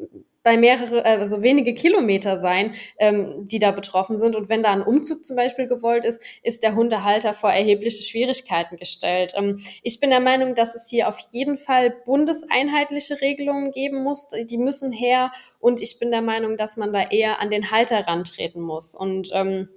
bei 0.45 0.59
mehrere, 0.59 1.05
also 1.05 1.42
wenige 1.42 1.74
Kilometer 1.74 2.36
sein, 2.36 2.74
ähm, 2.99 3.49
die 3.49 3.59
da 3.59 3.72
betroffen 3.72 4.18
sind. 4.18 4.36
Und 4.36 4.51
wenn 4.51 4.62
da 4.62 4.72
ein 4.72 4.82
Umzug 4.82 5.24
zum 5.24 5.36
Beispiel 5.36 5.66
gewollt 5.66 6.05
ist, 6.05 6.22
ist 6.42 6.62
der 6.62 6.76
Hundehalter 6.76 7.32
vor 7.32 7.51
erhebliche 7.51 8.03
Schwierigkeiten 8.03 8.76
gestellt. 8.76 9.32
Ähm, 9.36 9.59
ich 9.82 9.99
bin 10.01 10.11
der 10.11 10.20
Meinung, 10.20 10.55
dass 10.55 10.74
es 10.74 10.88
hier 10.88 11.09
auf 11.09 11.18
jeden 11.30 11.57
Fall 11.57 11.90
bundeseinheitliche 12.05 13.22
Regelungen 13.22 13.72
geben 13.72 14.05
muss. 14.05 14.28
Die 14.28 14.59
müssen 14.59 14.92
her. 14.92 15.32
Und 15.61 15.80
ich 15.80 15.99
bin 15.99 16.11
der 16.11 16.22
Meinung, 16.22 16.59
dass 16.59 16.76
man 16.76 16.92
da 16.92 17.09
eher 17.09 17.40
an 17.40 17.51
den 17.51 17.70
Halter 17.70 18.07
rantreten 18.07 18.61
muss. 18.61 18.95
Und 18.95 19.30
ähm, 19.32 19.70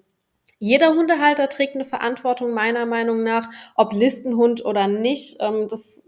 jeder 0.60 0.96
Hundehalter 0.96 1.48
trägt 1.48 1.76
eine 1.76 1.86
Verantwortung 1.86 2.54
meiner 2.54 2.86
Meinung 2.86 3.24
nach, 3.24 3.50
ob 3.76 3.94
Listenhund 3.94 4.66
oder 4.66 4.88
nicht. 4.90 5.38
Ähm, 5.40 5.68
das 5.70 6.04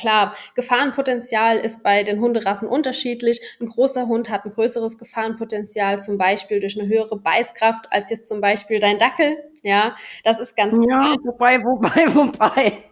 klar, 0.00 0.34
Gefahrenpotenzial 0.54 1.58
ist 1.58 1.82
bei 1.82 2.02
den 2.02 2.20
Hunderassen 2.20 2.68
unterschiedlich. 2.68 3.40
Ein 3.60 3.66
großer 3.66 4.06
Hund 4.06 4.30
hat 4.30 4.44
ein 4.44 4.52
größeres 4.52 4.98
Gefahrenpotenzial, 4.98 5.98
zum 6.00 6.18
Beispiel 6.18 6.60
durch 6.60 6.78
eine 6.78 6.88
höhere 6.88 7.18
Beißkraft 7.18 7.86
als 7.90 8.10
jetzt 8.10 8.28
zum 8.28 8.40
Beispiel 8.40 8.78
dein 8.78 8.98
Dackel. 8.98 9.36
Ja, 9.62 9.96
das 10.24 10.40
ist 10.40 10.56
ganz 10.56 10.76
Ja, 10.76 11.14
klar. 11.14 11.16
wobei, 11.24 11.64
wobei, 11.64 12.06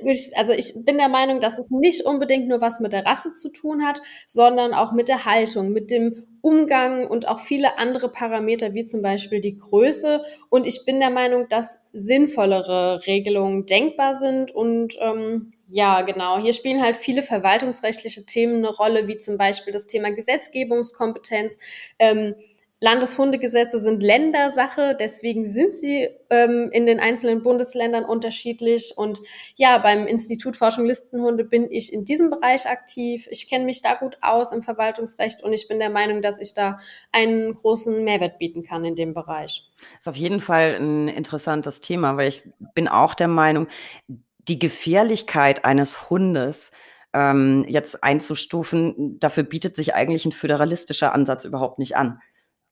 wobei. 0.00 0.16
also 0.36 0.52
ich 0.52 0.74
bin 0.84 0.98
der 0.98 1.08
Meinung, 1.08 1.40
dass 1.40 1.58
es 1.58 1.70
nicht 1.70 2.04
unbedingt 2.04 2.48
nur 2.48 2.60
was 2.60 2.80
mit 2.80 2.92
der 2.92 3.06
Rasse 3.06 3.32
zu 3.32 3.50
tun 3.50 3.84
hat, 3.84 4.00
sondern 4.26 4.74
auch 4.74 4.92
mit 4.92 5.08
der 5.08 5.24
Haltung, 5.24 5.72
mit 5.72 5.90
dem 5.90 6.26
Umgang 6.42 7.06
und 7.06 7.28
auch 7.28 7.40
viele 7.40 7.78
andere 7.78 8.08
Parameter, 8.08 8.72
wie 8.74 8.84
zum 8.84 9.02
Beispiel 9.02 9.40
die 9.40 9.58
Größe. 9.58 10.24
Und 10.48 10.66
ich 10.66 10.84
bin 10.84 11.00
der 11.00 11.10
Meinung, 11.10 11.48
dass 11.48 11.80
sinnvollere 11.92 13.06
Regelungen 13.06 13.66
denkbar 13.66 14.16
sind. 14.16 14.50
Und 14.50 14.96
ähm, 15.00 15.50
ja, 15.68 16.02
genau, 16.02 16.38
hier 16.38 16.52
spielen 16.52 16.82
halt 16.82 16.96
viele 16.96 17.22
verwaltungsrechtliche 17.22 18.24
Themen 18.24 18.64
eine 18.64 18.74
Rolle, 18.74 19.06
wie 19.06 19.18
zum 19.18 19.36
Beispiel 19.36 19.72
das 19.72 19.86
Thema 19.86 20.10
Gesetzgebungskompetenz. 20.10 21.58
Ähm, 21.98 22.34
Landeshundegesetze 22.82 23.78
sind 23.78 24.02
Ländersache, 24.02 24.96
deswegen 24.98 25.44
sind 25.44 25.74
sie 25.74 26.08
ähm, 26.30 26.70
in 26.72 26.86
den 26.86 26.98
einzelnen 26.98 27.42
Bundesländern 27.42 28.06
unterschiedlich. 28.06 28.94
Und 28.96 29.20
ja, 29.54 29.76
beim 29.76 30.06
Institut 30.06 30.56
Forschung 30.56 30.86
Listenhunde 30.86 31.44
bin 31.44 31.70
ich 31.70 31.92
in 31.92 32.06
diesem 32.06 32.30
Bereich 32.30 32.66
aktiv. 32.66 33.28
Ich 33.30 33.50
kenne 33.50 33.66
mich 33.66 33.82
da 33.82 33.94
gut 33.94 34.16
aus 34.22 34.52
im 34.52 34.62
Verwaltungsrecht 34.62 35.42
und 35.44 35.52
ich 35.52 35.68
bin 35.68 35.78
der 35.78 35.90
Meinung, 35.90 36.22
dass 36.22 36.40
ich 36.40 36.54
da 36.54 36.78
einen 37.12 37.54
großen 37.54 38.02
Mehrwert 38.02 38.38
bieten 38.38 38.64
kann 38.64 38.82
in 38.86 38.96
dem 38.96 39.12
Bereich. 39.12 39.68
Das 39.76 40.00
ist 40.00 40.08
auf 40.08 40.16
jeden 40.16 40.40
Fall 40.40 40.78
ein 40.80 41.08
interessantes 41.08 41.82
Thema, 41.82 42.16
weil 42.16 42.28
ich 42.28 42.44
bin 42.74 42.88
auch 42.88 43.12
der 43.12 43.28
Meinung, 43.28 43.66
die 44.08 44.58
Gefährlichkeit 44.58 45.66
eines 45.66 46.08
Hundes 46.08 46.72
ähm, 47.12 47.66
jetzt 47.68 48.02
einzustufen, 48.02 49.18
dafür 49.18 49.42
bietet 49.42 49.76
sich 49.76 49.94
eigentlich 49.94 50.24
ein 50.24 50.32
föderalistischer 50.32 51.12
Ansatz 51.12 51.44
überhaupt 51.44 51.78
nicht 51.78 51.96
an 51.96 52.20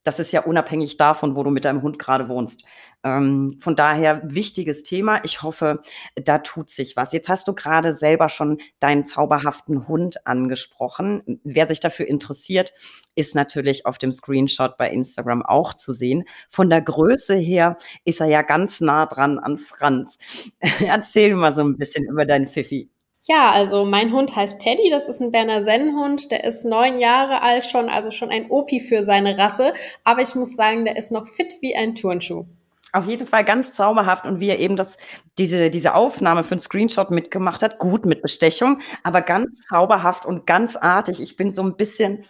das 0.08 0.18
ist 0.18 0.32
ja 0.32 0.40
unabhängig 0.40 0.96
davon, 0.96 1.36
wo 1.36 1.42
du 1.42 1.50
mit 1.50 1.66
deinem 1.66 1.82
Hund 1.82 1.98
gerade 1.98 2.30
wohnst. 2.30 2.64
Ähm, 3.04 3.58
von 3.60 3.76
daher 3.76 4.22
wichtiges 4.24 4.82
Thema. 4.82 5.22
Ich 5.22 5.42
hoffe, 5.42 5.82
da 6.14 6.38
tut 6.38 6.70
sich 6.70 6.96
was. 6.96 7.12
Jetzt 7.12 7.28
hast 7.28 7.46
du 7.46 7.54
gerade 7.54 7.92
selber 7.92 8.30
schon 8.30 8.58
deinen 8.80 9.04
zauberhaften 9.04 9.86
Hund 9.86 10.26
angesprochen. 10.26 11.40
Wer 11.44 11.68
sich 11.68 11.80
dafür 11.80 12.08
interessiert, 12.08 12.72
ist 13.16 13.34
natürlich 13.34 13.84
auf 13.84 13.98
dem 13.98 14.10
Screenshot 14.10 14.78
bei 14.78 14.88
Instagram 14.88 15.44
auch 15.44 15.74
zu 15.74 15.92
sehen. 15.92 16.24
Von 16.48 16.70
der 16.70 16.80
Größe 16.80 17.34
her 17.34 17.76
ist 18.06 18.20
er 18.20 18.28
ja 18.28 18.40
ganz 18.40 18.80
nah 18.80 19.04
dran 19.04 19.38
an 19.38 19.58
Franz. 19.58 20.16
Erzähl 20.80 21.34
mal 21.34 21.52
so 21.52 21.62
ein 21.62 21.76
bisschen 21.76 22.06
über 22.06 22.24
deinen 22.24 22.46
Pfiffi. 22.46 22.88
Ja, 23.30 23.50
also 23.50 23.84
mein 23.84 24.10
Hund 24.14 24.34
heißt 24.34 24.58
Teddy, 24.58 24.88
das 24.88 25.06
ist 25.10 25.20
ein 25.20 25.30
Berner 25.30 25.60
Sennenhund, 25.60 26.30
der 26.30 26.44
ist 26.44 26.64
neun 26.64 26.98
Jahre 26.98 27.42
alt 27.42 27.66
schon, 27.66 27.90
also 27.90 28.10
schon 28.10 28.30
ein 28.30 28.50
Opi 28.50 28.80
für 28.80 29.02
seine 29.02 29.36
Rasse, 29.36 29.74
aber 30.02 30.22
ich 30.22 30.34
muss 30.34 30.56
sagen, 30.56 30.86
der 30.86 30.96
ist 30.96 31.12
noch 31.12 31.28
fit 31.28 31.52
wie 31.60 31.76
ein 31.76 31.94
Turnschuh. 31.94 32.46
Auf 32.90 33.06
jeden 33.06 33.26
Fall 33.26 33.44
ganz 33.44 33.72
zauberhaft 33.72 34.24
und 34.24 34.40
wie 34.40 34.48
er 34.48 34.58
eben 34.58 34.76
das, 34.76 34.96
diese, 35.36 35.68
diese 35.68 35.94
Aufnahme 35.94 36.42
für 36.42 36.52
einen 36.52 36.60
Screenshot 36.60 37.10
mitgemacht 37.10 37.62
hat, 37.62 37.78
gut 37.78 38.06
mit 38.06 38.22
Bestechung, 38.22 38.80
aber 39.02 39.20
ganz 39.20 39.60
zauberhaft 39.68 40.24
und 40.24 40.46
ganz 40.46 40.76
artig. 40.76 41.20
Ich 41.20 41.36
bin 41.36 41.52
so 41.52 41.62
ein 41.62 41.76
bisschen, 41.76 42.24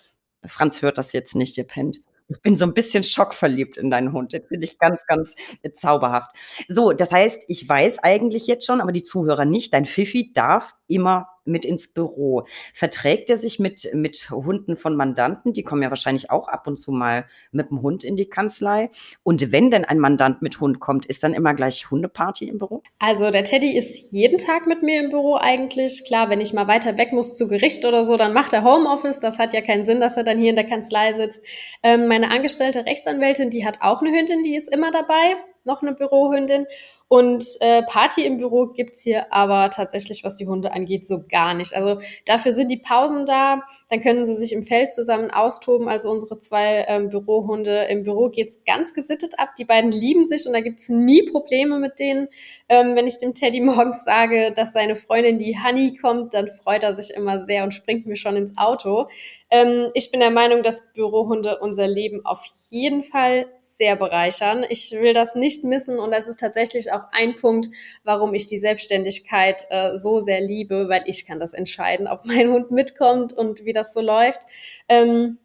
Franz 0.45 0.83
hört 0.83 0.99
das 0.99 1.13
jetzt 1.13 1.37
nicht, 1.37 1.57
ihr 1.59 1.65
pennt. 1.65 1.99
Ich 2.29 2.43
bin 2.43 2.57
so 2.57 2.67
ein 2.67 2.75
bisschen 2.75 3.03
schockverliebt 3.03 3.77
in 3.79 3.91
deinen 3.91 4.13
Hund. 4.13 4.33
Den 4.33 4.45
finde 4.45 4.67
ich 4.67 4.79
ganz, 4.79 5.07
ganz 5.07 5.37
äh, 5.63 5.73
zauberhaft. 5.73 6.31
So, 6.69 6.93
das 6.93 7.11
heißt, 7.11 7.45
ich 7.49 7.67
weiß 7.69 8.01
eigentlich 8.01 8.47
jetzt 8.47 8.67
schon, 8.67 8.81
aber 8.81 8.93
die 8.93 9.03
Zuhörer 9.03 9.47
nicht, 9.47 9.73
dein 9.73 9.87
Fifi 9.87 10.33
darf 10.35 10.75
immer 10.89 11.29
mit 11.49 11.65
ins 11.65 11.89
Büro. 11.89 12.47
Verträgt 12.73 13.31
er 13.31 13.37
sich 13.37 13.59
mit, 13.59 13.89
mit 13.95 14.31
Hunden 14.31 14.77
von 14.77 14.95
Mandanten? 14.97 15.53
Die 15.53 15.63
kommen 15.63 15.83
ja 15.83 15.91
wahrscheinlich 15.91 16.31
auch 16.31 16.49
ab 16.49 16.67
und 16.67 16.79
zu 16.79 16.93
mal 16.93 17.27
mit 17.51 17.71
dem 17.71 17.83
Hund 17.83 18.05
in 18.05 18.17
die 18.17 18.29
Kanzlei. 18.29 18.91
Und 19.23 19.51
wenn 19.53 19.71
denn 19.71 19.85
ein 19.85 19.99
Mandant 19.99 20.43
mit 20.43 20.61
Hund 20.61 20.81
kommt, 20.81 21.07
ist 21.07 21.23
dann 21.23 21.35
immer 21.35 21.55
gleich 21.55 21.91
Hundeparty 21.91 22.49
im 22.49 22.59
Büro? 22.59 22.83
Also 22.99 23.31
der 23.31 23.45
Teddy 23.45 23.77
ist 23.77 24.13
jeden 24.13 24.39
Tag 24.39 24.67
mit 24.67 24.83
mir 24.83 25.03
im 25.03 25.11
Büro 25.11 25.37
eigentlich. 25.37 26.05
Klar, 26.07 26.31
wenn 26.31 26.41
ich 26.41 26.53
mal 26.53 26.69
weiter 26.69 26.99
weg 26.99 27.13
muss 27.13 27.37
zu 27.37 27.49
Gericht 27.49 27.85
oder 27.85 28.05
so, 28.05 28.17
dann 28.17 28.33
macht 28.33 28.53
er 28.53 28.65
Homeoffice. 28.65 29.21
Das 29.21 29.39
hat 29.39 29.55
ja 29.55 29.61
keinen 29.61 29.85
Sinn, 29.85 30.01
dass 30.01 30.17
er 30.17 30.25
dann 30.25 30.39
hier 30.39 30.51
in 30.51 30.57
der 30.57 30.67
Kanzlei 30.67 31.13
sitzt. 31.15 31.45
Ähm, 31.83 32.09
meine 32.09 32.31
angestellte 32.31 32.87
Rechtsanwältin, 32.87 33.51
die 33.51 33.65
hat 33.65 33.79
auch 33.81 34.01
eine 34.01 34.11
Hündin, 34.11 34.45
die 34.45 34.57
ist 34.57 34.73
immer 34.73 34.91
dabei, 34.91 35.37
noch 35.65 35.83
eine 35.83 35.93
Bürohündin. 35.93 36.67
Und 37.09 37.47
äh, 37.61 37.83
Party 37.85 38.27
im 38.27 38.37
Büro 38.37 38.67
gibt's 38.67 39.03
hier 39.03 39.33
aber 39.33 39.71
tatsächlich, 39.71 40.25
was 40.25 40.35
die 40.35 40.47
Hunde 40.47 40.73
angeht, 40.73 41.07
so 41.07 41.25
gar 41.27 41.55
nicht. 41.55 41.75
Also 41.75 42.01
dafür 42.27 42.53
sind 42.53 42.71
die 42.71 42.77
Pausen 42.77 43.25
da, 43.25 43.63
dann 43.89 44.01
können 44.01 44.27
sie 44.27 44.37
sich 44.37 44.53
im 44.53 44.63
Feld 44.63 44.93
zusammen 44.93 45.31
austoben. 45.31 45.89
Also 45.89 46.11
unsere 46.11 46.39
zwei 46.39 46.85
ähm, 46.87 47.09
Bürohunde. 47.09 47.85
Im 47.85 48.03
Büro 48.03 48.29
geht's 48.29 48.63
ganz 48.67 48.93
gesittet 48.93 49.39
ab. 49.39 49.57
Die 49.57 49.65
beiden 49.65 49.91
lieben 49.91 50.27
sich 50.27 50.47
und 50.47 50.53
da 50.53 50.61
gibt's 50.61 50.91
nie 50.91 51.23
Probleme 51.23 51.79
mit 51.79 51.99
denen. 51.99 52.29
Ähm, 52.69 52.95
wenn 52.95 53.07
ich 53.07 53.17
dem 53.19 53.33
Teddy 53.33 53.61
morgens 53.63 54.05
sage, 54.05 54.53
dass 54.55 54.75
seine 54.75 54.95
Freundin, 54.95 55.39
die 55.39 55.57
Honey, 55.59 55.97
kommt, 55.97 56.35
dann 56.35 56.49
freut 56.49 56.83
er 56.83 56.95
sich 56.95 57.11
immer 57.15 57.41
sehr 57.41 57.65
und 57.65 57.73
springt 57.73 58.07
mir 58.07 58.17
schon 58.17 58.37
ins 58.37 58.59
Auto. 58.59 59.09
Ähm, 59.51 59.89
ich 59.95 60.11
bin 60.11 60.21
der 60.21 60.31
Meinung, 60.31 60.63
dass 60.63 60.93
Bürohunde 60.93 61.59
unser 61.61 61.87
Leben 61.87 62.25
auf 62.27 62.45
jeden 62.69 63.03
Fall 63.03 63.47
sehr 63.59 63.97
bereichern. 63.97 64.65
Ich 64.69 64.93
will 64.93 65.15
das 65.15 65.35
nicht 65.35 65.65
missen 65.65 65.99
und 65.99 66.11
das 66.11 66.29
ist 66.29 66.39
tatsächlich 66.39 66.93
auch 66.93 66.98
ein 67.13 67.37
Punkt, 67.37 67.69
warum 68.05 68.35
ich 68.35 68.47
die 68.47 68.59
Selbstständigkeit 68.59 69.67
äh, 69.71 69.97
so 69.97 70.21
sehr 70.21 70.41
liebe, 70.41 70.89
weil 70.89 71.03
ich 71.07 71.27
kann 71.27 71.41
das 71.41 71.55
entscheiden, 71.55 72.07
ob 72.07 72.25
mein 72.25 72.51
Hund 72.51 72.71
mitkommt 72.71 73.33
und 73.33 73.65
wie 73.65 73.73
das 73.73 73.95
so 73.95 74.01
läuft. 74.01 74.43
Ähm, 74.89 75.39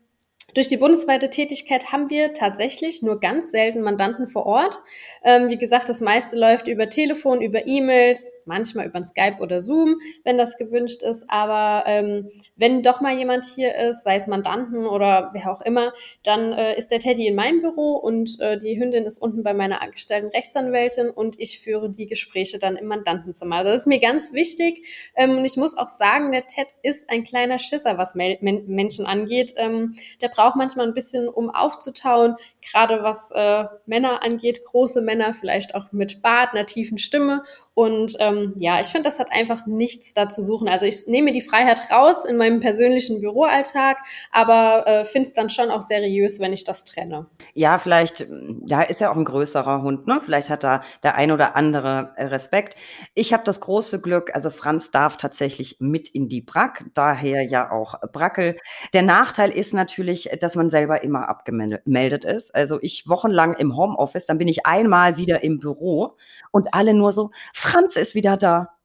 durch 0.54 0.68
die 0.68 0.78
bundesweite 0.78 1.30
Tätigkeit 1.30 1.92
haben 1.92 2.10
wir 2.12 2.34
tatsächlich 2.34 3.02
nur 3.02 3.20
ganz 3.20 3.50
selten 3.50 3.82
Mandanten 3.82 4.28
vor 4.28 4.46
Ort. 4.46 4.78
Ähm, 5.24 5.50
wie 5.50 5.58
gesagt, 5.58 5.90
das 5.90 6.02
meiste 6.02 6.38
läuft 6.38 6.68
über 6.68 6.90
Telefon, 6.90 7.42
über 7.42 7.66
E-Mails, 7.66 8.32
manchmal 8.46 8.88
über 8.88 9.04
Skype 9.04 9.38
oder 9.40 9.62
Zoom, 9.62 10.00
wenn 10.24 10.38
das 10.38 10.58
gewünscht 10.58 11.02
ist. 11.04 11.26
Aber 11.30 11.84
ähm, 11.88 12.30
wenn 12.56 12.82
doch 12.82 13.02
mal 13.02 13.18
jemand 13.18 13.46
hier 13.46 13.76
ist, 13.76 14.04
sei 14.04 14.16
es 14.16 14.28
Mandanten 14.28 14.86
oder 14.86 15.32
wer 15.34 15.52
auch 15.52 15.62
immer, 15.62 15.94
dann 16.24 16.54
äh, 16.54 16.78
ist 16.78 16.92
der 16.92 17.00
Teddy 17.00 17.28
in 17.28 17.36
meinem 17.36 17.62
Büro 17.62 17.96
und 17.96 18.40
äh, 18.40 18.58
die 18.58 18.80
Hündin 18.80 19.06
ist 19.06 19.18
unten 19.18 19.44
bei 19.44 19.54
meiner 19.54 19.82
angestellten 19.82 20.28
Rechtsanwältin 20.28 21.10
und 21.10 21.40
ich 21.40 21.60
führe 21.60 21.90
die 21.90 22.08
Gespräche 22.08 22.60
dann 22.60 22.76
im 22.76 22.88
Mandantenzimmer. 22.88 23.58
Also 23.58 23.72
das 23.72 23.82
ist 23.82 23.88
mir 23.88 24.00
ganz 24.00 24.34
wichtig. 24.34 24.86
Ähm, 25.16 25.38
und 25.38 25.46
ich 25.46 25.58
muss 25.58 25.78
auch 25.78 25.90
sagen, 25.90 26.32
der 26.32 26.48
Ted 26.48 26.68
ist 26.84 27.10
ein 27.10 27.24
kleiner 27.24 27.60
Schisser, 27.60 27.98
was 27.98 28.16
Men 28.16 28.38
Menschen 28.42 29.06
angeht. 29.06 29.54
Ähm, 29.58 29.96
der 30.22 30.30
braucht 30.30 30.56
manchmal 30.56 30.88
ein 30.88 30.94
bisschen, 30.94 31.28
um 31.28 31.50
aufzutauen, 31.50 32.36
gerade 32.62 33.04
was 33.04 33.32
äh, 33.34 33.66
Männer 33.86 34.24
angeht, 34.24 34.64
große 34.66 35.02
Männer, 35.02 35.13
vielleicht 35.34 35.76
auch 35.76 35.92
mit 35.92 36.22
Bart, 36.22 36.54
einer 36.54 36.66
tiefen 36.66 36.98
Stimme. 36.98 37.44
Und 37.76 38.16
ähm, 38.20 38.54
ja, 38.58 38.80
ich 38.80 38.88
finde, 38.88 39.10
das 39.10 39.18
hat 39.18 39.32
einfach 39.32 39.66
nichts 39.66 40.14
da 40.14 40.30
zu 40.30 40.44
suchen. 40.44 40.68
Also 40.68 40.86
ich 40.86 41.08
nehme 41.08 41.32
die 41.32 41.42
Freiheit 41.42 41.92
raus 41.92 42.24
in 42.24 42.38
meinem 42.38 42.60
persönlichen 42.60 43.20
Büroalltag, 43.20 43.98
aber 44.32 44.84
äh, 44.86 45.06
finde 45.06 45.28
es 45.28 45.34
dann 45.34 45.50
schon 45.50 45.72
auch 45.72 45.82
seriös, 45.82 46.40
wenn 46.40 46.54
ich 46.54 46.64
das 46.66 46.86
trenne. 46.86 47.26
Ja, 47.56 47.80
vielleicht, 47.80 48.28
ja, 48.66 48.82
ist 48.84 49.02
ja 49.02 49.12
auch 49.12 49.16
ein 49.16 49.26
größerer 49.26 49.82
Hund, 49.82 50.06
ne? 50.06 50.22
Vielleicht 50.24 50.52
hat 50.52 50.64
da 50.64 50.84
der 51.02 51.16
ein 51.16 51.32
oder 51.32 51.56
andere 51.56 52.12
Respekt. 52.18 52.76
Ich 53.16 53.34
habe 53.34 53.44
das 53.44 53.60
große 53.60 54.02
Glück, 54.02 54.36
also 54.36 54.52
Franz 54.52 54.92
darf 54.92 55.18
tatsächlich 55.18 55.78
mit 55.80 56.10
in 56.10 56.30
die 56.30 56.42
Brack, 56.42 56.86
daher 56.94 57.42
ja 57.44 57.72
auch 57.72 57.96
Brackel. 58.12 58.58
Der 58.94 59.02
Nachteil 59.02 59.50
ist 59.50 59.74
natürlich, 59.74 60.30
dass 60.40 60.56
man 60.56 60.70
selber 60.70 61.04
immer 61.04 61.28
abgemeldet 61.28 62.24
ist. 62.24 62.54
Also 62.54 62.78
ich 62.82 63.10
wochenlang 63.10 63.56
im 63.56 63.76
Homeoffice, 63.76 64.28
dann 64.28 64.38
bin 64.38 64.48
ich 64.48 64.68
einmal 64.68 65.18
wieder 65.18 65.44
im 65.44 65.60
Büro 65.60 66.18
und 66.52 66.74
alle 66.74 66.94
nur 66.94 67.12
so, 67.12 67.32
Franz 67.64 67.96
ist 67.96 68.14
wieder 68.14 68.36
da. 68.36 68.76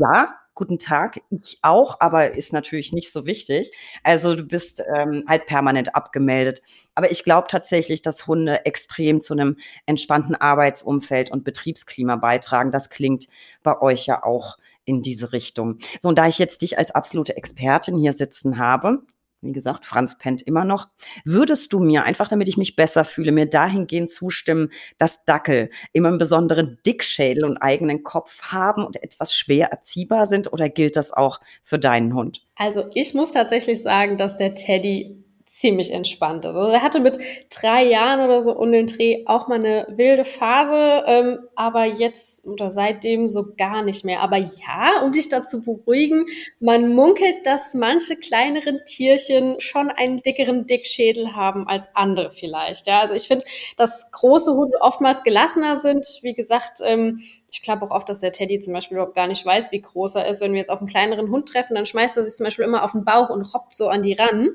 Ja, 0.00 0.34
guten 0.54 0.80
Tag, 0.80 1.20
ich 1.30 1.58
auch, 1.62 2.00
aber 2.00 2.32
ist 2.34 2.52
natürlich 2.52 2.92
nicht 2.92 3.12
so 3.12 3.26
wichtig. 3.26 3.70
Also 4.02 4.34
du 4.34 4.42
bist 4.42 4.82
ähm, 4.92 5.22
halt 5.28 5.46
permanent 5.46 5.94
abgemeldet. 5.94 6.60
Aber 6.96 7.12
ich 7.12 7.22
glaube 7.22 7.46
tatsächlich, 7.48 8.02
dass 8.02 8.26
Hunde 8.26 8.66
extrem 8.66 9.20
zu 9.20 9.34
einem 9.34 9.56
entspannten 9.86 10.34
Arbeitsumfeld 10.34 11.30
und 11.30 11.44
Betriebsklima 11.44 12.16
beitragen. 12.16 12.72
Das 12.72 12.90
klingt 12.90 13.28
bei 13.62 13.80
euch 13.80 14.06
ja 14.06 14.24
auch 14.24 14.58
in 14.84 15.00
diese 15.00 15.32
Richtung. 15.32 15.78
So, 16.00 16.08
und 16.08 16.18
da 16.18 16.26
ich 16.26 16.38
jetzt 16.38 16.62
dich 16.62 16.76
als 16.76 16.90
absolute 16.90 17.36
Expertin 17.36 17.96
hier 17.96 18.12
sitzen 18.12 18.58
habe, 18.58 19.04
wie 19.44 19.52
gesagt, 19.52 19.86
Franz 19.86 20.18
pennt 20.18 20.42
immer 20.42 20.64
noch. 20.64 20.88
Würdest 21.24 21.72
du 21.72 21.80
mir, 21.80 22.04
einfach 22.04 22.28
damit 22.28 22.48
ich 22.48 22.56
mich 22.56 22.76
besser 22.76 23.04
fühle, 23.04 23.32
mir 23.32 23.46
dahingehend 23.46 24.10
zustimmen, 24.10 24.70
dass 24.98 25.24
Dackel 25.24 25.70
immer 25.92 26.08
einen 26.08 26.18
besonderen 26.18 26.78
Dickschädel 26.86 27.44
und 27.44 27.58
eigenen 27.58 28.02
Kopf 28.02 28.42
haben 28.42 28.84
und 28.84 29.02
etwas 29.02 29.34
schwer 29.34 29.68
erziehbar 29.68 30.26
sind? 30.26 30.52
Oder 30.52 30.68
gilt 30.68 30.96
das 30.96 31.12
auch 31.12 31.40
für 31.62 31.78
deinen 31.78 32.14
Hund? 32.14 32.46
Also 32.56 32.84
ich 32.94 33.14
muss 33.14 33.32
tatsächlich 33.32 33.82
sagen, 33.82 34.16
dass 34.16 34.36
der 34.36 34.54
Teddy 34.54 35.23
ziemlich 35.60 35.92
entspannt 35.92 36.44
ist. 36.44 36.56
Also 36.56 36.74
er 36.74 36.82
hatte 36.82 36.98
mit 36.98 37.18
drei 37.48 37.84
Jahren 37.84 38.20
oder 38.20 38.42
so 38.42 38.52
um 38.52 38.72
den 38.72 38.88
Dreh 38.88 39.22
auch 39.26 39.46
mal 39.46 39.60
eine 39.60 39.86
wilde 39.88 40.24
Phase, 40.24 41.04
ähm, 41.06 41.38
aber 41.54 41.84
jetzt 41.84 42.44
oder 42.46 42.72
seitdem 42.72 43.28
so 43.28 43.52
gar 43.56 43.82
nicht 43.82 44.04
mehr. 44.04 44.20
Aber 44.20 44.36
ja, 44.36 45.00
um 45.04 45.12
dich 45.12 45.28
dazu 45.28 45.62
beruhigen, 45.62 46.26
man 46.58 46.92
munkelt, 46.92 47.46
dass 47.46 47.72
manche 47.72 48.16
kleineren 48.16 48.80
Tierchen 48.84 49.60
schon 49.60 49.90
einen 49.90 50.22
dickeren 50.22 50.66
Dickschädel 50.66 51.36
haben 51.36 51.68
als 51.68 51.94
andere 51.94 52.32
vielleicht. 52.32 52.88
Ja, 52.88 53.00
also 53.00 53.14
ich 53.14 53.28
finde, 53.28 53.44
dass 53.76 54.10
große 54.10 54.54
Hunde 54.54 54.78
oftmals 54.80 55.22
gelassener 55.22 55.78
sind. 55.78 56.18
Wie 56.22 56.34
gesagt, 56.34 56.80
ähm, 56.84 57.20
ich 57.54 57.62
glaube 57.62 57.84
auch 57.84 57.92
oft, 57.92 58.08
dass 58.08 58.18
der 58.18 58.32
Teddy 58.32 58.58
zum 58.58 58.72
Beispiel 58.72 58.96
überhaupt 58.96 59.14
gar 59.14 59.28
nicht 59.28 59.46
weiß, 59.46 59.70
wie 59.70 59.80
groß 59.80 60.16
er 60.16 60.26
ist. 60.26 60.40
Wenn 60.40 60.52
wir 60.52 60.58
jetzt 60.58 60.70
auf 60.70 60.80
einen 60.80 60.88
kleineren 60.88 61.30
Hund 61.30 61.48
treffen, 61.48 61.76
dann 61.76 61.86
schmeißt 61.86 62.16
er 62.16 62.24
sich 62.24 62.34
zum 62.34 62.44
Beispiel 62.44 62.64
immer 62.64 62.82
auf 62.82 62.92
den 62.92 63.04
Bauch 63.04 63.30
und 63.30 63.54
hoppt 63.54 63.76
so 63.76 63.88
an 63.88 64.02
die 64.02 64.14
ran. 64.14 64.50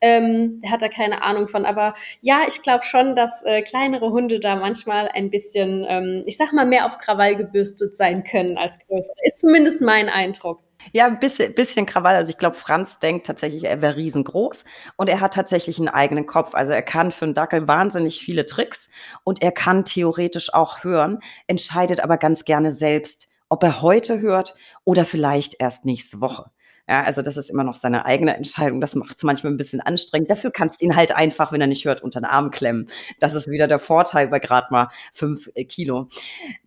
Ähm, 0.00 0.60
der 0.62 0.70
hat 0.70 0.80
da 0.80 0.88
keine 0.88 1.24
Ahnung 1.24 1.48
von. 1.48 1.64
Aber 1.64 1.94
ja, 2.20 2.42
ich 2.46 2.62
glaube 2.62 2.84
schon, 2.84 3.16
dass 3.16 3.42
äh, 3.42 3.62
kleinere 3.62 4.10
Hunde 4.10 4.38
da 4.38 4.54
manchmal 4.54 5.08
ein 5.08 5.30
bisschen, 5.30 5.84
ähm, 5.88 6.22
ich 6.26 6.36
sag 6.36 6.52
mal, 6.52 6.64
mehr 6.64 6.86
auf 6.86 6.98
Krawall 6.98 7.34
gebürstet 7.34 7.96
sein 7.96 8.22
können 8.22 8.56
als 8.56 8.78
größere. 8.78 9.16
Ist 9.24 9.40
zumindest 9.40 9.82
mein 9.82 10.08
Eindruck. 10.08 10.60
Ja, 10.92 11.06
ein 11.06 11.18
bisschen, 11.18 11.54
bisschen 11.54 11.86
Krawall. 11.86 12.16
Also 12.16 12.30
ich 12.30 12.38
glaube, 12.38 12.56
Franz 12.56 12.98
denkt 12.98 13.26
tatsächlich, 13.26 13.64
er 13.64 13.82
wäre 13.82 13.96
riesengroß 13.96 14.64
und 14.96 15.08
er 15.08 15.20
hat 15.20 15.34
tatsächlich 15.34 15.78
einen 15.78 15.88
eigenen 15.88 16.26
Kopf. 16.26 16.54
Also 16.54 16.72
er 16.72 16.82
kann 16.82 17.12
für 17.12 17.24
einen 17.24 17.34
Dackel 17.34 17.66
wahnsinnig 17.68 18.20
viele 18.20 18.46
Tricks 18.46 18.88
und 19.24 19.42
er 19.42 19.52
kann 19.52 19.84
theoretisch 19.84 20.52
auch 20.52 20.84
hören, 20.84 21.20
entscheidet 21.46 22.00
aber 22.00 22.16
ganz 22.16 22.44
gerne 22.44 22.72
selbst, 22.72 23.28
ob 23.48 23.62
er 23.62 23.82
heute 23.82 24.20
hört 24.20 24.54
oder 24.84 25.04
vielleicht 25.04 25.60
erst 25.60 25.84
nächste 25.84 26.20
Woche. 26.20 26.50
Ja, 26.86 27.02
also 27.02 27.22
das 27.22 27.38
ist 27.38 27.48
immer 27.48 27.64
noch 27.64 27.76
seine 27.76 28.04
eigene 28.04 28.36
Entscheidung. 28.36 28.80
Das 28.80 28.94
macht 28.94 29.16
es 29.16 29.22
manchmal 29.22 29.52
ein 29.52 29.56
bisschen 29.56 29.80
anstrengend. 29.80 30.30
Dafür 30.30 30.50
kannst 30.50 30.80
du 30.80 30.84
ihn 30.84 30.96
halt 30.96 31.16
einfach, 31.16 31.50
wenn 31.50 31.60
er 31.62 31.66
nicht 31.66 31.86
hört, 31.86 32.02
unter 32.02 32.20
den 32.20 32.26
Arm 32.26 32.50
klemmen. 32.50 32.88
Das 33.20 33.32
ist 33.34 33.50
wieder 33.50 33.66
der 33.66 33.78
Vorteil 33.78 34.28
bei 34.28 34.38
gerade 34.38 34.66
mal 34.70 34.88
fünf 35.12 35.48
äh, 35.54 35.64
Kilo. 35.64 36.08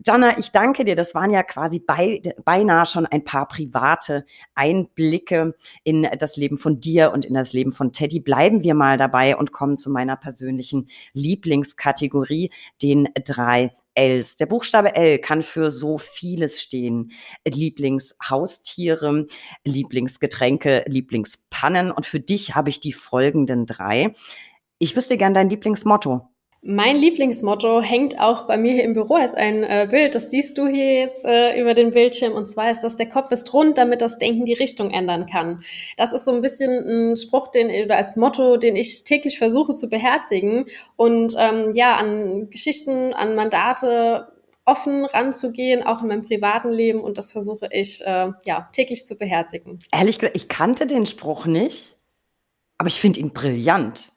Jana, 0.03 0.39
ich 0.39 0.51
danke 0.51 0.85
dir. 0.85 0.95
Das 0.95 1.13
waren 1.13 1.29
ja 1.29 1.43
quasi 1.43 1.79
bei, 1.79 2.21
beinahe 2.43 2.87
schon 2.87 3.05
ein 3.05 3.23
paar 3.23 3.47
private 3.47 4.25
Einblicke 4.55 5.53
in 5.83 6.07
das 6.17 6.35
Leben 6.35 6.57
von 6.57 6.79
dir 6.79 7.11
und 7.11 7.23
in 7.23 7.35
das 7.35 7.53
Leben 7.53 7.71
von 7.71 7.91
Teddy. 7.91 8.19
Bleiben 8.19 8.63
wir 8.63 8.73
mal 8.73 8.97
dabei 8.97 9.35
und 9.37 9.51
kommen 9.51 9.77
zu 9.77 9.91
meiner 9.91 10.15
persönlichen 10.15 10.89
Lieblingskategorie, 11.13 12.49
den 12.81 13.07
drei 13.23 13.75
Ls. 13.97 14.35
Der 14.35 14.45
Buchstabe 14.45 14.95
L 14.95 15.19
kann 15.19 15.43
für 15.43 15.71
so 15.71 15.97
vieles 15.97 16.61
stehen. 16.61 17.11
Lieblingshaustiere, 17.47 19.27
Lieblingsgetränke, 19.65 20.85
Lieblingspannen. 20.87 21.91
Und 21.91 22.05
für 22.05 22.19
dich 22.19 22.55
habe 22.55 22.69
ich 22.69 22.79
die 22.79 22.93
folgenden 22.93 23.65
drei. 23.65 24.13
Ich 24.79 24.95
wüsste 24.95 25.17
gern 25.17 25.33
dein 25.33 25.49
Lieblingsmotto. 25.49 26.29
Mein 26.63 26.97
Lieblingsmotto 26.97 27.81
hängt 27.81 28.19
auch 28.19 28.47
bei 28.47 28.57
mir 28.57 28.73
hier 28.73 28.83
im 28.83 28.93
Büro 28.93 29.13
als 29.13 29.35
ein 29.35 29.63
äh, 29.63 29.87
Bild. 29.89 30.15
Das 30.15 30.31
siehst 30.31 30.57
du 30.57 30.67
hier 30.67 30.99
jetzt 30.99 31.23
äh, 31.23 31.59
über 31.61 31.73
den 31.73 31.91
Bildschirm. 31.91 32.33
Und 32.33 32.47
zwar 32.47 32.71
ist 32.71 32.81
das, 32.81 32.97
der 32.97 33.07
Kopf 33.07 33.31
ist 33.31 33.53
rund, 33.53 33.77
damit 33.77 34.01
das 34.01 34.17
Denken 34.17 34.45
die 34.45 34.53
Richtung 34.53 34.89
ändern 34.89 35.27
kann. 35.27 35.63
Das 35.97 36.13
ist 36.13 36.25
so 36.25 36.31
ein 36.31 36.41
bisschen 36.41 37.11
ein 37.11 37.17
Spruch, 37.17 37.49
den, 37.49 37.69
oder 37.85 37.97
als 37.97 38.15
Motto, 38.15 38.57
den 38.57 38.75
ich 38.75 39.03
täglich 39.03 39.37
versuche 39.37 39.75
zu 39.75 39.87
beherzigen. 39.87 40.65
Und 40.95 41.35
ähm, 41.37 41.73
ja, 41.75 41.95
an 41.95 42.49
Geschichten, 42.49 43.13
an 43.13 43.35
Mandate 43.35 44.27
offen 44.65 45.05
ranzugehen, 45.05 45.83
auch 45.83 46.01
in 46.01 46.09
meinem 46.09 46.25
privaten 46.25 46.71
Leben. 46.71 47.01
Und 47.01 47.17
das 47.17 47.31
versuche 47.31 47.69
ich 47.71 48.01
äh, 48.05 48.31
ja 48.45 48.69
täglich 48.73 49.05
zu 49.05 49.17
beherzigen. 49.17 49.79
Ehrlich 49.91 50.19
gesagt, 50.19 50.35
ich 50.35 50.49
kannte 50.49 50.87
den 50.87 51.05
Spruch 51.05 51.45
nicht, 51.45 51.97
aber 52.77 52.87
ich 52.87 52.99
finde 52.99 53.19
ihn 53.19 53.31
brillant. 53.31 54.11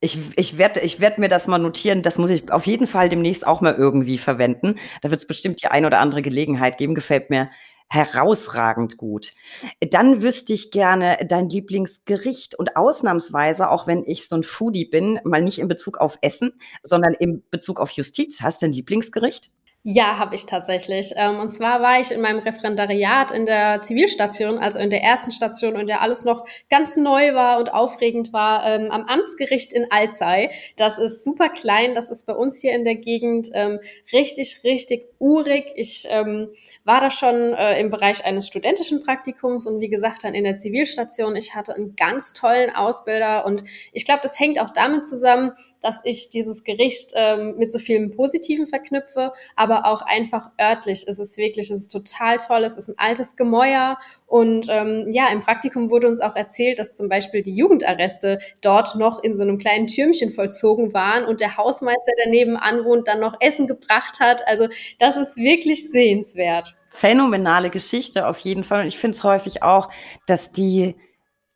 Ich, 0.00 0.18
ich 0.36 0.56
werde 0.56 0.80
ich 0.80 1.00
werd 1.00 1.18
mir 1.18 1.28
das 1.28 1.46
mal 1.46 1.58
notieren. 1.58 2.02
Das 2.02 2.16
muss 2.16 2.30
ich 2.30 2.50
auf 2.50 2.66
jeden 2.66 2.86
Fall 2.86 3.08
demnächst 3.08 3.46
auch 3.46 3.60
mal 3.60 3.74
irgendwie 3.74 4.18
verwenden. 4.18 4.76
Da 5.02 5.10
wird 5.10 5.20
es 5.20 5.26
bestimmt 5.26 5.62
die 5.62 5.68
ein 5.68 5.84
oder 5.84 5.98
andere 6.00 6.22
Gelegenheit 6.22 6.78
geben. 6.78 6.94
Gefällt 6.94 7.28
mir 7.28 7.50
herausragend 7.90 8.96
gut. 8.96 9.34
Dann 9.80 10.22
wüsste 10.22 10.52
ich 10.52 10.70
gerne 10.70 11.18
dein 11.28 11.48
Lieblingsgericht 11.48 12.54
und 12.54 12.76
ausnahmsweise, 12.76 13.68
auch 13.68 13.88
wenn 13.88 14.04
ich 14.06 14.28
so 14.28 14.36
ein 14.36 14.44
Foodie 14.44 14.84
bin, 14.84 15.18
mal 15.24 15.42
nicht 15.42 15.58
in 15.58 15.66
Bezug 15.66 15.98
auf 15.98 16.16
Essen, 16.22 16.52
sondern 16.84 17.14
in 17.14 17.42
Bezug 17.50 17.80
auf 17.80 17.90
Justiz. 17.90 18.40
Hast 18.40 18.62
du 18.62 18.66
ein 18.66 18.72
Lieblingsgericht? 18.72 19.50
Ja, 19.82 20.18
habe 20.18 20.34
ich 20.34 20.44
tatsächlich. 20.44 21.14
Ähm, 21.16 21.40
und 21.40 21.48
zwar 21.48 21.80
war 21.80 21.98
ich 21.98 22.10
in 22.10 22.20
meinem 22.20 22.40
Referendariat 22.40 23.30
in 23.30 23.46
der 23.46 23.80
Zivilstation, 23.80 24.58
also 24.58 24.78
in 24.78 24.90
der 24.90 25.02
ersten 25.02 25.30
Station, 25.30 25.74
in 25.74 25.86
der 25.86 26.02
alles 26.02 26.26
noch 26.26 26.44
ganz 26.68 26.98
neu 26.98 27.32
war 27.32 27.58
und 27.58 27.72
aufregend 27.72 28.30
war, 28.34 28.66
ähm, 28.66 28.90
am 28.90 29.04
Amtsgericht 29.04 29.72
in 29.72 29.90
Alzey. 29.90 30.50
Das 30.76 30.98
ist 30.98 31.24
super 31.24 31.48
klein, 31.48 31.94
das 31.94 32.10
ist 32.10 32.26
bei 32.26 32.34
uns 32.34 32.60
hier 32.60 32.74
in 32.74 32.84
der 32.84 32.96
Gegend 32.96 33.48
ähm, 33.54 33.80
richtig, 34.12 34.60
richtig 34.64 35.08
urig. 35.18 35.72
Ich 35.76 36.06
war 36.84 37.00
da 37.00 37.10
schon 37.10 37.52
äh, 37.52 37.78
im 37.78 37.90
Bereich 37.90 38.24
eines 38.24 38.46
studentischen 38.46 39.02
Praktikums 39.02 39.66
und 39.66 39.80
wie 39.80 39.90
gesagt 39.90 40.24
dann 40.24 40.34
in 40.34 40.44
der 40.44 40.56
Zivilstation. 40.56 41.36
Ich 41.36 41.54
hatte 41.54 41.74
einen 41.74 41.94
ganz 41.94 42.32
tollen 42.32 42.74
Ausbilder 42.74 43.44
und 43.44 43.64
ich 43.92 44.06
glaube, 44.06 44.20
das 44.22 44.38
hängt 44.38 44.60
auch 44.60 44.70
damit 44.70 45.06
zusammen, 45.06 45.52
dass 45.82 46.00
ich 46.04 46.30
dieses 46.30 46.64
Gericht 46.64 47.12
ähm, 47.14 47.56
mit 47.58 47.72
so 47.72 47.78
vielen 47.78 48.10
Positiven 48.10 48.66
verknüpfe, 48.66 49.32
aber 49.56 49.86
auch 49.86 50.02
einfach 50.02 50.50
örtlich. 50.60 51.04
Es 51.06 51.18
ist 51.18 51.36
wirklich, 51.36 51.70
es 51.70 51.82
ist 51.82 51.92
total 51.92 52.36
toll. 52.38 52.64
Es 52.64 52.76
ist 52.76 52.88
ein 52.88 52.98
altes 52.98 53.36
Gemäuer 53.36 53.98
und 54.30 54.68
ähm, 54.68 55.08
ja, 55.10 55.26
im 55.32 55.40
Praktikum 55.40 55.90
wurde 55.90 56.06
uns 56.06 56.20
auch 56.20 56.36
erzählt, 56.36 56.78
dass 56.78 56.96
zum 56.96 57.08
Beispiel 57.08 57.42
die 57.42 57.54
Jugendarreste 57.54 58.38
dort 58.60 58.94
noch 58.94 59.24
in 59.24 59.34
so 59.34 59.42
einem 59.42 59.58
kleinen 59.58 59.88
Türmchen 59.88 60.30
vollzogen 60.30 60.94
waren 60.94 61.24
und 61.24 61.40
der 61.40 61.56
Hausmeister, 61.56 62.12
der 62.16 62.30
nebenan 62.30 62.84
dann 63.04 63.18
noch 63.18 63.34
Essen 63.40 63.66
gebracht 63.66 64.20
hat. 64.20 64.46
Also 64.46 64.68
das 65.00 65.16
ist 65.16 65.36
wirklich 65.36 65.90
sehenswert. 65.90 66.76
Phänomenale 66.90 67.70
Geschichte 67.70 68.28
auf 68.28 68.38
jeden 68.38 68.62
Fall. 68.62 68.82
Und 68.82 68.86
ich 68.86 68.98
finde 68.98 69.16
es 69.16 69.24
häufig 69.24 69.64
auch, 69.64 69.90
dass 70.26 70.52
die 70.52 70.94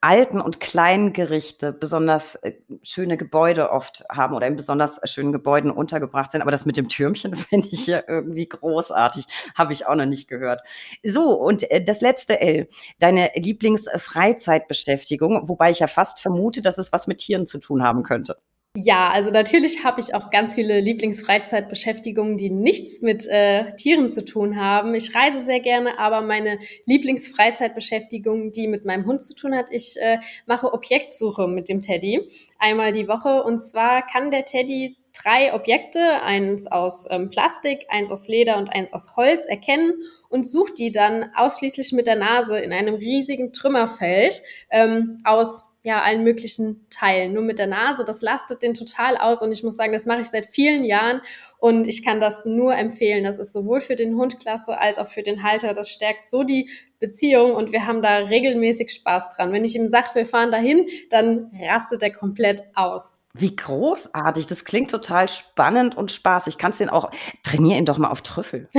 alten 0.04 0.40
und 0.40 0.60
kleinen 0.60 1.12
Gerichte 1.14 1.72
besonders 1.72 2.34
äh, 2.36 2.52
schöne 2.82 3.16
Gebäude 3.16 3.70
oft 3.70 4.04
haben 4.12 4.34
oder 4.34 4.46
in 4.46 4.54
besonders 4.54 5.00
schönen 5.10 5.32
Gebäuden 5.32 5.70
untergebracht 5.70 6.30
sind. 6.30 6.42
Aber 6.42 6.50
das 6.50 6.66
mit 6.66 6.76
dem 6.76 6.90
Türmchen 6.90 7.34
finde 7.36 7.68
ich 7.72 7.86
ja 7.86 8.02
irgendwie 8.06 8.46
großartig. 8.46 9.24
Habe 9.54 9.72
ich 9.72 9.86
auch 9.86 9.94
noch 9.94 10.04
nicht 10.04 10.28
gehört. 10.28 10.60
So, 11.02 11.32
und 11.32 11.70
äh, 11.70 11.82
das 11.82 12.02
letzte 12.02 12.38
L, 12.38 12.68
deine 12.98 13.30
Lieblingsfreizeitbeschäftigung, 13.34 15.48
wobei 15.48 15.70
ich 15.70 15.78
ja 15.78 15.86
fast 15.86 16.20
vermute, 16.20 16.60
dass 16.60 16.76
es 16.76 16.92
was 16.92 17.06
mit 17.06 17.16
Tieren 17.18 17.46
zu 17.46 17.56
tun 17.58 17.82
haben 17.82 18.02
könnte. 18.02 18.36
Ja, 18.76 19.10
also 19.10 19.30
natürlich 19.30 19.84
habe 19.84 20.00
ich 20.00 20.16
auch 20.16 20.30
ganz 20.30 20.56
viele 20.56 20.80
Lieblingsfreizeitbeschäftigungen, 20.80 22.36
die 22.36 22.50
nichts 22.50 23.02
mit 23.02 23.24
äh, 23.28 23.72
Tieren 23.76 24.10
zu 24.10 24.24
tun 24.24 24.56
haben. 24.60 24.96
Ich 24.96 25.14
reise 25.14 25.44
sehr 25.44 25.60
gerne, 25.60 25.96
aber 26.00 26.22
meine 26.22 26.58
Lieblingsfreizeitbeschäftigung, 26.84 28.50
die 28.50 28.66
mit 28.66 28.84
meinem 28.84 29.06
Hund 29.06 29.22
zu 29.22 29.36
tun 29.36 29.54
hat, 29.54 29.66
ich 29.70 29.96
äh, 30.00 30.18
mache 30.46 30.72
Objektsuche 30.74 31.46
mit 31.46 31.68
dem 31.68 31.82
Teddy 31.82 32.28
einmal 32.58 32.92
die 32.92 33.06
Woche. 33.06 33.44
Und 33.44 33.60
zwar 33.60 34.04
kann 34.08 34.32
der 34.32 34.44
Teddy 34.44 34.96
drei 35.12 35.54
Objekte, 35.54 36.00
eins 36.24 36.66
aus 36.66 37.06
ähm, 37.12 37.30
Plastik, 37.30 37.86
eins 37.90 38.10
aus 38.10 38.26
Leder 38.26 38.58
und 38.58 38.74
eins 38.74 38.92
aus 38.92 39.14
Holz, 39.14 39.46
erkennen 39.46 39.94
und 40.28 40.48
sucht 40.48 40.80
die 40.80 40.90
dann 40.90 41.30
ausschließlich 41.36 41.92
mit 41.92 42.08
der 42.08 42.16
Nase 42.16 42.58
in 42.58 42.72
einem 42.72 42.96
riesigen 42.96 43.52
Trümmerfeld 43.52 44.42
ähm, 44.70 45.18
aus 45.22 45.70
ja, 45.84 46.00
allen 46.00 46.24
möglichen 46.24 46.86
Teilen. 46.88 47.34
Nur 47.34 47.42
mit 47.42 47.58
der 47.58 47.66
Nase, 47.66 48.06
das 48.06 48.22
lastet 48.22 48.62
den 48.62 48.72
total 48.72 49.18
aus 49.18 49.42
und 49.42 49.52
ich 49.52 49.62
muss 49.62 49.76
sagen, 49.76 49.92
das 49.92 50.06
mache 50.06 50.20
ich 50.20 50.28
seit 50.28 50.46
vielen 50.46 50.82
Jahren 50.84 51.20
und 51.58 51.86
ich 51.86 52.02
kann 52.02 52.20
das 52.20 52.46
nur 52.46 52.74
empfehlen. 52.74 53.22
Das 53.22 53.38
ist 53.38 53.52
sowohl 53.52 53.82
für 53.82 53.94
den 53.94 54.16
Hund 54.16 54.40
klasse 54.40 54.78
als 54.78 54.96
auch 54.96 55.08
für 55.08 55.22
den 55.22 55.42
Halter. 55.42 55.74
Das 55.74 55.90
stärkt 55.90 56.26
so 56.26 56.42
die 56.42 56.70
Beziehung 57.00 57.54
und 57.54 57.70
wir 57.70 57.86
haben 57.86 58.00
da 58.00 58.16
regelmäßig 58.16 58.92
Spaß 58.92 59.36
dran. 59.36 59.52
Wenn 59.52 59.64
ich 59.64 59.76
ihm 59.76 59.88
sage, 59.88 60.08
wir 60.14 60.26
fahren 60.26 60.50
dahin, 60.50 60.88
dann 61.10 61.50
rastet 61.60 62.02
er 62.02 62.12
komplett 62.12 62.62
aus. 62.74 63.12
Wie 63.34 63.54
großartig. 63.54 64.46
Das 64.46 64.64
klingt 64.64 64.90
total 64.90 65.28
spannend 65.28 65.98
und 65.98 66.10
spaßig. 66.10 66.56
Kannst 66.56 66.80
den 66.80 66.88
auch, 66.88 67.10
trainier 67.42 67.76
ihn 67.76 67.84
doch 67.84 67.98
mal 67.98 68.10
auf 68.10 68.22
Trüffel. 68.22 68.70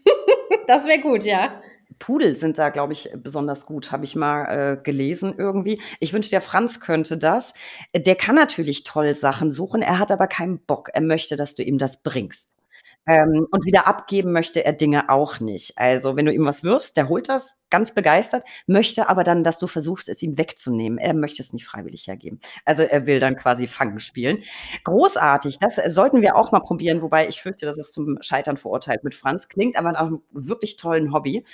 das 0.66 0.84
wäre 0.84 1.00
gut, 1.00 1.24
ja. 1.24 1.62
Pudel 2.00 2.34
sind 2.34 2.58
da, 2.58 2.70
glaube 2.70 2.94
ich, 2.94 3.10
besonders 3.14 3.66
gut, 3.66 3.92
habe 3.92 4.04
ich 4.04 4.16
mal 4.16 4.78
äh, 4.78 4.82
gelesen 4.82 5.34
irgendwie. 5.38 5.80
Ich 6.00 6.12
wünschte, 6.12 6.32
der 6.32 6.40
Franz 6.40 6.80
könnte 6.80 7.16
das. 7.16 7.54
Der 7.94 8.16
kann 8.16 8.34
natürlich 8.34 8.82
toll 8.82 9.14
Sachen 9.14 9.52
suchen, 9.52 9.82
er 9.82 10.00
hat 10.00 10.10
aber 10.10 10.26
keinen 10.26 10.58
Bock. 10.58 10.88
Er 10.92 11.02
möchte, 11.02 11.36
dass 11.36 11.54
du 11.54 11.62
ihm 11.62 11.78
das 11.78 12.02
bringst. 12.02 12.50
Ähm, 13.06 13.46
und 13.50 13.64
wieder 13.64 13.86
abgeben 13.86 14.32
möchte 14.32 14.64
er 14.64 14.72
Dinge 14.72 15.08
auch 15.08 15.40
nicht. 15.40 15.78
Also, 15.78 16.16
wenn 16.16 16.26
du 16.26 16.32
ihm 16.32 16.44
was 16.44 16.62
wirfst, 16.62 16.96
der 16.96 17.08
holt 17.08 17.28
das 17.28 17.58
ganz 17.70 17.94
begeistert, 17.94 18.44
möchte 18.66 19.08
aber 19.08 19.24
dann, 19.24 19.42
dass 19.42 19.58
du 19.58 19.66
versuchst, 19.66 20.08
es 20.08 20.22
ihm 20.22 20.36
wegzunehmen. 20.36 20.98
Er 20.98 21.14
möchte 21.14 21.42
es 21.42 21.52
nicht 21.52 21.64
freiwillig 21.64 22.06
hergeben. 22.08 22.40
Also 22.64 22.82
er 22.82 23.06
will 23.06 23.20
dann 23.20 23.36
quasi 23.36 23.66
Fangen 23.68 24.00
spielen. 24.00 24.42
Großartig, 24.84 25.58
das 25.58 25.76
sollten 25.86 26.20
wir 26.20 26.36
auch 26.36 26.52
mal 26.52 26.60
probieren, 26.60 27.00
wobei 27.00 27.28
ich 27.28 27.40
fürchte, 27.40 27.66
dass 27.66 27.78
es 27.78 27.92
zum 27.92 28.18
Scheitern 28.20 28.56
verurteilt 28.56 29.04
mit 29.04 29.14
Franz. 29.14 29.48
Klingt 29.48 29.76
aber 29.76 29.92
nach 29.92 30.00
einem 30.00 30.22
wirklich 30.32 30.76
tollen 30.76 31.12
Hobby. 31.12 31.44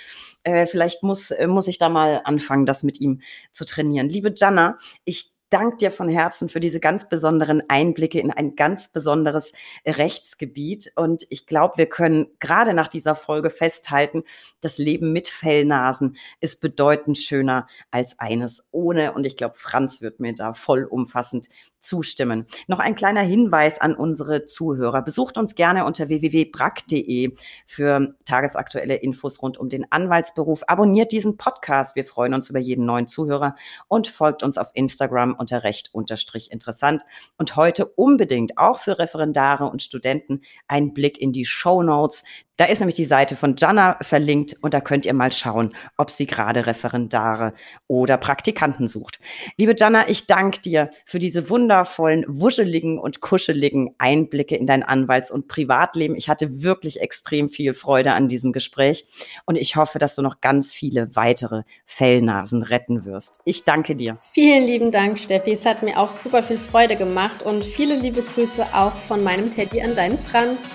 Äh, 0.43 0.65
vielleicht 0.65 1.03
muss, 1.03 1.31
äh, 1.31 1.47
muss 1.47 1.67
ich 1.67 1.77
da 1.77 1.89
mal 1.89 2.21
anfangen, 2.25 2.65
das 2.65 2.83
mit 2.83 2.99
ihm 2.99 3.21
zu 3.51 3.65
trainieren. 3.65 4.09
Liebe 4.09 4.33
Jana, 4.35 4.77
ich 5.05 5.36
danke 5.49 5.77
dir 5.77 5.91
von 5.91 6.09
Herzen 6.09 6.49
für 6.49 6.59
diese 6.59 6.79
ganz 6.79 7.09
besonderen 7.09 7.63
Einblicke 7.69 8.19
in 8.19 8.31
ein 8.31 8.55
ganz 8.55 8.89
besonderes 8.89 9.53
Rechtsgebiet. 9.85 10.91
Und 10.95 11.25
ich 11.29 11.45
glaube, 11.45 11.77
wir 11.77 11.87
können 11.87 12.27
gerade 12.39 12.73
nach 12.73 12.87
dieser 12.87 13.15
Folge 13.15 13.49
festhalten, 13.49 14.23
das 14.61 14.77
Leben 14.77 15.13
mit 15.13 15.27
Fellnasen 15.27 16.17
ist 16.39 16.61
bedeutend 16.61 17.17
schöner 17.17 17.67
als 17.91 18.19
eines 18.19 18.67
ohne. 18.71 19.13
Und 19.13 19.25
ich 19.25 19.37
glaube, 19.37 19.55
Franz 19.55 20.01
wird 20.01 20.19
mir 20.19 20.33
da 20.33 20.53
vollumfassend 20.53 21.47
zustimmen. 21.87 22.45
Noch 22.67 22.79
ein 22.79 22.95
kleiner 22.95 23.21
Hinweis 23.21 23.79
an 23.79 23.95
unsere 23.95 24.45
Zuhörer. 24.45 25.01
Besucht 25.01 25.37
uns 25.37 25.55
gerne 25.55 25.85
unter 25.85 26.09
www.brack.de 26.09 27.35
für 27.65 28.15
tagesaktuelle 28.25 28.95
Infos 28.95 29.41
rund 29.41 29.57
um 29.57 29.69
den 29.69 29.89
Anwaltsberuf. 29.91 30.63
Abonniert 30.67 31.11
diesen 31.11 31.37
Podcast. 31.37 31.95
Wir 31.95 32.05
freuen 32.05 32.33
uns 32.33 32.49
über 32.49 32.59
jeden 32.59 32.85
neuen 32.85 33.07
Zuhörer 33.07 33.55
und 33.87 34.07
folgt 34.07 34.43
uns 34.43 34.57
auf 34.57 34.69
Instagram 34.73 35.33
unter 35.33 35.63
recht 35.63 35.89
unterstrich 35.93 36.51
interessant. 36.51 37.03
Und 37.37 37.55
heute 37.55 37.85
unbedingt 37.85 38.57
auch 38.57 38.79
für 38.79 38.99
Referendare 38.99 39.65
und 39.65 39.81
Studenten 39.81 40.41
ein 40.67 40.93
Blick 40.93 41.17
in 41.17 41.31
die 41.31 41.45
Show 41.45 41.83
Notes. 41.83 42.23
Da 42.57 42.65
ist 42.65 42.79
nämlich 42.79 42.95
die 42.95 43.05
Seite 43.05 43.35
von 43.35 43.55
Jana 43.55 43.97
verlinkt 44.01 44.55
und 44.61 44.73
da 44.73 44.81
könnt 44.81 45.05
ihr 45.05 45.13
mal 45.13 45.31
schauen, 45.31 45.75
ob 45.95 46.09
sie 46.09 46.25
gerade 46.25 46.65
Referendare 46.65 47.53
oder 47.85 48.17
Praktikanten 48.17 48.87
sucht. 48.87 49.19
Liebe 49.57 49.75
Jana, 49.77 50.09
ich 50.09 50.25
danke 50.25 50.59
dir 50.61 50.89
für 51.05 51.19
diese 51.19 51.51
wundervollen, 51.51 52.25
wuscheligen 52.27 52.97
und 52.97 53.21
kuscheligen 53.21 53.93
Einblicke 53.99 54.55
in 54.55 54.65
dein 54.65 54.81
Anwalts- 54.81 55.29
und 55.29 55.47
Privatleben. 55.47 56.15
Ich 56.15 56.29
hatte 56.29 56.63
wirklich 56.63 56.99
extrem 56.99 57.49
viel 57.49 57.75
Freude 57.75 58.13
an 58.13 58.27
diesem 58.27 58.53
Gespräch 58.53 59.05
und 59.45 59.55
ich 59.55 59.75
hoffe, 59.75 59.99
dass 59.99 60.15
du 60.15 60.23
noch 60.23 60.41
ganz 60.41 60.73
viele 60.73 61.15
weitere 61.15 61.61
Fellnasen 61.85 62.63
retten 62.63 63.05
wirst. 63.05 63.39
Ich 63.45 63.65
danke 63.65 63.95
dir. 63.95 64.17
Vielen 64.33 64.63
lieben 64.63 64.91
Dank, 64.91 65.19
Steffi. 65.19 65.51
Es 65.51 65.65
hat 65.67 65.83
mir 65.83 65.99
auch 65.99 66.11
super 66.11 66.41
viel 66.41 66.57
Freude 66.57 66.95
gemacht 66.95 67.43
und 67.43 67.63
viele 67.63 67.95
liebe 67.95 68.23
Grüße 68.23 68.65
auch 68.73 68.95
von 68.95 69.23
meinem 69.23 69.51
Teddy 69.51 69.81
an 69.83 69.95
deinen 69.95 70.17
Franz. 70.17 70.69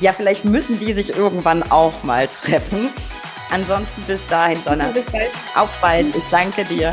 Ja, 0.00 0.12
vielleicht 0.12 0.44
müssen 0.44 0.78
die 0.78 0.92
sich 0.92 1.16
irgendwann 1.16 1.62
auch 1.70 2.02
mal 2.02 2.28
treffen. 2.28 2.90
Ansonsten 3.50 4.02
bis 4.02 4.26
dahin, 4.26 4.62
Donna. 4.62 4.86
Bis 4.86 5.06
bald. 5.06 5.30
Auf 5.54 5.78
bald. 5.80 6.14
Ich 6.16 6.24
danke 6.30 6.64
dir. 6.64 6.92